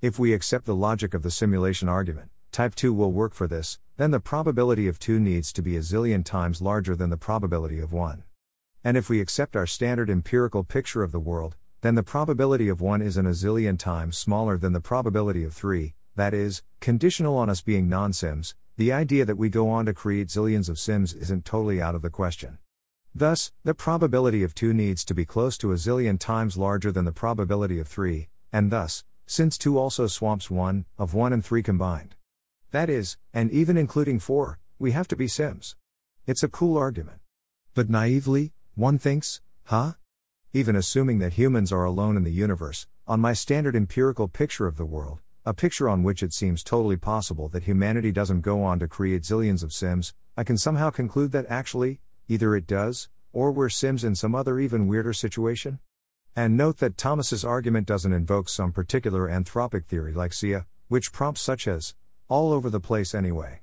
If 0.00 0.16
we 0.16 0.32
accept 0.32 0.64
the 0.64 0.76
logic 0.76 1.12
of 1.12 1.24
the 1.24 1.30
simulation 1.32 1.88
argument, 1.88 2.30
type 2.52 2.76
2 2.76 2.92
will 2.92 3.10
work 3.10 3.34
for 3.34 3.48
this, 3.48 3.80
then 3.96 4.12
the 4.12 4.20
probability 4.20 4.86
of 4.86 5.00
2 5.00 5.18
needs 5.18 5.52
to 5.54 5.60
be 5.60 5.76
a 5.76 5.80
zillion 5.80 6.24
times 6.24 6.62
larger 6.62 6.94
than 6.94 7.10
the 7.10 7.16
probability 7.16 7.80
of 7.80 7.92
1. 7.92 8.22
And 8.84 8.96
if 8.96 9.10
we 9.10 9.20
accept 9.20 9.56
our 9.56 9.66
standard 9.66 10.08
empirical 10.08 10.62
picture 10.62 11.02
of 11.02 11.10
the 11.10 11.18
world, 11.18 11.56
then 11.80 11.96
the 11.96 12.04
probability 12.04 12.68
of 12.68 12.80
1 12.80 13.02
is 13.02 13.16
an 13.16 13.26
a 13.26 13.30
zillion 13.30 13.76
times 13.76 14.16
smaller 14.16 14.56
than 14.56 14.72
the 14.72 14.80
probability 14.80 15.42
of 15.42 15.52
3, 15.52 15.94
that 16.14 16.32
is, 16.32 16.62
conditional 16.78 17.36
on 17.36 17.50
us 17.50 17.60
being 17.60 17.88
non 17.88 18.12
sims, 18.12 18.54
the 18.76 18.92
idea 18.92 19.24
that 19.24 19.36
we 19.36 19.48
go 19.48 19.68
on 19.68 19.84
to 19.86 19.94
create 19.94 20.28
zillions 20.28 20.68
of 20.68 20.78
sims 20.78 21.12
isn't 21.12 21.44
totally 21.44 21.82
out 21.82 21.96
of 21.96 22.02
the 22.02 22.10
question. 22.10 22.58
Thus, 23.16 23.52
the 23.62 23.74
probability 23.74 24.42
of 24.42 24.56
2 24.56 24.74
needs 24.74 25.04
to 25.04 25.14
be 25.14 25.24
close 25.24 25.56
to 25.58 25.70
a 25.70 25.76
zillion 25.76 26.18
times 26.18 26.56
larger 26.56 26.90
than 26.90 27.04
the 27.04 27.12
probability 27.12 27.78
of 27.78 27.86
3, 27.86 28.28
and 28.52 28.72
thus, 28.72 29.04
since 29.24 29.56
2 29.56 29.78
also 29.78 30.08
swamps 30.08 30.50
1, 30.50 30.84
of 30.98 31.14
1 31.14 31.32
and 31.32 31.44
3 31.44 31.62
combined. 31.62 32.16
That 32.72 32.90
is, 32.90 33.16
and 33.32 33.52
even 33.52 33.76
including 33.76 34.18
4, 34.18 34.58
we 34.80 34.90
have 34.90 35.06
to 35.08 35.16
be 35.16 35.28
sims. 35.28 35.76
It's 36.26 36.42
a 36.42 36.48
cool 36.48 36.76
argument. 36.76 37.20
But 37.72 37.88
naively, 37.88 38.52
one 38.74 38.98
thinks, 38.98 39.40
huh? 39.66 39.92
even 40.52 40.74
assuming 40.74 41.20
that 41.20 41.34
humans 41.34 41.70
are 41.70 41.84
alone 41.84 42.16
in 42.16 42.24
the 42.24 42.32
universe, 42.32 42.88
on 43.06 43.20
my 43.20 43.32
standard 43.32 43.76
empirical 43.76 44.26
picture 44.26 44.66
of 44.66 44.76
the 44.76 44.84
world, 44.84 45.20
a 45.46 45.54
picture 45.54 45.88
on 45.88 46.02
which 46.02 46.22
it 46.22 46.32
seems 46.32 46.64
totally 46.64 46.96
possible 46.96 47.48
that 47.48 47.64
humanity 47.64 48.10
doesn't 48.10 48.40
go 48.40 48.64
on 48.64 48.80
to 48.80 48.88
create 48.88 49.22
zillions 49.22 49.62
of 49.62 49.72
Sims, 49.72 50.14
I 50.36 50.42
can 50.42 50.58
somehow 50.58 50.90
conclude 50.90 51.30
that 51.32 51.46
actually, 51.48 52.00
either 52.28 52.56
it 52.56 52.66
does, 52.66 53.08
or 53.32 53.52
we're 53.52 53.68
Sims 53.68 54.04
in 54.04 54.14
some 54.14 54.34
other 54.34 54.58
even 54.58 54.86
weirder 54.86 55.12
situation? 55.12 55.78
And 56.36 56.56
note 56.56 56.78
that 56.78 56.96
Thomas's 56.96 57.44
argument 57.44 57.86
doesn't 57.86 58.12
invoke 58.12 58.48
some 58.48 58.72
particular 58.72 59.28
anthropic 59.28 59.86
theory 59.86 60.12
like 60.12 60.32
SIA, 60.32 60.66
which 60.88 61.12
prompts 61.12 61.40
such 61.40 61.68
as, 61.68 61.94
all 62.28 62.52
over 62.52 62.70
the 62.70 62.80
place 62.80 63.14
anyway. 63.14 63.60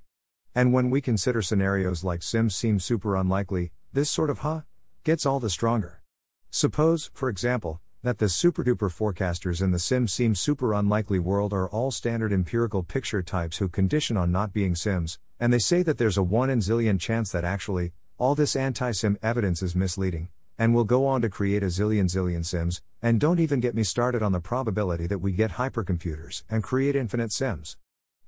And 0.53 0.73
when 0.73 0.89
we 0.89 1.01
consider 1.01 1.41
scenarios 1.41 2.03
like 2.03 2.23
Sims 2.23 2.55
seem 2.55 2.79
super 2.79 3.15
unlikely, 3.15 3.71
this 3.93 4.09
sort 4.09 4.29
of 4.29 4.39
huh 4.39 4.61
gets 5.03 5.25
all 5.25 5.39
the 5.39 5.49
stronger. 5.49 6.01
Suppose, 6.49 7.09
for 7.13 7.29
example, 7.29 7.81
that 8.03 8.17
the 8.17 8.25
superduper 8.25 8.91
forecasters 8.91 9.61
in 9.61 9.71
the 9.71 9.79
Sims 9.79 10.11
seem 10.11 10.33
super 10.35 10.73
unlikely 10.73 11.19
world 11.19 11.53
are 11.53 11.69
all 11.69 11.91
standard 11.91 12.33
empirical 12.33 12.83
picture 12.83 13.21
types 13.21 13.57
who 13.57 13.69
condition 13.69 14.17
on 14.17 14.31
not 14.31 14.53
being 14.53 14.75
Sims, 14.75 15.19
and 15.39 15.53
they 15.53 15.59
say 15.59 15.83
that 15.83 15.97
there's 15.97 16.17
a 16.17 16.23
1 16.23 16.49
in 16.49 16.59
zillion 16.59 16.99
chance 16.99 17.31
that 17.31 17.43
actually, 17.43 17.93
all 18.21 18.35
this 18.35 18.55
anti 18.55 18.91
Sim 18.91 19.17
evidence 19.23 19.63
is 19.63 19.75
misleading, 19.75 20.29
and 20.55 20.75
will 20.75 20.83
go 20.83 21.07
on 21.07 21.23
to 21.23 21.27
create 21.27 21.63
a 21.63 21.73
zillion 21.77 22.03
zillion 22.03 22.45
Sims, 22.45 22.79
and 23.01 23.19
don't 23.19 23.39
even 23.39 23.59
get 23.59 23.73
me 23.73 23.83
started 23.83 24.21
on 24.21 24.31
the 24.31 24.39
probability 24.39 25.07
that 25.07 25.17
we 25.17 25.31
get 25.31 25.53
hypercomputers 25.53 26.43
and 26.47 26.61
create 26.61 26.95
infinite 26.95 27.31
Sims. 27.31 27.77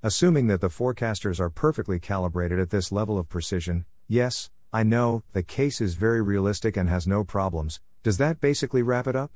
Assuming 0.02 0.48
that 0.48 0.61
the 0.61 0.70
forecasters 0.70 1.40
are 1.40 1.52
perfectly 1.52 1.99
calibrated 1.99 2.57
at 2.57 2.72
this 2.72 2.91
level 2.91 3.20
of 3.20 3.30
precision, 3.30 3.86
yes, 4.07 4.49
I 4.74 4.82
know, 4.82 5.22
the 5.34 5.44
case 5.44 5.80
is 5.80 5.94
very 5.94 6.24
realistic 6.24 6.76
and 6.76 6.90
has 6.90 7.06
no 7.06 7.24
problems, 7.24 7.80
does 8.02 8.18
that 8.18 8.41
basically 8.41 8.82
wrap 8.82 9.06
it 9.06 9.15
up? 9.15 9.32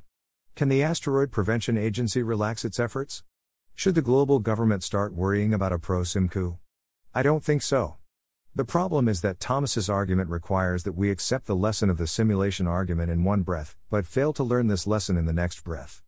Can 0.55 0.69
the 0.69 0.81
Asteroid 0.81 1.31
Prevention 1.31 1.77
Agency 1.77 2.23
relax 2.23 2.65
its 2.65 2.79
efforts? 2.79 3.23
Should 3.75 3.93
the 3.93 4.01
global 4.01 4.39
government 4.39 4.81
start 4.81 5.13
worrying 5.13 5.53
about 5.53 5.71
a 5.71 5.77
pro 5.77 6.03
sim 6.03 6.27
coup? 6.27 6.57
I 7.13 7.21
don't 7.21 7.43
think 7.43 7.61
so. 7.61 7.97
The 8.55 8.65
problem 8.65 9.07
is 9.07 9.21
that 9.21 9.39
Thomas's 9.39 9.89
argument 9.89 10.29
requires 10.29 10.83
that 10.83 10.93
we 10.93 11.11
accept 11.11 11.45
the 11.45 11.55
lesson 11.55 11.89
of 11.89 11.97
the 11.97 12.07
simulation 12.07 12.67
argument 12.67 13.11
in 13.11 13.23
one 13.23 13.41
breath, 13.43 13.75
but 13.89 14.07
fail 14.07 14.33
to 14.33 14.43
learn 14.43 14.67
this 14.67 14.87
lesson 14.87 15.17
in 15.17 15.25
the 15.25 15.33
next 15.33 15.63
breath. 15.63 16.01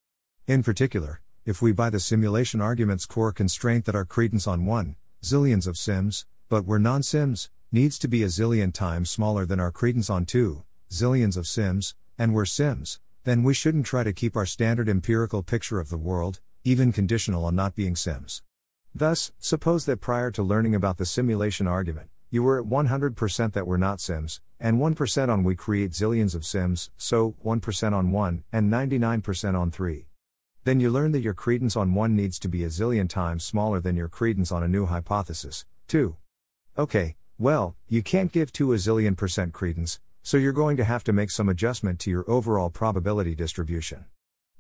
In 0.47 0.63
particular, 0.63 1.21
if 1.45 1.61
we 1.61 1.71
buy 1.71 1.89
the 1.89 1.99
simulation 1.99 2.61
argument's 2.61 3.05
core 3.05 3.31
constraint 3.31 3.85
that 3.85 3.95
our 3.95 4.05
credence 4.05 4.47
on 4.47 4.65
1, 4.65 4.95
zillions 5.23 5.67
of 5.67 5.77
sims, 5.77 6.25
but 6.49 6.65
we're 6.65 6.79
non 6.79 7.03
sims, 7.03 7.49
needs 7.71 7.99
to 7.99 8.07
be 8.07 8.23
a 8.23 8.27
zillion 8.27 8.73
times 8.73 9.09
smaller 9.09 9.45
than 9.45 9.59
our 9.59 9.71
credence 9.71 10.09
on 10.09 10.25
2, 10.25 10.63
zillions 10.91 11.37
of 11.37 11.47
sims, 11.47 11.93
and 12.19 12.33
we're 12.33 12.43
Sims, 12.43 12.99
then 13.23 13.43
we 13.43 13.53
shouldn't 13.53 13.85
try 13.85 14.03
to 14.03 14.11
keep 14.11 14.35
our 14.35 14.45
standard 14.45 14.89
empirical 14.89 15.41
picture 15.41 15.79
of 15.79 15.89
the 15.89 15.97
world, 15.97 16.41
even 16.65 16.91
conditional 16.91 17.45
on 17.45 17.55
not 17.55 17.73
being 17.73 17.95
Sims. 17.95 18.43
Thus, 18.93 19.31
suppose 19.39 19.85
that 19.85 20.01
prior 20.01 20.29
to 20.31 20.43
learning 20.43 20.75
about 20.75 20.97
the 20.97 21.05
simulation 21.05 21.65
argument, 21.65 22.09
you 22.31 22.43
were 22.43 22.59
at 22.59 22.65
100% 22.65 23.53
that 23.53 23.65
we're 23.65 23.77
not 23.77 23.99
Sims, 23.99 24.41
and 24.59 24.77
1% 24.77 25.29
on 25.29 25.43
we 25.43 25.55
create 25.55 25.91
zillions 25.91 26.35
of 26.35 26.45
Sims, 26.45 26.91
so 26.97 27.35
1% 27.43 27.93
on 27.93 28.11
1, 28.11 28.43
and 28.51 28.71
99% 28.71 29.59
on 29.59 29.71
3. 29.71 30.05
Then 30.63 30.79
you 30.79 30.91
learn 30.91 31.11
that 31.13 31.21
your 31.21 31.33
credence 31.33 31.75
on 31.75 31.95
1 31.95 32.15
needs 32.15 32.37
to 32.39 32.47
be 32.47 32.63
a 32.63 32.67
zillion 32.67 33.09
times 33.09 33.43
smaller 33.43 33.79
than 33.79 33.95
your 33.95 34.09
credence 34.09 34.51
on 34.51 34.61
a 34.61 34.67
new 34.67 34.85
hypothesis, 34.85 35.65
2. 35.87 36.15
Okay, 36.77 37.15
well, 37.39 37.75
you 37.87 38.03
can't 38.03 38.31
give 38.31 38.51
2 38.51 38.73
a 38.73 38.75
zillion 38.75 39.17
percent 39.17 39.53
credence, 39.53 39.99
so 40.21 40.37
you're 40.37 40.51
going 40.51 40.77
to 40.77 40.83
have 40.83 41.03
to 41.05 41.13
make 41.13 41.31
some 41.31 41.49
adjustment 41.49 41.99
to 42.01 42.11
your 42.11 42.29
overall 42.29 42.69
probability 42.69 43.33
distribution. 43.33 44.05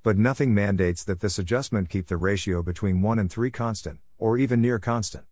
But 0.01 0.17
nothing 0.17 0.53
mandates 0.53 1.03
that 1.03 1.19
this 1.19 1.37
adjustment 1.37 1.89
keep 1.89 2.07
the 2.07 2.17
ratio 2.17 2.63
between 2.63 3.01
1 3.03 3.19
and 3.19 3.29
3 3.29 3.51
constant, 3.51 3.99
or 4.17 4.37
even 4.37 4.61
near 4.61 4.79
constant. 4.79 5.25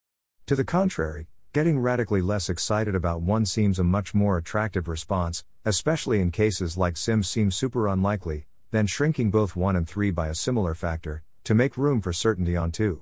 To 0.45 0.55
the 0.55 0.65
contrary, 0.65 1.27
getting 1.57 1.79
radically 1.79 2.21
less 2.21 2.51
excited 2.51 2.93
about 2.93 3.19
1 3.19 3.43
seems 3.47 3.79
a 3.79 3.83
much 3.83 4.13
more 4.13 4.37
attractive 4.37 4.87
response, 4.87 5.43
especially 5.65 6.21
in 6.21 6.29
cases 6.29 6.77
like 6.77 6.95
Sims 6.95 7.27
seem 7.27 7.49
super 7.49 7.87
unlikely, 7.87 8.45
than 8.69 8.85
shrinking 8.85 9.31
both 9.31 9.55
1 9.55 9.75
and 9.75 9.89
3 9.89 10.11
by 10.11 10.27
a 10.27 10.35
similar 10.35 10.75
factor, 10.75 11.23
to 11.43 11.55
make 11.55 11.75
room 11.75 11.99
for 11.99 12.13
certainty 12.13 12.55
on 12.55 12.71
2. 12.71 13.01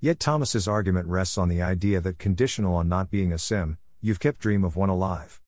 Yet 0.00 0.18
Thomas's 0.18 0.66
argument 0.66 1.08
rests 1.08 1.36
on 1.36 1.50
the 1.50 1.60
idea 1.60 2.00
that 2.00 2.18
conditional 2.18 2.74
on 2.74 2.88
not 2.88 3.10
being 3.10 3.34
a 3.34 3.38
sim, 3.38 3.76
you've 4.00 4.18
kept 4.18 4.38
dream 4.38 4.64
of 4.64 4.76
1 4.76 4.88
alive. 4.88 5.42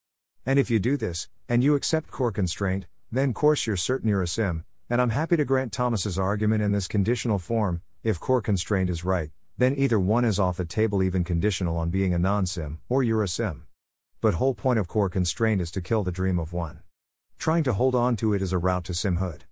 And 0.44 0.58
if 0.58 0.70
you 0.70 0.78
do 0.78 0.98
this, 0.98 1.30
and 1.48 1.64
you 1.64 1.74
accept 1.74 2.10
core 2.10 2.32
constraint, 2.32 2.84
then 3.10 3.32
course 3.32 3.66
you're 3.66 3.78
certain 3.78 4.10
you're 4.10 4.20
a 4.20 4.28
sim, 4.28 4.66
and 4.90 5.00
I'm 5.00 5.08
happy 5.08 5.38
to 5.38 5.46
grant 5.46 5.72
Thomas's 5.72 6.18
argument 6.18 6.62
in 6.62 6.72
this 6.72 6.86
conditional 6.86 7.38
form, 7.38 7.80
if 8.04 8.20
core 8.20 8.42
constraint 8.42 8.90
is 8.90 9.06
right, 9.06 9.30
then 9.58 9.74
either 9.76 9.98
one 10.00 10.24
is 10.24 10.38
off 10.38 10.56
the 10.56 10.64
table 10.64 11.02
even 11.02 11.24
conditional 11.24 11.76
on 11.76 11.90
being 11.90 12.14
a 12.14 12.18
non-sim, 12.18 12.80
or 12.88 13.02
you're 13.02 13.22
a 13.22 13.28
sim. 13.28 13.66
But 14.20 14.34
whole 14.34 14.54
point 14.54 14.78
of 14.78 14.88
core 14.88 15.08
constraint 15.08 15.60
is 15.60 15.70
to 15.72 15.80
kill 15.80 16.02
the 16.02 16.12
dream 16.12 16.38
of 16.38 16.52
one. 16.52 16.80
Trying 17.38 17.64
to 17.64 17.72
hold 17.72 17.94
on 17.94 18.16
to 18.16 18.34
it 18.34 18.42
is 18.42 18.52
a 18.52 18.58
route 18.58 18.84
to 18.84 18.92
simhood. 18.92 19.42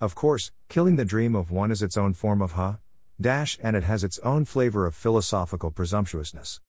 Of 0.00 0.14
course, 0.14 0.50
killing 0.68 0.96
the 0.96 1.04
dream 1.04 1.34
of 1.34 1.50
one 1.50 1.70
is 1.70 1.82
its 1.82 1.96
own 1.96 2.14
form 2.14 2.42
of 2.42 2.52
huh? 2.52 2.74
Dash 3.20 3.58
and 3.62 3.76
it 3.76 3.84
has 3.84 4.02
its 4.02 4.18
own 4.20 4.44
flavor 4.44 4.86
of 4.86 4.94
philosophical 4.94 5.70
presumptuousness. 5.70 6.60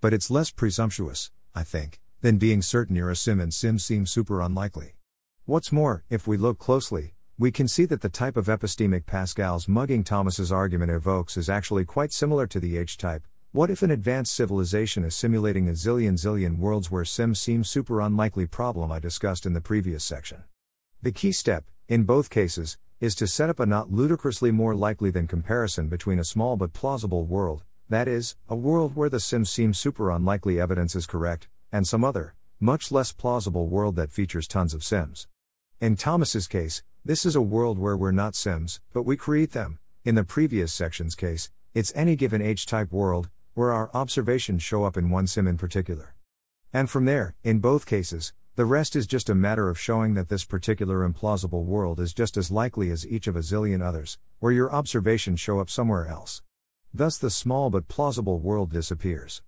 But 0.00 0.12
it's 0.12 0.30
less 0.30 0.50
presumptuous, 0.50 1.30
I 1.54 1.62
think, 1.62 2.00
than 2.20 2.36
being 2.38 2.62
certain 2.62 2.96
you're 2.96 3.10
a 3.10 3.16
sim 3.16 3.40
and 3.40 3.54
sim 3.54 3.78
seems 3.78 4.10
super 4.10 4.40
unlikely. 4.40 4.96
What's 5.46 5.72
more, 5.72 6.04
if 6.10 6.26
we 6.26 6.36
look 6.36 6.58
closely, 6.58 7.14
we 7.36 7.50
can 7.50 7.66
see 7.66 7.84
that 7.84 8.00
the 8.00 8.08
type 8.08 8.36
of 8.36 8.46
epistemic 8.46 9.06
Pascal's 9.06 9.66
mugging 9.66 10.04
Thomas's 10.04 10.52
argument 10.52 10.92
evokes 10.92 11.36
is 11.36 11.48
actually 11.48 11.84
quite 11.84 12.12
similar 12.12 12.46
to 12.46 12.60
the 12.60 12.78
H 12.78 12.96
type, 12.96 13.24
What 13.50 13.70
if 13.70 13.82
an 13.82 13.90
advanced 13.90 14.34
civilization 14.34 15.04
is 15.04 15.16
simulating 15.16 15.68
a 15.68 15.72
zillion 15.72 16.14
zillion 16.14 16.58
worlds 16.58 16.92
where 16.92 17.04
Sims 17.04 17.40
seems 17.40 17.68
super 17.68 18.00
unlikely 18.00 18.46
problem 18.46 18.92
I 18.92 19.00
discussed 19.00 19.46
in 19.46 19.52
the 19.52 19.60
previous 19.60 20.04
section. 20.04 20.44
The 21.02 21.10
key 21.10 21.32
step, 21.32 21.64
in 21.88 22.04
both 22.04 22.30
cases, 22.30 22.78
is 23.00 23.16
to 23.16 23.26
set 23.26 23.50
up 23.50 23.58
a 23.58 23.66
not 23.66 23.90
ludicrously 23.90 24.52
more 24.52 24.76
likely 24.76 25.10
than 25.10 25.26
comparison 25.26 25.88
between 25.88 26.20
a 26.20 26.24
small 26.24 26.56
but 26.56 26.72
plausible 26.72 27.24
world, 27.24 27.64
that 27.88 28.06
is, 28.06 28.36
a 28.48 28.54
world 28.54 28.94
where 28.94 29.08
the 29.08 29.18
Sims 29.18 29.50
seems 29.50 29.76
super 29.76 30.10
unlikely 30.10 30.60
evidence 30.60 30.94
is 30.94 31.04
correct, 31.04 31.48
and 31.72 31.86
some 31.86 32.04
other, 32.04 32.34
much 32.60 32.92
less 32.92 33.10
plausible 33.10 33.66
world 33.66 33.96
that 33.96 34.12
features 34.12 34.46
tons 34.46 34.72
of 34.72 34.84
Sims. 34.84 35.26
In 35.80 35.96
Thomas's 35.96 36.46
case, 36.46 36.82
this 37.06 37.26
is 37.26 37.36
a 37.36 37.42
world 37.42 37.78
where 37.78 37.98
we're 37.98 38.12
not 38.12 38.34
Sims, 38.34 38.80
but 38.94 39.02
we 39.02 39.14
create 39.14 39.52
them. 39.52 39.78
In 40.06 40.14
the 40.14 40.24
previous 40.24 40.72
section's 40.72 41.14
case, 41.14 41.50
it's 41.74 41.92
any 41.94 42.16
given 42.16 42.40
H 42.40 42.64
type 42.64 42.90
world, 42.92 43.28
where 43.52 43.72
our 43.72 43.90
observations 43.92 44.62
show 44.62 44.84
up 44.84 44.96
in 44.96 45.10
one 45.10 45.26
sim 45.26 45.46
in 45.46 45.58
particular. 45.58 46.14
And 46.72 46.88
from 46.88 47.04
there, 47.04 47.34
in 47.44 47.58
both 47.58 47.84
cases, 47.84 48.32
the 48.56 48.64
rest 48.64 48.96
is 48.96 49.06
just 49.06 49.28
a 49.28 49.34
matter 49.34 49.68
of 49.68 49.78
showing 49.78 50.14
that 50.14 50.30
this 50.30 50.46
particular 50.46 51.06
implausible 51.06 51.66
world 51.66 52.00
is 52.00 52.14
just 52.14 52.38
as 52.38 52.50
likely 52.50 52.90
as 52.90 53.06
each 53.06 53.26
of 53.26 53.36
a 53.36 53.40
zillion 53.40 53.82
others, 53.82 54.16
where 54.38 54.52
your 54.52 54.72
observations 54.72 55.40
show 55.40 55.60
up 55.60 55.68
somewhere 55.68 56.06
else. 56.06 56.40
Thus, 56.94 57.18
the 57.18 57.28
small 57.28 57.68
but 57.68 57.86
plausible 57.86 58.38
world 58.38 58.72
disappears. 58.72 59.42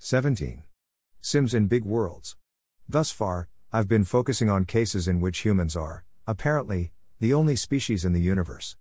17. 0.00 0.64
Sims 1.20 1.54
in 1.54 1.68
big 1.68 1.84
worlds. 1.84 2.34
Thus 2.88 3.12
far, 3.12 3.48
I've 3.72 3.86
been 3.86 4.04
focusing 4.04 4.50
on 4.50 4.64
cases 4.64 5.06
in 5.06 5.20
which 5.20 5.44
humans 5.44 5.76
are, 5.76 6.02
apparently, 6.26 6.90
the 7.18 7.32
only 7.32 7.56
species 7.56 8.04
in 8.04 8.12
the 8.12 8.20
universe. 8.20 8.76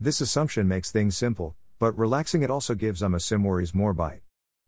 This 0.00 0.20
assumption 0.20 0.66
makes 0.66 0.90
things 0.90 1.16
simple, 1.16 1.54
but 1.78 1.96
relaxing 1.96 2.42
it 2.42 2.50
also 2.50 2.74
gives 2.74 3.00
a 3.00 3.20
sim 3.20 3.44
worries 3.44 3.74
more 3.74 3.92
bite. 3.92 4.22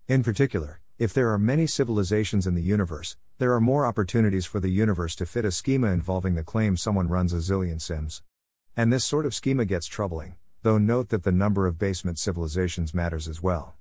In 0.06 0.22
particular, 0.22 0.80
if 0.98 1.12
there 1.12 1.30
are 1.32 1.38
many 1.38 1.66
civilizations 1.66 2.46
in 2.46 2.54
the 2.54 2.62
universe, 2.62 3.16
there 3.38 3.52
are 3.52 3.60
more 3.60 3.86
opportunities 3.86 4.46
for 4.46 4.60
the 4.60 4.70
universe 4.70 5.16
to 5.16 5.26
fit 5.26 5.44
a 5.44 5.50
schema 5.50 5.88
involving 5.88 6.36
the 6.36 6.44
claim 6.44 6.76
someone 6.76 7.08
runs 7.08 7.32
a 7.32 7.36
zillion 7.36 7.80
sims. 7.80 8.22
And 8.76 8.92
this 8.92 9.04
sort 9.04 9.26
of 9.26 9.34
schema 9.34 9.64
gets 9.64 9.86
troubling, 9.86 10.36
though 10.62 10.78
note 10.78 11.08
that 11.08 11.24
the 11.24 11.32
number 11.32 11.66
of 11.66 11.78
basement 11.78 12.20
civilizations 12.20 12.94
matters 12.94 13.26
as 13.26 13.42
well. 13.42 13.74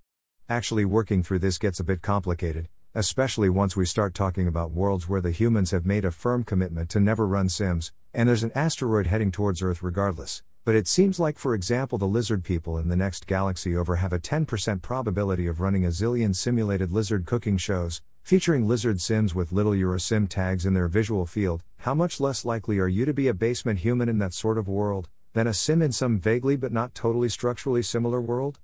Actually, 0.50 0.86
working 0.86 1.22
through 1.22 1.40
this 1.40 1.60
gets 1.60 1.80
a 1.80 1.84
bit 1.84 2.02
complicated, 2.02 2.70
especially 2.96 3.50
once 3.50 3.76
we 3.76 3.86
start 3.86 4.16
talking 4.16 4.48
about 4.48 4.72
worlds 4.72 5.08
where 5.08 5.22
the 5.22 5.30
humans 5.30 5.70
have 5.72 5.86
made 5.86 6.06
a 6.06 6.12
firm 6.12 6.44
commitment 6.44 6.90
to 6.90 7.00
never 7.00 7.28
run 7.28 7.50
sims, 7.50 7.92
and 8.18 8.28
there's 8.28 8.42
an 8.42 8.52
asteroid 8.56 9.06
heading 9.06 9.30
towards 9.30 9.62
Earth 9.62 9.84
regardless, 9.84 10.42
but 10.66 10.74
it 10.74 10.88
seems 10.88 11.20
like, 11.20 11.38
for 11.38 11.54
example, 11.54 12.00
the 12.00 12.08
lizard 12.08 12.44
people 12.44 12.80
in 12.80 12.90
the 12.90 12.96
next 12.96 13.28
galaxy 13.28 13.78
over 13.78 13.98
have 13.98 14.12
a 14.12 14.18
10% 14.18 14.82
probability 14.82 15.46
of 15.46 15.62
running 15.62 15.86
a 15.86 15.90
zillion 15.90 16.36
simulated 16.36 16.92
lizard 16.92 17.28
cooking 17.28 17.58
shows, 17.58 18.02
featuring 18.24 18.68
lizard 18.68 19.00
sims 19.00 19.36
with 19.36 19.52
little 19.52 19.74
Eurosim 19.74 20.28
tags 20.28 20.66
in 20.66 20.74
their 20.74 20.88
visual 20.88 21.28
field. 21.28 21.62
How 21.82 21.94
much 21.94 22.20
less 22.20 22.44
likely 22.44 22.80
are 22.80 22.88
you 22.88 23.06
to 23.06 23.14
be 23.14 23.28
a 23.28 23.36
basement 23.36 23.82
human 23.82 24.10
in 24.10 24.18
that 24.18 24.34
sort 24.34 24.58
of 24.58 24.68
world, 24.68 25.10
than 25.34 25.46
a 25.46 25.54
sim 25.54 25.84
in 25.84 25.92
some 25.92 26.20
vaguely 26.20 26.56
but 26.56 26.72
not 26.72 26.96
totally 26.96 27.30
structurally 27.30 27.84
similar 27.84 28.20
world? 28.20 28.60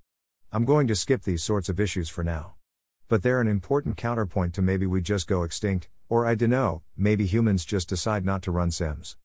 I'm 0.51 0.65
going 0.65 0.87
to 0.87 0.95
skip 0.95 1.21
these 1.21 1.43
sorts 1.43 1.69
of 1.69 1.79
issues 1.79 2.09
for 2.09 2.23
now. 2.23 2.55
But 3.07 3.21
they're 3.21 3.39
an 3.39 3.47
important 3.47 3.97
counterpoint 3.97 4.55
to 4.55 4.63
maybe 4.63 4.87
we 4.87 5.03
just 5.03 5.27
go 5.27 5.43
extinct, 5.43 5.89
or 6.09 6.25
I 6.25 6.33
dunno, 6.33 6.81
maybe 6.97 7.27
humans 7.27 7.65
just 7.65 7.87
decide 7.87 8.25
not 8.25 8.41
to 8.41 8.51
run 8.51 8.71
sims. 8.71 9.15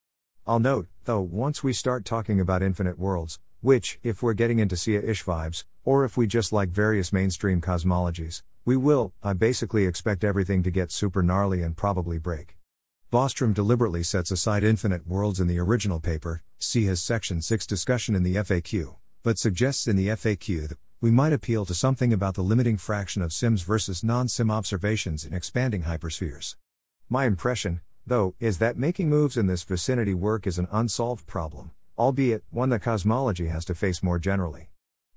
I'll 0.49 0.59
note, 0.59 0.87
though, 1.05 1.21
once 1.21 1.63
we 1.63 1.73
start 1.73 2.05
talking 2.05 2.39
about 2.39 2.63
infinite 2.63 2.97
worlds, 2.97 3.37
which, 3.61 3.99
if 4.01 4.23
we're 4.23 4.33
getting 4.33 4.57
into 4.57 4.75
SIA 4.75 4.99
ish 4.99 5.23
vibes, 5.23 5.63
or 5.83 6.05
if 6.05 6.17
we 6.17 6.25
just 6.25 6.51
like 6.51 6.69
various 6.69 7.13
mainstream 7.13 7.61
cosmologies, 7.61 8.41
we 8.65 8.75
will, 8.75 9.13
I 9.21 9.33
basically 9.33 9.85
expect 9.85 10.23
everything 10.23 10.63
to 10.63 10.71
get 10.71 10.91
super 10.91 11.21
gnarly 11.21 11.61
and 11.61 11.77
probably 11.77 12.17
break. 12.17 12.57
Bostrom 13.13 13.53
deliberately 13.53 14.01
sets 14.01 14.31
aside 14.31 14.63
infinite 14.63 15.05
worlds 15.05 15.39
in 15.39 15.45
the 15.45 15.59
original 15.59 15.99
paper, 15.99 16.41
see 16.57 16.85
his 16.85 16.99
section 16.99 17.43
6 17.43 17.67
discussion 17.67 18.15
in 18.15 18.23
the 18.23 18.37
FAQ, 18.37 18.95
but 19.21 19.37
suggests 19.37 19.85
in 19.85 19.97
the 19.97 20.07
FAQ 20.07 20.69
that 20.69 20.79
we 20.99 21.11
might 21.11 21.31
appeal 21.31 21.63
to 21.63 21.75
something 21.75 22.11
about 22.11 22.33
the 22.33 22.41
limiting 22.41 22.77
fraction 22.77 23.21
of 23.21 23.33
SIMS 23.33 23.61
versus 23.61 24.03
non 24.03 24.27
SIM 24.27 24.49
observations 24.49 25.25
in 25.25 25.31
expanding 25.31 25.83
hyperspheres. 25.83 26.55
My 27.07 27.25
impression, 27.25 27.81
though, 28.09 28.35
is 28.39 28.57
that 28.57 28.77
making 28.77 29.09
moves 29.09 29.37
in 29.37 29.47
this 29.47 29.63
vicinity 29.63 30.13
work 30.13 30.45
is 30.45 30.59
an 30.59 30.67
unsolved 30.71 31.25
problem, 31.25 31.71
albeit 31.97 32.43
one 32.49 32.69
that 32.69 32.81
cosmology 32.81 33.47
has 33.47 33.63
to 33.65 33.75
face 33.75 34.03
more 34.03 34.19
generally. 34.19 34.69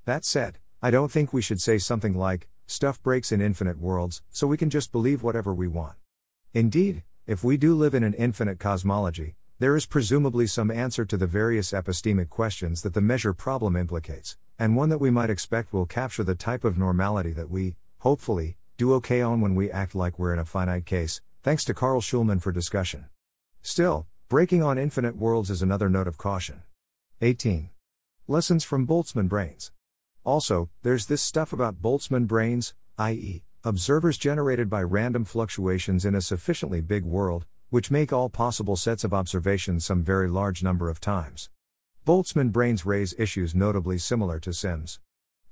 That 0.05 0.25
said, 0.25 0.59
I 0.81 0.91
don't 0.91 1.11
think 1.11 1.33
we 1.33 1.43
should 1.43 1.61
say 1.61 1.79
something 1.79 2.15
like, 2.15 2.49
stuff 2.67 3.03
breaks 3.03 3.33
in 3.33 3.41
infinite 3.41 3.79
worlds, 3.79 4.23
so 4.31 4.47
we 4.47 4.57
can 4.57 4.71
just 4.71 4.93
believe 4.93 5.23
whatever 5.23 5.53
we 5.53 5.67
want. 5.67 5.95
Indeed, 6.55 7.03
if 7.27 7.43
we 7.43 7.57
do 7.57 7.75
live 7.75 7.95
in 7.95 8.05
an 8.05 8.15
infinite 8.15 8.59
cosmology, 8.59 9.37
there 9.59 9.77
is 9.77 9.87
presumably 9.87 10.47
some 10.47 10.71
answer 10.71 11.05
to 11.05 11.17
the 11.17 11.27
various 11.27 11.73
epistemic 11.73 12.29
questions 12.29 12.83
that 12.83 12.95
the 12.95 13.01
measure 13.01 13.33
problem 13.33 13.77
implicates, 13.77 14.37
and 14.59 14.77
one 14.77 14.89
that 14.91 14.99
we 14.99 15.11
might 15.11 15.31
expect 15.31 15.73
will 15.73 15.87
capture 15.87 16.25
the 16.25 16.35
type 16.35 16.65
of 16.65 16.79
normality 16.79 17.33
that 17.33 17.51
we, 17.51 17.77
hopefully, 17.99 18.57
do 18.77 18.93
okay 18.95 19.23
on 19.23 19.41
when 19.41 19.55
we 19.55 19.71
act 19.71 19.95
like 19.95 20.19
we're 20.19 20.33
in 20.33 20.39
a 20.39 20.45
finite 20.45 20.85
case, 20.85 21.21
Thanks 21.45 21.65
to 21.65 21.75
Carl 21.75 22.01
Shulman 22.01 22.41
for 22.41 22.53
discussion. 22.53 23.07
Still, 23.63 24.07
breaking 24.29 24.63
on 24.63 24.79
infinite 24.79 25.17
worlds 25.17 25.51
is 25.51 25.61
another 25.61 25.91
note 25.91 26.07
of 26.07 26.17
caution. 26.17 26.63
18. 27.21 27.69
Lessons 28.29 28.63
from 28.63 28.87
Boltzmann 28.87 29.27
brains. 29.27 29.73
Also, 30.23 30.71
there's 30.83 31.07
this 31.07 31.21
stuff 31.21 31.53
about 31.53 31.83
Boltzmann 31.83 32.29
brains, 32.29 32.75
i.e., 32.97 33.43
observers 33.65 34.19
generated 34.19 34.71
by 34.71 34.85
random 34.85 35.25
fluctuations 35.25 36.05
in 36.05 36.15
a 36.15 36.21
sufficiently 36.21 36.81
big 36.81 37.03
world, 37.03 37.45
which 37.71 37.91
make 37.91 38.13
all 38.13 38.29
possible 38.29 38.77
sets 38.77 39.03
of 39.03 39.13
observations 39.13 39.85
some 39.85 40.05
very 40.05 40.29
large 40.29 40.63
number 40.63 40.89
of 40.89 41.01
times. 41.01 41.51
Boltzmann 42.07 42.53
brains 42.53 42.87
raise 42.87 43.17
issues 43.19 43.53
notably 43.53 43.99
similar 43.99 44.39
to 44.39 44.53
Sims. 44.53 45.01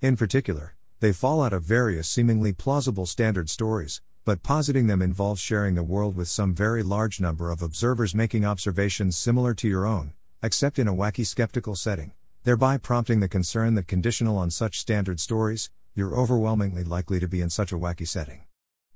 In 0.01 0.17
particular, 0.17 0.77
they 1.01 1.13
fall 1.13 1.43
out 1.43 1.53
of 1.53 1.65
various 1.65 2.09
seemingly 2.09 2.53
plausible 2.53 3.07
standard 3.07 3.51
stories, 3.51 4.03
but 4.31 4.45
positing 4.45 4.87
them 4.87 5.03
involves 5.03 5.41
sharing 5.41 5.75
the 5.75 5.83
world 5.83 6.15
with 6.15 6.29
some 6.29 6.55
very 6.55 6.85
large 6.85 7.21
number 7.21 7.51
of 7.51 7.63
observers 7.63 8.15
making 8.15 8.45
observations 8.45 9.17
similar 9.17 9.55
to 9.55 9.67
your 9.67 9.85
own, 9.85 10.13
except 10.41 10.79
in 10.79 10.87
a 10.87 10.95
wacky 10.95 11.27
skeptical 11.27 11.75
setting, 11.75 12.13
thereby 12.45 12.79
prompting 12.79 13.19
the 13.19 13.27
concern 13.27 13.75
that 13.75 13.89
conditional 13.89 14.39
on 14.39 14.49
such 14.49 14.79
standard 14.79 15.19
stories, 15.19 15.69
you're 15.97 16.15
overwhelmingly 16.15 16.85
likely 16.85 17.19
to 17.19 17.27
be 17.27 17.41
in 17.41 17.51
such 17.51 17.73
a 17.73 17.77
wacky 17.77 18.07
setting. 18.07 18.43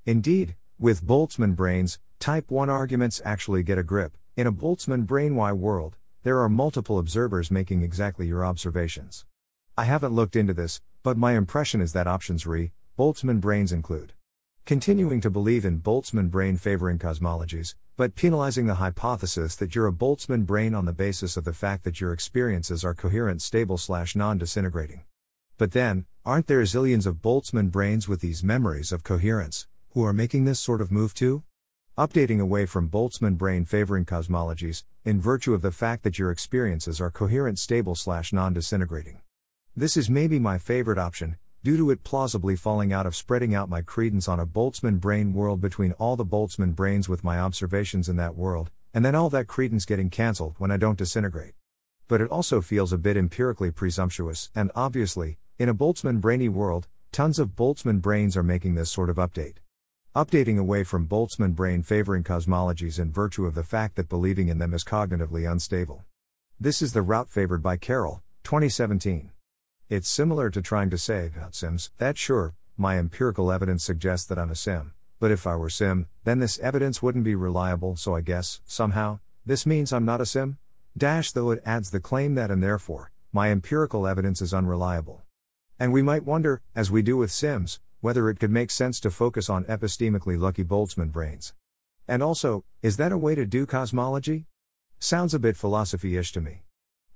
Indeed, 0.05 0.55
with 0.79 1.05
Boltzmann 1.05 1.53
brains, 1.53 1.99
type 2.17 2.49
1 2.49 2.69
arguments 2.69 3.21
actually 3.25 3.61
get 3.61 3.77
a 3.77 3.83
grip. 3.83 4.15
In 4.37 4.47
a 4.47 4.53
Boltzmann 4.53 5.05
brain 5.05 5.35
Y 5.35 5.51
world, 5.51 5.97
there 6.23 6.39
are 6.39 6.47
multiple 6.47 6.97
observers 6.97 7.51
making 7.51 7.81
exactly 7.81 8.25
your 8.25 8.45
observations. 8.45 9.25
I 9.77 9.83
haven't 9.83 10.13
looked 10.13 10.37
into 10.37 10.53
this, 10.53 10.79
but 11.03 11.17
my 11.17 11.33
impression 11.33 11.81
is 11.81 11.91
that 11.91 12.07
options 12.07 12.47
re 12.47 12.71
Boltzmann 12.97 13.41
brains 13.41 13.73
include 13.73 14.13
Continuing 14.65 15.21
to 15.21 15.29
believe 15.29 15.63
in 15.63 15.79
Boltzmann 15.79 16.31
brain 16.31 16.57
favoring 16.57 16.97
cosmologies, 16.97 17.75
but 17.97 18.15
penalizing 18.15 18.65
the 18.65 18.81
hypothesis 18.81 19.55
that 19.55 19.75
you're 19.75 19.85
a 19.85 19.93
Boltzmann 19.93 20.43
brain 20.47 20.73
on 20.73 20.85
the 20.85 20.91
basis 20.91 21.37
of 21.37 21.43
the 21.43 21.53
fact 21.53 21.83
that 21.83 22.01
your 22.01 22.11
experiences 22.11 22.83
are 22.83 22.95
coherent, 22.95 23.43
stable, 23.43 23.77
slash 23.77 24.15
non 24.15 24.39
disintegrating. 24.39 25.03
But 25.59 25.73
then, 25.73 26.07
aren't 26.25 26.47
there 26.47 26.63
zillions 26.63 27.05
of 27.05 27.21
Boltzmann 27.21 27.69
brains 27.69 28.07
with 28.07 28.21
these 28.21 28.43
memories 28.43 28.91
of 28.91 29.03
coherence, 29.03 29.67
who 29.91 30.03
are 30.03 30.13
making 30.13 30.45
this 30.45 30.59
sort 30.59 30.81
of 30.81 30.91
move 30.91 31.13
too? 31.13 31.43
Updating 31.95 32.39
away 32.39 32.65
from 32.65 32.89
Boltzmann 32.89 33.37
brain 33.37 33.65
favoring 33.65 34.03
cosmologies, 34.03 34.83
in 35.03 35.21
virtue 35.21 35.53
of 35.53 35.61
the 35.61 35.71
fact 35.71 36.01
that 36.01 36.17
your 36.17 36.31
experiences 36.31 36.99
are 36.99 37.11
coherent, 37.11 37.59
stable, 37.59 37.93
slash 37.93 38.33
non 38.33 38.53
disintegrating. 38.53 39.21
This 39.75 39.95
is 39.95 40.09
maybe 40.09 40.39
my 40.39 40.57
favorite 40.57 40.97
option, 40.97 41.37
due 41.65 41.77
to 41.77 41.89
it 41.89 42.03
plausibly 42.03 42.55
falling 42.55 42.93
out 42.93 43.07
of 43.07 43.15
spreading 43.15 43.55
out 43.55 43.67
my 43.67 43.81
credence 43.81 44.27
on 44.27 44.39
a 44.39 44.45
Boltzmann 44.45 44.99
brain 44.99 45.33
world 45.33 45.59
between 45.59 45.93
all 45.93 46.15
the 46.15 46.23
Boltzmann 46.23 46.75
brains 46.75 47.09
with 47.09 47.23
my 47.23 47.39
observations 47.39 48.07
in 48.07 48.17
that 48.17 48.35
world, 48.35 48.69
and 48.93 49.03
then 49.03 49.15
all 49.15 49.31
that 49.31 49.47
credence 49.47 49.83
getting 49.83 50.11
cancelled 50.11 50.53
when 50.59 50.69
I 50.69 50.77
don't 50.77 50.95
disintegrate. 50.95 51.55
But 52.07 52.21
it 52.21 52.29
also 52.29 52.61
feels 52.61 52.93
a 52.93 52.99
bit 52.99 53.17
empirically 53.17 53.71
presumptuous, 53.71 54.51
and 54.53 54.69
obviously, 54.75 55.39
in 55.57 55.67
a 55.67 55.73
Boltzmann 55.73 56.21
brainy 56.21 56.49
world, 56.49 56.87
tons 57.11 57.39
of 57.39 57.55
Boltzmann 57.55 57.99
brains 57.99 58.37
are 58.37 58.43
making 58.43 58.75
this 58.75 58.91
sort 58.91 59.09
of 59.09 59.15
update. 59.15 59.55
Updating 60.15 60.59
away 60.59 60.83
from 60.83 61.07
Boltzmann 61.07 61.55
brain 61.55 61.81
favoring 61.81 62.23
cosmologies 62.23 62.99
in 62.99 63.11
virtue 63.11 63.47
of 63.47 63.55
the 63.55 63.63
fact 63.63 63.95
that 63.95 64.07
believing 64.07 64.49
in 64.49 64.59
them 64.59 64.75
is 64.75 64.83
cognitively 64.83 65.51
unstable. 65.51 66.05
This 66.59 66.83
is 66.83 66.93
the 66.93 67.01
route 67.01 67.31
favored 67.31 67.63
by 67.63 67.77
Carroll, 67.77 68.21
2017. 68.43 69.31
It's 69.87 70.09
similar 70.09 70.49
to 70.49 70.63
trying 70.63 70.89
to 70.89 70.97
say 70.97 71.27
about 71.27 71.53
Sims 71.53 71.91
that 71.99 72.17
sure, 72.17 72.55
my 72.75 72.97
empirical 72.97 73.51
evidence 73.51 73.83
suggests 73.83 74.25
that 74.25 74.39
I'm 74.39 74.49
a 74.49 74.55
Sim, 74.55 74.93
but 75.19 75.29
if 75.29 75.45
I 75.45 75.55
were 75.55 75.69
Sim, 75.69 76.07
then 76.23 76.39
this 76.39 76.57
evidence 76.57 77.03
wouldn't 77.03 77.23
be 77.23 77.35
reliable, 77.35 77.95
so 77.95 78.15
I 78.15 78.21
guess, 78.21 78.61
somehow, 78.65 79.19
this 79.45 79.67
means 79.67 79.93
I'm 79.93 80.03
not 80.03 80.21
a 80.21 80.25
Sim? 80.25 80.57
Dash 80.97 81.31
though 81.31 81.51
it 81.51 81.61
adds 81.67 81.91
the 81.91 81.99
claim 81.99 82.33
that 82.33 82.49
and 82.49 82.63
therefore, 82.63 83.11
my 83.31 83.51
empirical 83.51 84.07
evidence 84.07 84.41
is 84.41 84.55
unreliable. 84.55 85.21
And 85.79 85.93
we 85.93 86.01
might 86.01 86.25
wonder, 86.25 86.63
as 86.75 86.89
we 86.89 87.03
do 87.03 87.15
with 87.17 87.31
Sims, 87.31 87.79
whether 88.01 88.27
it 88.27 88.39
could 88.39 88.49
make 88.49 88.71
sense 88.71 88.99
to 89.01 89.11
focus 89.11 89.51
on 89.51 89.65
epistemically 89.65 90.39
lucky 90.39 90.63
Boltzmann 90.63 91.11
brains. 91.11 91.53
And 92.07 92.23
also, 92.23 92.63
is 92.81 92.97
that 92.97 93.11
a 93.11 93.19
way 93.19 93.35
to 93.35 93.45
do 93.45 93.67
cosmology? 93.67 94.47
Sounds 94.97 95.35
a 95.35 95.39
bit 95.39 95.55
philosophy 95.55 96.17
ish 96.17 96.31
to 96.31 96.41
me. 96.41 96.63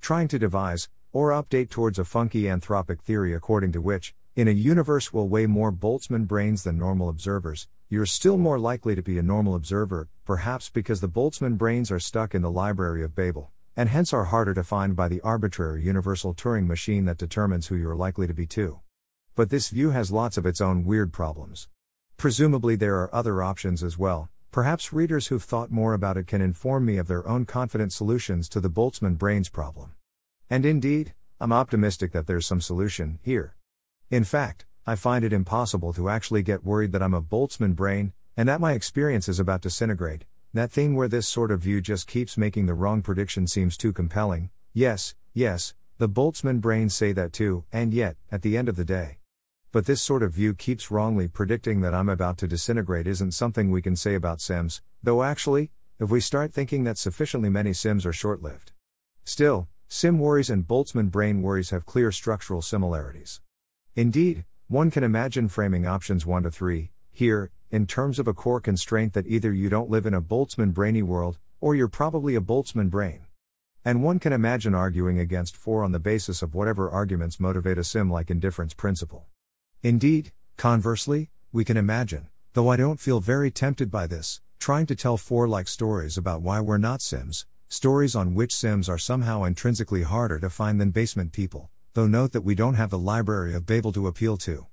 Trying 0.01 0.27
to 0.27 0.37
devise, 0.37 0.87
or 1.11 1.31
update 1.31 1.69
towards 1.69 1.97
a 1.97 2.05
funky 2.05 2.43
anthropic 2.43 3.01
theory 3.01 3.33
according 3.33 3.71
to 3.71 3.81
which, 3.81 4.13
in 4.35 4.47
a 4.47 4.51
universe 4.51 5.11
will 5.11 5.27
weigh 5.27 5.47
more 5.47 5.71
Boltzmann 5.71 6.27
brains 6.27 6.63
than 6.63 6.77
normal 6.77 7.09
observers, 7.09 7.67
you're 7.89 8.05
still 8.05 8.37
more 8.37 8.59
likely 8.59 8.93
to 8.93 9.01
be 9.01 9.17
a 9.17 9.23
normal 9.23 9.55
observer, 9.55 10.07
perhaps 10.23 10.69
because 10.69 11.01
the 11.01 11.09
Boltzmann 11.09 11.57
brains 11.57 11.91
are 11.91 11.99
stuck 11.99 12.35
in 12.35 12.43
the 12.43 12.51
Library 12.51 13.03
of 13.03 13.15
Babel, 13.15 13.51
and 13.75 13.89
hence 13.89 14.13
are 14.13 14.25
harder 14.25 14.53
to 14.53 14.63
find 14.63 14.95
by 14.95 15.07
the 15.07 15.21
arbitrary 15.21 15.83
universal 15.83 16.35
Turing 16.35 16.67
machine 16.67 17.05
that 17.05 17.17
determines 17.17 17.67
who 17.67 17.75
you're 17.75 17.95
likely 17.95 18.27
to 18.27 18.33
be 18.33 18.45
too. 18.45 18.79
But 19.35 19.49
this 19.49 19.69
view 19.69 19.89
has 19.89 20.11
lots 20.11 20.37
of 20.37 20.45
its 20.45 20.61
own 20.61 20.85
weird 20.85 21.11
problems. 21.11 21.67
Presumably, 22.15 22.75
there 22.75 22.99
are 22.99 23.13
other 23.15 23.41
options 23.41 23.81
as 23.81 23.97
well, 23.97 24.29
perhaps 24.51 24.93
readers 24.93 25.27
who've 25.27 25.43
thought 25.43 25.71
more 25.71 25.93
about 25.93 26.17
it 26.17 26.27
can 26.27 26.41
inform 26.41 26.85
me 26.85 26.97
of 26.97 27.07
their 27.07 27.27
own 27.27 27.45
confident 27.45 27.91
solutions 27.91 28.47
to 28.49 28.59
the 28.59 28.69
Boltzmann 28.69 29.17
brains 29.17 29.49
problem. 29.49 29.93
And 30.49 30.65
indeed, 30.65 31.13
I'm 31.39 31.53
optimistic 31.53 32.11
that 32.13 32.25
there's 32.25 32.47
some 32.47 32.61
solution 32.61 33.19
here. 33.21 33.55
In 34.09 34.23
fact, 34.23 34.65
I 34.85 34.95
find 34.95 35.23
it 35.23 35.31
impossible 35.31 35.93
to 35.93 36.09
actually 36.09 36.41
get 36.41 36.65
worried 36.65 36.91
that 36.93 37.03
I'm 37.03 37.13
a 37.13 37.21
Boltzmann 37.21 37.75
brain, 37.75 38.13
and 38.35 38.49
that 38.49 38.59
my 38.59 38.73
experience 38.73 39.29
is 39.29 39.39
about 39.39 39.61
to 39.61 39.67
disintegrate. 39.67 40.25
That 40.53 40.71
thing 40.71 40.95
where 40.95 41.07
this 41.07 41.27
sort 41.27 41.51
of 41.51 41.61
view 41.61 41.79
just 41.79 42.07
keeps 42.07 42.37
making 42.37 42.65
the 42.65 42.73
wrong 42.73 43.03
prediction 43.03 43.45
seems 43.45 43.77
too 43.77 43.93
compelling. 43.93 44.49
Yes, 44.73 45.13
yes, 45.33 45.75
the 45.99 46.09
Boltzmann 46.09 46.59
brains 46.59 46.95
say 46.95 47.11
that 47.11 47.33
too, 47.33 47.65
and 47.71 47.93
yet, 47.93 48.17
at 48.31 48.41
the 48.41 48.57
end 48.57 48.67
of 48.67 48.75
the 48.75 48.85
day. 48.85 49.19
But 49.71 49.85
this 49.85 50.01
sort 50.01 50.23
of 50.23 50.33
view 50.33 50.55
keeps 50.55 50.89
wrongly 50.89 51.27
predicting 51.27 51.81
that 51.81 51.93
I'm 51.93 52.09
about 52.09 52.39
to 52.39 52.47
disintegrate 52.47 53.05
isn't 53.05 53.33
something 53.33 53.69
we 53.69 53.83
can 53.83 53.95
say 53.95 54.15
about 54.15 54.41
Sims, 54.41 54.81
though 55.03 55.21
actually, 55.21 55.69
if 55.99 56.09
we 56.09 56.19
start 56.19 56.51
thinking 56.51 56.85
that 56.85 56.97
sufficiently 56.97 57.49
many 57.49 57.73
Sims 57.73 58.03
are 58.05 58.13
short 58.13 58.41
lived. 58.41 58.71
Still, 59.23 59.67
Sim 59.91 60.19
worries 60.19 60.51
and 60.51 60.67
Boltzmann 60.67 61.09
brain 61.09 61.41
worries 61.41 61.71
have 61.71 61.87
clear 61.87 62.11
structural 62.11 62.61
similarities. 62.61 63.41
Indeed, 63.95 64.45
one 64.67 64.91
can 64.91 65.03
imagine 65.03 65.47
framing 65.47 65.87
options 65.87 66.27
1 66.27 66.43
to 66.43 66.51
3, 66.51 66.91
here, 67.09 67.49
in 67.71 67.87
terms 67.87 68.19
of 68.19 68.27
a 68.27 68.33
core 68.35 68.61
constraint 68.61 69.13
that 69.13 69.25
either 69.25 69.51
you 69.51 69.67
don't 69.67 69.89
live 69.89 70.05
in 70.05 70.13
a 70.13 70.21
Boltzmann 70.21 70.75
brainy 70.75 71.01
world, 71.01 71.39
or 71.59 71.73
you're 71.73 71.87
probably 71.87 72.35
a 72.35 72.39
Boltzmann 72.39 72.91
brain. 72.91 73.21
And 73.83 74.03
one 74.03 74.19
can 74.19 74.31
imagine 74.31 74.75
arguing 74.75 75.17
against 75.17 75.57
4 75.57 75.83
on 75.83 75.91
the 75.91 75.97
basis 75.97 76.43
of 76.43 76.53
whatever 76.53 76.87
arguments 76.87 77.39
motivate 77.39 77.79
a 77.79 77.83
sim 77.83 78.11
like 78.11 78.29
indifference 78.29 78.75
principle. 78.75 79.25
Indeed, 79.81 80.31
conversely, 80.55 81.31
we 81.51 81.65
can 81.65 81.77
imagine, 81.77 82.27
though 82.53 82.69
I 82.69 82.77
don't 82.77 82.99
feel 82.99 83.21
very 83.21 83.49
tempted 83.49 83.89
by 83.89 84.05
this, 84.05 84.39
trying 84.59 84.85
to 84.85 84.95
tell 84.95 85.17
4 85.17 85.47
like 85.47 85.67
stories 85.67 86.15
about 86.15 86.43
why 86.43 86.61
we're 86.61 86.77
not 86.77 87.01
sims, 87.01 87.47
stories 87.71 88.15
on 88.15 88.33
which 88.33 88.55
sims 88.55 88.89
are 88.89 88.97
somehow 88.97 89.43
intrinsically 89.43 90.01
harder 90.01 90.39
to 90.39 90.49
find 90.49 90.81
than 90.81 90.89
basement 90.89 91.31
people, 91.31 91.69
though 91.93 92.07
note 92.07 92.31
that 92.31 92.41
we 92.41 92.55
don't 92.55 92.73
have 92.73 92.89
the 92.89 92.97
library 92.97 93.53
of 93.53 93.67
Babel 93.67 93.91
to 93.91 94.07
appeal 94.07 94.37
to. 94.37 94.65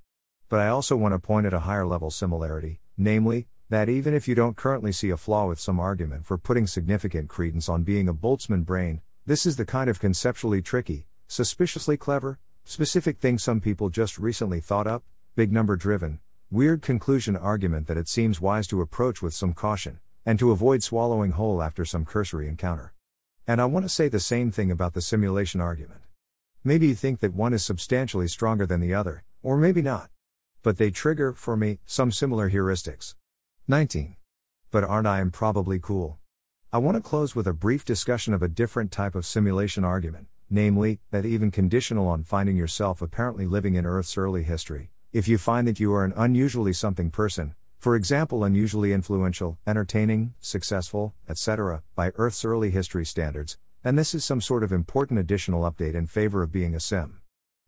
But 0.49 0.61
I 0.61 0.69
also 0.69 0.95
want 0.95 1.13
to 1.13 1.19
point 1.19 1.45
at 1.45 1.53
a 1.53 1.59
higher 1.59 1.85
level 1.85 2.09
similarity, 2.09 2.81
namely, 2.97 3.45
that 3.69 3.87
even 3.87 4.15
if 4.15 4.27
you 4.27 4.33
don't 4.33 4.57
currently 4.57 4.91
see 4.91 5.11
a 5.11 5.17
flaw 5.17 5.47
with 5.47 5.59
some 5.59 5.79
argument 5.79 6.25
for 6.25 6.39
putting 6.39 6.65
significant 6.65 7.29
credence 7.29 7.69
on 7.69 7.83
being 7.83 8.09
a 8.09 8.15
Boltzmann 8.15 8.65
brain, 8.65 9.01
this 9.27 9.45
is 9.45 9.57
the 9.57 9.65
kind 9.65 9.91
of 9.91 9.99
conceptually 9.99 10.63
tricky, 10.63 11.05
suspiciously 11.27 11.97
clever, 11.97 12.39
specific 12.63 13.19
thing 13.19 13.37
some 13.37 13.61
people 13.61 13.89
just 13.91 14.17
recently 14.17 14.59
thought 14.59 14.87
up, 14.87 15.03
big 15.35 15.51
number 15.51 15.75
driven, 15.75 16.19
weird 16.49 16.81
conclusion 16.81 17.37
argument 17.37 17.85
that 17.85 17.97
it 17.97 18.07
seems 18.07 18.41
wise 18.41 18.65
to 18.65 18.81
approach 18.81 19.21
with 19.21 19.35
some 19.35 19.53
caution, 19.53 19.99
and 20.27 20.37
to 20.37 20.51
avoid 20.51 20.83
swallowing 20.83 21.31
whole 21.31 21.63
after 21.63 21.85
some 21.85 22.03
cursory 22.03 22.49
encounter. 22.49 22.93
And 23.47 23.61
I 23.61 23.65
want 23.65 23.85
to 23.85 23.89
say 23.89 24.09
the 24.09 24.19
same 24.19 24.51
thing 24.51 24.69
about 24.69 24.93
the 24.93 25.01
simulation 25.01 25.61
argument. 25.61 26.01
Maybe 26.65 26.87
you 26.87 26.95
think 26.95 27.21
that 27.21 27.33
one 27.33 27.53
is 27.53 27.63
substantially 27.63 28.27
stronger 28.27 28.65
than 28.65 28.81
the 28.81 28.93
other, 28.93 29.23
or 29.41 29.55
maybe 29.55 29.81
not. 29.81 30.09
But 30.63 30.75
they 30.75 30.91
trigger, 30.91 31.31
for 31.31 31.55
me, 31.55 31.79
some 31.85 32.11
similar 32.11 32.49
heuristics. 32.49 33.15
19. 33.69 34.17
But 34.69 34.83
aren't 34.83 35.07
I 35.07 35.21
improbably 35.21 35.79
cool? 35.79 36.19
I 36.73 36.77
want 36.79 36.97
to 36.97 37.01
close 37.01 37.33
with 37.33 37.47
a 37.47 37.53
brief 37.53 37.85
discussion 37.85 38.33
of 38.33 38.43
a 38.43 38.49
different 38.49 38.91
type 38.91 39.15
of 39.15 39.25
simulation 39.25 39.85
argument, 39.85 40.27
namely, 40.49 40.99
that 41.11 41.25
even 41.25 41.51
conditional 41.51 42.05
on 42.09 42.25
finding 42.25 42.57
yourself 42.57 43.01
apparently 43.01 43.45
living 43.45 43.75
in 43.75 43.85
Earth's 43.85 44.17
early 44.17 44.43
history, 44.43 44.91
if 45.13 45.29
you 45.29 45.37
find 45.37 45.65
that 45.69 45.79
you 45.79 45.93
are 45.93 46.03
an 46.03 46.13
unusually 46.17 46.73
something 46.73 47.11
person, 47.11 47.55
for 47.77 47.95
example, 47.95 48.43
unusually 48.43 48.91
influential, 48.91 49.57
entertaining, 49.67 50.33
successful, 50.39 51.13
etc., 51.29 51.83
by 51.95 52.11
Earth's 52.15 52.43
early 52.43 52.71
history 52.71 53.05
standards, 53.05 53.57
and 53.83 53.97
this 53.97 54.15
is 54.15 54.25
some 54.25 54.41
sort 54.41 54.63
of 54.63 54.71
important 54.71 55.19
additional 55.19 55.61
update 55.61 55.93
in 55.93 56.07
favor 56.07 56.41
of 56.41 56.51
being 56.51 56.73
a 56.73 56.79
sim. 56.79 57.21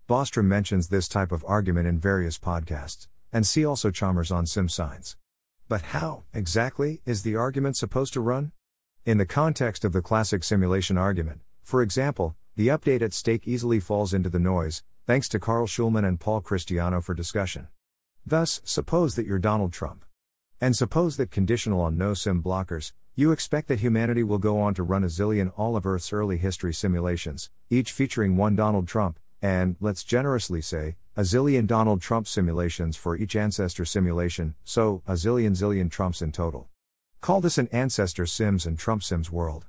Bostrom 0.07 0.45
mentions 0.45 0.87
this 0.87 1.07
type 1.07 1.31
of 1.31 1.45
argument 1.47 1.87
in 1.87 1.99
various 1.99 2.39
podcasts, 2.39 3.07
and 3.31 3.45
see 3.45 3.63
also 3.63 3.91
Chalmers 3.91 4.31
on 4.31 4.45
sim 4.45 4.67
signs. 4.67 5.15
But 5.67 5.81
how, 5.81 6.23
exactly, 6.33 7.01
is 7.05 7.21
the 7.21 7.35
argument 7.35 7.77
supposed 7.77 8.13
to 8.13 8.21
run? 8.21 8.51
In 9.05 9.19
the 9.19 9.25
context 9.25 9.85
of 9.85 9.93
the 9.93 10.01
classic 10.01 10.43
simulation 10.43 10.97
argument, 10.97 11.41
for 11.63 11.83
example, 11.83 12.35
the 12.55 12.69
update 12.69 13.03
at 13.03 13.13
stake 13.13 13.47
easily 13.47 13.79
falls 13.79 14.13
into 14.13 14.29
the 14.29 14.39
noise, 14.39 14.83
thanks 15.05 15.29
to 15.29 15.39
Carl 15.39 15.67
Shulman 15.67 16.07
and 16.07 16.19
Paul 16.19 16.41
Christiano 16.41 17.03
for 17.03 17.13
discussion. 17.13 17.67
Thus, 18.29 18.61
suppose 18.63 19.15
that 19.15 19.25
you're 19.25 19.39
Donald 19.39 19.73
Trump. 19.73 20.05
And 20.61 20.75
suppose 20.75 21.17
that 21.17 21.31
conditional 21.31 21.81
on 21.81 21.97
no 21.97 22.13
sim 22.13 22.43
blockers, 22.43 22.91
you 23.15 23.31
expect 23.31 23.67
that 23.69 23.79
humanity 23.79 24.21
will 24.21 24.37
go 24.37 24.59
on 24.61 24.75
to 24.75 24.83
run 24.83 25.03
a 25.03 25.07
zillion 25.07 25.51
all 25.57 25.75
of 25.75 25.83
Earth's 25.83 26.13
early 26.13 26.37
history 26.37 26.71
simulations, 26.71 27.49
each 27.71 27.91
featuring 27.91 28.37
one 28.37 28.55
Donald 28.55 28.87
Trump, 28.87 29.17
and, 29.41 29.77
let's 29.79 30.03
generously 30.03 30.61
say, 30.61 30.95
a 31.17 31.21
zillion 31.21 31.65
Donald 31.65 32.01
Trump 32.01 32.27
simulations 32.27 32.95
for 32.95 33.17
each 33.17 33.35
ancestor 33.35 33.83
simulation, 33.83 34.53
so, 34.63 35.01
a 35.07 35.13
zillion 35.13 35.57
zillion 35.57 35.89
Trumps 35.89 36.21
in 36.21 36.31
total. 36.31 36.69
Call 37.21 37.41
this 37.41 37.57
an 37.57 37.67
ancestor 37.71 38.27
Sims 38.27 38.67
and 38.67 38.77
Trump 38.77 39.01
Sims 39.01 39.31
world. 39.31 39.65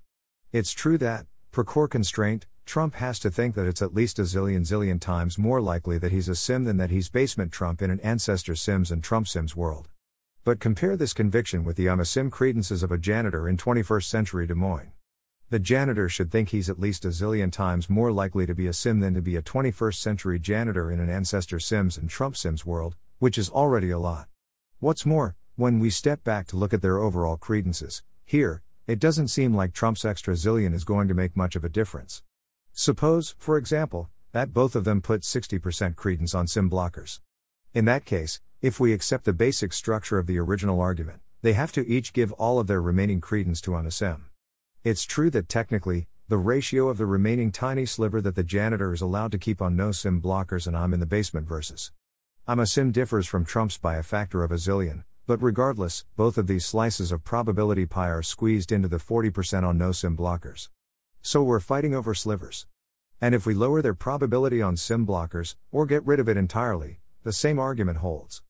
It's 0.53 0.73
true 0.73 0.99
that, 0.99 1.24
per 1.51 1.65
core 1.65 1.89
constraint, 1.89 2.47
Trump 2.66 2.95
has 2.95 3.19
to 3.19 3.31
think 3.31 3.55
that 3.55 3.66
it's 3.66 3.82
at 3.82 3.95
least 3.95 4.19
a 4.19 4.23
zillion 4.23 4.61
zillion 4.61 5.01
times 5.01 5.39
more 5.39 5.61
likely 5.61 5.99
that 5.99 6.12
he's 6.12 6.28
a 6.28 6.37
sim 6.37 6.65
than 6.65 6.77
that 6.77 6.91
he's 6.91 7.09
basement 7.09 7.53
Trump 7.53 7.82
in 7.82 7.91
an 7.91 8.01
ancestor 8.01 8.55
Sims 8.55 8.91
and 8.91 9.03
Trump 9.03 9.27
Sims 9.27 9.57
world. 9.57 9.89
But 10.45 10.61
compare 10.61 10.97
this 10.97 11.12
conviction 11.12 11.65
with 11.65 11.77
the 11.77 11.89
I'm 11.89 12.01
a 12.01 12.05
sim 12.05 12.31
credences 12.31 12.82
of 12.82 12.93
a 12.93 12.99
janitor 12.99 13.49
in 13.49 13.57
21st 13.57 14.05
century 14.05 14.47
Des 14.47 14.55
Moines. 14.55 14.93
The 15.51 15.59
janitor 15.59 16.09
should 16.09 16.31
think 16.31 16.51
he's 16.51 16.70
at 16.70 16.78
least 16.78 17.05
a 17.05 17.09
zillion 17.09 17.51
times 17.51 17.91
more 17.91 18.12
likely 18.12 18.47
to 18.47 18.55
be 18.55 18.69
a 18.69 18.73
sim 18.73 19.01
than 19.01 19.15
to 19.15 19.20
be 19.20 19.35
a 19.35 19.43
21st 19.43 19.97
century 19.97 20.39
janitor 20.39 20.93
in 20.93 21.01
an 21.01 21.11
ancestor 21.11 21.59
Sims 21.59 21.99
and 21.99 22.09
Trump 22.09 22.37
Sims 22.37 22.65
world, 22.65 22.95
which 23.19 23.37
is 23.37 23.51
already 23.51 23.91
a 23.91 23.99
lot. 23.99 24.28
What's 24.78 25.05
more, 25.05 25.35
when 25.57 25.81
we 25.81 25.91
step 25.91 26.23
back 26.23 26.47
to 26.47 26.57
look 26.57 26.73
at 26.73 26.82
their 26.82 26.99
overall 26.99 27.37
credences, 27.37 28.05
here, 28.24 28.62
it 28.87 29.01
doesn't 29.01 29.28
seem 29.28 29.55
like 29.55 29.73
Trump's 29.73 30.05
extra 30.05 30.35
zillion 30.35 30.73
is 30.73 30.85
going 30.85 31.09
to 31.09 31.15
make 31.15 31.37
much 31.37 31.57
of 31.57 31.65
a 31.65 31.69
difference. 31.69 32.23
Suppose, 32.82 33.35
for 33.36 33.59
example, 33.59 34.09
that 34.32 34.55
both 34.55 34.74
of 34.74 34.85
them 34.85 35.02
put 35.02 35.20
60% 35.20 35.97
credence 35.97 36.35
on 36.35 36.47
sim 36.47 36.70
blockers. 36.70 37.20
In 37.74 37.85
that 37.85 38.07
case, 38.07 38.40
if 38.62 38.81
we 38.81 38.94
accept 38.94 39.27
the 39.27 39.35
basic 39.35 39.74
structure 39.74 40.19
of 40.19 40.27
the 40.27 40.39
original 40.39 40.81
argument, 40.81 41.20
they 41.43 41.52
have 41.52 41.73
to 41.73 41.86
each 41.86 42.15
give 42.15 42.32
all 42.32 42.59
of 42.59 42.69
their 42.69 42.81
remaining 42.81 43.20
credence 43.20 43.61
to 43.61 43.73
Anasim. 43.73 44.23
It's 44.82 45.05
true 45.05 45.28
that 45.28 45.47
technically, 45.47 46.09
the 46.28 46.39
ratio 46.39 46.89
of 46.89 46.97
the 46.97 47.05
remaining 47.05 47.52
tiny 47.52 47.85
sliver 47.85 48.23
that 48.23 48.35
the 48.35 48.43
janitor 48.43 48.94
is 48.94 49.02
allowed 49.02 49.32
to 49.32 49.39
keep 49.39 49.61
on 49.61 49.77
no 49.77 49.93
sim 49.93 50.23
blockers 50.23 50.66
and 50.66 50.74
I'm 50.74 50.94
in 50.94 51.01
the 51.01 51.05
basement 51.05 51.47
versus 51.47 51.93
I'm 52.48 52.61
a 52.61 52.66
sim 52.66 52.93
differs 52.93 53.27
from 53.27 53.44
Trump's 53.44 53.77
by 53.77 53.97
a 53.97 54.02
factor 54.02 54.43
of 54.43 54.51
a 54.51 54.55
zillion, 54.55 55.05
but 55.27 55.43
regardless, 55.43 56.07
both 56.16 56.39
of 56.39 56.47
these 56.47 56.65
slices 56.65 57.12
of 57.12 57.24
probability 57.24 57.85
pie 57.85 58.09
are 58.09 58.23
squeezed 58.23 58.73
into 58.73 58.89
the 58.89 58.97
40% 58.97 59.65
on 59.65 59.77
no 59.77 59.93
sim 59.93 60.16
blockers. 60.16 60.70
So 61.20 61.43
we're 61.43 61.61
fighting 61.61 61.94
over 61.94 62.15
slivers. 62.15 62.65
And 63.21 63.35
if 63.35 63.45
we 63.45 63.53
lower 63.53 63.83
their 63.83 63.95
probability 63.95 64.63
on 64.63 64.77
sim 64.77 65.07
blockers, 65.07 65.55
or 65.71 65.85
get 65.85 66.07
rid 66.07 66.21
of 66.21 66.29
it 66.29 66.37
entirely, 66.37 67.01
the 67.23 67.33
same 67.33 67.59
argument 67.59 67.99
holds. 67.99 68.43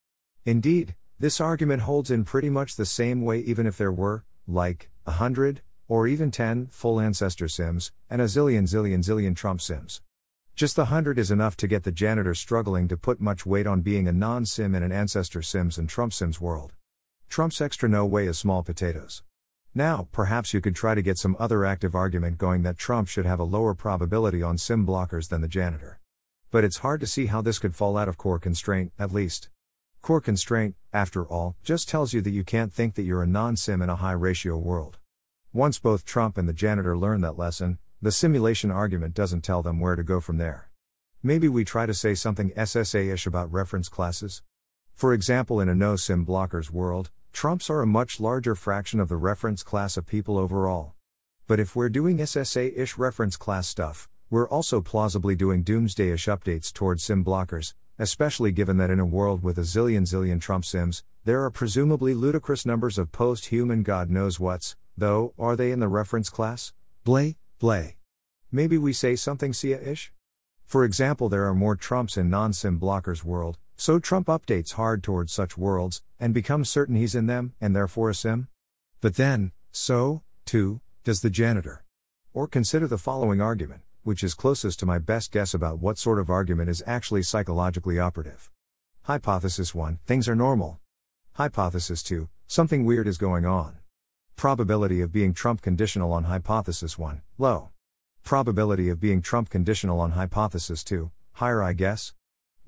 Indeed, 0.44 0.94
this 1.18 1.40
argument 1.40 1.82
holds 1.82 2.10
in 2.10 2.24
pretty 2.24 2.50
much 2.50 2.76
the 2.76 2.86
same 2.86 3.22
way 3.22 3.40
even 3.40 3.66
if 3.66 3.76
there 3.76 3.92
were, 3.92 4.24
like, 4.46 4.88
a 5.06 5.12
hundred, 5.12 5.60
or 5.88 6.06
even 6.06 6.30
ten, 6.30 6.68
full 6.68 7.00
ancestor 7.00 7.48
sims, 7.48 7.90
and 8.08 8.22
a 8.22 8.26
zillion 8.26 8.62
zillion 8.62 9.00
zillion 9.00 9.34
Trump 9.34 9.60
sims. 9.60 10.02
Just 10.54 10.76
the 10.76 10.84
hundred 10.86 11.18
is 11.18 11.30
enough 11.30 11.56
to 11.56 11.66
get 11.66 11.82
the 11.82 11.90
janitor 11.92 12.34
struggling 12.34 12.86
to 12.88 12.96
put 12.96 13.20
much 13.20 13.44
weight 13.44 13.66
on 13.66 13.80
being 13.80 14.06
a 14.06 14.12
non 14.12 14.46
sim 14.46 14.74
in 14.74 14.82
an 14.82 14.92
ancestor 14.92 15.42
sims 15.42 15.78
and 15.78 15.88
Trump 15.88 16.12
sims 16.12 16.40
world. 16.40 16.74
Trump's 17.28 17.60
extra 17.60 17.88
no 17.88 18.06
way 18.06 18.26
is 18.26 18.38
small 18.38 18.62
potatoes. 18.62 19.22
Now, 19.74 20.08
perhaps 20.10 20.52
you 20.52 20.60
could 20.60 20.74
try 20.74 20.96
to 20.96 21.02
get 21.02 21.16
some 21.16 21.36
other 21.38 21.64
active 21.64 21.94
argument 21.94 22.38
going 22.38 22.62
that 22.64 22.76
Trump 22.76 23.06
should 23.06 23.24
have 23.24 23.38
a 23.38 23.44
lower 23.44 23.72
probability 23.72 24.42
on 24.42 24.58
sim 24.58 24.84
blockers 24.84 25.28
than 25.28 25.42
the 25.42 25.48
janitor. 25.48 26.00
But 26.50 26.64
it's 26.64 26.78
hard 26.78 26.98
to 27.00 27.06
see 27.06 27.26
how 27.26 27.40
this 27.40 27.60
could 27.60 27.76
fall 27.76 27.96
out 27.96 28.08
of 28.08 28.18
core 28.18 28.40
constraint, 28.40 28.92
at 28.98 29.12
least. 29.12 29.48
Core 30.02 30.20
constraint, 30.20 30.74
after 30.92 31.24
all, 31.24 31.54
just 31.62 31.88
tells 31.88 32.12
you 32.12 32.20
that 32.22 32.30
you 32.30 32.42
can't 32.42 32.72
think 32.72 32.96
that 32.96 33.04
you're 33.04 33.22
a 33.22 33.28
non 33.28 33.56
sim 33.56 33.80
in 33.80 33.88
a 33.88 33.96
high 33.96 34.10
ratio 34.10 34.56
world. 34.56 34.98
Once 35.52 35.78
both 35.78 36.04
Trump 36.04 36.36
and 36.36 36.48
the 36.48 36.52
janitor 36.52 36.98
learn 36.98 37.20
that 37.20 37.38
lesson, 37.38 37.78
the 38.02 38.10
simulation 38.10 38.72
argument 38.72 39.14
doesn't 39.14 39.42
tell 39.42 39.62
them 39.62 39.78
where 39.78 39.94
to 39.94 40.02
go 40.02 40.18
from 40.18 40.38
there. 40.38 40.70
Maybe 41.22 41.48
we 41.48 41.64
try 41.64 41.86
to 41.86 41.94
say 41.94 42.16
something 42.16 42.50
SSA 42.52 43.12
ish 43.12 43.26
about 43.26 43.52
reference 43.52 43.88
classes? 43.88 44.42
For 44.94 45.12
example, 45.12 45.60
in 45.60 45.68
a 45.68 45.74
no 45.76 45.94
sim 45.94 46.26
blockers 46.26 46.70
world, 46.70 47.10
Trumps 47.32 47.70
are 47.70 47.80
a 47.80 47.86
much 47.86 48.20
larger 48.20 48.54
fraction 48.54 49.00
of 49.00 49.08
the 49.08 49.16
reference 49.16 49.62
class 49.62 49.96
of 49.96 50.06
people 50.06 50.36
overall. 50.36 50.94
But 51.46 51.60
if 51.60 51.74
we're 51.74 51.88
doing 51.88 52.18
SSA 52.18 52.76
ish 52.76 52.98
reference 52.98 53.36
class 53.36 53.66
stuff, 53.66 54.08
we're 54.28 54.48
also 54.48 54.80
plausibly 54.80 55.34
doing 55.36 55.62
doomsday 55.62 56.10
ish 56.10 56.26
updates 56.26 56.72
towards 56.72 57.02
sim 57.02 57.24
blockers, 57.24 57.74
especially 57.98 58.52
given 58.52 58.76
that 58.76 58.90
in 58.90 59.00
a 59.00 59.06
world 59.06 59.42
with 59.42 59.58
a 59.58 59.62
zillion 59.62 60.02
zillion 60.02 60.40
Trump 60.40 60.64
sims, 60.64 61.02
there 61.24 61.42
are 61.42 61.50
presumably 61.50 62.14
ludicrous 62.14 62.66
numbers 62.66 62.98
of 62.98 63.12
post 63.12 63.46
human 63.46 63.82
God 63.82 64.10
knows 64.10 64.38
what's, 64.38 64.76
though, 64.96 65.32
are 65.38 65.56
they 65.56 65.70
in 65.70 65.80
the 65.80 65.88
reference 65.88 66.28
class? 66.28 66.72
Blay, 67.04 67.36
blay. 67.58 67.96
Maybe 68.52 68.76
we 68.76 68.92
say 68.92 69.16
something 69.16 69.52
SIA 69.52 69.80
ish? 69.80 70.12
For 70.64 70.84
example, 70.84 71.28
there 71.28 71.46
are 71.46 71.54
more 71.54 71.76
Trumps 71.76 72.16
in 72.16 72.28
non 72.28 72.52
sim 72.52 72.78
blockers 72.78 73.24
world, 73.24 73.58
so 73.80 73.98
Trump 73.98 74.28
updates 74.28 74.74
hard 74.74 75.02
towards 75.02 75.32
such 75.32 75.58
worlds, 75.58 76.02
and 76.18 76.32
becomes 76.34 76.70
certain 76.70 76.94
he's 76.94 77.14
in 77.14 77.26
them, 77.26 77.54
and 77.60 77.74
therefore 77.74 78.10
a 78.10 78.14
sim? 78.14 78.48
But 79.00 79.16
then, 79.16 79.52
so, 79.72 80.22
too, 80.44 80.80
does 81.04 81.22
the 81.22 81.30
janitor. 81.30 81.84
Or 82.32 82.46
consider 82.46 82.86
the 82.86 82.98
following 82.98 83.40
argument 83.40 83.82
which 84.02 84.24
is 84.24 84.34
closest 84.34 84.78
to 84.80 84.86
my 84.86 84.98
best 84.98 85.30
guess 85.30 85.52
about 85.52 85.78
what 85.78 85.98
sort 85.98 86.18
of 86.18 86.30
argument 86.30 86.70
is 86.70 86.82
actually 86.86 87.22
psychologically 87.22 87.98
operative. 87.98 88.50
Hypothesis 89.02 89.74
1 89.74 89.98
Things 90.06 90.28
are 90.28 90.34
normal. 90.34 90.78
Hypothesis 91.34 92.02
2 92.02 92.28
Something 92.46 92.84
weird 92.84 93.06
is 93.06 93.18
going 93.18 93.44
on. 93.44 93.76
Probability 94.36 95.00
of 95.00 95.12
being 95.12 95.34
Trump 95.34 95.60
conditional 95.60 96.12
on 96.12 96.24
hypothesis 96.24 96.98
1 96.98 97.22
Low. 97.38 97.70
Probability 98.24 98.88
of 98.88 99.00
being 99.00 99.20
Trump 99.20 99.50
conditional 99.50 100.00
on 100.00 100.12
hypothesis 100.12 100.82
2 100.82 101.10
Higher, 101.34 101.62
I 101.62 101.74
guess. 101.74 102.14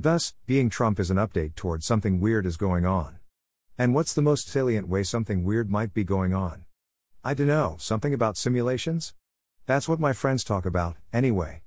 Thus, 0.02 0.34
being 0.46 0.68
Trump 0.68 0.98
is 0.98 1.12
an 1.12 1.16
update 1.16 1.54
toward 1.54 1.84
something 1.84 2.18
weird 2.18 2.44
is 2.44 2.56
going 2.56 2.84
on. 2.84 3.20
And 3.78 3.94
what's 3.94 4.12
the 4.12 4.20
most 4.20 4.48
salient 4.48 4.88
way 4.88 5.04
something 5.04 5.44
weird 5.44 5.70
might 5.70 5.94
be 5.94 6.02
going 6.02 6.34
on? 6.34 6.64
I 7.22 7.34
dunno, 7.34 7.76
something 7.78 8.12
about 8.12 8.36
simulations? 8.36 9.14
That's 9.66 9.88
what 9.88 10.00
my 10.00 10.12
friends 10.12 10.42
talk 10.42 10.66
about, 10.66 10.96
anyway. 11.12 11.62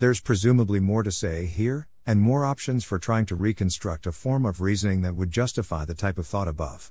There's 0.00 0.20
presumably 0.20 0.80
more 0.80 1.04
to 1.04 1.12
say 1.12 1.46
here, 1.46 1.86
and 2.04 2.20
more 2.20 2.44
options 2.44 2.82
for 2.82 2.98
trying 2.98 3.24
to 3.26 3.36
reconstruct 3.36 4.04
a 4.08 4.10
form 4.10 4.46
of 4.46 4.60
reasoning 4.60 5.02
that 5.02 5.14
would 5.14 5.30
justify 5.30 5.84
the 5.84 5.94
type 5.94 6.18
of 6.18 6.26
thought 6.26 6.48
above. 6.48 6.90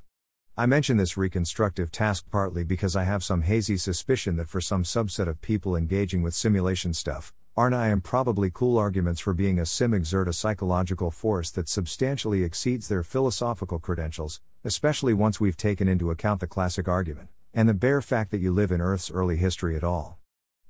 I 0.56 0.66
mention 0.66 0.96
this 0.96 1.18
reconstructive 1.18 1.92
task 1.92 2.24
partly 2.32 2.64
because 2.64 2.96
I 2.96 3.04
have 3.04 3.22
some 3.22 3.42
hazy 3.42 3.76
suspicion 3.76 4.38
that 4.38 4.48
for 4.48 4.62
some 4.62 4.84
subset 4.84 5.28
of 5.28 5.42
people 5.42 5.76
engaging 5.76 6.22
with 6.22 6.34
simulation 6.34 6.94
stuff, 6.94 7.34
aren't 7.58 7.74
I 7.74 7.88
am 7.88 8.02
probably 8.02 8.52
cool 8.54 8.78
arguments 8.78 9.22
for 9.22 9.34
being 9.34 9.60
a 9.60 9.66
sim 9.66 9.94
exert 9.94 10.28
a 10.28 10.34
psychological 10.34 11.10
force 11.10 11.50
that 11.52 11.70
substantially 11.70 12.44
exceeds 12.44 12.90
their 12.90 13.02
philosophical 13.02 13.80
credentials, 13.80 14.42
especially 14.66 15.14
once 15.14 15.40
we've 15.40 15.56
taken 15.56 15.88
into 15.88 16.12
account 16.12 16.42
the 16.42 16.48
classic 16.48 16.90
argument, 16.90 17.30
and 17.54 17.70
the 17.70 17.74
bare 17.74 18.02
fact 18.02 18.32
that 18.32 18.42
you 18.42 18.52
live 18.52 18.74
in 18.74 18.82
Earth's 18.82 19.10
early 19.10 19.38
history 19.38 19.78
at 19.78 19.86
all. 19.86 20.18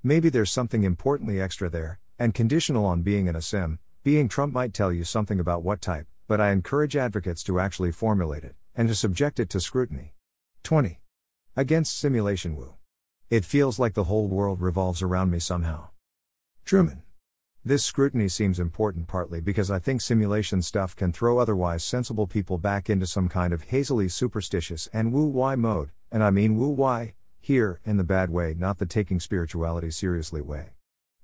Maybe 0.03 0.29
there's 0.29 0.51
something 0.51 0.83
importantly 0.83 1.41
extra 1.41 1.71
there, 1.71 1.97
and 2.19 2.35
conditional 2.35 2.85
on 2.85 3.01
being 3.01 3.25
in 3.25 3.35
a 3.35 3.41
sim, 3.41 3.79
being 4.03 4.29
Trump 4.29 4.53
might 4.53 4.71
tell 4.71 4.93
you 4.93 5.03
something 5.03 5.39
about 5.39 5.63
what 5.63 5.81
type, 5.81 6.05
but 6.27 6.39
I 6.39 6.51
encourage 6.51 6.95
advocates 6.95 7.41
to 7.45 7.59
actually 7.59 7.93
formulate 7.93 8.43
it, 8.43 8.53
and 8.75 8.87
to 8.89 8.93
subject 8.93 9.39
it 9.39 9.49
to 9.49 9.59
scrutiny. 9.59 10.13
20. 10.61 10.99
Against 11.55 11.97
simulation 11.97 12.55
woo. 12.55 12.75
It 13.31 13.43
feels 13.43 13.79
like 13.79 13.95
the 13.95 14.03
whole 14.03 14.27
world 14.27 14.61
revolves 14.61 15.01
around 15.01 15.31
me 15.31 15.39
somehow. 15.39 15.87
Truman. 16.65 17.03
This 17.63 17.85
scrutiny 17.85 18.27
seems 18.27 18.59
important 18.59 19.07
partly 19.07 19.39
because 19.39 19.69
I 19.69 19.77
think 19.77 20.01
simulation 20.01 20.63
stuff 20.63 20.95
can 20.95 21.13
throw 21.13 21.37
otherwise 21.37 21.83
sensible 21.83 22.25
people 22.25 22.57
back 22.57 22.89
into 22.89 23.05
some 23.05 23.29
kind 23.29 23.53
of 23.53 23.65
hazily 23.65 24.09
superstitious 24.09 24.89
and 24.91 25.13
woo 25.13 25.27
why 25.27 25.55
mode, 25.55 25.91
and 26.11 26.23
I 26.23 26.31
mean 26.31 26.57
woo 26.57 26.69
why, 26.69 27.13
here, 27.39 27.81
in 27.85 27.97
the 27.97 28.03
bad 28.03 28.31
way, 28.31 28.55
not 28.57 28.79
the 28.79 28.87
taking 28.87 29.19
spirituality 29.19 29.91
seriously 29.91 30.41
way. 30.41 30.71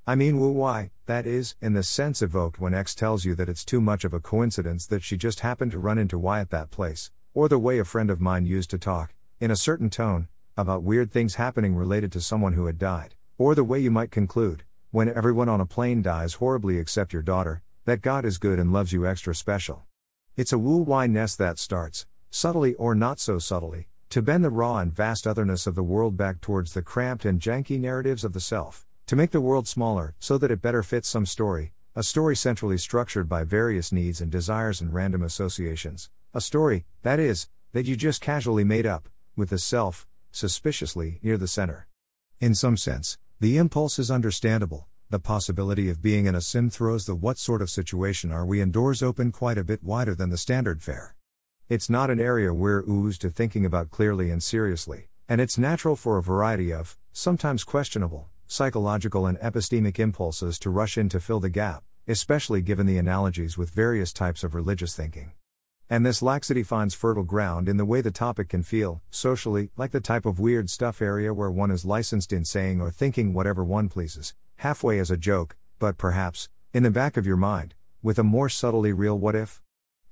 I 0.05 0.13
mean 0.13 0.39
woo 0.39 0.51
why, 0.51 0.91
that 1.07 1.25
is, 1.25 1.55
in 1.59 1.73
the 1.73 1.81
sense 1.81 2.21
evoked 2.21 2.59
when 2.59 2.75
X 2.75 2.93
tells 2.93 3.25
you 3.25 3.33
that 3.33 3.49
it's 3.49 3.65
too 3.65 3.81
much 3.81 4.03
of 4.03 4.13
a 4.13 4.19
coincidence 4.19 4.85
that 4.85 5.01
she 5.01 5.17
just 5.17 5.39
happened 5.39 5.71
to 5.71 5.79
run 5.79 5.97
into 5.97 6.19
Y 6.19 6.39
at 6.39 6.51
that 6.51 6.69
place, 6.69 7.09
or 7.33 7.49
the 7.49 7.57
way 7.57 7.79
a 7.79 7.83
friend 7.83 8.11
of 8.11 8.21
mine 8.21 8.45
used 8.45 8.69
to 8.69 8.77
talk, 8.77 9.15
in 9.39 9.49
a 9.49 9.55
certain 9.55 9.89
tone, 9.89 10.27
about 10.55 10.83
weird 10.83 11.09
things 11.09 11.35
happening 11.35 11.73
related 11.75 12.11
to 12.11 12.21
someone 12.21 12.53
who 12.53 12.67
had 12.67 12.77
died, 12.77 13.15
or 13.39 13.55
the 13.55 13.63
way 13.63 13.79
you 13.79 13.89
might 13.89 14.11
conclude, 14.11 14.65
when 14.91 15.07
everyone 15.07 15.47
on 15.47 15.61
a 15.61 15.65
plane 15.65 16.01
dies 16.01 16.33
horribly 16.33 16.77
except 16.77 17.13
your 17.13 17.21
daughter, 17.21 17.63
that 17.85 18.01
God 18.01 18.25
is 18.25 18.37
good 18.37 18.59
and 18.59 18.73
loves 18.73 18.91
you 18.91 19.07
extra 19.07 19.33
special. 19.33 19.83
It's 20.35 20.51
a 20.51 20.57
woo 20.57 20.79
why 20.79 21.07
nest 21.07 21.37
that 21.37 21.57
starts, 21.57 22.05
subtly 22.29 22.73
or 22.75 22.93
not 22.93 23.17
so 23.17 23.39
subtly, 23.39 23.87
to 24.09 24.21
bend 24.21 24.43
the 24.43 24.49
raw 24.49 24.79
and 24.79 24.93
vast 24.93 25.25
otherness 25.25 25.65
of 25.65 25.75
the 25.75 25.83
world 25.83 26.17
back 26.17 26.41
towards 26.41 26.73
the 26.73 26.81
cramped 26.81 27.23
and 27.23 27.39
janky 27.39 27.79
narratives 27.79 28.25
of 28.25 28.33
the 28.33 28.41
self, 28.41 28.85
to 29.07 29.15
make 29.15 29.31
the 29.31 29.39
world 29.39 29.65
smaller 29.65 30.13
so 30.19 30.37
that 30.37 30.51
it 30.51 30.61
better 30.61 30.83
fits 30.83 31.07
some 31.07 31.25
story, 31.25 31.71
a 31.95 32.03
story 32.03 32.35
centrally 32.35 32.77
structured 32.77 33.29
by 33.29 33.45
various 33.45 33.93
needs 33.93 34.19
and 34.19 34.29
desires 34.29 34.81
and 34.81 34.93
random 34.93 35.23
associations, 35.23 36.09
a 36.33 36.41
story, 36.41 36.85
that 37.03 37.17
is, 37.17 37.47
that 37.71 37.85
you 37.85 37.95
just 37.95 38.19
casually 38.19 38.65
made 38.65 38.85
up, 38.85 39.07
with 39.37 39.51
the 39.51 39.57
self, 39.57 40.05
suspiciously, 40.31 41.19
near 41.23 41.37
the 41.37 41.47
center. 41.47 41.87
In 42.41 42.53
some 42.53 42.75
sense, 42.75 43.17
the 43.41 43.57
impulse 43.57 43.97
is 43.97 44.11
understandable. 44.11 44.85
The 45.09 45.17
possibility 45.17 45.89
of 45.89 45.99
being 45.99 46.27
in 46.27 46.35
a 46.35 46.41
sim 46.41 46.69
throws 46.69 47.07
the 47.07 47.15
what 47.15 47.39
sort 47.39 47.63
of 47.63 47.71
situation 47.71 48.31
are 48.31 48.45
we 48.45 48.61
indoors 48.61 49.01
open 49.01 49.31
quite 49.31 49.57
a 49.57 49.63
bit 49.63 49.83
wider 49.83 50.13
than 50.13 50.29
the 50.29 50.37
standard 50.37 50.83
fare. 50.83 51.15
It's 51.67 51.89
not 51.89 52.11
an 52.11 52.19
area 52.19 52.53
we're 52.53 52.83
oozed 52.87 53.21
to 53.21 53.31
thinking 53.31 53.65
about 53.65 53.89
clearly 53.89 54.29
and 54.29 54.43
seriously, 54.43 55.07
and 55.27 55.41
it's 55.41 55.57
natural 55.57 55.95
for 55.95 56.19
a 56.19 56.21
variety 56.21 56.71
of, 56.71 56.99
sometimes 57.13 57.63
questionable, 57.63 58.29
psychological 58.45 59.25
and 59.25 59.39
epistemic 59.39 59.97
impulses 59.97 60.59
to 60.59 60.69
rush 60.69 60.95
in 60.95 61.09
to 61.09 61.19
fill 61.19 61.39
the 61.39 61.49
gap, 61.49 61.83
especially 62.07 62.61
given 62.61 62.85
the 62.85 62.99
analogies 62.99 63.57
with 63.57 63.71
various 63.71 64.13
types 64.13 64.43
of 64.43 64.53
religious 64.53 64.95
thinking. 64.95 65.31
And 65.91 66.05
this 66.05 66.21
laxity 66.21 66.63
finds 66.63 66.93
fertile 66.93 67.25
ground 67.25 67.67
in 67.67 67.75
the 67.75 67.83
way 67.83 67.99
the 67.99 68.11
topic 68.11 68.47
can 68.47 68.63
feel, 68.63 69.01
socially, 69.09 69.71
like 69.75 69.91
the 69.91 69.99
type 69.99 70.25
of 70.25 70.39
weird 70.39 70.69
stuff 70.69 71.01
area 71.01 71.33
where 71.33 71.51
one 71.51 71.69
is 71.69 71.83
licensed 71.83 72.31
in 72.31 72.45
saying 72.45 72.79
or 72.79 72.89
thinking 72.89 73.33
whatever 73.33 73.61
one 73.61 73.89
pleases, 73.89 74.33
halfway 74.55 74.99
as 74.99 75.11
a 75.11 75.17
joke, 75.17 75.57
but 75.79 75.97
perhaps, 75.97 76.47
in 76.73 76.83
the 76.83 76.91
back 76.91 77.17
of 77.17 77.27
your 77.27 77.35
mind, 77.35 77.73
with 78.01 78.17
a 78.17 78.23
more 78.23 78.47
subtly 78.47 78.93
real 78.93 79.19
what 79.19 79.35
if? 79.35 79.61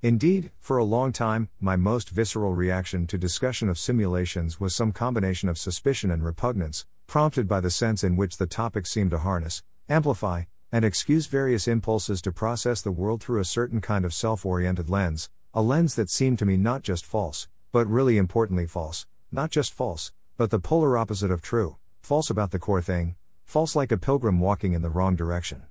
Indeed, 0.02 0.50
for 0.60 0.76
a 0.76 0.84
long 0.84 1.12
time, 1.12 1.48
my 1.60 1.76
most 1.76 2.10
visceral 2.10 2.54
reaction 2.54 3.06
to 3.06 3.16
discussion 3.16 3.70
of 3.70 3.78
simulations 3.78 4.60
was 4.60 4.74
some 4.74 4.92
combination 4.92 5.48
of 5.48 5.56
suspicion 5.56 6.10
and 6.10 6.22
repugnance, 6.22 6.84
prompted 7.06 7.48
by 7.48 7.60
the 7.60 7.70
sense 7.70 8.04
in 8.04 8.16
which 8.16 8.36
the 8.36 8.46
topic 8.46 8.86
seemed 8.86 9.12
to 9.12 9.18
harness, 9.20 9.62
amplify, 9.88 10.42
and 10.70 10.84
excuse 10.84 11.26
various 11.26 11.66
impulses 11.66 12.20
to 12.20 12.30
process 12.30 12.82
the 12.82 12.92
world 12.92 13.22
through 13.22 13.40
a 13.40 13.46
certain 13.46 13.80
kind 13.80 14.04
of 14.04 14.12
self 14.12 14.44
oriented 14.44 14.90
lens, 14.90 15.30
a 15.52 15.60
lens 15.60 15.96
that 15.96 16.08
seemed 16.08 16.38
to 16.38 16.46
me 16.46 16.56
not 16.56 16.82
just 16.82 17.04
false, 17.04 17.48
but 17.72 17.86
really 17.88 18.16
importantly 18.18 18.66
false, 18.66 19.06
not 19.32 19.50
just 19.50 19.72
false, 19.72 20.12
but 20.36 20.50
the 20.50 20.60
polar 20.60 20.96
opposite 20.96 21.30
of 21.30 21.42
true, 21.42 21.76
false 22.02 22.30
about 22.30 22.52
the 22.52 22.58
core 22.58 22.80
thing, 22.80 23.16
false 23.44 23.74
like 23.74 23.90
a 23.90 23.96
pilgrim 23.96 24.38
walking 24.38 24.74
in 24.74 24.82
the 24.82 24.88
wrong 24.88 25.16
direction. 25.16 25.62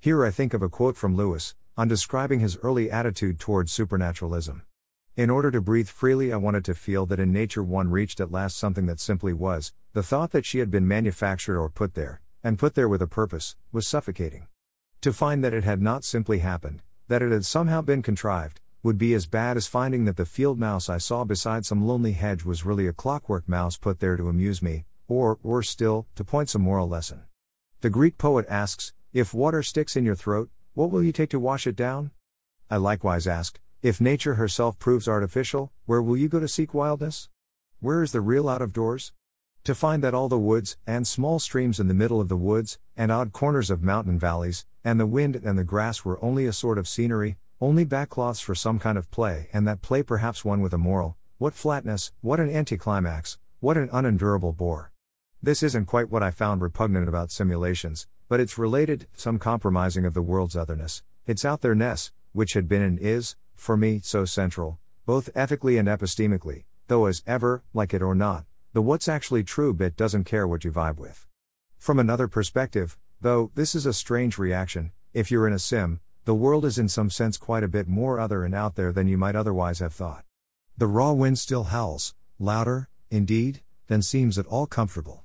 Here 0.00 0.24
I 0.24 0.30
think 0.30 0.54
of 0.54 0.62
a 0.62 0.70
quote 0.70 0.96
from 0.96 1.14
Lewis, 1.14 1.54
on 1.76 1.88
describing 1.88 2.40
his 2.40 2.56
early 2.62 2.90
attitude 2.90 3.38
towards 3.38 3.70
supernaturalism. 3.70 4.62
In 5.14 5.28
order 5.28 5.50
to 5.50 5.60
breathe 5.60 5.88
freely, 5.88 6.32
I 6.32 6.36
wanted 6.36 6.64
to 6.64 6.74
feel 6.74 7.04
that 7.06 7.20
in 7.20 7.30
nature 7.30 7.62
one 7.62 7.90
reached 7.90 8.20
at 8.20 8.32
last 8.32 8.56
something 8.56 8.86
that 8.86 8.98
simply 8.98 9.34
was, 9.34 9.72
the 9.92 10.02
thought 10.02 10.30
that 10.30 10.46
she 10.46 10.60
had 10.60 10.70
been 10.70 10.88
manufactured 10.88 11.60
or 11.60 11.68
put 11.68 11.92
there, 11.92 12.22
and 12.42 12.58
put 12.58 12.74
there 12.74 12.88
with 12.88 13.02
a 13.02 13.06
purpose, 13.06 13.56
was 13.72 13.86
suffocating. 13.86 14.46
To 15.02 15.12
find 15.12 15.44
that 15.44 15.52
it 15.52 15.64
had 15.64 15.82
not 15.82 16.02
simply 16.02 16.38
happened, 16.38 16.82
that 17.08 17.20
it 17.20 17.30
had 17.30 17.44
somehow 17.44 17.82
been 17.82 18.00
contrived, 18.00 18.60
would 18.88 18.96
be 18.96 19.12
as 19.12 19.26
bad 19.26 19.58
as 19.58 19.66
finding 19.66 20.06
that 20.06 20.16
the 20.16 20.24
field 20.24 20.58
mouse 20.58 20.88
I 20.88 20.96
saw 20.96 21.22
beside 21.22 21.66
some 21.66 21.86
lonely 21.86 22.12
hedge 22.12 22.42
was 22.42 22.64
really 22.64 22.86
a 22.86 22.92
clockwork 22.94 23.46
mouse 23.46 23.76
put 23.76 24.00
there 24.00 24.16
to 24.16 24.30
amuse 24.30 24.62
me, 24.62 24.86
or, 25.06 25.38
worse 25.42 25.68
still, 25.68 26.06
to 26.14 26.24
point 26.24 26.48
some 26.48 26.62
moral 26.62 26.88
lesson. 26.88 27.24
The 27.82 27.90
Greek 27.90 28.16
poet 28.16 28.46
asks, 28.48 28.94
If 29.12 29.34
water 29.34 29.62
sticks 29.62 29.94
in 29.94 30.06
your 30.06 30.14
throat, 30.14 30.48
what 30.72 30.90
will 30.90 31.02
you 31.02 31.12
take 31.12 31.28
to 31.30 31.38
wash 31.38 31.66
it 31.66 31.76
down? 31.76 32.12
I 32.70 32.78
likewise 32.78 33.26
ask, 33.26 33.60
if 33.82 34.00
nature 34.00 34.36
herself 34.36 34.78
proves 34.78 35.06
artificial, 35.06 35.70
where 35.84 36.00
will 36.00 36.16
you 36.16 36.28
go 36.28 36.40
to 36.40 36.48
seek 36.48 36.72
wildness? 36.72 37.28
Where 37.80 38.02
is 38.02 38.12
the 38.12 38.22
real 38.22 38.48
out 38.48 38.62
of 38.62 38.72
doors? 38.72 39.12
To 39.64 39.74
find 39.74 40.02
that 40.02 40.14
all 40.14 40.30
the 40.30 40.38
woods, 40.38 40.78
and 40.86 41.06
small 41.06 41.38
streams 41.38 41.78
in 41.78 41.88
the 41.88 41.92
middle 41.92 42.22
of 42.22 42.30
the 42.30 42.38
woods, 42.38 42.78
and 42.96 43.12
odd 43.12 43.34
corners 43.34 43.68
of 43.68 43.82
mountain 43.82 44.18
valleys, 44.18 44.64
and 44.82 44.98
the 44.98 45.04
wind 45.04 45.36
and 45.36 45.58
the 45.58 45.62
grass 45.62 46.06
were 46.06 46.24
only 46.24 46.46
a 46.46 46.54
sort 46.54 46.78
of 46.78 46.88
scenery, 46.88 47.36
only 47.60 47.84
backcloths 47.84 48.42
for 48.42 48.54
some 48.54 48.78
kind 48.78 48.96
of 48.96 49.10
play, 49.10 49.48
and 49.52 49.66
that 49.66 49.82
play 49.82 50.02
perhaps 50.02 50.44
one 50.44 50.60
with 50.60 50.72
a 50.72 50.78
moral. 50.78 51.16
What 51.38 51.54
flatness, 51.54 52.12
what 52.20 52.40
an 52.40 52.50
anticlimax, 52.50 53.38
what 53.60 53.76
an 53.76 53.88
unendurable 53.92 54.52
bore. 54.52 54.92
This 55.42 55.62
isn't 55.62 55.86
quite 55.86 56.10
what 56.10 56.22
I 56.22 56.30
found 56.30 56.62
repugnant 56.62 57.08
about 57.08 57.30
simulations, 57.30 58.06
but 58.28 58.40
it's 58.40 58.58
related, 58.58 59.06
some 59.14 59.38
compromising 59.38 60.04
of 60.04 60.14
the 60.14 60.22
world's 60.22 60.56
otherness, 60.56 61.02
its 61.26 61.44
out 61.44 61.60
there 61.60 61.74
ness, 61.74 62.12
which 62.32 62.52
had 62.52 62.68
been 62.68 62.82
and 62.82 62.98
is, 62.98 63.36
for 63.54 63.76
me, 63.76 64.00
so 64.02 64.24
central, 64.24 64.78
both 65.06 65.30
ethically 65.34 65.78
and 65.78 65.88
epistemically, 65.88 66.64
though 66.86 67.06
as 67.06 67.22
ever, 67.26 67.64
like 67.74 67.92
it 67.92 68.02
or 68.02 68.14
not, 68.14 68.44
the 68.72 68.82
what's 68.82 69.08
actually 69.08 69.42
true 69.42 69.74
bit 69.74 69.96
doesn't 69.96 70.24
care 70.24 70.46
what 70.46 70.64
you 70.64 70.70
vibe 70.70 70.98
with. 70.98 71.26
From 71.78 71.98
another 71.98 72.28
perspective, 72.28 72.96
though, 73.20 73.50
this 73.54 73.74
is 73.74 73.86
a 73.86 73.92
strange 73.92 74.38
reaction, 74.38 74.92
if 75.12 75.30
you're 75.30 75.46
in 75.46 75.52
a 75.52 75.58
sim, 75.58 76.00
the 76.28 76.34
world 76.34 76.66
is 76.66 76.76
in 76.76 76.90
some 76.90 77.08
sense 77.08 77.38
quite 77.38 77.64
a 77.64 77.68
bit 77.68 77.88
more 77.88 78.20
other 78.20 78.44
and 78.44 78.54
out 78.54 78.74
there 78.74 78.92
than 78.92 79.08
you 79.08 79.16
might 79.16 79.34
otherwise 79.34 79.78
have 79.78 79.94
thought. 79.94 80.26
The 80.76 80.86
raw 80.86 81.12
wind 81.12 81.38
still 81.38 81.64
howls, 81.64 82.14
louder, 82.38 82.90
indeed, 83.10 83.62
than 83.86 84.02
seems 84.02 84.36
at 84.36 84.44
all 84.44 84.66
comfortable. 84.66 85.24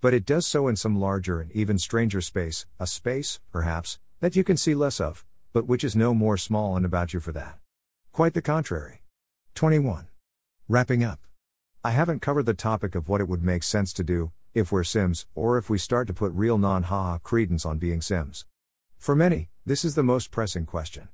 But 0.00 0.12
it 0.12 0.26
does 0.26 0.48
so 0.48 0.66
in 0.66 0.74
some 0.74 0.98
larger 0.98 1.40
and 1.40 1.52
even 1.52 1.78
stranger 1.78 2.20
space, 2.20 2.66
a 2.80 2.88
space, 2.88 3.38
perhaps, 3.52 4.00
that 4.18 4.34
you 4.34 4.42
can 4.42 4.56
see 4.56 4.74
less 4.74 5.00
of, 5.00 5.24
but 5.52 5.68
which 5.68 5.84
is 5.84 5.94
no 5.94 6.14
more 6.14 6.36
small 6.36 6.76
and 6.76 6.84
about 6.84 7.14
you 7.14 7.20
for 7.20 7.30
that. 7.30 7.60
Quite 8.10 8.34
the 8.34 8.42
contrary. 8.42 9.04
21. 9.54 10.08
Wrapping 10.66 11.04
up. 11.04 11.20
I 11.84 11.92
haven't 11.92 12.22
covered 12.22 12.46
the 12.46 12.54
topic 12.54 12.96
of 12.96 13.08
what 13.08 13.20
it 13.20 13.28
would 13.28 13.44
make 13.44 13.62
sense 13.62 13.92
to 13.92 14.02
do, 14.02 14.32
if 14.52 14.72
we're 14.72 14.82
Sims, 14.82 15.26
or 15.36 15.58
if 15.58 15.70
we 15.70 15.78
start 15.78 16.08
to 16.08 16.12
put 16.12 16.32
real 16.32 16.58
non 16.58 16.82
haha 16.82 17.18
credence 17.18 17.64
on 17.64 17.78
being 17.78 18.00
Sims. 18.00 18.46
For 19.00 19.16
many, 19.16 19.48
this 19.64 19.82
is 19.82 19.94
the 19.94 20.02
most 20.02 20.30
pressing 20.30 20.66
question. 20.66 21.08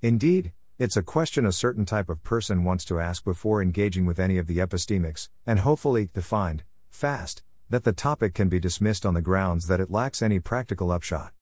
Indeed, 0.00 0.52
it's 0.78 0.96
a 0.96 1.02
question 1.02 1.44
a 1.44 1.52
certain 1.52 1.84
type 1.84 2.08
of 2.08 2.22
person 2.22 2.64
wants 2.64 2.82
to 2.86 2.98
ask 2.98 3.24
before 3.24 3.60
engaging 3.60 4.06
with 4.06 4.18
any 4.18 4.38
of 4.38 4.46
the 4.46 4.56
epistemics, 4.56 5.28
and 5.44 5.58
hopefully, 5.58 6.08
defined, 6.14 6.64
fast, 6.88 7.42
that 7.68 7.84
the 7.84 7.92
topic 7.92 8.32
can 8.32 8.48
be 8.48 8.58
dismissed 8.58 9.04
on 9.04 9.12
the 9.12 9.20
grounds 9.20 9.66
that 9.66 9.80
it 9.80 9.90
lacks 9.90 10.22
any 10.22 10.40
practical 10.40 10.90
upshot. 10.90 11.34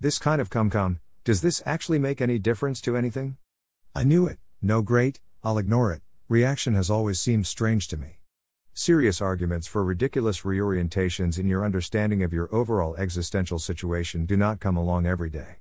This 0.00 0.18
kind 0.18 0.40
of 0.40 0.48
come 0.48 0.70
come, 0.70 1.00
does 1.22 1.42
this 1.42 1.62
actually 1.66 1.98
make 1.98 2.22
any 2.22 2.38
difference 2.38 2.80
to 2.80 2.96
anything? 2.96 3.36
I 3.94 4.04
knew 4.04 4.26
it, 4.26 4.38
no 4.62 4.80
great, 4.80 5.20
I'll 5.44 5.58
ignore 5.58 5.92
it, 5.92 6.00
reaction 6.30 6.72
has 6.76 6.88
always 6.88 7.20
seemed 7.20 7.46
strange 7.46 7.88
to 7.88 7.98
me. 7.98 8.21
Serious 8.74 9.20
arguments 9.20 9.66
for 9.66 9.84
ridiculous 9.84 10.40
reorientations 10.40 11.38
in 11.38 11.46
your 11.46 11.62
understanding 11.62 12.22
of 12.22 12.32
your 12.32 12.48
overall 12.54 12.96
existential 12.96 13.58
situation 13.58 14.24
do 14.24 14.34
not 14.34 14.60
come 14.60 14.78
along 14.78 15.04
every 15.04 15.28
day. 15.28 15.56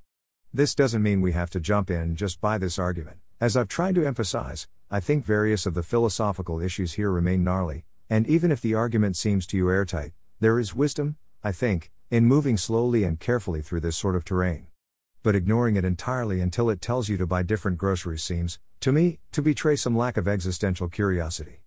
This 0.53 0.73
doesn't 0.73 1.03
mean 1.03 1.19
we 1.19 1.33
have 1.33 1.49
to 1.49 1.59
jump 1.59 1.91
in 1.91 2.15
just 2.15 2.39
by 2.39 2.57
this 2.57 2.79
argument. 2.79 3.17
As 3.41 3.57
I've 3.57 3.67
tried 3.67 3.95
to 3.95 4.05
emphasize, 4.05 4.69
I 4.89 5.01
think 5.01 5.25
various 5.25 5.65
of 5.65 5.73
the 5.73 5.83
philosophical 5.83 6.61
issues 6.61 6.93
here 6.93 7.11
remain 7.11 7.43
gnarly, 7.43 7.83
and 8.09 8.25
even 8.27 8.49
if 8.49 8.61
the 8.61 8.75
argument 8.75 9.17
seems 9.17 9.45
to 9.47 9.57
you 9.57 9.69
airtight, 9.69 10.13
there 10.39 10.57
is 10.57 10.73
wisdom, 10.73 11.17
I 11.43 11.51
think, 11.51 11.91
in 12.09 12.25
moving 12.25 12.55
slowly 12.55 13.03
and 13.03 13.19
carefully 13.19 13.61
through 13.61 13.81
this 13.81 13.97
sort 13.97 14.15
of 14.15 14.23
terrain. 14.23 14.67
But 15.21 15.35
ignoring 15.35 15.75
it 15.75 15.83
entirely 15.83 16.39
until 16.39 16.69
it 16.69 16.79
tells 16.79 17.09
you 17.09 17.17
to 17.17 17.27
buy 17.27 17.43
different 17.43 17.77
groceries 17.77 18.23
seems, 18.23 18.57
to 18.79 18.93
me, 18.93 19.19
to 19.33 19.41
betray 19.41 19.75
some 19.75 19.97
lack 19.97 20.15
of 20.15 20.29
existential 20.29 20.87
curiosity. 20.87 21.60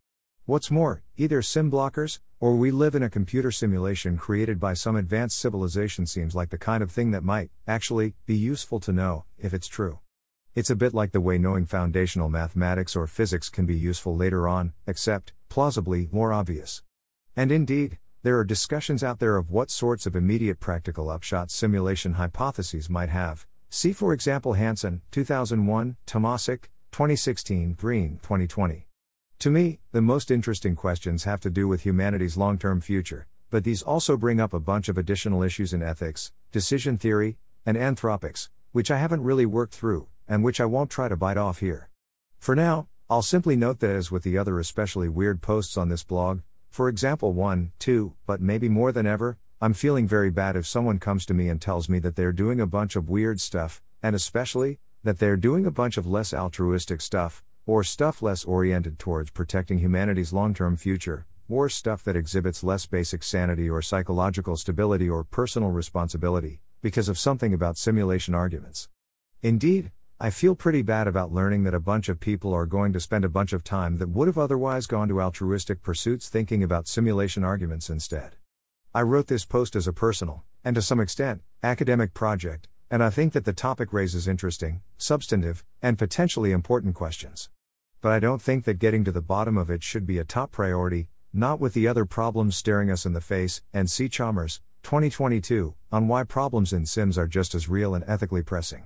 What's 0.46 0.70
more, 0.70 1.02
either 1.16 1.40
sim 1.40 1.70
blockers, 1.70 2.18
or 2.38 2.54
we 2.54 2.70
live 2.70 2.94
in 2.94 3.02
a 3.02 3.08
computer 3.08 3.50
simulation 3.50 4.18
created 4.18 4.60
by 4.60 4.74
some 4.74 4.94
advanced 4.94 5.38
civilization 5.38 6.04
seems 6.04 6.34
like 6.34 6.50
the 6.50 6.58
kind 6.58 6.82
of 6.82 6.90
thing 6.90 7.12
that 7.12 7.24
might, 7.24 7.50
actually, 7.66 8.12
be 8.26 8.36
useful 8.36 8.78
to 8.80 8.92
know, 8.92 9.24
if 9.38 9.54
it's 9.54 9.68
true. 9.68 10.00
It's 10.54 10.68
a 10.68 10.76
bit 10.76 10.92
like 10.92 11.12
the 11.12 11.20
way 11.22 11.38
knowing 11.38 11.64
foundational 11.64 12.28
mathematics 12.28 12.94
or 12.94 13.06
physics 13.06 13.48
can 13.48 13.64
be 13.64 13.74
useful 13.74 14.14
later 14.14 14.46
on, 14.46 14.74
except, 14.86 15.32
plausibly, 15.48 16.10
more 16.12 16.30
obvious. 16.30 16.82
And 17.34 17.50
indeed, 17.50 17.96
there 18.22 18.38
are 18.38 18.44
discussions 18.44 19.02
out 19.02 19.20
there 19.20 19.38
of 19.38 19.50
what 19.50 19.70
sorts 19.70 20.04
of 20.04 20.14
immediate 20.14 20.60
practical 20.60 21.08
upshot 21.08 21.50
simulation 21.50 22.12
hypotheses 22.14 22.90
might 22.90 23.08
have. 23.08 23.46
See, 23.70 23.94
for 23.94 24.12
example, 24.12 24.52
Hanson, 24.52 25.00
2001, 25.10 25.96
Tomasik, 26.06 26.64
2016, 26.92 27.72
Greene, 27.72 28.18
2020. 28.22 28.88
To 29.44 29.50
me, 29.50 29.78
the 29.92 30.00
most 30.00 30.30
interesting 30.30 30.74
questions 30.74 31.24
have 31.24 31.38
to 31.40 31.50
do 31.50 31.68
with 31.68 31.84
humanity's 31.84 32.38
long 32.38 32.56
term 32.56 32.80
future, 32.80 33.26
but 33.50 33.62
these 33.62 33.82
also 33.82 34.16
bring 34.16 34.40
up 34.40 34.54
a 34.54 34.58
bunch 34.58 34.88
of 34.88 34.96
additional 34.96 35.42
issues 35.42 35.74
in 35.74 35.82
ethics, 35.82 36.32
decision 36.50 36.96
theory, 36.96 37.36
and 37.66 37.76
anthropics, 37.76 38.48
which 38.72 38.90
I 38.90 38.96
haven't 38.96 39.22
really 39.22 39.44
worked 39.44 39.74
through, 39.74 40.08
and 40.26 40.42
which 40.42 40.62
I 40.62 40.64
won't 40.64 40.88
try 40.88 41.08
to 41.08 41.16
bite 41.18 41.36
off 41.36 41.58
here. 41.58 41.90
For 42.38 42.56
now, 42.56 42.88
I'll 43.10 43.20
simply 43.20 43.54
note 43.54 43.80
that 43.80 43.94
as 43.94 44.10
with 44.10 44.22
the 44.22 44.38
other 44.38 44.58
especially 44.58 45.10
weird 45.10 45.42
posts 45.42 45.76
on 45.76 45.90
this 45.90 46.04
blog, 46.04 46.40
for 46.70 46.88
example 46.88 47.34
1, 47.34 47.72
2, 47.78 48.14
but 48.24 48.40
maybe 48.40 48.70
more 48.70 48.92
than 48.92 49.06
ever, 49.06 49.36
I'm 49.60 49.74
feeling 49.74 50.08
very 50.08 50.30
bad 50.30 50.56
if 50.56 50.66
someone 50.66 50.98
comes 50.98 51.26
to 51.26 51.34
me 51.34 51.50
and 51.50 51.60
tells 51.60 51.86
me 51.90 51.98
that 51.98 52.16
they're 52.16 52.32
doing 52.32 52.62
a 52.62 52.66
bunch 52.66 52.96
of 52.96 53.10
weird 53.10 53.42
stuff, 53.42 53.82
and 54.02 54.16
especially, 54.16 54.78
that 55.02 55.18
they're 55.18 55.36
doing 55.36 55.66
a 55.66 55.70
bunch 55.70 55.98
of 55.98 56.06
less 56.06 56.32
altruistic 56.32 57.02
stuff, 57.02 57.43
or 57.66 57.82
stuff 57.82 58.20
less 58.20 58.44
oriented 58.44 58.98
towards 58.98 59.30
protecting 59.30 59.78
humanity's 59.78 60.32
long 60.32 60.52
term 60.52 60.76
future, 60.76 61.26
or 61.48 61.68
stuff 61.68 62.04
that 62.04 62.16
exhibits 62.16 62.62
less 62.62 62.86
basic 62.86 63.22
sanity 63.22 63.68
or 63.68 63.80
psychological 63.80 64.56
stability 64.56 65.08
or 65.08 65.24
personal 65.24 65.70
responsibility, 65.70 66.60
because 66.82 67.08
of 67.08 67.18
something 67.18 67.54
about 67.54 67.78
simulation 67.78 68.34
arguments. 68.34 68.88
Indeed, 69.42 69.92
I 70.20 70.30
feel 70.30 70.54
pretty 70.54 70.82
bad 70.82 71.08
about 71.08 71.32
learning 71.32 71.64
that 71.64 71.74
a 71.74 71.80
bunch 71.80 72.08
of 72.08 72.20
people 72.20 72.52
are 72.52 72.66
going 72.66 72.92
to 72.92 73.00
spend 73.00 73.24
a 73.24 73.30
bunch 73.30 73.52
of 73.52 73.64
time 73.64 73.96
that 73.98 74.10
would 74.10 74.28
have 74.28 74.38
otherwise 74.38 74.86
gone 74.86 75.08
to 75.08 75.20
altruistic 75.20 75.82
pursuits 75.82 76.28
thinking 76.28 76.62
about 76.62 76.86
simulation 76.86 77.44
arguments 77.44 77.90
instead. 77.90 78.36
I 78.94 79.02
wrote 79.02 79.26
this 79.26 79.44
post 79.44 79.74
as 79.74 79.88
a 79.88 79.92
personal, 79.92 80.44
and 80.64 80.76
to 80.76 80.82
some 80.82 81.00
extent, 81.00 81.42
academic 81.62 82.14
project, 82.14 82.68
and 82.90 83.02
I 83.02 83.10
think 83.10 83.32
that 83.32 83.44
the 83.44 83.52
topic 83.52 83.92
raises 83.92 84.28
interesting, 84.28 84.82
substantive, 84.98 85.64
and 85.82 85.98
potentially 85.98 86.52
important 86.52 86.94
questions 86.94 87.48
but 88.04 88.12
I 88.12 88.20
don't 88.20 88.42
think 88.42 88.66
that 88.66 88.78
getting 88.78 89.02
to 89.04 89.12
the 89.12 89.22
bottom 89.22 89.56
of 89.56 89.70
it 89.70 89.82
should 89.82 90.06
be 90.06 90.18
a 90.18 90.24
top 90.24 90.52
priority, 90.52 91.08
not 91.32 91.58
with 91.58 91.72
the 91.72 91.88
other 91.88 92.04
problems 92.04 92.54
staring 92.54 92.90
us 92.90 93.06
in 93.06 93.14
the 93.14 93.20
face, 93.22 93.62
and 93.72 93.90
C. 93.90 94.10
Chalmers, 94.10 94.60
2022, 94.82 95.74
on 95.90 96.06
why 96.06 96.22
problems 96.22 96.74
in 96.74 96.84
Sims 96.84 97.16
are 97.16 97.26
just 97.26 97.54
as 97.54 97.66
real 97.66 97.94
and 97.94 98.04
ethically 98.06 98.42
pressing. 98.42 98.84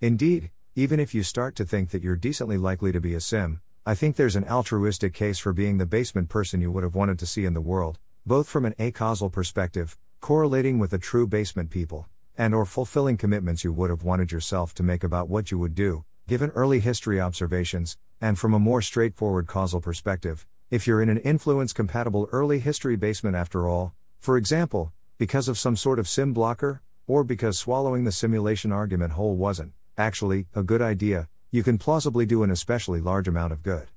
Indeed, 0.00 0.52
even 0.76 1.00
if 1.00 1.12
you 1.12 1.24
start 1.24 1.56
to 1.56 1.64
think 1.64 1.90
that 1.90 2.04
you're 2.04 2.14
decently 2.14 2.56
likely 2.56 2.92
to 2.92 3.00
be 3.00 3.16
a 3.16 3.20
Sim, 3.20 3.60
I 3.84 3.96
think 3.96 4.14
there's 4.14 4.36
an 4.36 4.48
altruistic 4.48 5.12
case 5.12 5.40
for 5.40 5.52
being 5.52 5.78
the 5.78 5.84
basement 5.84 6.28
person 6.28 6.60
you 6.60 6.70
would 6.70 6.84
have 6.84 6.94
wanted 6.94 7.18
to 7.18 7.26
see 7.26 7.44
in 7.44 7.54
the 7.54 7.60
world, 7.60 7.98
both 8.24 8.48
from 8.48 8.64
an 8.64 8.76
acausal 8.78 9.28
perspective, 9.28 9.98
correlating 10.20 10.78
with 10.78 10.92
the 10.92 10.98
true 10.98 11.26
basement 11.26 11.70
people, 11.70 12.06
and 12.38 12.54
or 12.54 12.64
fulfilling 12.64 13.16
commitments 13.16 13.64
you 13.64 13.72
would 13.72 13.90
have 13.90 14.04
wanted 14.04 14.30
yourself 14.30 14.72
to 14.74 14.84
make 14.84 15.02
about 15.02 15.28
what 15.28 15.50
you 15.50 15.58
would 15.58 15.74
do, 15.74 16.04
given 16.28 16.50
early 16.50 16.78
history 16.78 17.20
observations, 17.20 17.96
and 18.22 18.38
from 18.38 18.54
a 18.54 18.58
more 18.58 18.80
straightforward 18.80 19.48
causal 19.48 19.80
perspective, 19.80 20.46
if 20.70 20.86
you're 20.86 21.02
in 21.02 21.08
an 21.08 21.18
influence 21.18 21.72
compatible 21.72 22.28
early 22.30 22.60
history 22.60 22.94
basement 22.94 23.34
after 23.34 23.66
all, 23.66 23.94
for 24.20 24.36
example, 24.36 24.92
because 25.18 25.48
of 25.48 25.58
some 25.58 25.74
sort 25.74 25.98
of 25.98 26.08
sim 26.08 26.32
blocker, 26.32 26.82
or 27.08 27.24
because 27.24 27.58
swallowing 27.58 28.04
the 28.04 28.12
simulation 28.12 28.70
argument 28.70 29.14
whole 29.14 29.34
wasn't, 29.34 29.72
actually, 29.98 30.46
a 30.54 30.62
good 30.62 30.80
idea, 30.80 31.28
you 31.50 31.64
can 31.64 31.78
plausibly 31.78 32.24
do 32.24 32.44
an 32.44 32.50
especially 32.52 33.00
large 33.00 33.26
amount 33.26 33.52
of 33.52 33.64
good. 33.64 33.88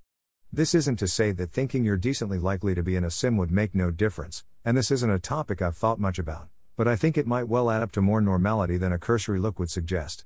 This 0.51 0.73
isn't 0.73 0.97
to 0.97 1.07
say 1.07 1.31
that 1.33 1.51
thinking 1.51 1.85
you're 1.85 1.95
decently 1.95 2.39
likely 2.39 2.73
to 2.73 2.81
be 2.81 2.95
in 2.95 3.03
a 3.03 3.11
sim 3.11 3.37
would 3.37 3.51
make 3.51 3.75
no 3.75 3.91
difference, 3.91 4.43
and 4.65 4.75
this 4.75 4.89
isn't 4.89 5.11
a 5.11 5.19
topic 5.19 5.61
I've 5.61 5.77
thought 5.77 5.99
much 5.99 6.17
about, 6.17 6.47
but 6.75 6.87
I 6.87 6.95
think 6.95 7.15
it 7.15 7.27
might 7.27 7.47
well 7.47 7.69
add 7.69 7.83
up 7.83 7.91
to 7.91 8.01
more 8.01 8.21
normality 8.21 8.77
than 8.77 8.91
a 8.91 8.97
cursory 8.97 9.37
look 9.37 9.59
would 9.59 9.69
suggest. 9.69 10.25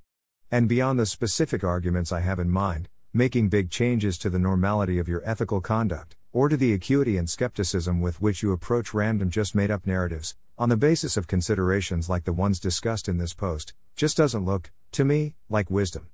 And 0.50 0.70
beyond 0.70 0.98
the 0.98 1.06
specific 1.06 1.66
arguments 1.66 2.14
I 2.14 2.22
have 2.22 2.40
in 2.40 2.50
mind, 2.50 2.88
making 3.14 3.49
big 3.49 3.72
changes 3.72 4.19
to 4.19 4.30
the 4.30 4.38
normality 4.38 4.99
of 4.99 5.07
your 5.07 5.23
ethical 5.26 5.60
conduct, 5.61 6.15
or 6.31 6.48
to 6.48 6.56
the 6.56 6.73
acuity 6.73 7.18
and 7.18 7.27
skepticism 7.27 8.02
with 8.02 8.22
which 8.22 8.44
you 8.44 8.52
approach 8.52 8.94
random 8.94 9.31
just 9.31 9.56
made 9.56 9.72
up 9.72 9.88
narratives, 9.88 10.36
on 10.60 10.69
the 10.69 10.77
basis 10.77 11.18
of 11.18 11.26
considerations 11.26 12.07
like 12.07 12.26
the 12.26 12.34
ones 12.34 12.60
discussed 12.60 13.10
in 13.10 13.18
this 13.18 13.34
post, 13.34 13.73
just 13.95 14.15
doesn't 14.15 14.45
look, 14.45 14.72
to 14.91 15.03
me, 15.03 15.34
like 15.49 15.72
wisdom. 15.72 16.07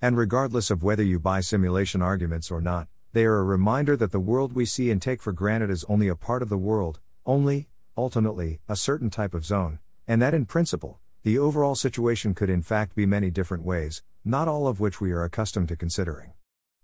And 0.00 0.16
regardless 0.16 0.70
of 0.70 0.82
whether 0.82 1.02
you 1.02 1.18
buy 1.18 1.40
simulation 1.40 2.00
arguments 2.00 2.50
or 2.50 2.62
not, 2.62 2.88
they 3.12 3.26
are 3.26 3.38
a 3.38 3.44
reminder 3.44 3.96
that 3.96 4.12
the 4.12 4.20
world 4.20 4.54
we 4.54 4.64
see 4.64 4.90
and 4.90 5.02
take 5.02 5.20
for 5.20 5.32
granted 5.32 5.68
is 5.68 5.84
only 5.88 6.08
a 6.08 6.16
part 6.16 6.40
of 6.40 6.48
the 6.48 6.56
world, 6.56 7.00
only, 7.26 7.68
ultimately, 7.96 8.60
a 8.68 8.76
certain 8.76 9.10
type 9.10 9.34
of 9.34 9.44
zone, 9.44 9.80
and 10.06 10.22
that 10.22 10.32
in 10.32 10.46
principle, 10.46 10.98
the 11.24 11.38
overall 11.38 11.74
situation 11.74 12.32
could 12.32 12.48
in 12.48 12.62
fact 12.62 12.94
be 12.94 13.04
many 13.04 13.30
different 13.30 13.64
ways, 13.64 14.02
not 14.24 14.48
all 14.48 14.66
of 14.66 14.80
which 14.80 15.00
we 15.00 15.12
are 15.12 15.24
accustomed 15.24 15.68
to 15.68 15.76
considering. 15.76 16.32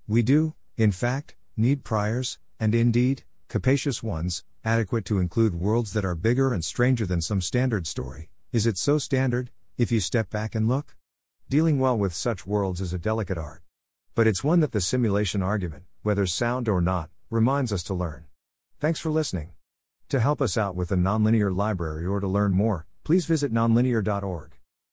We 0.06 0.22
do, 0.22 0.55
in 0.76 0.93
fact, 0.93 1.35
need 1.56 1.82
priors, 1.82 2.39
and 2.60 2.74
indeed, 2.74 3.24
capacious 3.48 4.02
ones, 4.02 4.44
adequate 4.62 5.06
to 5.06 5.18
include 5.18 5.55
worlds 5.55 5.94
that 5.94 6.05
are 6.05 6.14
bigger 6.14 6.52
and 6.52 6.62
stranger 6.62 7.06
than 7.06 7.22
some 7.22 7.40
standard 7.40 7.86
story. 7.86 8.28
Is 8.52 8.66
it 8.66 8.76
so 8.76 8.98
standard, 8.98 9.51
if 9.78 9.90
you 9.90 10.01
step 10.01 10.28
back 10.28 10.55
and 10.55 10.68
look? 10.68 10.94
Dealing 11.48 11.78
well 11.78 11.97
with 11.97 12.14
such 12.14 12.47
worlds 12.47 12.82
is 12.82 12.93
a 12.93 12.98
delicate 12.98 13.39
art. 13.39 13.62
But 14.14 14.26
it's 14.26 14.44
one 14.44 14.60
that 14.60 14.72
the 14.72 14.81
simulation 14.82 15.43
argument, 15.43 15.85
whether 16.02 16.26
sound 16.26 16.68
or 16.68 16.82
not, 16.82 17.09
reminds 17.31 17.72
us 17.72 17.82
to 17.85 17.94
learn. 17.94 18.26
Thanks 18.81 19.01
for 19.01 19.10
listening. 19.10 19.52
To 20.10 20.20
help 20.20 20.43
us 20.43 20.59
out 20.59 20.76
with 20.76 20.90
the 20.90 20.97
nonlinear 20.97 21.55
library 21.55 22.05
or 22.05 22.20
to 22.20 22.28
learn 22.28 22.52
more, 22.52 22.86
please 23.05 23.24
visit 23.24 23.52
nonlinear.org. 23.52 24.53